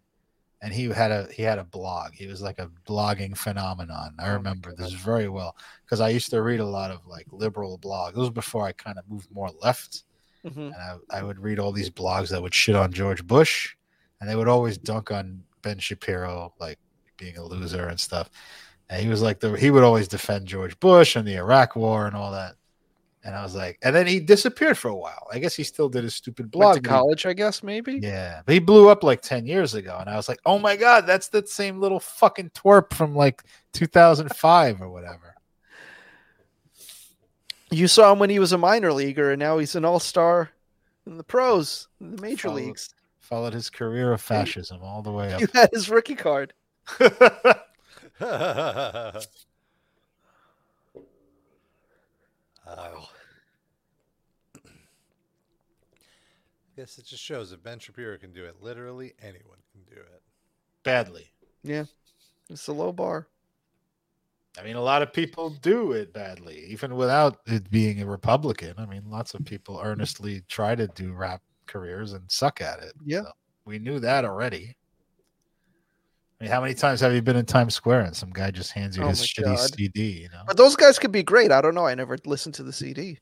and 0.61 0.73
he 0.73 0.85
had 0.91 1.11
a 1.11 1.29
he 1.33 1.43
had 1.43 1.59
a 1.59 1.65
blog. 1.65 2.13
He 2.13 2.27
was 2.27 2.43
like 2.43 2.59
a 2.59 2.71
blogging 2.87 3.37
phenomenon. 3.37 4.15
I 4.19 4.31
Oh 4.31 4.35
remember 4.35 4.75
this 4.75 4.93
very 4.93 5.29
well 5.29 5.57
because 5.85 6.01
I 6.01 6.11
used 6.11 6.31
to 6.31 6.43
read 6.43 6.61
a 6.61 6.67
lot 6.67 6.91
of 6.91 7.07
like 7.07 7.27
liberal 7.33 7.79
blogs. 7.79 8.11
This 8.11 8.19
was 8.21 8.31
before 8.31 8.67
I 8.67 8.73
kind 8.73 8.99
of 8.99 9.09
moved 9.09 9.31
more 9.31 9.51
left, 9.63 10.03
Mhm. 10.45 10.75
and 10.75 10.75
I, 10.75 11.19
I 11.19 11.23
would 11.23 11.39
read 11.39 11.59
all 11.59 11.73
these 11.73 11.91
blogs 11.91 12.29
that 12.31 12.43
would 12.43 12.55
shit 12.55 12.77
on 12.77 12.93
George 12.93 13.27
Bush, 13.27 13.77
and 14.21 14.29
they 14.29 14.37
would 14.37 14.49
always 14.49 14.77
dunk 14.79 15.11
on 15.11 15.43
Ben 15.63 15.79
Shapiro, 15.79 16.53
like 16.61 16.79
being 17.17 17.39
a 17.39 17.43
loser 17.45 17.89
and 17.89 17.99
stuff. 17.99 18.29
And 18.91 19.03
he 19.03 19.09
was 19.09 19.23
like 19.23 19.41
the 19.41 19.53
he 19.57 19.71
would 19.71 19.85
always 19.85 20.07
defend 20.09 20.47
George 20.49 20.79
Bush 20.81 21.17
and 21.17 21.27
the 21.27 21.37
Iraq 21.37 21.77
War 21.77 22.07
and 22.07 22.15
all 22.17 22.33
that. 22.33 22.57
And 23.25 23.35
I 23.35 23.43
was 23.43 23.55
like, 23.55 23.79
and 23.83 23.95
then 23.95 24.07
he 24.07 24.21
disappeared 24.21 24.79
for 24.79 24.89
a 24.89 24.95
while. 24.97 25.27
I 25.33 25.39
guess 25.41 25.55
he 25.55 25.65
still 25.65 25.89
did 25.89 26.05
his 26.05 26.15
stupid 26.15 26.51
blog. 26.51 26.75
Went 26.75 26.85
to 26.85 26.89
college, 26.89 27.27
I 27.27 27.33
guess 27.33 27.63
maybe. 27.63 27.99
yeah, 28.03 28.43
but 28.47 28.53
he 28.53 28.59
blew 28.61 28.89
up 28.89 29.03
like 29.03 29.23
ten 29.23 29.45
years 29.45 29.75
ago, 29.75 29.97
and 30.01 30.09
I 30.09 30.17
was 30.17 30.29
like, 30.29 30.39
oh 30.47 30.59
my 30.59 30.77
god, 30.77 31.07
that's 31.07 31.29
that 31.29 31.49
same 31.49 31.81
little 31.81 31.99
fucking 32.01 32.51
twerp 32.51 32.93
from 32.95 33.15
like 33.17 33.43
2005 33.73 34.81
or 34.81 34.89
whatever. 34.89 35.35
You 37.71 37.87
saw 37.89 38.13
him 38.13 38.19
when 38.19 38.31
he 38.31 38.39
was 38.39 38.53
a 38.53 38.59
minor 38.59 38.93
leaguer, 38.93 39.33
and 39.33 39.41
now 39.41 39.59
he's 39.59 39.75
an 39.75 39.85
all-star 39.85 40.51
in 41.07 41.19
the 41.19 41.25
pros, 41.25 41.89
in 42.01 42.17
the 42.17 42.23
major 42.23 42.49
Followed- 42.49 42.57
leagues. 42.65 42.95
Followed 43.21 43.53
his 43.53 43.69
career 43.69 44.13
of 44.15 44.23
fascism 44.23 44.81
all 44.83 45.03
the 45.03 45.13
way 45.13 45.33
up. 45.35 45.41
You 45.43 45.49
had 45.53 45.69
his 45.73 45.91
rookie 45.91 46.15
card. 46.15 46.55
wow. 52.77 53.09
Guess 56.77 56.99
it 56.99 57.07
just 57.07 57.23
shows 57.23 57.53
if 57.53 57.63
Ben 57.63 57.79
Shapiro 57.79 58.17
can 58.19 58.33
do 58.33 58.45
it, 58.45 58.57
literally 58.61 59.15
anyone 59.21 59.59
can 59.73 59.83
do 59.93 60.01
it. 60.01 60.23
Badly. 60.85 61.33
Yeah, 61.65 61.85
it's 62.49 62.69
a 62.69 62.73
low 62.73 62.93
bar. 62.93 63.27
I 64.59 64.65
mean, 64.65 64.77
a 64.77 64.81
lot 64.81 65.03
of 65.03 65.13
people 65.13 65.51
do 65.51 65.93
it 65.93 66.13
badly, 66.13 66.65
even 66.69 66.97
without 66.97 67.39
it 67.47 67.71
being 67.71 68.01
a 68.01 68.07
Republican. 68.07 68.75
I 68.79 68.87
mean, 68.87 69.03
lots 69.09 69.35
of 69.35 69.45
people 69.45 69.81
earnestly 69.83 70.43
try 70.49 70.75
to 70.75 70.89
do 70.89 71.13
rap 71.13 71.43
careers 71.67 72.13
and 72.13 72.31
suck 72.31 72.61
at 72.61 72.81
it. 72.81 72.93
Yeah. 73.05 73.23
So 73.23 73.33
we 73.65 73.79
knew 73.79 74.01
that 74.01 74.25
already. 74.25 74.77
I 76.41 76.45
mean, 76.45 76.53
how 76.53 76.61
many 76.61 76.75
times 76.75 77.01
have 77.01 77.13
you 77.13 77.21
been 77.23 77.37
in 77.37 77.47
Times 77.47 77.75
Square 77.75 78.03
and 78.03 78.15
some 78.15 78.31
guy 78.31 78.51
just 78.53 78.71
hands 78.73 78.97
you 78.97 79.03
Oh 79.03 79.09
his 79.09 79.21
shitty 79.23 79.45
God. 79.57 79.59
CD? 79.75 80.23
You 80.23 80.29
know, 80.29 80.43
But 80.47 80.57
those 80.57 80.77
guys 80.77 80.99
could 80.99 81.11
be 81.11 81.23
great. 81.25 81.51
I 81.51 81.61
don't 81.61 81.75
know. 81.75 81.87
I 81.87 81.95
never 81.97 82.17
listened 82.25 82.55
to 82.57 82.63
the 82.63 82.73
CD. 82.73 83.19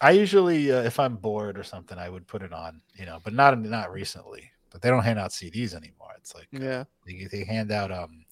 I 0.00 0.12
usually, 0.12 0.72
uh, 0.72 0.82
if 0.82 0.98
I'm 0.98 1.16
bored 1.16 1.58
or 1.58 1.62
something, 1.62 1.98
I 1.98 2.08
would 2.08 2.26
put 2.26 2.42
it 2.42 2.52
on. 2.52 2.80
You 2.96 3.04
know, 3.06 3.18
but 3.22 3.32
not 3.34 3.58
not 3.60 3.92
recently. 3.92 4.50
But 4.70 4.80
they 4.82 4.88
don't 4.88 5.04
hand 5.04 5.18
out 5.18 5.30
CDs 5.30 5.74
anymore. 5.74 6.08
It's 6.16 6.34
like 6.34 6.48
uh, 6.56 6.58
Yeah, 6.64 6.84
they, 7.06 7.28
they 7.30 7.44
hand 7.44 7.70
out 7.70 7.92
um 7.92 8.24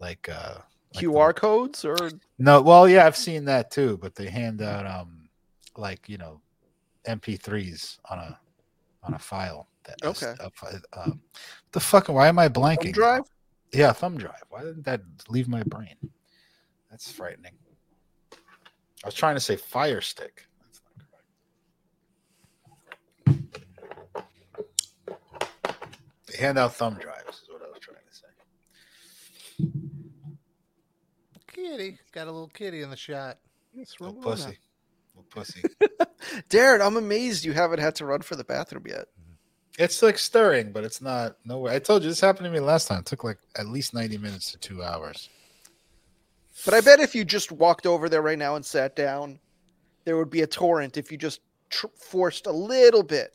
like 0.00 0.28
uh 0.28 0.54
like 0.94 1.04
the- 1.04 1.06
QR 1.10 1.34
codes 1.36 1.84
or 1.84 1.96
No, 2.38 2.62
well, 2.62 2.88
yeah, 2.88 3.06
I've 3.06 3.16
seen 3.16 3.44
that 3.44 3.70
too, 3.70 3.98
but 3.98 4.14
they 4.14 4.28
hand 4.30 4.62
out 4.62 4.86
um 4.86 5.28
like 5.76 6.08
you 6.08 6.16
know 6.18 6.40
MP3s 7.06 7.98
on 8.10 8.18
a 8.18 8.38
on 9.02 9.14
a 9.14 9.18
file. 9.18 9.68
That 9.84 9.96
is 10.10 10.22
Okay. 10.22 10.34
a 10.40 10.50
fi- 10.50 10.80
um, 11.00 11.20
the 11.72 11.78
fuck? 11.80 12.08
Why 12.08 12.26
am 12.28 12.38
I 12.38 12.48
blanking? 12.48 12.84
thumb 12.84 12.92
drive. 12.92 13.22
Yeah, 13.72 13.92
thumb 13.92 14.16
drive. 14.16 14.42
Why 14.48 14.62
didn't 14.62 14.84
that 14.84 15.02
leave 15.28 15.48
my 15.48 15.62
brain? 15.64 15.96
That's 16.90 17.10
frightening. 17.10 17.52
I 18.32 19.06
was 19.06 19.14
trying 19.14 19.36
to 19.36 19.40
say 19.40 19.56
Fire 19.56 20.00
Stick. 20.00 20.46
That's 20.62 20.80
not 20.86 21.06
correct. 24.14 24.26
They 26.26 26.38
hand 26.38 26.58
out 26.58 26.74
thumb 26.74 26.94
drives. 26.94 27.42
Is 27.42 27.48
what 27.50 27.62
I 27.62 27.68
was 27.68 27.78
trying 27.80 27.98
to 28.08 28.14
say. 28.14 28.26
Kitty. 31.52 31.98
Got 32.12 32.28
a 32.28 32.32
little 32.32 32.48
kitty 32.48 32.82
in 32.82 32.90
the 32.90 32.96
shot. 32.96 33.38
It's 33.74 34.00
Little 34.00 34.16
pussy. 34.16 34.58
Little 35.14 35.28
pussy. 35.30 35.62
Darren, 36.50 36.84
I'm 36.84 36.96
amazed 36.96 37.44
you 37.44 37.52
haven't 37.52 37.80
had 37.80 37.94
to 37.96 38.06
run 38.06 38.22
for 38.22 38.36
the 38.36 38.44
bathroom 38.44 38.84
yet. 38.86 39.06
It's 39.78 40.02
like 40.02 40.18
stirring, 40.18 40.72
but 40.72 40.84
it's 40.84 41.00
not 41.02 41.36
nowhere. 41.44 41.72
I 41.74 41.78
told 41.78 42.02
you 42.02 42.08
this 42.08 42.20
happened 42.20 42.44
to 42.46 42.50
me 42.50 42.60
last 42.60 42.88
time. 42.88 43.00
It 43.00 43.06
took 43.06 43.24
like 43.24 43.38
at 43.56 43.66
least 43.66 43.92
90 43.92 44.16
minutes 44.18 44.52
to 44.52 44.58
two 44.58 44.82
hours. 44.82 45.28
But 46.64 46.72
I 46.74 46.80
bet 46.80 47.00
if 47.00 47.14
you 47.14 47.24
just 47.24 47.52
walked 47.52 47.86
over 47.86 48.08
there 48.08 48.22
right 48.22 48.38
now 48.38 48.56
and 48.56 48.64
sat 48.64 48.96
down, 48.96 49.38
there 50.04 50.16
would 50.16 50.30
be 50.30 50.40
a 50.42 50.46
torrent 50.46 50.96
if 50.96 51.12
you 51.12 51.18
just 51.18 51.40
tr- 51.68 51.86
forced 51.94 52.46
a 52.46 52.52
little 52.52 53.02
bit. 53.02 53.34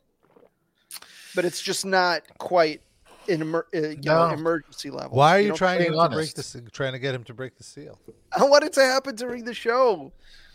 But 1.36 1.46
it's 1.46 1.62
just 1.62 1.86
not 1.86 2.24
quite 2.39 2.82
an 3.30 3.42
emer- 3.42 3.68
uh, 3.76 3.89
you 3.89 3.98
know, 4.04 4.30
emergency 4.30 4.89
level. 4.89 5.16
Why 5.16 5.38
are 5.38 5.39
you, 5.39 5.50
don't- 5.50 5.58
trying 5.58 5.78
to, 5.78 5.84
being 5.84 5.94
to 5.94 6.10
break 6.10 6.14
honest. 6.14 6.36
this? 6.36 6.58
Trying 6.72 6.94
to 6.94 7.00
get 7.00 7.14
him 7.14 7.24
to 7.26 7.34
break 7.36 7.56
the 7.58 7.64
seal? 7.64 8.00
I 8.36 8.44
want 8.46 8.64
it 8.64 8.74
to 8.74 8.82
happen 8.82 9.16
during 9.16 9.46
the 9.46 9.54
show. 9.54 10.12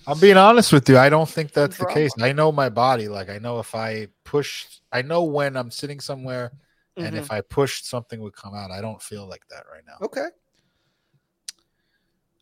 I'm 0.06 0.18
being 0.20 0.36
honest 0.36 0.72
with 0.72 0.88
you. 0.88 0.98
I 0.98 1.08
don't 1.08 1.28
think 1.28 1.52
that's 1.52 1.78
the 1.78 1.86
case. 1.86 2.12
I 2.20 2.32
know 2.32 2.52
my 2.52 2.68
body. 2.68 3.08
Like 3.08 3.28
I 3.28 3.38
know 3.38 3.58
if 3.58 3.74
I 3.74 4.08
push, 4.24 4.66
I 4.92 5.02
know 5.02 5.24
when 5.24 5.56
I'm 5.56 5.70
sitting 5.70 5.98
somewhere, 6.00 6.52
and 6.96 7.14
Mhm. 7.14 7.18
if 7.18 7.30
I 7.32 7.40
pushed, 7.40 7.86
something 7.88 8.20
would 8.20 8.34
come 8.36 8.54
out. 8.54 8.70
I 8.70 8.80
don't 8.80 9.02
feel 9.02 9.26
like 9.28 9.46
that 9.48 9.64
right 9.72 9.82
now. 9.86 9.96
Okay, 10.02 10.26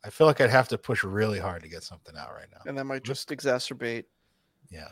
I 0.04 0.10
feel 0.10 0.26
like 0.26 0.40
I'd 0.40 0.50
have 0.50 0.68
to 0.68 0.78
push 0.78 1.02
really 1.04 1.38
hard 1.38 1.62
to 1.62 1.68
get 1.68 1.82
something 1.82 2.14
out 2.16 2.32
right 2.34 2.48
now. 2.52 2.60
and 2.66 2.76
that 2.76 2.84
might 2.84 3.02
just 3.04 3.30
exacerbate. 3.30 4.04
Yeah. 4.70 4.88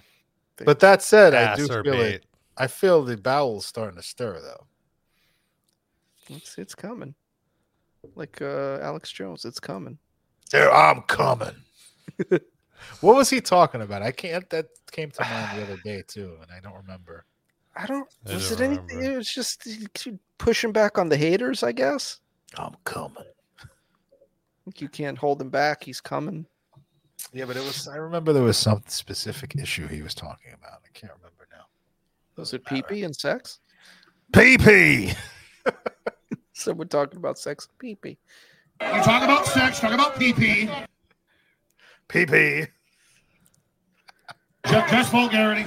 things. 0.57 0.67
But 0.67 0.81
that 0.81 1.03
said, 1.03 1.35
I 1.35 1.55
do 1.57 1.67
feel 1.67 1.73
Acerbate. 1.79 2.15
it. 2.15 2.27
I 2.57 2.67
feel 2.67 3.03
the 3.03 3.17
bowels 3.17 3.67
starting 3.67 3.97
to 3.97 4.03
stir 4.03 4.41
though. 4.41 4.67
it's, 6.29 6.57
it's 6.59 6.75
coming. 6.75 7.15
Like 8.15 8.41
uh, 8.43 8.79
Alex 8.81 9.11
Jones, 9.13 9.45
it's 9.45 9.61
coming. 9.61 9.99
There, 10.51 10.73
I'm 10.73 11.03
coming. 11.03 11.55
what 13.01 13.17
was 13.17 13.31
he 13.31 13.41
talking 13.41 13.83
about? 13.83 14.03
I 14.03 14.11
can't. 14.13 14.49
That 14.51 14.67
came 14.91 15.11
to 15.13 15.23
mind 15.23 15.59
the 15.59 15.63
other 15.65 15.81
day 15.85 16.03
too, 16.07 16.37
and 16.41 16.51
I 16.51 16.61
don't 16.61 16.77
remember. 16.77 17.25
I 17.77 17.87
don't. 17.87 18.09
I 18.29 18.35
was 18.35 18.51
don't 18.51 18.61
it 18.61 18.65
anything? 18.65 18.87
remember. 18.99 19.13
It 19.15 19.17
was 19.17 19.29
just 19.29 19.67
pushing 20.39 20.73
back 20.73 20.99
on 20.99 21.09
the 21.09 21.17
haters, 21.17 21.63
I 21.63 21.73
guess. 21.73 22.21
I'm 22.57 22.75
coming. 22.85 23.25
Think 24.65 24.81
You 24.81 24.89
can't 24.89 25.19
hold 25.19 25.41
him 25.41 25.51
back. 25.51 25.83
He's 25.85 26.01
coming. 26.01 26.47
Yeah, 27.33 27.47
but 27.47 27.57
it 27.57 27.65
was. 27.65 27.89
I 27.89 27.97
remember 27.97 28.33
there 28.33 28.43
was 28.43 28.57
some 28.59 28.83
specific 28.87 29.57
issue 29.57 29.87
he 29.89 30.03
was 30.03 30.15
talking 30.15 30.53
about. 30.53 30.81
I 30.85 30.89
can't 30.93 31.13
remember 31.15 31.49
now. 31.51 31.65
Was 32.37 32.53
it 32.53 32.65
pee 32.67 32.83
pee 32.83 33.05
and 33.05 33.15
sex? 33.15 33.61
PP. 34.33 35.17
Someone 36.53 36.89
talking 36.89 37.19
about 37.19 37.39
sex 37.39 37.67
and 37.69 37.79
pee 37.79 37.95
pee. 37.95 38.19
You 38.81 39.03
talk 39.03 39.23
about 39.23 39.47
sex, 39.47 39.81
talk 39.81 39.93
about 39.93 40.15
PP. 40.17 40.87
PP. 42.09 42.69
Just, 44.67 44.91
just 44.93 45.11
vulgarity. 45.13 45.67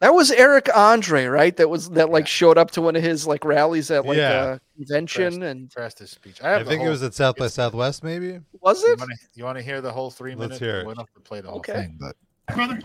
That 0.00 0.14
was 0.14 0.30
Eric 0.30 0.74
Andre, 0.74 1.26
right? 1.26 1.54
That 1.58 1.68
was 1.68 1.90
that 1.90 2.08
like 2.10 2.26
showed 2.26 2.56
up 2.56 2.70
to 2.70 2.80
one 2.80 2.96
of 2.96 3.02
his 3.02 3.26
like 3.26 3.44
rallies 3.44 3.90
at 3.90 4.06
like 4.06 4.16
Yeah. 4.16 4.54
a 4.54 4.60
convention 4.78 5.42
and 5.42 5.70
Fastest 5.70 6.14
speech. 6.14 6.42
I, 6.42 6.48
I 6.48 6.50
have 6.52 6.64
the 6.64 6.70
think 6.70 6.80
it 6.80 6.84
whole- 6.84 6.92
was 6.92 7.02
at 7.02 7.12
South 7.12 7.36
by 7.36 7.48
Southwest, 7.48 8.02
maybe. 8.02 8.40
was 8.62 8.82
You 8.82 8.94
it? 8.94 8.98
want 8.98 9.10
to 9.10 9.16
you 9.34 9.44
wanna 9.44 9.60
hear 9.62 9.82
the 9.82 9.92
whole 9.92 10.10
three 10.10 10.30
Let's 10.34 10.40
minutes? 10.40 10.58
hear 10.60 10.80
it. 10.80 10.86
We 10.86 10.94
don't 10.94 11.06
have 11.06 11.12
to 11.14 11.20
play 11.20 11.42
the 11.42 11.48
whole 11.50 11.58
Okay. 11.58 11.72
thing, 11.74 11.98
but 12.00 12.16
Brother, 12.54 12.78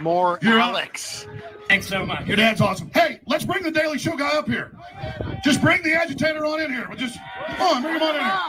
More 0.00 0.40
You're 0.42 0.58
Alex. 0.58 1.26
thanks 1.68 1.86
so 1.86 2.04
much. 2.04 2.26
Your 2.26 2.36
dad's 2.36 2.60
awesome. 2.60 2.90
Hey, 2.92 3.20
let's 3.26 3.44
bring 3.46 3.62
the 3.62 3.70
Daily 3.70 3.96
Show 3.98 4.16
guy 4.16 4.36
up 4.36 4.46
here. 4.48 4.72
Just 5.44 5.62
bring 5.62 5.82
the 5.84 5.94
agitator 5.94 6.44
on 6.44 6.60
in 6.60 6.70
here. 6.72 6.84
We'll 6.88 6.98
just 6.98 7.16
come 7.56 7.76
on, 7.76 7.82
bring 7.82 7.94
him 7.94 8.02
on 8.02 8.16
in 8.16 8.20
here. 8.22 8.40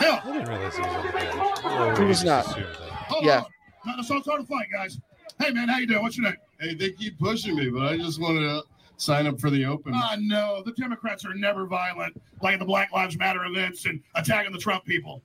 Hell, 0.00 0.20
I 0.24 0.32
didn't 0.32 0.48
realize 0.48 0.74
he 0.76 0.82
was 0.82 0.90
on 0.96 1.06
the 1.06 1.12
panel. 1.12 1.96
He 1.96 2.04
was 2.04 2.24
not. 2.24 2.46
assumed 2.46 2.66
hold 3.08 3.24
Yeah. 3.24 3.38
on. 3.40 3.46
Now, 3.86 3.94
let's 3.96 4.10
not 4.10 4.22
start 4.22 4.40
a 4.40 4.44
fight, 4.44 4.66
guys. 4.72 4.98
Hey, 5.38 5.50
man, 5.52 5.68
how 5.68 5.78
you 5.78 5.86
doing? 5.86 6.02
What's 6.02 6.16
your 6.16 6.26
name? 6.26 6.36
Hey, 6.58 6.74
they 6.74 6.90
keep 6.90 7.18
pushing 7.18 7.56
me, 7.56 7.70
but 7.70 7.82
I 7.82 7.96
just 7.96 8.20
wanted 8.20 8.40
to 8.40 8.62
sign 8.98 9.26
up 9.26 9.40
for 9.40 9.48
the 9.48 9.64
open. 9.64 9.92
Ah, 9.94 10.16
no, 10.20 10.62
the 10.62 10.72
Democrats 10.72 11.24
are 11.24 11.32
never 11.34 11.64
violent, 11.66 12.20
like 12.42 12.58
the 12.58 12.64
Black 12.66 12.92
Lives 12.92 13.16
Matter 13.18 13.44
events 13.46 13.86
and 13.86 14.02
attacking 14.14 14.52
the 14.52 14.58
Trump 14.58 14.84
people. 14.84 15.22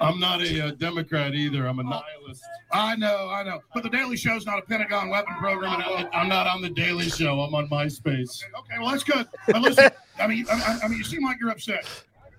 I'm 0.00 0.18
not 0.18 0.40
a 0.40 0.68
uh, 0.68 0.70
Democrat 0.72 1.34
either. 1.34 1.66
I'm 1.66 1.78
a 1.80 1.82
nihilist. 1.82 2.42
I 2.72 2.96
know, 2.96 3.28
I 3.30 3.42
know. 3.42 3.60
But 3.74 3.82
the 3.82 3.90
Daily 3.90 4.16
Show's 4.16 4.46
not 4.46 4.58
a 4.58 4.62
Pentagon 4.62 5.10
weapon 5.10 5.34
program. 5.36 5.72
I'm 5.72 5.80
And 5.80 5.84
all. 5.90 5.98
not, 6.04 6.14
I'm 6.14 6.28
not 6.28 6.46
on 6.46 6.62
the 6.62 6.70
Daily 6.70 7.10
Show. 7.10 7.40
I'm 7.40 7.54
on 7.54 7.68
MySpace. 7.68 8.42
Okay, 8.60 8.78
well, 8.78 8.90
that's 8.90 9.04
good. 9.04 9.26
But 9.46 9.60
listen, 9.60 9.90
I 10.18 10.26
mean, 10.26 10.46
I, 10.50 10.54
I- 10.54 10.84
I 10.84 10.88
mean, 10.88 10.98
you 10.98 11.04
seem 11.04 11.22
like 11.24 11.38
you're 11.40 11.50
upset. 11.50 11.86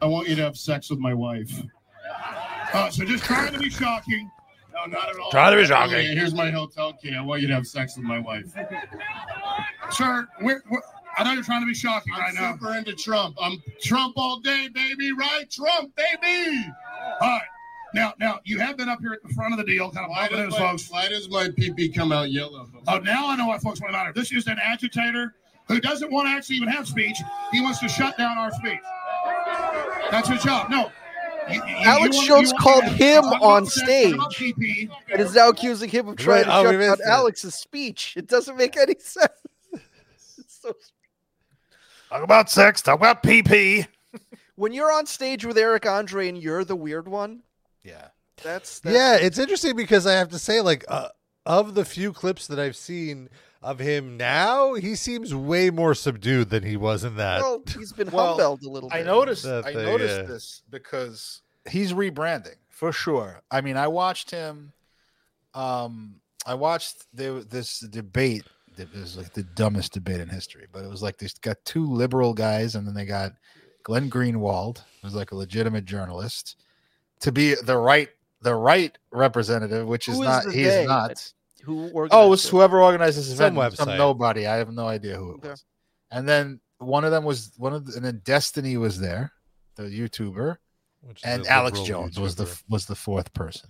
I 0.02 0.06
want 0.08 0.28
you 0.30 0.36
to 0.38 0.42
have 0.44 0.58
sex 0.58 0.90
with 0.90 1.00
my 1.00 1.14
wife. 1.14 1.62
Uh, 2.74 2.90
so 2.90 3.04
just 3.06 3.24
trying 3.24 3.54
to 3.54 3.60
be 3.60 3.70
shocking. 3.70 4.30
No, 4.74 4.86
not 4.86 5.10
at 5.10 5.18
all. 5.20 5.32
Try 5.32 5.50
to 5.50 5.56
be 5.56 5.66
shocking. 5.66 5.96
Okay, 5.96 6.16
here's 6.16 6.34
my 6.34 6.52
hotel 6.52 6.94
key. 6.94 7.16
I 7.16 7.22
want 7.22 7.42
you 7.42 7.48
to 7.48 7.54
have 7.56 7.66
sex 7.68 7.96
with 7.98 8.06
my 8.06 8.20
wife. 8.20 8.46
Sir, 9.92 10.28
we're, 10.42 10.62
we're, 10.70 10.82
I 11.18 11.24
know 11.24 11.34
you're 11.34 11.44
trying 11.44 11.62
to 11.62 11.68
be 11.68 11.74
shocking 11.74 12.14
I'm 12.14 12.22
right 12.22 12.34
now. 12.34 12.54
super 12.54 12.76
into 12.76 12.94
Trump. 12.94 13.36
I'm 13.42 13.62
Trump 13.82 14.14
all 14.18 14.40
day, 14.40 14.70
baby. 14.74 15.12
Right? 15.14 15.50
Trump, 15.50 15.92
baby. 15.96 16.66
All 17.22 17.28
right. 17.28 17.42
Now, 17.94 18.14
now 18.20 18.40
you 18.44 18.60
have 18.60 18.78
been 18.78 18.88
up 18.88 19.00
here 19.02 19.14
at 19.14 19.24
the 19.24 19.34
front 19.34 19.52
of 19.52 19.58
the 19.58 19.64
deal, 19.66 19.90
kind 19.90 20.06
of 20.06 20.12
Why 20.12 20.28
bumping 20.30 20.52
does, 20.52 20.60
my, 20.60 20.72
folks. 20.72 20.92
why 20.92 21.08
does 21.10 21.28
my 21.30 21.48
PP 21.48 21.94
come 21.96 22.12
out 22.12 22.30
yellow? 22.30 22.68
Oh, 22.88 23.00
now 23.00 23.28
I 23.30 23.36
know 23.36 23.48
why 23.48 23.58
folks 23.58 23.82
want 23.82 23.92
to 23.92 23.98
matter. 23.98 24.14
This 24.14 24.32
is 24.32 24.46
an 24.46 24.60
agitator 24.62 25.34
who 25.68 25.80
doesn't 25.80 26.12
want 26.12 26.28
to 26.28 26.32
actually 26.32 26.58
even 26.58 26.70
have 26.70 26.88
speech. 26.88 27.18
He 27.52 27.62
wants 27.62 27.80
to 27.80 27.90
shut 27.90 28.16
down 28.16 28.38
our 28.38 28.52
speech. 28.52 28.80
That's 30.12 30.30
his 30.30 30.44
job. 30.44 30.70
No. 30.70 30.92
Alex 31.86 32.18
Jones 32.26 32.54
called 32.60 32.84
him 32.84 33.24
on 33.26 33.66
sex, 33.66 34.12
talk 34.12 34.16
about 34.16 34.34
stage. 34.34 34.90
And 35.12 35.22
is 35.22 35.34
now 35.36 35.50
accusing 35.50 35.90
him 35.90 36.08
of 36.10 36.18
trying 36.18 36.48
Wait, 36.48 36.64
to 36.64 36.82
shut 36.88 37.00
down. 37.00 37.08
Alex's 37.08 37.56
speech. 37.56 38.14
It 38.18 38.28
doesn't 38.28 38.58
make 38.58 38.78
any 38.78 38.96
sense. 39.00 39.30
So- 40.48 40.74
talk 42.10 42.24
about 42.24 42.50
sex. 42.50 42.82
Talk 42.82 43.00
about 43.00 43.24
PP. 43.24 43.88
when 44.56 44.74
you're 44.74 44.92
on 44.92 45.06
stage 45.06 45.46
with 45.46 45.58
Eric 45.58 45.86
Andre 45.86 46.28
and 46.30 46.38
you're 46.38 46.64
the 46.66 46.76
weird 46.76 47.08
one, 47.08 47.42
Yeah. 47.84 48.08
that's, 48.44 48.80
that's 48.82 48.94
Yeah, 48.96 49.16
it's 49.16 49.40
interesting 49.40 49.76
because 49.76 50.06
I 50.06 50.14
have 50.14 50.30
to 50.30 50.40
say, 50.40 50.62
like, 50.62 50.84
uh, 50.88 51.10
of 51.46 51.74
the 51.76 51.86
few 51.86 52.12
clips 52.14 52.48
that 52.48 52.60
I've 52.60 52.76
seen 52.76 53.30
of 53.62 53.80
him 53.80 54.18
now, 54.18 54.74
he 54.74 54.96
seems 54.96 55.36
way 55.36 55.70
more 55.70 55.94
subdued 55.94 56.50
than 56.50 56.64
he 56.64 56.78
was 56.78 57.04
in 57.04 57.16
that. 57.18 57.42
well, 57.42 57.62
he's 57.78 57.92
been 57.94 58.10
Well, 58.12 58.38
humbled 58.38 58.64
a 58.64 58.70
little 58.70 58.90
bit. 58.90 58.96
I 58.98 59.04
noticed. 59.04 59.44
That 59.44 59.66
I 59.66 59.74
thing, 59.74 59.86
noticed 59.86 60.18
yeah. 60.22 60.24
this 60.24 60.62
because 60.70 61.42
he's 61.70 61.94
rebranding 61.94 62.56
for 62.70 62.92
sure. 62.92 63.42
I 63.52 63.62
mean, 63.62 63.76
I 63.78 63.88
watched 63.88 64.32
him. 64.32 64.72
Um, 65.54 66.16
I 66.46 66.54
watched 66.54 67.06
there 67.14 67.42
this 67.44 67.80
debate. 67.80 68.44
That 68.78 68.94
was 68.96 69.18
like 69.18 69.34
the 69.34 69.44
dumbest 69.44 69.92
debate 69.94 70.22
in 70.22 70.30
history, 70.30 70.66
but 70.72 70.86
it 70.86 70.90
was 70.90 71.02
like 71.04 71.18
they 71.18 71.28
got 71.42 71.58
two 71.66 71.86
liberal 71.86 72.34
guys, 72.34 72.76
and 72.76 72.88
then 72.88 72.94
they 72.94 73.04
got 73.06 73.34
Glenn 73.84 74.10
Greenwald, 74.10 74.82
who's 75.02 75.16
like 75.16 75.32
a 75.32 75.36
legitimate 75.36 75.84
journalist, 75.84 76.56
to 77.20 77.32
be 77.34 77.56
the 77.56 77.76
right 77.78 78.08
the 78.42 78.56
right 78.56 78.98
representative, 79.12 79.86
which 79.86 80.08
is 80.08 80.16
Who 80.16 80.22
is 80.22 80.28
not. 80.30 80.44
the 80.46 80.52
He's 80.54 80.68
they 80.68 80.86
not. 80.86 81.34
That- 81.60 81.66
Who 81.66 81.90
organized 81.90 82.14
Oh, 82.14 82.28
it 82.28 82.30
was 82.30 82.46
it? 82.46 82.50
whoever 82.50 82.82
organized 82.82 83.18
this 83.18 83.32
event. 83.32 83.56
Some 83.76 83.88
website. 83.88 83.98
nobody. 83.98 84.48
I 84.48 84.56
have 84.56 84.72
no 84.72 84.88
idea 84.88 85.18
who 85.18 85.32
it 85.32 85.36
Okay. 85.38 85.50
was. 85.50 85.66
And 86.12 86.28
then 86.28 86.60
one 86.80 87.04
of 87.06 87.12
them 87.12 87.24
was 87.24 87.52
one 87.58 87.74
of, 87.74 87.86
the, 87.86 87.96
and 87.96 88.06
then 88.06 88.22
Destiny 88.24 88.78
was 88.78 89.00
there, 89.00 89.32
the 89.76 89.84
YouTuber, 89.84 90.58
which 91.02 91.22
and 91.24 91.46
a 91.46 91.50
Alex 91.50 91.80
liberal 91.80 91.86
Jones 92.04 92.20
was 92.20 92.36
the 92.36 92.62
was 92.70 92.86
the 92.86 92.96
fourth 92.96 93.34
person. 93.34 93.70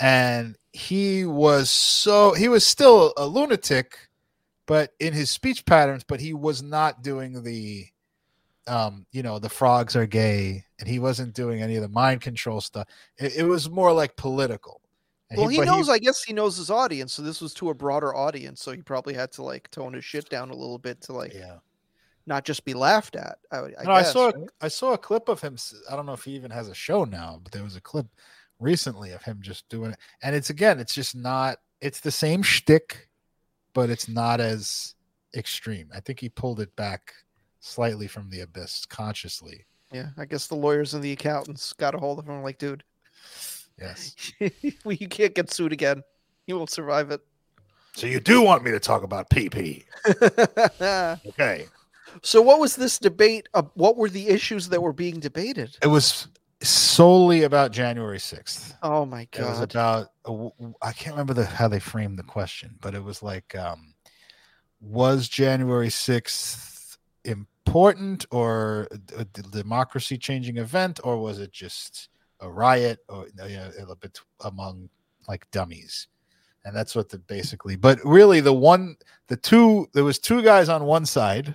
And 0.00 0.56
he 0.72 1.24
was 1.24 1.70
so 1.70 2.32
he 2.34 2.48
was 2.48 2.66
still 2.66 3.12
a 3.16 3.26
lunatic, 3.26 3.96
but 4.66 4.92
in 4.98 5.12
his 5.12 5.30
speech 5.30 5.64
patterns, 5.66 6.04
but 6.04 6.20
he 6.20 6.32
was 6.34 6.62
not 6.62 7.02
doing 7.02 7.42
the 7.42 7.86
um, 8.68 9.06
you 9.10 9.24
know, 9.24 9.40
the 9.40 9.48
frogs 9.48 9.96
are 9.96 10.06
gay, 10.06 10.64
and 10.78 10.88
he 10.88 11.00
wasn't 11.00 11.34
doing 11.34 11.60
any 11.62 11.74
of 11.74 11.82
the 11.82 11.88
mind 11.88 12.20
control 12.20 12.60
stuff. 12.60 12.86
It, 13.18 13.34
it 13.38 13.42
was 13.42 13.68
more 13.68 13.92
like 13.92 14.14
political. 14.16 14.80
Well, 15.36 15.48
he, 15.48 15.58
but 15.58 15.66
knows. 15.66 15.88
I 15.88 15.98
guess 15.98 16.22
he 16.22 16.32
knows 16.32 16.56
his 16.56 16.70
audience, 16.70 17.12
so 17.12 17.22
this 17.22 17.40
was 17.40 17.54
to 17.54 17.70
a 17.70 17.74
broader 17.74 18.14
audience. 18.14 18.62
So 18.62 18.72
he 18.72 18.82
probably 18.82 19.14
had 19.14 19.32
to 19.32 19.42
like 19.42 19.70
tone 19.70 19.94
his 19.94 20.04
shit 20.04 20.28
down 20.28 20.50
a 20.50 20.54
little 20.54 20.78
bit 20.78 21.00
to 21.02 21.12
like 21.12 21.34
yeah. 21.34 21.58
not 22.26 22.44
just 22.44 22.64
be 22.64 22.74
laughed 22.74 23.16
at. 23.16 23.38
I, 23.50 23.58
I 23.58 23.84
no, 23.84 23.92
I 23.92 24.02
saw 24.02 24.26
right? 24.26 24.48
I 24.60 24.68
saw 24.68 24.92
a 24.92 24.98
clip 24.98 25.28
of 25.28 25.40
him. 25.40 25.56
I 25.90 25.96
don't 25.96 26.06
know 26.06 26.12
if 26.12 26.24
he 26.24 26.32
even 26.32 26.50
has 26.50 26.68
a 26.68 26.74
show 26.74 27.04
now, 27.04 27.40
but 27.42 27.52
there 27.52 27.64
was 27.64 27.76
a 27.76 27.80
clip 27.80 28.06
recently 28.58 29.12
of 29.12 29.22
him 29.22 29.38
just 29.40 29.68
doing 29.68 29.92
it. 29.92 29.98
And 30.22 30.34
it's 30.34 30.50
again, 30.50 30.80
it's 30.80 30.94
just 30.94 31.14
not. 31.14 31.58
It's 31.80 32.00
the 32.00 32.10
same 32.10 32.42
shtick, 32.42 33.08
but 33.74 33.90
it's 33.90 34.08
not 34.08 34.40
as 34.40 34.94
extreme. 35.36 35.88
I 35.94 36.00
think 36.00 36.20
he 36.20 36.28
pulled 36.28 36.60
it 36.60 36.74
back 36.76 37.12
slightly 37.60 38.06
from 38.06 38.30
the 38.30 38.40
abyss 38.40 38.86
consciously. 38.86 39.66
Yeah, 39.92 40.08
I 40.16 40.24
guess 40.24 40.46
the 40.46 40.54
lawyers 40.54 40.94
and 40.94 41.02
the 41.02 41.12
accountants 41.12 41.72
got 41.74 41.94
a 41.94 41.98
hold 41.98 42.18
of 42.18 42.26
him. 42.26 42.42
Like, 42.42 42.58
dude, 42.58 42.82
Yes. 43.78 44.14
well, 44.84 44.94
you 44.94 45.08
can't 45.08 45.34
get 45.34 45.52
sued 45.52 45.72
again. 45.72 46.02
You 46.46 46.56
won't 46.56 46.70
survive 46.70 47.10
it. 47.10 47.20
So 47.94 48.06
you 48.06 48.20
do 48.20 48.42
want 48.42 48.64
me 48.64 48.70
to 48.70 48.80
talk 48.80 49.02
about 49.02 49.30
PP? 49.30 49.84
Okay. 51.28 51.66
so, 52.22 52.42
what 52.42 52.58
was 52.58 52.76
this 52.76 52.98
debate? 52.98 53.48
Uh, 53.54 53.62
what 53.74 53.96
were 53.96 54.08
the 54.08 54.28
issues 54.28 54.68
that 54.70 54.82
were 54.82 54.92
being 54.92 55.20
debated? 55.20 55.76
It 55.82 55.86
was 55.88 56.28
solely 56.62 57.42
about 57.42 57.72
January 57.72 58.18
sixth. 58.18 58.74
Oh 58.82 59.04
my 59.04 59.22
It 59.22 59.40
was 59.40 59.60
god! 59.60 59.74
about 59.74 60.08
uh, 60.24 60.48
I 60.82 60.92
can't 60.92 61.14
remember 61.14 61.34
the 61.34 61.44
how 61.44 61.68
they 61.68 61.80
framed 61.80 62.18
the 62.18 62.22
question, 62.24 62.76
but 62.80 62.94
it 62.94 63.02
was 63.02 63.22
like, 63.22 63.54
um, 63.54 63.94
was 64.80 65.28
January 65.28 65.90
sixth 65.90 66.98
important 67.24 68.26
or 68.30 68.88
a 69.16 69.24
democracy 69.24 70.18
changing 70.18 70.56
event, 70.56 70.98
or 71.04 71.18
was 71.18 71.38
it 71.38 71.52
just 71.52 72.08
a 72.42 72.50
riot 72.50 72.98
or 73.08 73.26
you 73.48 73.56
know, 73.56 73.96
among 74.44 74.90
like 75.28 75.50
dummies? 75.50 76.08
And 76.64 76.76
that's 76.76 76.94
what 76.94 77.08
the 77.08 77.18
basically. 77.18 77.74
But 77.74 77.98
really, 78.04 78.40
the 78.40 78.52
one, 78.52 78.96
the 79.28 79.36
two, 79.36 79.88
there 79.94 80.04
was 80.04 80.18
two 80.18 80.42
guys 80.42 80.68
on 80.68 80.84
one 80.84 81.06
side, 81.06 81.54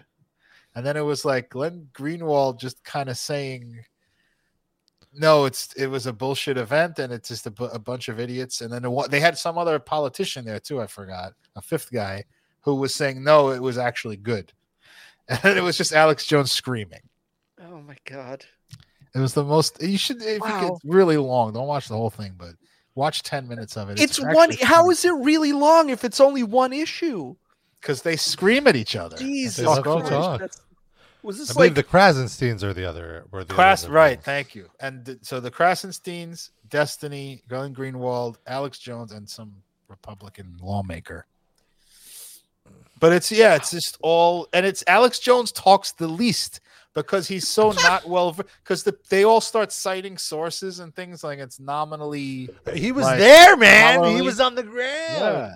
and 0.76 0.86
then 0.86 0.98
it 0.98 1.02
was 1.02 1.24
like 1.24 1.50
Glenn 1.50 1.88
Greenwald 1.94 2.60
just 2.60 2.84
kind 2.84 3.08
of 3.08 3.18
saying 3.18 3.86
no, 5.18 5.46
it's 5.46 5.74
it 5.74 5.88
was 5.88 6.06
a 6.06 6.14
bullshit 6.14 6.58
event, 6.58 7.00
and 7.00 7.12
it's 7.12 7.30
just 7.30 7.48
a, 7.48 7.52
bu- 7.52 7.66
a 7.66 7.80
bunch 7.80 8.08
of 8.08 8.20
idiots. 8.20 8.62
And 8.62 8.72
then 8.72 8.90
wa- 8.90 9.08
they 9.08 9.20
had 9.20 9.38
some 9.38 9.58
other 9.58 9.80
politician 9.80 10.46
there 10.46 10.60
too. 10.60 10.82
I 10.82 10.88
forgot 10.88 11.34
a 11.56 11.62
fifth 11.62 11.92
guy 11.92 12.24
who 12.62 12.76
was 12.76 12.94
saying 12.94 13.24
no, 13.24 13.50
it 13.50 13.62
was 13.62 13.78
actually 13.78 14.18
good, 14.18 14.54
and 15.28 15.58
it 15.58 15.64
was 15.64 15.78
just 15.78 15.94
Alex 15.94 16.26
Jones 16.26 16.52
screaming. 16.52 17.02
Oh 17.62 17.82
my 17.82 17.98
god! 18.06 18.46
It 19.16 19.20
was 19.20 19.34
the 19.34 19.44
most. 19.44 19.82
You 19.82 19.98
should 19.98 20.22
if 20.22 20.38
you 20.38 20.40
Wow. 20.42 20.60
could, 20.62 20.74
it's 20.76 20.86
really 20.86 21.18
long. 21.18 21.54
Don't 21.54 21.68
watch 21.68 21.88
the 21.88 21.96
whole 21.96 22.10
thing, 22.10 22.34
but 22.38 22.52
watch 22.96 23.24
ten 23.24 23.48
minutes 23.48 23.76
of 23.78 23.90
it. 23.90 24.00
It's, 24.00 24.20
one. 24.22 24.52
How 24.62 24.90
is 24.90 25.04
it 25.06 25.14
really 25.14 25.54
long 25.54 25.90
if 25.90 26.04
it's 26.04 26.20
only 26.20 26.44
one 26.44 26.74
issue? 26.74 27.36
Because 27.82 28.02
they 28.02 28.16
scream 28.16 28.68
at 28.68 28.76
each 28.76 28.96
other. 28.96 29.18
Jesus 29.18 29.66
love 29.66 29.78
to 29.78 29.82
Christ! 29.84 30.10
talk. 30.10 30.40
That's, 30.40 30.62
Was 31.24 31.38
I 31.38 31.40
this 31.40 31.54
believe 31.54 31.70
like 31.72 31.76
the 31.76 31.84
Krassensteins 31.84 32.64
are 32.64 32.74
the 32.74 32.86
other. 32.86 33.26
Were 33.32 33.44
the 33.44 33.54
Kras, 33.54 33.84
others 33.84 33.90
right? 33.90 34.10
involved. 34.12 34.26
Thank 34.26 34.56
you. 34.56 34.70
And 34.80 35.06
th- 35.06 35.20
so 35.22 35.40
the 35.40 35.52
Krassensteins, 35.52 36.50
Destiny, 36.70 37.44
Glenn 37.48 37.74
Greenwald, 37.74 38.38
Alex 38.46 38.78
Jones, 38.80 39.12
and 39.12 39.28
some 39.30 39.54
Republican 39.88 40.58
lawmaker. 40.62 41.26
But 43.00 43.14
it's 43.14 43.32
yeah, 43.32 43.56
it's 43.56 43.72
just 43.72 43.98
all, 44.02 44.48
and 44.54 44.66
it's 44.66 44.84
Alex 44.88 45.20
Jones 45.20 45.52
talks 45.52 45.92
the 45.94 46.08
least 46.08 46.60
because 47.04 47.28
he's 47.28 47.48
so 47.48 47.72
not 47.72 48.08
well. 48.10 48.36
Because 48.64 48.84
the, 48.84 48.98
they 49.10 49.24
all 49.24 49.40
start 49.40 49.72
citing 49.72 50.18
sources 50.18 50.80
and 50.80 50.96
things 50.96 51.24
like 51.24 51.38
it's 51.40 51.60
nominally. 51.60 52.50
He 52.74 52.92
was 52.92 53.06
like, 53.06 53.20
there, 53.20 53.56
man. 53.56 54.16
He 54.16 54.22
was 54.22 54.40
on 54.40 54.56
the 54.56 54.64
ground. 54.64 54.88
Yeah. 54.88 55.56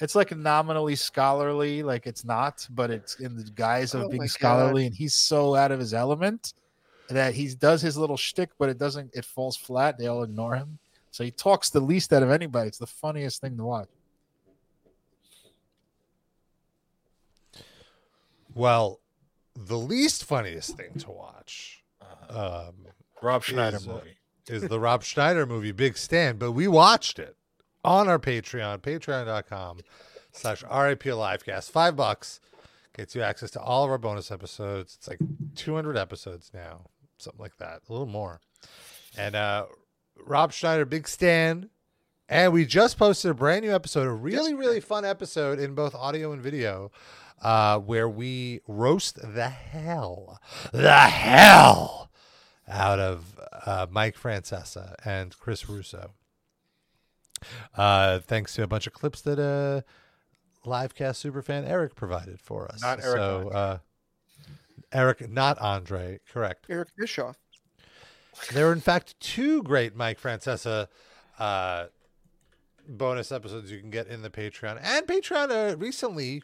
It's 0.00 0.14
like 0.14 0.36
nominally 0.36 0.96
scholarly, 0.96 1.82
like 1.82 2.06
it's 2.06 2.24
not, 2.24 2.66
but 2.70 2.90
it's 2.90 3.20
in 3.20 3.36
the 3.36 3.44
guise 3.54 3.94
of 3.94 4.02
Oh 4.02 4.04
my 4.04 4.10
being 4.10 4.20
God. 4.22 4.30
scholarly, 4.30 4.86
and 4.86 4.94
he's 4.94 5.14
so 5.14 5.54
out 5.54 5.70
of 5.70 5.78
his 5.78 5.94
element 5.94 6.54
that 7.08 7.34
he 7.34 7.54
does 7.54 7.80
his 7.80 7.96
little 7.96 8.16
shtick, 8.16 8.50
but 8.58 8.68
it 8.68 8.78
doesn't. 8.78 9.10
It 9.14 9.24
falls 9.24 9.56
flat. 9.56 9.98
They 9.98 10.08
all 10.08 10.24
ignore 10.24 10.56
him, 10.56 10.78
so 11.10 11.24
he 11.24 11.30
talks 11.30 11.70
the 11.70 11.80
least 11.80 12.12
out 12.12 12.22
of 12.22 12.30
anybody. 12.30 12.68
It's 12.68 12.78
the 12.78 12.86
funniest 12.86 13.40
thing 13.40 13.56
to 13.56 13.64
watch. 13.64 13.88
Well, 18.54 19.00
the 19.54 19.78
least 19.78 20.24
funniest 20.24 20.76
thing 20.76 20.94
to 20.98 21.10
watch 21.10 21.82
um, 22.30 22.86
Rob 23.22 23.44
Schneider 23.44 23.76
is, 23.76 23.88
uh, 23.88 23.92
movie. 23.92 24.16
is 24.48 24.62
the 24.62 24.80
Rob 24.80 25.02
Schneider 25.02 25.46
movie 25.46 25.72
Big 25.72 25.96
Stan, 25.96 26.36
but 26.36 26.52
we 26.52 26.68
watched 26.68 27.18
it 27.18 27.36
on 27.84 28.08
our 28.08 28.18
Patreon, 28.18 28.78
patreon.com 28.78 29.80
slash 30.32 30.62
RIP 30.62 31.04
Livecast. 31.04 31.70
Five 31.70 31.96
bucks 31.96 32.40
gets 32.96 33.14
you 33.14 33.22
access 33.22 33.50
to 33.52 33.60
all 33.60 33.84
of 33.84 33.90
our 33.90 33.98
bonus 33.98 34.30
episodes. 34.30 34.96
It's 34.98 35.08
like 35.08 35.18
200 35.54 35.96
episodes 35.96 36.50
now, 36.52 36.86
something 37.18 37.40
like 37.40 37.56
that, 37.58 37.82
a 37.88 37.92
little 37.92 38.06
more. 38.06 38.40
And 39.16 39.34
uh, 39.34 39.66
Rob 40.26 40.52
Schneider, 40.52 40.84
Big 40.84 41.08
Stan. 41.08 41.68
And 42.28 42.52
we 42.52 42.64
just 42.64 42.98
posted 42.98 43.30
a 43.30 43.34
brand 43.34 43.64
new 43.64 43.74
episode, 43.74 44.06
a 44.06 44.12
really, 44.12 44.54
really 44.54 44.80
fun 44.80 45.04
episode 45.04 45.58
in 45.58 45.74
both 45.74 45.94
audio 45.94 46.32
and 46.32 46.40
video, 46.40 46.90
uh, 47.42 47.78
where 47.78 48.08
we 48.08 48.60
roast 48.66 49.16
the 49.34 49.48
hell, 49.48 50.40
the 50.72 50.98
hell 50.98 52.10
out 52.68 52.98
of 52.98 53.38
uh, 53.66 53.86
Mike 53.90 54.16
Francesa 54.16 54.94
and 55.04 55.36
Chris 55.38 55.68
Russo. 55.68 56.12
Uh, 57.76 58.20
thanks 58.20 58.54
to 58.54 58.62
a 58.62 58.66
bunch 58.66 58.86
of 58.86 58.92
clips 58.92 59.20
that 59.22 59.38
uh, 59.38 59.82
Livecast 60.68 61.30
superfan 61.30 61.68
Eric 61.68 61.94
provided 61.96 62.40
for 62.40 62.70
us. 62.70 62.80
Not 62.80 63.00
Eric 63.02 63.16
So, 63.16 63.48
uh, 63.48 63.78
Eric, 64.92 65.28
not 65.28 65.58
Andre, 65.58 66.20
correct. 66.30 66.66
Eric 66.68 66.90
Bischoff? 66.96 67.36
There 68.52 68.68
are, 68.68 68.72
in 68.72 68.80
fact, 68.80 69.18
two 69.20 69.62
great 69.62 69.96
Mike 69.96 70.20
Francesa 70.20 70.86
uh, 71.38 71.86
bonus 72.88 73.32
episodes 73.32 73.70
you 73.70 73.80
can 73.80 73.90
get 73.90 74.06
in 74.06 74.22
the 74.22 74.30
Patreon. 74.30 74.80
And 74.82 75.06
Patreon 75.06 75.50
uh, 75.50 75.76
recently 75.76 76.42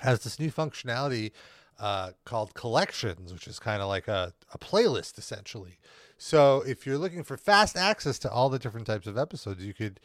has 0.00 0.20
this 0.24 0.38
new 0.38 0.50
functionality 0.50 1.32
uh, 1.78 2.10
called 2.24 2.54
Collections, 2.54 3.32
which 3.32 3.46
is 3.46 3.58
kind 3.58 3.82
of 3.82 3.88
like 3.88 4.08
a, 4.08 4.32
a 4.52 4.58
playlist, 4.58 5.18
essentially. 5.18 5.78
So 6.18 6.62
if 6.66 6.86
you're 6.86 6.98
looking 6.98 7.24
for 7.24 7.36
fast 7.36 7.76
access 7.76 8.18
to 8.20 8.30
all 8.30 8.48
the 8.48 8.58
different 8.58 8.86
types 8.86 9.06
of 9.06 9.18
episodes, 9.18 9.64
you 9.64 9.74
could 9.74 10.00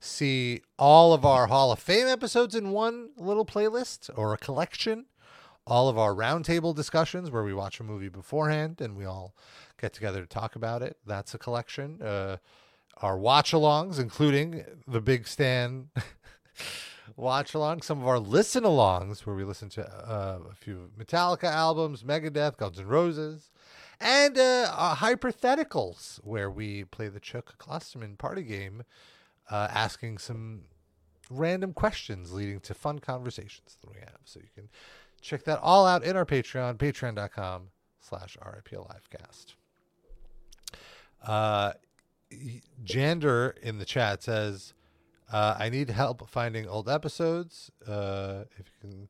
see 0.00 0.62
all 0.78 1.14
of 1.14 1.24
our 1.24 1.46
Hall 1.46 1.70
of 1.70 1.78
Fame 1.78 2.08
episodes 2.08 2.54
in 2.54 2.72
one 2.72 3.10
little 3.16 3.46
playlist 3.46 4.10
or 4.16 4.34
a 4.34 4.38
collection 4.38 5.06
all 5.66 5.88
of 5.88 5.98
our 5.98 6.14
roundtable 6.14 6.74
discussions 6.74 7.30
where 7.30 7.44
we 7.44 7.54
watch 7.54 7.80
a 7.80 7.84
movie 7.84 8.08
beforehand 8.08 8.80
and 8.80 8.96
we 8.96 9.04
all 9.04 9.34
get 9.80 9.92
together 9.92 10.20
to 10.20 10.26
talk 10.26 10.56
about 10.56 10.82
it. 10.82 10.96
That's 11.06 11.34
a 11.34 11.38
collection. 11.38 12.02
Uh, 12.02 12.38
our 12.98 13.16
watch 13.16 13.52
alongs, 13.52 13.98
including 13.98 14.64
the 14.86 15.00
Big 15.00 15.26
Stan 15.26 15.90
watch 17.16 17.54
along, 17.54 17.82
some 17.82 18.00
of 18.00 18.08
our 18.08 18.18
listen 18.18 18.64
alongs 18.64 19.20
where 19.20 19.36
we 19.36 19.44
listen 19.44 19.68
to 19.70 19.86
uh, 19.86 20.38
a 20.50 20.54
few 20.54 20.90
Metallica 20.98 21.44
albums, 21.44 22.02
Megadeth, 22.02 22.56
Guns 22.56 22.78
N' 22.78 22.86
Roses, 22.86 23.50
and 24.00 24.36
uh, 24.38 24.96
hypotheticals 24.98 26.16
where 26.24 26.50
we 26.50 26.84
play 26.84 27.08
the 27.08 27.20
Chuck 27.20 27.56
Klosterman 27.58 28.18
party 28.18 28.42
game, 28.42 28.82
uh, 29.50 29.68
asking 29.70 30.18
some 30.18 30.62
random 31.30 31.72
questions 31.72 32.32
leading 32.32 32.60
to 32.60 32.74
fun 32.74 32.98
conversations 32.98 33.76
that 33.80 33.90
we 33.92 34.00
have. 34.00 34.18
So 34.24 34.40
you 34.40 34.48
can 34.54 34.68
check 35.20 35.44
that 35.44 35.60
all 35.60 35.86
out 35.86 36.04
in 36.04 36.16
our 36.16 36.26
Patreon, 36.26 36.76
patreon.com 36.76 37.68
slash 38.00 38.36
RIPLivecast. 38.42 39.54
Uh, 41.24 41.72
Jander 42.84 43.56
in 43.58 43.78
the 43.78 43.84
chat 43.84 44.22
says, 44.22 44.74
uh, 45.32 45.56
I 45.58 45.68
need 45.70 45.90
help 45.90 46.28
finding 46.28 46.68
old 46.68 46.88
episodes. 46.88 47.70
Uh, 47.86 48.44
if 48.58 48.66
you 48.68 48.88
can 48.88 49.08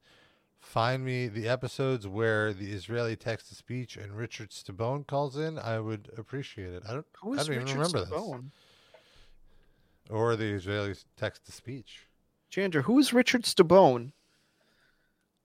find 0.60 1.04
me 1.04 1.26
the 1.28 1.48
episodes 1.48 2.06
where 2.06 2.52
the 2.52 2.72
Israeli 2.72 3.16
text 3.16 3.48
to 3.48 3.54
speech 3.54 3.96
and 3.96 4.12
Richard 4.16 4.50
Stabone 4.50 5.06
calls 5.06 5.36
in, 5.36 5.58
I 5.58 5.80
would 5.80 6.08
appreciate 6.16 6.72
it. 6.72 6.84
I 6.88 6.92
don't, 6.94 7.06
Who 7.22 7.32
I 7.34 7.36
don't 7.38 7.46
even 7.46 7.58
Richard 7.64 7.72
remember 7.76 8.04
Stabone? 8.06 8.42
this. 8.44 10.10
Or 10.10 10.36
the 10.36 10.52
Israeli 10.52 10.94
text 11.16 11.46
to 11.46 11.52
speech. 11.52 12.06
Jander, 12.50 12.82
who 12.82 12.98
is 12.98 13.12
Richard 13.12 13.42
Stabone? 13.44 14.12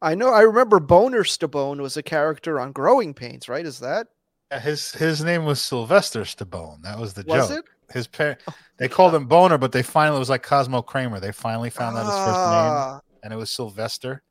I 0.01 0.13
know. 0.13 0.29
I 0.29 0.41
remember 0.41 0.79
Boner 0.79 1.23
Stabone 1.23 1.79
was 1.81 1.97
a 1.97 2.03
character 2.03 2.59
on 2.59 2.71
Growing 2.71 3.13
Pains, 3.13 3.49
right? 3.49 3.65
Is 3.65 3.79
that 3.79 4.07
Yeah, 4.51 4.59
His 4.59 4.91
his 4.91 5.23
name 5.23 5.45
was 5.45 5.61
Sylvester 5.61 6.21
Stabone. 6.21 6.83
That 6.83 6.99
was 6.99 7.13
the 7.13 7.23
was 7.25 7.49
joke. 7.49 7.59
it? 7.59 7.65
His 7.93 8.07
parent, 8.07 8.39
they 8.77 8.87
called 8.89 9.15
him 9.15 9.27
Boner, 9.27 9.57
but 9.57 9.71
they 9.71 9.81
finally 9.83 10.17
it 10.17 10.19
was 10.19 10.29
like 10.29 10.43
Cosmo 10.43 10.81
Kramer. 10.81 11.19
They 11.19 11.31
finally 11.31 11.69
found 11.69 11.97
out 11.97 12.05
his 12.05 12.15
first 12.15 12.25
name, 12.27 12.73
Ah, 12.73 13.01
and 13.23 13.31
it 13.31 13.37
was 13.37 13.49
Sylvester. 13.49 14.23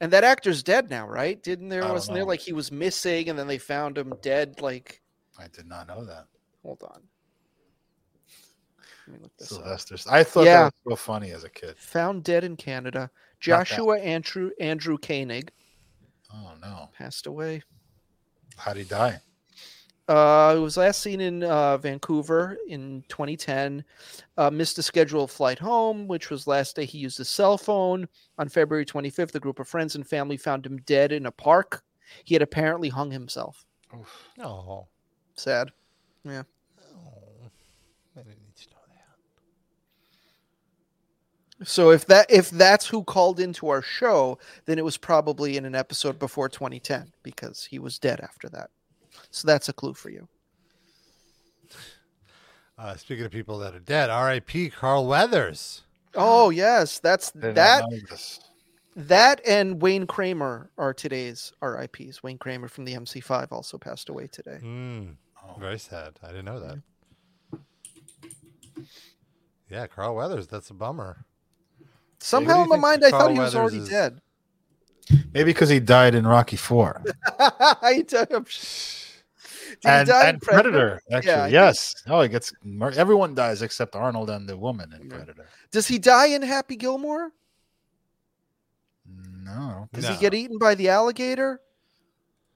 And 0.00 0.10
that 0.12 0.24
actor's 0.24 0.62
dead 0.62 0.90
now, 0.90 1.06
right? 1.06 1.40
Didn't 1.42 1.68
there? 1.68 1.82
Wasn't 1.86 2.14
there 2.14 2.24
like 2.24 2.40
he 2.40 2.52
was 2.52 2.72
missing, 2.72 3.28
and 3.28 3.38
then 3.38 3.46
they 3.46 3.58
found 3.58 3.96
him 3.98 4.14
dead? 4.22 4.60
Like, 4.60 5.00
I 5.38 5.46
did 5.48 5.66
not 5.66 5.86
know 5.86 6.04
that. 6.04 6.26
hold 6.64 6.82
on. 6.82 7.02
Let 9.06 9.16
me 9.16 9.22
look 9.22 9.36
this 9.36 9.52
up. 9.52 9.58
Sylvester. 9.58 9.96
I 10.10 10.24
thought 10.24 10.44
Yeah. 10.44 10.62
that 10.64 10.74
was 10.84 10.92
so 10.98 11.04
funny 11.04 11.30
as 11.32 11.44
a 11.44 11.50
kid. 11.50 11.76
Found 11.78 12.24
dead 12.24 12.44
in 12.44 12.56
Canada. 12.56 13.10
Joshua 13.40 13.98
Andrew 13.98 14.50
Andrew 14.60 14.96
Koenig 14.96 15.50
Oh 16.32 16.52
no! 16.60 16.88
passed 16.96 17.26
away. 17.26 17.62
How'd 18.56 18.76
he 18.76 18.84
die? 18.84 19.20
Uh, 20.08 20.54
it 20.56 20.60
was 20.60 20.76
last 20.76 21.00
seen 21.00 21.20
in 21.20 21.44
uh, 21.44 21.76
Vancouver 21.78 22.58
in 22.68 23.04
2010. 23.08 23.84
Uh, 24.36 24.50
missed 24.50 24.78
a 24.78 24.82
scheduled 24.82 25.30
flight 25.30 25.58
home, 25.58 26.08
which 26.08 26.28
was 26.28 26.46
last 26.46 26.76
day 26.76 26.84
he 26.84 26.98
used 26.98 27.18
his 27.18 27.28
cell 27.28 27.56
phone. 27.56 28.08
On 28.38 28.48
February 28.48 28.84
25th, 28.84 29.34
a 29.34 29.40
group 29.40 29.60
of 29.60 29.68
friends 29.68 29.94
and 29.94 30.06
family 30.06 30.36
found 30.36 30.66
him 30.66 30.78
dead 30.78 31.12
in 31.12 31.26
a 31.26 31.30
park. 31.30 31.84
He 32.24 32.34
had 32.34 32.42
apparently 32.42 32.88
hung 32.88 33.10
himself. 33.10 33.64
Oh, 34.42 34.86
Sad. 35.34 35.70
oh. 36.26 37.50
I 38.16 38.20
didn't 38.20 38.42
need 38.42 38.56
to 38.56 38.70
know 38.70 38.76
that. 41.58 41.68
So 41.68 41.90
if 41.90 42.06
that 42.06 42.30
if 42.30 42.50
that's 42.50 42.86
who 42.86 43.04
called 43.04 43.38
into 43.38 43.68
our 43.68 43.82
show, 43.82 44.38
then 44.66 44.78
it 44.78 44.84
was 44.84 44.96
probably 44.96 45.56
in 45.56 45.64
an 45.64 45.74
episode 45.74 46.18
before 46.18 46.48
2010 46.48 47.12
because 47.22 47.64
he 47.64 47.78
was 47.78 47.98
dead 47.98 48.20
after 48.20 48.48
that. 48.50 48.70
So 49.32 49.46
that's 49.48 49.68
a 49.68 49.72
clue 49.72 49.94
for 49.94 50.10
you. 50.10 50.28
Uh, 52.78 52.96
speaking 52.96 53.24
of 53.24 53.30
people 53.32 53.58
that 53.58 53.74
are 53.74 53.80
dead, 53.80 54.08
R.I.P. 54.10 54.70
Carl 54.70 55.06
Weathers. 55.06 55.82
Oh 56.14 56.50
yes, 56.50 56.98
that's 56.98 57.30
that 57.32 57.84
that 58.94 59.40
and 59.46 59.80
Wayne 59.80 60.06
Kramer 60.06 60.70
are 60.76 60.92
today's 60.92 61.52
RIPS. 61.62 62.22
Wayne 62.22 62.36
Kramer 62.38 62.68
from 62.68 62.84
the 62.84 62.92
MC5 62.94 63.48
also 63.50 63.78
passed 63.78 64.08
away 64.10 64.26
today. 64.26 64.58
Mm, 64.62 65.16
Oh. 65.44 65.56
very 65.58 65.78
sad. 65.78 66.18
I 66.22 66.28
didn't 66.28 66.44
know 66.44 66.60
that. 66.60 66.78
Yeah, 69.70 69.86
Carl 69.86 70.14
Weathers. 70.14 70.46
That's 70.46 70.68
a 70.70 70.74
bummer. 70.74 71.24
Somehow 72.20 72.56
do 72.58 72.62
in 72.64 72.68
my 72.68 72.76
mind 72.76 73.04
I 73.04 73.10
Carl 73.10 73.22
thought 73.22 73.32
he 73.32 73.38
was 73.38 73.54
Weathers 73.54 73.72
already 73.72 73.78
is- 73.84 73.88
dead. 73.88 74.20
Maybe 75.34 75.50
because 75.50 75.68
he 75.68 75.80
died 75.80 76.14
in 76.14 76.26
Rocky 76.26 76.56
Four. 76.56 77.02
I 77.38 78.04
don't- 78.06 78.28
Did 78.30 78.38
he 78.38 78.44
and, 79.84 80.08
and 80.08 80.40
Predator. 80.40 81.00
Actually, 81.12 81.32
think- 81.34 81.52
yes. 81.52 81.94
Oh, 82.06 82.20
he 82.22 82.28
gets 82.28 82.52
everyone 82.96 83.34
dies 83.34 83.62
except 83.62 83.94
Arnold 83.96 84.30
and 84.30 84.48
the 84.48 84.56
woman 84.56 84.92
in 84.92 85.08
Yeah. 85.10 85.16
Predator. 85.16 85.46
Does 85.70 85.86
he 85.88 85.98
die 85.98 86.26
in 86.28 86.42
Happy 86.42 86.76
Gilmore? 86.76 87.30
No, 89.44 89.88
Does 89.92 90.04
No. 90.04 90.12
he 90.14 90.20
get 90.20 90.34
eaten 90.34 90.58
by 90.58 90.74
the 90.74 90.88
alligator 90.88 91.60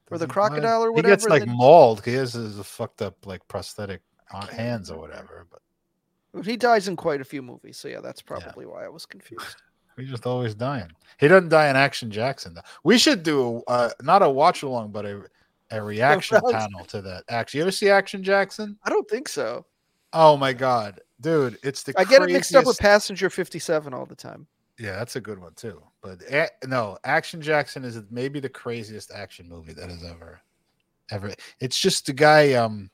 or 0.09 0.17
the 0.17 0.27
crocodile 0.27 0.83
or 0.83 0.91
whatever. 0.91 1.09
He 1.09 1.13
gets 1.15 1.27
like 1.27 1.45
then- 1.45 1.55
mauled. 1.55 2.03
He 2.05 2.13
has 2.13 2.33
his 2.33 2.57
fucked 2.65 3.01
up 3.01 3.25
like 3.25 3.45
prosthetic 3.47 4.01
hands 4.49 4.89
or 4.89 4.97
whatever. 4.99 5.45
But 6.33 6.45
He 6.45 6.55
dies 6.57 6.87
in 6.87 6.95
quite 6.95 7.19
a 7.21 7.25
few 7.25 7.41
movies, 7.41 7.77
so 7.77 7.87
yeah, 7.87 7.99
that's 7.99 8.21
probably 8.21 8.65
why 8.65 8.85
I 8.85 8.89
was 8.89 9.05
confused. 9.05 9.61
He's 9.97 10.09
just 10.09 10.27
always 10.27 10.53
dying. 10.53 10.91
He 11.19 11.27
doesn't 11.27 11.49
die 11.49 11.69
in 11.69 11.75
Action 11.75 12.11
Jackson. 12.11 12.53
Though. 12.53 12.61
We 12.83 12.99
should 12.99 13.23
do 13.23 13.63
uh, 13.67 13.89
not 14.03 14.21
a 14.21 14.29
watch 14.29 14.61
along, 14.61 14.91
but 14.91 15.05
a 15.07 15.23
a 15.71 15.81
reaction 15.81 16.39
panel 16.51 16.85
to 16.85 17.01
that. 17.01 17.23
Action. 17.29 17.57
You 17.59 17.63
ever 17.63 17.71
see 17.71 17.89
Action 17.89 18.23
Jackson? 18.23 18.77
I 18.83 18.89
don't 18.89 19.09
think 19.09 19.27
so. 19.27 19.65
Oh 20.13 20.37
my 20.37 20.53
god, 20.53 21.01
dude! 21.21 21.57
It's 21.63 21.83
the 21.83 21.93
I 21.97 22.03
get 22.05 22.21
it 22.21 22.31
mixed 22.31 22.55
up 22.55 22.65
with 22.65 22.79
Passenger 22.79 23.29
57 23.29 23.93
all 23.93 24.05
the 24.05 24.15
time. 24.15 24.47
Yeah, 24.79 24.93
that's 24.97 25.15
a 25.15 25.21
good 25.21 25.39
one 25.39 25.53
too. 25.53 25.81
But 26.01 26.21
a- 26.31 26.49
no, 26.65 26.97
Action 27.03 27.41
Jackson 27.41 27.83
is 27.83 27.99
maybe 28.09 28.39
the 28.39 28.47
craziest 28.49 29.11
action 29.11 29.49
movie 29.49 29.73
that 29.73 29.89
has 29.89 30.03
ever, 30.03 30.39
ever. 31.11 31.33
It's 31.59 31.77
just 31.79 32.05
the 32.05 32.13
guy, 32.13 32.53
um, 32.53 32.89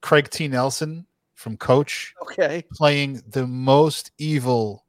Craig 0.00 0.30
T. 0.30 0.46
Nelson 0.48 1.06
from 1.34 1.56
Coach, 1.56 2.14
Okay. 2.22 2.64
playing 2.72 3.22
the 3.28 3.46
most 3.46 4.12
evil 4.18 4.86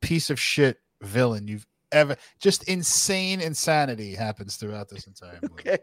piece 0.00 0.28
of 0.30 0.38
shit 0.38 0.78
villain 1.02 1.48
you've 1.48 1.66
ever. 1.92 2.16
Just 2.40 2.64
insane 2.68 3.40
insanity 3.40 4.14
happens 4.14 4.56
throughout 4.56 4.88
this 4.88 5.06
entire 5.06 5.38
movie. 5.42 5.54
Okay. 5.70 5.78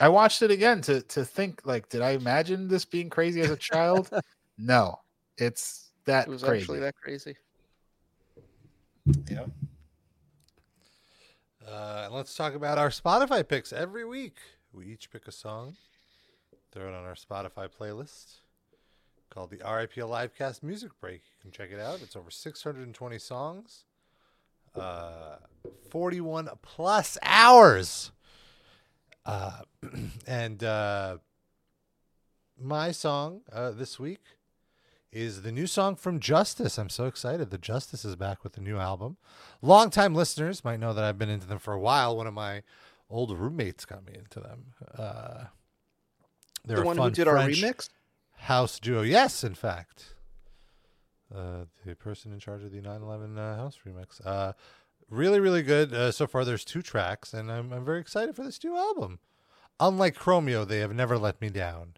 I 0.00 0.08
watched 0.08 0.42
it 0.42 0.50
again 0.50 0.80
to 0.82 1.02
to 1.02 1.24
think 1.24 1.62
like, 1.64 1.88
did 1.88 2.02
I 2.02 2.10
imagine 2.10 2.68
this 2.68 2.84
being 2.84 3.10
crazy 3.10 3.40
as 3.40 3.50
a 3.50 3.56
child? 3.56 4.10
no, 4.58 5.00
it's 5.36 5.90
that 6.06 6.26
It 6.26 6.30
was 6.30 6.42
crazy. 6.42 6.62
actually 6.62 6.80
that 6.80 6.94
crazy. 6.96 7.36
Yeah. 9.28 9.46
Uh, 11.66 12.02
and 12.06 12.14
let's 12.14 12.34
talk 12.34 12.54
about 12.54 12.78
our 12.78 12.88
Spotify 12.90 13.46
picks. 13.46 13.72
Every 13.72 14.04
week, 14.04 14.38
we 14.72 14.86
each 14.86 15.10
pick 15.10 15.28
a 15.28 15.32
song, 15.32 15.76
throw 16.72 16.88
it 16.88 16.94
on 16.94 17.04
our 17.04 17.14
Spotify 17.14 17.68
playlist 17.68 18.40
called 19.30 19.50
the 19.50 19.58
RIP 19.58 19.94
Livecast 19.94 20.62
Music 20.62 20.90
Break. 21.00 21.22
You 21.22 21.42
can 21.42 21.52
check 21.52 21.70
it 21.70 21.80
out. 21.80 22.00
It's 22.02 22.16
over 22.16 22.30
620 22.30 23.18
songs, 23.18 23.84
uh, 24.74 25.36
41 25.90 26.48
plus 26.62 27.16
hours. 27.22 28.10
Uh, 29.24 29.62
and 30.26 30.62
uh, 30.64 31.18
my 32.58 32.90
song 32.90 33.42
uh, 33.52 33.70
this 33.70 33.98
week 33.98 34.20
is 35.12 35.42
the 35.42 35.52
new 35.52 35.66
song 35.66 35.96
from 35.96 36.20
Justice. 36.20 36.78
I'm 36.78 36.88
so 36.88 37.06
excited 37.06 37.50
The 37.50 37.58
Justice 37.58 38.04
is 38.04 38.16
back 38.16 38.44
with 38.44 38.56
a 38.56 38.60
new 38.60 38.78
album. 38.78 39.16
Longtime 39.60 40.14
listeners 40.14 40.64
might 40.64 40.80
know 40.80 40.92
that 40.94 41.04
I've 41.04 41.18
been 41.18 41.28
into 41.30 41.46
them 41.46 41.58
for 41.58 41.72
a 41.74 41.80
while. 41.80 42.16
One 42.16 42.26
of 42.26 42.34
my 42.34 42.62
old 43.08 43.36
roommates 43.36 43.84
got 43.84 44.06
me 44.06 44.12
into 44.16 44.40
them. 44.40 44.66
Uh, 44.96 45.44
they're 46.64 46.76
The 46.76 46.82
a 46.82 46.86
one 46.86 46.96
who 46.96 47.10
did 47.10 47.26
our 47.28 47.36
remix? 47.36 47.88
house 48.36 48.78
duo. 48.78 49.02
Yes, 49.02 49.42
in 49.42 49.54
fact, 49.54 50.14
uh, 51.34 51.64
the 51.84 51.94
person 51.96 52.32
in 52.32 52.38
charge 52.38 52.62
of 52.62 52.70
the 52.70 52.80
9/11 52.80 53.36
uh, 53.38 53.56
house 53.56 53.78
remix. 53.86 54.54
Really, 55.10 55.40
really 55.40 55.62
good. 55.62 55.92
Uh, 55.92 56.12
so 56.12 56.26
far, 56.26 56.44
there's 56.44 56.64
two 56.64 56.82
tracks, 56.82 57.34
and 57.34 57.50
I'm 57.50 57.72
I'm 57.72 57.84
very 57.84 58.00
excited 58.00 58.36
for 58.36 58.44
this 58.44 58.62
new 58.62 58.76
album. 58.76 59.18
Unlike 59.80 60.16
Chromeo, 60.16 60.66
they 60.66 60.78
have 60.78 60.94
never 60.94 61.18
let 61.18 61.40
me 61.40 61.50
down. 61.50 61.94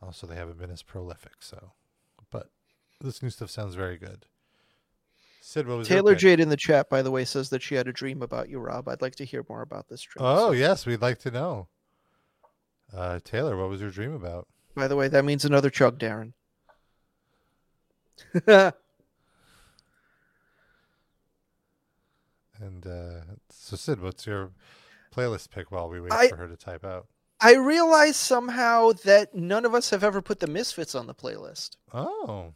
Also, 0.00 0.26
they 0.26 0.36
haven't 0.36 0.58
been 0.58 0.70
as 0.70 0.82
prolific. 0.82 1.36
So, 1.40 1.72
but 2.30 2.50
this 3.00 3.22
new 3.22 3.30
stuff 3.30 3.50
sounds 3.50 3.74
very 3.74 3.96
good. 3.96 4.26
Sid, 5.40 5.66
what 5.66 5.78
was 5.78 5.88
Taylor? 5.88 6.14
Jade 6.14 6.40
in 6.40 6.48
the 6.48 6.56
chat, 6.56 6.88
by 6.88 7.02
the 7.02 7.10
way, 7.10 7.24
says 7.24 7.50
that 7.50 7.62
she 7.62 7.74
had 7.74 7.88
a 7.88 7.92
dream 7.92 8.22
about 8.22 8.48
you, 8.48 8.58
Rob. 8.58 8.88
I'd 8.88 9.02
like 9.02 9.16
to 9.16 9.24
hear 9.24 9.44
more 9.48 9.62
about 9.62 9.88
this 9.88 10.02
dream. 10.02 10.24
Oh 10.24 10.48
So, 10.48 10.52
yes, 10.52 10.86
we'd 10.86 11.02
like 11.02 11.18
to 11.20 11.30
know. 11.30 11.68
Uh, 12.94 13.18
Taylor, 13.24 13.56
what 13.56 13.68
was 13.68 13.80
your 13.80 13.90
dream 13.90 14.14
about? 14.14 14.46
By 14.74 14.88
the 14.88 14.96
way, 14.96 15.08
that 15.08 15.24
means 15.24 15.44
another 15.44 15.70
chug, 15.70 15.98
Darren. 15.98 16.32
And 22.60 22.86
uh, 22.86 23.20
so, 23.50 23.76
Sid, 23.76 24.00
what's 24.00 24.26
your 24.26 24.52
playlist 25.14 25.50
pick 25.50 25.70
while 25.70 25.88
we 25.88 26.00
wait 26.00 26.12
I- 26.12 26.28
for 26.28 26.36
her 26.36 26.48
to 26.48 26.56
type 26.56 26.84
out? 26.84 27.06
I 27.40 27.56
realize 27.56 28.16
somehow 28.16 28.92
that 29.04 29.34
none 29.34 29.64
of 29.66 29.74
us 29.74 29.90
have 29.90 30.04
ever 30.04 30.22
put 30.22 30.40
the 30.40 30.46
Misfits 30.46 30.94
on 30.94 31.06
the 31.06 31.14
playlist. 31.14 31.76
Oh, 31.92 32.54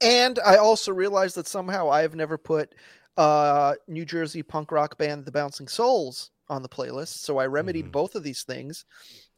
And 0.00 0.38
I 0.44 0.56
also 0.56 0.92
realized 0.92 1.34
that 1.36 1.48
somehow 1.48 1.90
I 1.90 2.02
have 2.02 2.14
never 2.14 2.38
put 2.38 2.74
uh, 3.16 3.74
New 3.88 4.04
Jersey 4.04 4.42
punk 4.44 4.70
rock 4.70 4.96
band 4.96 5.24
The 5.24 5.32
Bouncing 5.32 5.66
Souls 5.66 6.30
on 6.48 6.62
the 6.62 6.68
playlist. 6.68 7.18
So 7.24 7.38
I 7.38 7.46
remedied 7.46 7.86
Mhm. 7.86 7.92
both 7.92 8.14
of 8.14 8.22
these 8.22 8.44
things 8.44 8.84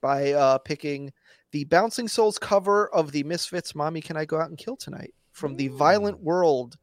by 0.03 0.32
uh, 0.32 0.59
picking 0.59 1.12
the 1.53 1.65
Bouncing 1.65 2.09
Souls 2.09 2.37
cover 2.39 2.89
of 2.93 3.12
the 3.12 3.23
Misfits 3.23 3.74
Mommy 3.74 4.03
Can 4.03 4.19
I 4.19 4.27
Go 4.27 4.39
Out 4.39 4.51
and 4.51 4.59
Kill 4.59 4.77
Tonight 4.77 5.15
from 5.32 5.57
the 5.57 5.69
Violent 5.69 6.20
World 6.20 6.77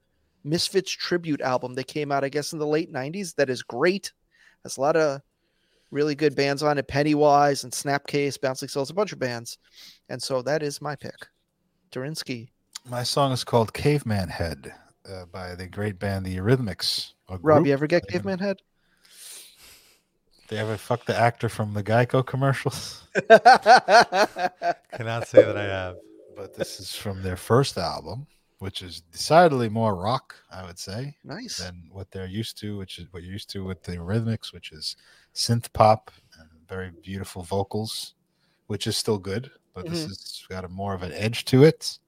Misfits 0.47 0.91
tribute 0.91 1.41
album 1.41 1.73
that 1.75 1.87
came 1.87 2.11
out, 2.11 2.23
I 2.23 2.29
guess, 2.29 2.53
in 2.53 2.59
the 2.59 2.67
late 2.67 2.91
90s. 2.91 3.35
That 3.35 3.49
is 3.49 3.63
great. 3.63 4.11
Has 4.63 4.77
a 4.77 4.81
lot 4.81 4.95
of 4.95 5.21
really 5.91 6.15
good 6.15 6.35
bands 6.35 6.63
on 6.63 6.77
it 6.77 6.87
Pennywise 6.87 7.63
and 7.63 7.73
Snapcase, 7.73 8.39
Bouncing 8.39 8.69
Souls, 8.69 8.89
a 8.89 8.93
bunch 8.93 9.13
of 9.13 9.19
bands. 9.19 9.57
And 10.09 10.21
so 10.21 10.41
that 10.41 10.63
is 10.63 10.81
my 10.81 10.95
pick. 10.95 11.27
Durinsky. 11.91 12.49
My 12.89 13.03
song 13.03 13.31
is 13.31 13.43
called 13.43 13.73
Caveman 13.73 14.29
Head 14.29 14.73
uh, 15.09 15.25
by 15.25 15.55
the 15.55 15.67
great 15.67 15.99
band 15.99 16.25
The 16.25 16.37
Eurythmics. 16.37 17.13
Rob, 17.41 17.65
you 17.65 17.73
ever 17.73 17.87
get 17.87 18.07
Caveman 18.07 18.39
Head? 18.39 18.57
They 20.47 20.57
ever 20.57 20.77
fuck 20.77 21.05
the 21.05 21.17
actor 21.17 21.49
from 21.49 21.73
the 21.73 21.83
Geico 21.83 22.25
commercials? 22.25 23.05
cannot 23.27 25.27
say 25.27 25.43
that 25.43 25.57
I 25.57 25.63
have. 25.63 25.97
But 26.37 26.53
this 26.53 26.79
is 26.79 26.95
from 26.95 27.21
their 27.21 27.35
first 27.35 27.77
album, 27.77 28.27
which 28.59 28.81
is 28.81 29.01
decidedly 29.11 29.69
more 29.69 29.95
rock, 29.95 30.35
I 30.51 30.65
would 30.65 30.79
say, 30.79 31.15
nice. 31.23 31.57
than 31.57 31.89
what 31.91 32.09
they're 32.11 32.25
used 32.27 32.57
to, 32.59 32.77
which 32.77 32.97
is 32.99 33.05
what 33.11 33.23
you're 33.23 33.33
used 33.33 33.49
to 33.51 33.63
with 33.63 33.83
the 33.83 33.93
Eurythmics, 33.97 34.51
which 34.53 34.71
is 34.71 34.95
synth 35.33 35.71
pop 35.73 36.11
and 36.39 36.49
very 36.67 36.91
beautiful 37.03 37.43
vocals, 37.43 38.15
which 38.67 38.87
is 38.87 38.97
still 38.97 39.17
good, 39.19 39.51
but 39.73 39.85
this 39.87 40.05
Mhm. 40.05 40.07
has 40.07 40.43
got 40.49 40.65
a 40.65 40.69
more 40.69 40.93
of 40.95 41.03
an 41.03 41.11
edge 41.13 41.45
to 41.45 41.63
it. 41.63 41.99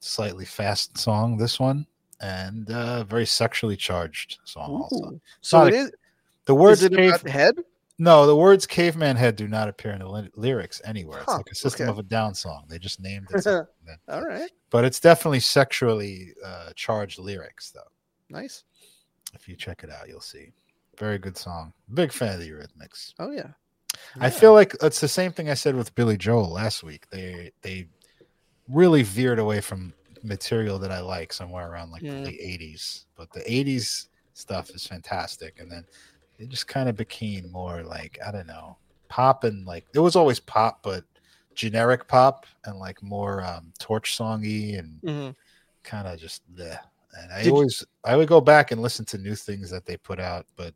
Slightly 0.00 0.44
fast 0.44 0.96
song, 0.98 1.36
this 1.36 1.60
one, 1.60 1.86
and 2.20 2.70
uh, 2.70 3.04
very 3.04 3.26
sexually 3.26 3.76
charged 3.76 4.38
song. 4.44 4.70
Also, 4.82 4.96
Ooh. 5.12 5.20
So 5.42 5.64
it 5.66 5.74
a- 5.74 5.76
is. 5.76 5.92
the 6.46 6.54
words 6.54 6.80
Is 6.82 6.92
it 6.92 6.92
about 6.94 7.22
the 7.22 7.30
head? 7.30 7.54
No, 7.98 8.26
the 8.26 8.34
words 8.36 8.66
"caveman 8.66 9.16
head" 9.16 9.36
do 9.36 9.46
not 9.48 9.68
appear 9.68 9.92
in 9.92 10.00
the 10.00 10.08
ly- 10.08 10.28
lyrics 10.36 10.80
anywhere. 10.84 11.20
It's 11.20 11.30
Huh, 11.30 11.36
like 11.38 11.50
a 11.50 11.54
System 11.54 11.84
okay. 11.84 11.90
of 11.90 11.98
a 11.98 12.02
Down 12.02 12.34
song. 12.34 12.64
They 12.68 12.78
just 12.78 13.00
named 13.00 13.28
it. 13.32 13.46
All 14.08 14.24
right. 14.24 14.50
But 14.70 14.84
it's 14.84 15.00
definitely 15.00 15.40
sexually 15.40 16.32
uh, 16.44 16.70
charged 16.74 17.18
lyrics, 17.18 17.70
though. 17.70 17.80
Nice. 18.30 18.64
If 19.34 19.48
you 19.48 19.56
check 19.56 19.84
it 19.84 19.90
out, 19.90 20.08
you'll 20.08 20.20
see. 20.20 20.52
Very 20.98 21.18
good 21.18 21.36
song. 21.36 21.72
Big 21.92 22.12
fan 22.12 22.34
of 22.34 22.40
the 22.40 22.50
Eurythmics. 22.50 23.12
Oh 23.18 23.30
yeah. 23.30 23.48
I 24.20 24.30
feel 24.30 24.52
like 24.52 24.74
it's 24.82 25.00
the 25.00 25.08
same 25.08 25.32
thing 25.32 25.48
I 25.48 25.54
said 25.54 25.74
with 25.76 25.94
Billy 25.94 26.16
Joel 26.16 26.50
last 26.50 26.82
week. 26.82 27.08
They 27.10 27.52
they 27.62 27.86
really 28.68 29.02
veered 29.02 29.38
away 29.38 29.60
from 29.60 29.92
material 30.22 30.78
that 30.80 30.90
I 30.90 31.00
like 31.00 31.32
somewhere 31.32 31.70
around 31.70 31.90
like 31.90 32.02
Yeah. 32.02 32.22
the 32.22 32.38
'80s. 32.38 33.04
But 33.16 33.30
the 33.32 33.40
'80s 33.40 34.06
stuff 34.34 34.70
is 34.70 34.86
fantastic, 34.86 35.60
and 35.60 35.70
then 35.70 35.84
it 36.38 36.48
just 36.48 36.66
kind 36.68 36.88
of 36.88 36.96
became 36.96 37.50
more 37.52 37.82
like 37.82 38.18
I 38.26 38.30
don't 38.32 38.46
know, 38.46 38.78
pop 39.08 39.44
and 39.44 39.66
like 39.66 39.86
it 39.94 39.98
was 40.00 40.16
always 40.16 40.40
pop, 40.40 40.82
but 40.82 41.04
generic 41.54 42.08
pop 42.08 42.46
and 42.64 42.78
like 42.78 43.02
more 43.02 43.42
um, 43.42 43.72
torch 43.78 44.16
songy 44.18 44.78
and 44.78 45.00
hmm 45.02 45.30
kind 45.84 46.08
of 46.08 46.18
just 46.18 46.42
bleh. 46.54 46.78
And 47.20 47.32
I 47.32 47.38
Did 47.38 47.46
you- 47.46 47.52
always 47.52 47.84
I 48.04 48.16
would 48.16 48.28
go 48.28 48.40
back 48.40 48.70
and 48.72 48.80
listen 48.82 49.04
to 49.06 49.18
new 49.18 49.34
things 49.34 49.70
that 49.70 49.86
they 49.86 49.96
put 49.96 50.18
out, 50.20 50.46
but 50.56 50.74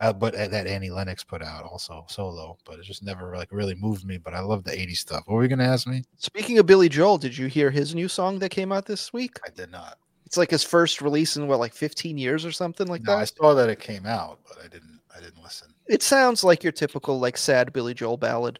uh, 0.00 0.12
but 0.12 0.34
uh, 0.34 0.48
that 0.48 0.66
Annie 0.66 0.90
Lennox 0.90 1.22
put 1.24 1.40
out 1.42 1.64
also 1.64 2.04
solo, 2.08 2.58
but 2.66 2.78
it 2.78 2.84
just 2.84 3.02
never 3.02 3.34
like 3.36 3.48
really 3.52 3.74
moved 3.76 4.04
me. 4.04 4.18
But 4.18 4.34
I 4.34 4.40
love 4.40 4.64
the 4.64 4.72
'80s 4.72 4.98
stuff. 4.98 5.22
What 5.26 5.34
were 5.36 5.42
you 5.42 5.48
gonna 5.48 5.64
ask 5.64 5.86
me? 5.86 6.02
Speaking 6.18 6.58
of 6.58 6.66
Billy 6.66 6.88
Joel, 6.88 7.16
did 7.18 7.36
you 7.38 7.46
hear 7.46 7.70
his 7.70 7.94
new 7.94 8.08
song 8.08 8.38
that 8.40 8.50
came 8.50 8.72
out 8.72 8.86
this 8.86 9.12
week? 9.12 9.38
I 9.46 9.50
did 9.50 9.70
not. 9.70 9.96
It's 10.34 10.38
like 10.38 10.50
his 10.50 10.64
first 10.64 11.00
release 11.00 11.36
in 11.36 11.46
what, 11.46 11.60
like 11.60 11.72
15 11.72 12.18
years 12.18 12.44
or 12.44 12.50
something 12.50 12.88
like 12.88 13.04
No, 13.04 13.12
I 13.14 13.22
saw 13.22 13.54
that 13.54 13.68
it 13.68 13.78
came 13.78 14.04
out, 14.04 14.40
but 14.48 14.58
I 14.58 14.66
didn't. 14.66 14.98
I 15.16 15.20
didn't 15.20 15.40
listen. 15.44 15.72
It 15.86 16.02
sounds 16.02 16.42
like 16.42 16.64
your 16.64 16.72
typical 16.72 17.20
like 17.20 17.36
sad 17.36 17.72
Billy 17.72 17.94
Joel 17.94 18.16
ballad. 18.16 18.58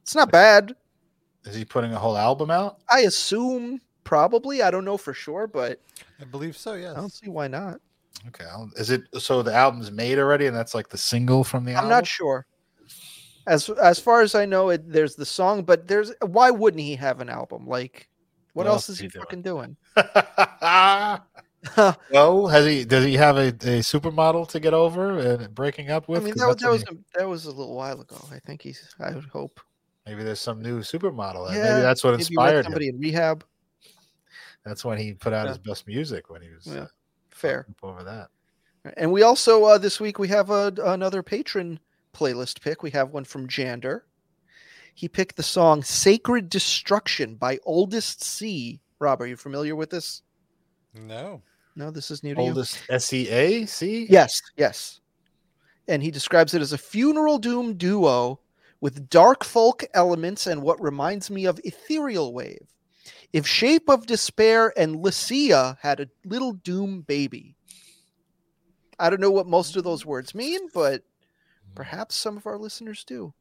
It's 0.00 0.14
not 0.14 0.30
bad. 0.30 0.76
Is 1.44 1.56
he 1.56 1.64
putting 1.64 1.92
a 1.92 1.98
whole 1.98 2.16
album 2.16 2.52
out? 2.52 2.78
I 2.88 3.00
assume 3.00 3.80
probably. 4.04 4.62
I 4.62 4.70
don't 4.70 4.84
know 4.84 4.96
for 4.96 5.12
sure, 5.12 5.48
but 5.48 5.80
I 6.20 6.24
believe 6.24 6.56
so. 6.56 6.74
Yes. 6.74 6.92
I 6.96 7.00
don't 7.00 7.12
see 7.12 7.28
why 7.28 7.48
not. 7.48 7.80
Okay. 8.28 8.46
Is 8.76 8.90
it 8.90 9.02
so 9.18 9.42
the 9.42 9.52
album's 9.52 9.90
made 9.90 10.20
already, 10.20 10.46
and 10.46 10.56
that's 10.56 10.72
like 10.72 10.88
the 10.88 10.98
single 10.98 11.42
from 11.42 11.64
the 11.64 11.72
album? 11.72 11.86
I'm 11.86 11.90
album? 11.90 11.96
not 11.96 12.06
sure. 12.06 12.46
As 13.48 13.68
as 13.70 13.98
far 13.98 14.20
as 14.20 14.36
I 14.36 14.46
know, 14.46 14.68
it, 14.68 14.88
there's 14.88 15.16
the 15.16 15.26
song, 15.26 15.64
but 15.64 15.88
there's 15.88 16.12
why 16.20 16.52
wouldn't 16.52 16.80
he 16.80 16.94
have 16.94 17.20
an 17.20 17.28
album? 17.28 17.66
Like, 17.66 18.08
what, 18.58 18.66
What 18.66 18.72
else 18.72 18.88
else 18.88 18.90
is 18.90 18.98
he 18.98 19.08
doing? 19.08 19.22
fucking 19.24 19.42
doing? 19.42 19.76
well, 22.12 22.46
has 22.48 22.66
he? 22.66 22.84
Does 22.84 23.04
he 23.04 23.14
have 23.14 23.36
a, 23.36 23.48
a 23.48 23.80
supermodel 23.82 24.48
to 24.48 24.60
get 24.60 24.74
over 24.74 25.18
and 25.18 25.54
breaking 25.54 25.90
up 25.90 26.04
I 26.08 26.12
with? 26.12 26.24
mean, 26.24 26.34
'Cause 26.34 26.40
that, 26.40 26.48
was- 26.48 26.56
that 26.58 26.70
was 26.70 26.82
a, 26.82 27.18
that 27.18 27.28
was 27.28 27.44
a 27.46 27.50
little 27.50 27.74
while 27.76 28.00
ago. 28.00 28.16
I 28.32 28.38
think 28.40 28.62
he's. 28.62 28.94
I 29.00 29.12
would 29.12 29.24
hope. 29.26 29.60
maybe 30.06 30.22
there's 30.22 30.40
some 30.40 30.62
new 30.62 30.80
supermodel. 30.80 31.48
Yeah, 31.52 31.62
maybe 31.62 31.80
that's 31.82 32.04
what 32.04 32.12
Maybe 32.12 32.24
he 32.24 32.34
met 32.36 32.42
inspired 32.44 32.58
him. 32.58 32.62
somebody 32.64 32.88
in 32.88 32.98
rehab. 32.98 33.44
That's 34.64 34.84
when 34.84 34.98
he 34.98 35.14
put 35.14 35.32
out 35.32 35.44
Yeah. 35.44 35.48
his 35.50 35.58
best 35.58 35.86
music 35.86 36.30
when 36.30 36.42
he 36.42 36.50
was 36.50 36.66
Yeah. 36.66 36.80
uh, 36.82 36.86
Fair. 37.30 37.66
Over 37.82 38.02
that. 38.04 38.28
And 38.96 39.12
we 39.12 39.22
also 39.22 39.64
uh, 39.64 39.78
this 39.78 40.00
week 40.00 40.18
we 40.18 40.28
have 40.28 40.50
a, 40.50 40.72
another 40.84 41.22
patron 41.22 41.78
playlist 42.14 42.60
pick. 42.60 42.82
We 42.82 42.90
have 42.90 43.10
one 43.10 43.24
from 43.24 43.48
Jander. 43.48 44.02
He 44.98 45.08
picked 45.08 45.36
the 45.36 45.44
song 45.44 45.84
"Sacred 45.84 46.48
Destruction" 46.48 47.36
by 47.36 47.60
Oldest 47.64 48.24
Sea. 48.24 48.80
Rob, 48.98 49.22
are 49.22 49.28
you 49.28 49.36
familiar 49.36 49.76
with 49.76 49.90
this? 49.90 50.22
No. 50.92 51.40
No, 51.76 51.92
this 51.92 52.10
is 52.10 52.24
new 52.24 52.34
to 52.34 52.42
you. 52.42 52.48
Oldest 52.48 52.80
S 52.90 53.12
E 53.12 53.28
A 53.28 53.64
C. 53.66 54.08
Yes, 54.10 54.42
yes. 54.56 55.00
And 55.86 56.02
he 56.02 56.10
describes 56.10 56.52
it 56.52 56.62
as 56.62 56.72
a 56.72 56.78
funeral 56.78 57.38
doom 57.38 57.74
duo 57.74 58.40
with 58.80 59.08
dark 59.08 59.44
folk 59.44 59.84
elements 59.94 60.48
and 60.48 60.62
what 60.62 60.82
reminds 60.82 61.30
me 61.30 61.46
of 61.46 61.60
Ethereal 61.62 62.34
Wave. 62.34 62.66
If 63.32 63.46
Shape 63.46 63.88
of 63.88 64.04
Despair 64.04 64.72
and 64.76 64.96
Lycia 64.96 65.78
had 65.80 66.00
a 66.00 66.08
little 66.24 66.54
doom 66.54 67.02
baby. 67.02 67.54
I 68.98 69.10
don't 69.10 69.20
know 69.20 69.30
what 69.30 69.46
most 69.46 69.76
of 69.76 69.84
those 69.84 70.04
words 70.04 70.34
mean, 70.34 70.58
but 70.74 71.04
perhaps 71.76 72.16
some 72.16 72.36
of 72.36 72.48
our 72.48 72.58
listeners 72.58 73.04
do. 73.04 73.32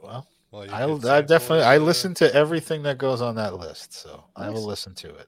Well, 0.00 0.28
Well, 0.52 0.66
you 0.66 0.72
I, 0.72 0.84
could 0.86 1.06
I 1.06 1.20
definitely 1.22 1.64
I 1.64 1.78
listen 1.78 2.14
to 2.14 2.32
everything 2.34 2.82
that 2.84 2.98
goes 2.98 3.20
on 3.22 3.34
that 3.36 3.54
list, 3.58 3.94
so 3.94 4.24
I 4.36 4.50
will 4.50 4.64
listen 4.64 4.94
to 4.96 5.08
it. 5.14 5.26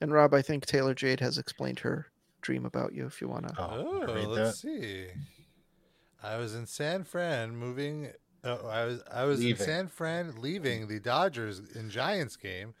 And 0.00 0.10
Rob, 0.12 0.34
I 0.34 0.42
think 0.42 0.66
Taylor 0.66 0.94
Jade 0.94 1.20
has 1.20 1.38
explained 1.38 1.78
her 1.80 2.06
dream 2.40 2.64
about 2.64 2.92
you 2.94 3.06
if 3.06 3.20
you 3.20 3.28
want 3.28 3.46
to. 3.48 3.54
Oh, 3.58 4.04
Oh, 4.08 4.14
read 4.14 4.26
let's 4.26 4.62
that. 4.62 4.68
see. 4.68 5.06
I 6.22 6.38
was 6.38 6.54
in 6.54 6.66
San 6.66 7.04
Fran 7.04 7.54
moving. 7.54 8.10
Oh, 8.44 8.66
I 8.66 8.84
was 8.86 9.02
I 9.12 9.24
was 9.24 9.38
Leaving. 9.40 9.60
in 9.60 9.66
San 9.66 9.88
Fran 9.88 10.34
leaving 10.40 10.88
the 10.88 10.98
Dodgers 10.98 11.60
and 11.74 11.90
Giants 11.90 12.36
game. 12.36 12.74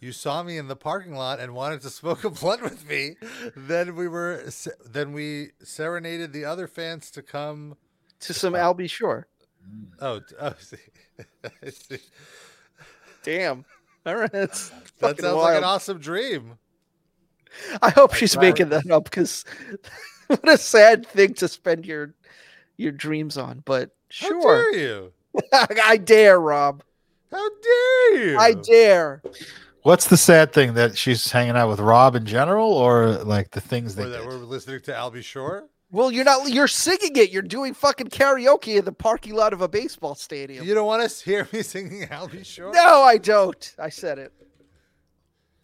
You 0.00 0.12
saw 0.12 0.44
me 0.44 0.58
in 0.58 0.68
the 0.68 0.76
parking 0.76 1.14
lot 1.16 1.40
and 1.40 1.54
wanted 1.54 1.80
to 1.80 1.90
smoke 1.90 2.22
a 2.24 2.30
blunt 2.30 2.62
with 2.62 2.86
me. 2.88 3.16
Then 3.56 3.96
we 3.96 4.06
were 4.06 4.44
then 4.84 5.12
we 5.12 5.48
serenaded 5.64 6.32
the 6.32 6.44
other 6.44 6.68
fans 6.68 7.10
to 7.12 7.22
come. 7.22 7.76
To 8.20 8.34
some 8.34 8.52
Albie 8.52 8.90
Shore. 8.90 9.26
Oh, 10.00 10.20
oh 10.40 10.54
see. 10.58 10.76
See. 11.70 11.98
Damn. 13.22 13.64
All 14.06 14.16
right. 14.16 14.30
That's 14.32 14.68
that 14.70 14.88
fucking 14.98 15.24
sounds 15.24 15.36
like 15.36 15.56
an 15.58 15.64
awesome 15.64 15.98
dream. 15.98 16.58
I 17.82 17.90
hope 17.90 18.10
Like 18.10 18.18
she's 18.20 18.32
that. 18.34 18.40
making 18.40 18.68
that 18.70 18.90
up 18.90 19.04
because 19.04 19.44
what 20.28 20.48
a 20.48 20.58
sad 20.58 21.06
thing 21.06 21.34
to 21.34 21.48
spend 21.48 21.84
your 21.86 22.14
your 22.76 22.92
dreams 22.92 23.36
on. 23.36 23.62
But 23.64 23.90
How 24.12 24.28
sure, 24.28 24.72
dare 24.72 24.76
you? 24.76 25.12
I 25.52 25.96
dare, 25.96 26.40
Rob. 26.40 26.82
How 27.30 27.48
dare 27.62 28.24
you? 28.24 28.38
I 28.38 28.54
dare. 28.54 29.22
What's 29.82 30.06
the 30.08 30.16
sad 30.16 30.52
thing 30.52 30.74
that 30.74 30.96
she's 30.98 31.30
hanging 31.30 31.56
out 31.56 31.68
with 31.68 31.80
Rob 31.80 32.14
in 32.16 32.26
general, 32.26 32.72
or 32.72 33.08
like 33.08 33.50
the 33.50 33.60
things 33.60 33.98
Or 33.98 34.04
that 34.08 34.18
did? 34.18 34.26
we're 34.26 34.34
listening 34.36 34.80
to 34.82 34.92
Albie 34.92 35.24
Shore. 35.24 35.68
Well, 35.90 36.10
you're 36.12 36.24
not. 36.24 36.50
You're 36.50 36.68
singing 36.68 37.16
it. 37.16 37.30
You're 37.30 37.40
doing 37.42 37.72
fucking 37.72 38.08
karaoke 38.08 38.78
in 38.78 38.84
the 38.84 38.92
parking 38.92 39.34
lot 39.34 39.52
of 39.54 39.62
a 39.62 39.68
baseball 39.68 40.14
stadium. 40.14 40.66
You 40.66 40.74
don't 40.74 40.86
want 40.86 41.08
to 41.08 41.24
hear 41.24 41.48
me 41.52 41.62
singing 41.62 42.06
Albie 42.08 42.44
Shore? 42.44 42.72
No, 42.72 43.02
I 43.02 43.16
don't. 43.16 43.74
I 43.78 43.88
said 43.88 44.18
it. 44.18 44.32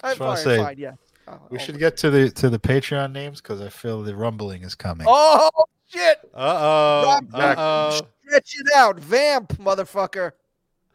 I'm 0.02 0.16
Just 0.16 0.18
fine. 0.18 0.36
say, 0.38 0.56
fine. 0.58 0.78
Yeah. 0.78 0.92
Oh, 1.28 1.38
We 1.50 1.58
oh 1.58 1.60
should 1.60 1.74
my- 1.74 1.80
get 1.80 1.96
to 1.98 2.10
the 2.10 2.30
to 2.30 2.48
the 2.50 2.58
Patreon 2.58 3.12
names 3.12 3.40
because 3.40 3.60
I 3.60 3.68
feel 3.68 4.02
the 4.02 4.14
rumbling 4.16 4.62
is 4.62 4.74
coming. 4.74 5.06
Oh 5.08 5.50
shit! 5.88 6.18
Uh 6.34 6.38
oh. 6.60 7.02
Rob, 7.06 7.34
Uh 7.34 7.54
oh. 7.58 8.00
Stretch 8.26 8.54
it 8.58 8.66
out, 8.74 8.98
vamp, 9.00 9.48
motherfucker. 9.58 10.32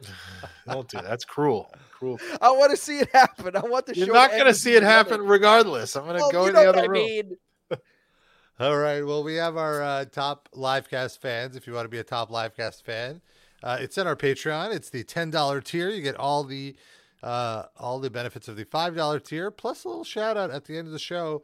Don't 0.68 0.88
do 0.88 0.98
that. 0.98 1.06
That's 1.06 1.26
cruel. 1.26 1.72
Cruel. 1.92 2.20
I 2.42 2.52
want 2.52 2.72
to 2.72 2.78
see 2.78 3.00
it 3.00 3.10
happen. 3.12 3.56
I 3.56 3.62
want 3.62 3.86
the 3.86 3.96
You're 3.96 4.08
show. 4.08 4.14
not 4.14 4.32
going 4.32 4.46
to 4.46 4.54
see 4.54 4.74
it 4.74 4.84
happen 4.84 5.14
together. 5.14 5.24
regardless. 5.30 5.96
I'm 5.96 6.04
going 6.06 6.16
to 6.18 6.22
Well, 6.22 6.32
go 6.32 6.42
you 6.44 6.48
in 6.50 6.54
know 6.54 6.60
the 6.62 6.66
what 6.68 6.76
other 6.78 6.86
I 6.86 6.88
room. 6.88 6.94
mean. 7.06 7.38
All 8.60 8.78
right. 8.78 9.02
Well, 9.06 9.24
we 9.24 9.36
have 9.36 9.56
our 9.56 9.82
uh, 9.82 10.06
top 10.06 10.50
livecast 10.54 11.20
fans. 11.20 11.56
If 11.56 11.66
you 11.66 11.74
want 11.74 11.86
to 11.86 11.90
be 11.90 12.00
a 12.00 12.04
top 12.04 12.30
livecast 12.30 12.84
fan, 12.84 13.22
uh, 13.64 13.78
it's 13.80 13.98
in 13.98 14.06
our 14.06 14.18
Patreon. 14.18 14.76
It's 14.76 14.90
the 14.90 15.04
ten 15.04 15.30
dollar 15.30 15.62
tier. 15.62 15.90
You 15.90 16.02
get 16.02 16.16
all 16.18 16.44
the 16.44 16.76
uh, 17.24 17.64
all 17.78 18.00
the 18.00 18.10
benefits 18.10 18.50
of 18.50 18.58
the 18.58 18.66
five 18.66 18.96
dollar 18.96 19.20
tier, 19.20 19.50
plus 19.50 19.86
a 19.86 19.88
little 19.88 20.04
shout 20.04 20.36
out 20.36 20.52
at 20.52 20.66
the 20.66 20.78
end 20.78 20.88
of 20.88 20.94
the 20.94 21.00
show. 21.00 21.44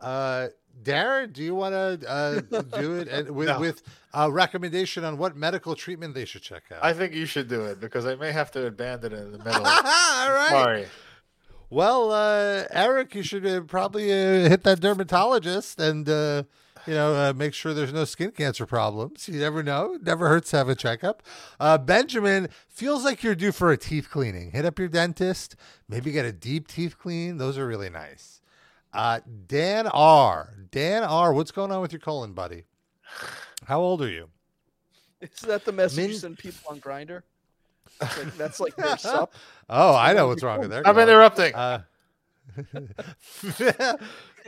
Uh, 0.00 0.48
Darren, 0.82 1.32
do 1.32 1.42
you 1.42 1.54
want 1.54 1.72
to 1.72 2.10
uh, 2.10 2.40
do 2.78 2.96
it 2.98 3.08
and 3.08 3.30
with, 3.34 3.48
No. 3.48 3.58
with 3.60 3.82
a 4.12 4.30
recommendation 4.30 5.04
on 5.04 5.16
what 5.16 5.34
medical 5.36 5.74
treatment 5.74 6.14
they 6.14 6.24
should 6.26 6.42
check 6.42 6.64
out? 6.70 6.84
I 6.84 6.92
think 6.92 7.14
you 7.14 7.24
should 7.26 7.48
do 7.48 7.62
it 7.62 7.80
because 7.80 8.04
I 8.06 8.14
may 8.16 8.30
have 8.32 8.50
to 8.52 8.66
abandon 8.66 9.12
it 9.12 9.20
in 9.20 9.32
the 9.32 9.38
middle. 9.38 9.52
all 9.66 9.82
right. 9.82 10.48
Sorry. 10.50 10.86
Well, 11.76 12.10
uh, 12.10 12.64
Eric, 12.70 13.14
you 13.14 13.22
should 13.22 13.44
uh, 13.44 13.60
probably 13.60 14.10
uh, 14.10 14.48
hit 14.48 14.62
that 14.62 14.80
dermatologist 14.80 15.78
and 15.78 16.08
uh, 16.08 16.44
you 16.86 16.94
know 16.94 17.14
uh, 17.14 17.34
make 17.36 17.52
sure 17.52 17.74
there's 17.74 17.92
no 17.92 18.06
skin 18.06 18.30
cancer 18.30 18.64
problems. 18.64 19.28
You 19.28 19.38
never 19.40 19.62
know; 19.62 19.98
never 20.00 20.26
hurts 20.30 20.52
to 20.52 20.56
have 20.56 20.70
a 20.70 20.74
checkup. 20.74 21.22
Uh, 21.60 21.76
Benjamin 21.76 22.48
feels 22.66 23.04
like 23.04 23.22
you're 23.22 23.34
due 23.34 23.52
for 23.52 23.72
a 23.72 23.76
teeth 23.76 24.08
cleaning. 24.10 24.52
Hit 24.52 24.64
up 24.64 24.78
your 24.78 24.88
dentist. 24.88 25.54
Maybe 25.86 26.12
get 26.12 26.24
a 26.24 26.32
deep 26.32 26.66
teeth 26.66 26.98
clean. 26.98 27.36
Those 27.36 27.58
are 27.58 27.66
really 27.66 27.90
nice. 27.90 28.40
Uh, 28.94 29.20
Dan 29.46 29.86
R. 29.86 30.54
Dan 30.70 31.04
R. 31.04 31.34
What's 31.34 31.50
going 31.50 31.72
on 31.72 31.82
with 31.82 31.92
your 31.92 32.00
colon, 32.00 32.32
buddy? 32.32 32.64
How 33.66 33.80
old 33.80 34.00
are 34.00 34.08
you? 34.08 34.30
Is 35.20 35.40
that 35.42 35.66
the 35.66 35.72
message 35.72 36.08
you 36.08 36.14
send 36.14 36.38
people 36.38 36.70
on 36.70 36.80
Grindr? 36.80 37.20
Like, 38.00 38.36
that's 38.36 38.60
like 38.60 38.76
their 38.76 38.96
sup. 38.98 39.34
Oh, 39.68 39.94
I 39.94 40.12
know 40.12 40.28
what's 40.28 40.42
wrong 40.42 40.60
with 40.60 40.70
their. 40.70 40.86
I'm 40.86 40.94
colon. 40.94 41.08
interrupting. 41.08 41.54
Uh, 41.54 41.82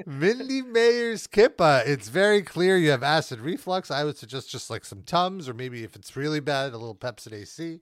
Mindy 0.06 0.62
Mayer's 0.62 1.26
Kippa. 1.26 1.86
It's 1.86 2.08
very 2.08 2.42
clear 2.42 2.76
you 2.76 2.90
have 2.90 3.02
acid 3.02 3.40
reflux. 3.40 3.90
I 3.90 4.04
would 4.04 4.16
suggest 4.16 4.50
just 4.50 4.70
like 4.70 4.84
some 4.84 5.02
Tums, 5.02 5.48
or 5.48 5.54
maybe 5.54 5.84
if 5.84 5.96
it's 5.96 6.16
really 6.16 6.40
bad, 6.40 6.72
a 6.72 6.78
little 6.78 6.94
Pepcid 6.94 7.32
AC. 7.32 7.80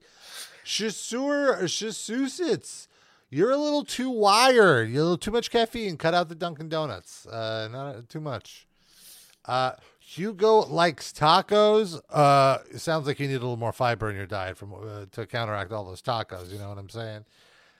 Shasur 0.65 1.61
Shasusits. 1.63 2.87
You're 3.29 3.51
a 3.51 3.57
little 3.57 3.83
too 3.83 4.09
wired. 4.09 4.89
You're 4.89 5.01
a 5.01 5.03
little 5.03 5.17
too 5.17 5.31
much 5.31 5.51
caffeine. 5.51 5.97
Cut 5.97 6.13
out 6.13 6.29
the 6.29 6.35
Dunkin' 6.35 6.69
Donuts. 6.69 7.25
Uh, 7.25 7.67
not 7.71 8.09
too 8.09 8.21
much. 8.21 8.67
Uh, 9.45 9.73
Hugo 10.09 10.59
likes 10.67 11.11
tacos. 11.11 11.99
Uh, 12.09 12.59
it 12.71 12.79
sounds 12.79 13.07
like 13.07 13.19
you 13.19 13.27
need 13.27 13.35
a 13.35 13.39
little 13.39 13.57
more 13.57 13.73
fiber 13.73 14.09
in 14.09 14.15
your 14.15 14.25
diet 14.25 14.57
from 14.57 14.73
uh, 14.73 15.05
to 15.11 15.25
counteract 15.25 15.73
all 15.73 15.83
those 15.83 16.01
tacos. 16.01 16.49
You 16.49 16.59
know 16.59 16.69
what 16.69 16.77
I'm 16.77 16.87
saying? 16.89 17.25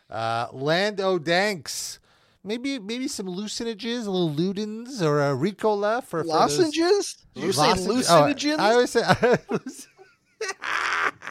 Uh, 0.10 0.48
Lando 0.52 1.20
Danks. 1.20 2.00
Maybe 2.44 2.80
maybe 2.80 3.08
some 3.08 3.28
lucinages, 3.28 4.08
a 4.08 4.12
little 4.12 4.30
Ludens 4.30 5.02
or 5.02 5.22
a 5.22 5.36
Ricola 5.36 6.04
for, 6.04 6.24
for 6.24 6.28
those- 6.28 6.60
Lozenges? 6.60 7.16
You 7.34 7.54
say 7.54 7.62
Lozenges? 7.62 8.10
Oh, 8.10 8.24
lucinogens? 8.24 8.60
I 8.60 8.72
always 8.74 8.90
say 8.90 9.04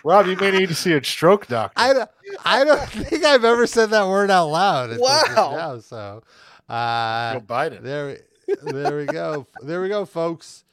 Rob, 0.02 0.26
you 0.26 0.36
may 0.36 0.50
need 0.52 0.68
to 0.70 0.74
see 0.74 0.94
a 0.94 1.04
stroke 1.04 1.46
doctor. 1.46 1.74
I 1.80 1.92
don't, 1.92 2.10
I 2.44 2.64
don't 2.64 2.80
think 2.88 3.22
I've 3.24 3.44
ever 3.44 3.66
said 3.66 3.90
that 3.90 4.08
word 4.08 4.30
out 4.30 4.46
loud. 4.46 4.98
Wow. 4.98 5.52
now, 5.56 5.78
so 5.80 6.22
uh, 6.70 7.34
Joe 7.34 7.40
Biden. 7.40 7.82
there, 7.82 8.18
there 8.62 8.96
we 8.96 9.04
go. 9.06 9.46
There 9.62 9.82
we 9.82 9.88
go, 9.88 10.04
folks. 10.06 10.64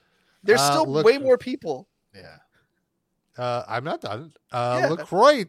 There's 0.44 0.60
Uh, 0.62 0.72
still 0.72 0.86
look- 0.88 1.06
way 1.06 1.18
more 1.18 1.38
people. 1.38 1.88
Yeah. 2.14 2.38
Uh, 3.38 3.64
I'm 3.68 3.84
not 3.84 4.02
done. 4.02 4.34
Uh, 4.52 4.78
Yeah. 4.82 4.88
LaCroix. 4.90 5.46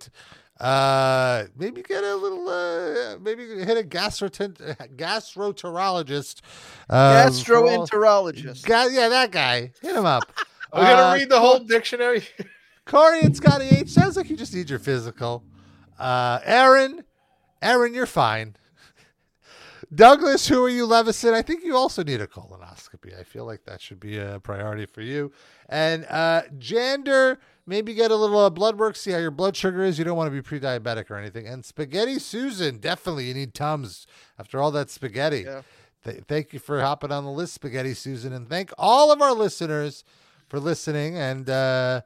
Uh, 0.61 1.45
maybe 1.57 1.83
get 1.83 2.05
a 2.05 2.15
little, 2.15 2.49
uh, 2.49 3.19
maybe 3.19 3.45
hit 3.65 3.77
a 3.77 3.83
gastrotent- 3.83 4.59
gastroenterologist. 4.97 6.41
Uh, 6.89 6.95
all- 6.95 7.31
Gastroenterologist. 7.31 8.65
Ga- 8.65 8.87
yeah, 8.91 9.09
that 9.09 9.31
guy. 9.33 9.73
Hit 9.83 9.97
him 9.97 10.07
up. 10.07 10.23
Are 10.73 10.81
we 10.81 10.87
going 10.87 10.97
to 11.15 11.21
read 11.21 11.29
the 11.29 11.41
whole 11.41 11.59
dictionary? 11.61 12.27
Corey 12.87 13.21
and 13.23 13.37
Scotty 13.37 13.67
H. 13.69 13.89
Sounds 13.91 14.17
like 14.17 14.29
you 14.31 14.37
just 14.37 14.55
need 14.55 14.69
your 14.71 14.79
physical. 14.79 15.45
Uh, 15.99 16.39
Aaron, 16.45 17.03
Aaron, 17.63 17.95
you're 17.95 18.07
fine. 18.07 18.57
Douglas, 19.95 20.49
who 20.49 20.65
are 20.65 20.69
you, 20.69 20.87
Levison? 20.87 21.35
I 21.35 21.43
think 21.43 21.63
you 21.65 21.77
also 21.77 22.03
need 22.03 22.21
a 22.21 22.27
colonoscopy. 22.27 23.19
I 23.19 23.23
feel 23.23 23.45
like 23.45 23.65
that 23.65 23.81
should 23.81 24.01
be 24.01 24.19
a 24.19 24.41
priority 24.41 24.87
for 24.87 25.03
you. 25.03 25.33
And 25.69 26.07
uh, 26.09 26.43
Jander, 26.59 27.39
maybe 27.67 27.95
get 27.95 28.11
a 28.11 28.17
little 28.17 28.39
uh, 28.39 28.51
blood 28.51 28.79
work, 28.79 28.97
see 28.97 29.11
how 29.11 29.19
your 29.19 29.31
blood 29.31 29.57
sugar 29.57 29.85
is. 29.85 29.99
You 29.99 30.05
don't 30.05 30.17
want 30.17 30.29
to 30.29 30.31
be 30.33 30.43
pre-diabetic 30.43 31.11
or 31.11 31.17
anything. 31.17 31.47
And 31.47 31.65
Spaghetti 31.65 32.19
Susan, 32.19 32.79
definitely 32.79 33.27
you 33.27 33.35
need 33.35 33.55
Tums 33.55 34.07
after 34.39 34.61
all 34.61 34.71
that 34.73 34.91
spaghetti. 34.91 35.43
Yeah. 35.43 35.63
Th- 36.05 36.23
thank 36.27 36.53
you 36.53 36.59
for 36.59 36.81
hopping 36.81 37.13
on 37.13 37.25
the 37.25 37.31
list, 37.31 37.55
Spaghetti 37.55 37.95
Susan, 37.95 38.33
and 38.33 38.49
thank 38.49 38.73
all 38.79 39.13
of 39.13 39.23
our 39.23 39.33
listeners 39.33 40.05
for 40.49 40.61
listening. 40.61 41.17
And 41.17 41.49
uh, 41.49 42.03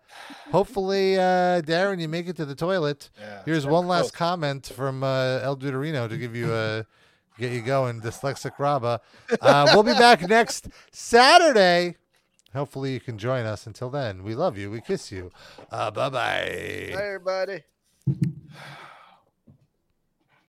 hopefully, 0.51 1.16
uh, 1.16 1.62
Darren, 1.62 2.01
you 2.01 2.09
make 2.09 2.28
it 2.28 2.36
to 2.36 2.44
the 2.44 2.55
toilet. 2.55 3.10
Yeah, 3.19 3.43
Here's 3.44 3.66
one 3.66 3.86
last 3.86 4.15
comment 4.15 4.66
from 4.66 5.02
uh, 5.02 5.40
El 5.43 5.56
Duderino 5.56 6.09
to 6.09 6.16
give 6.16 6.36
you 6.36 6.55
a 6.55 6.86
get 7.39 7.52
you 7.52 7.62
going, 7.62 8.01
dyslexic 8.01 8.59
Rabba. 8.59 9.01
Uh, 9.40 9.70
we'll 9.73 9.82
be 9.82 9.93
back 9.93 10.20
next 10.28 10.69
Saturday. 10.90 11.97
Hopefully, 12.52 12.93
you 12.93 13.01
can 13.01 13.19
join 13.19 13.47
us. 13.47 13.66
Until 13.66 13.90
then, 13.90 14.23
we 14.23 14.35
love 14.35 14.59
you. 14.59 14.70
We 14.70 14.81
kiss 14.81 15.12
you. 15.12 15.31
Uh, 15.70 15.90
bye 15.90 16.09
bye. 16.09 16.90
Hi, 16.94 17.06
everybody. 17.06 17.62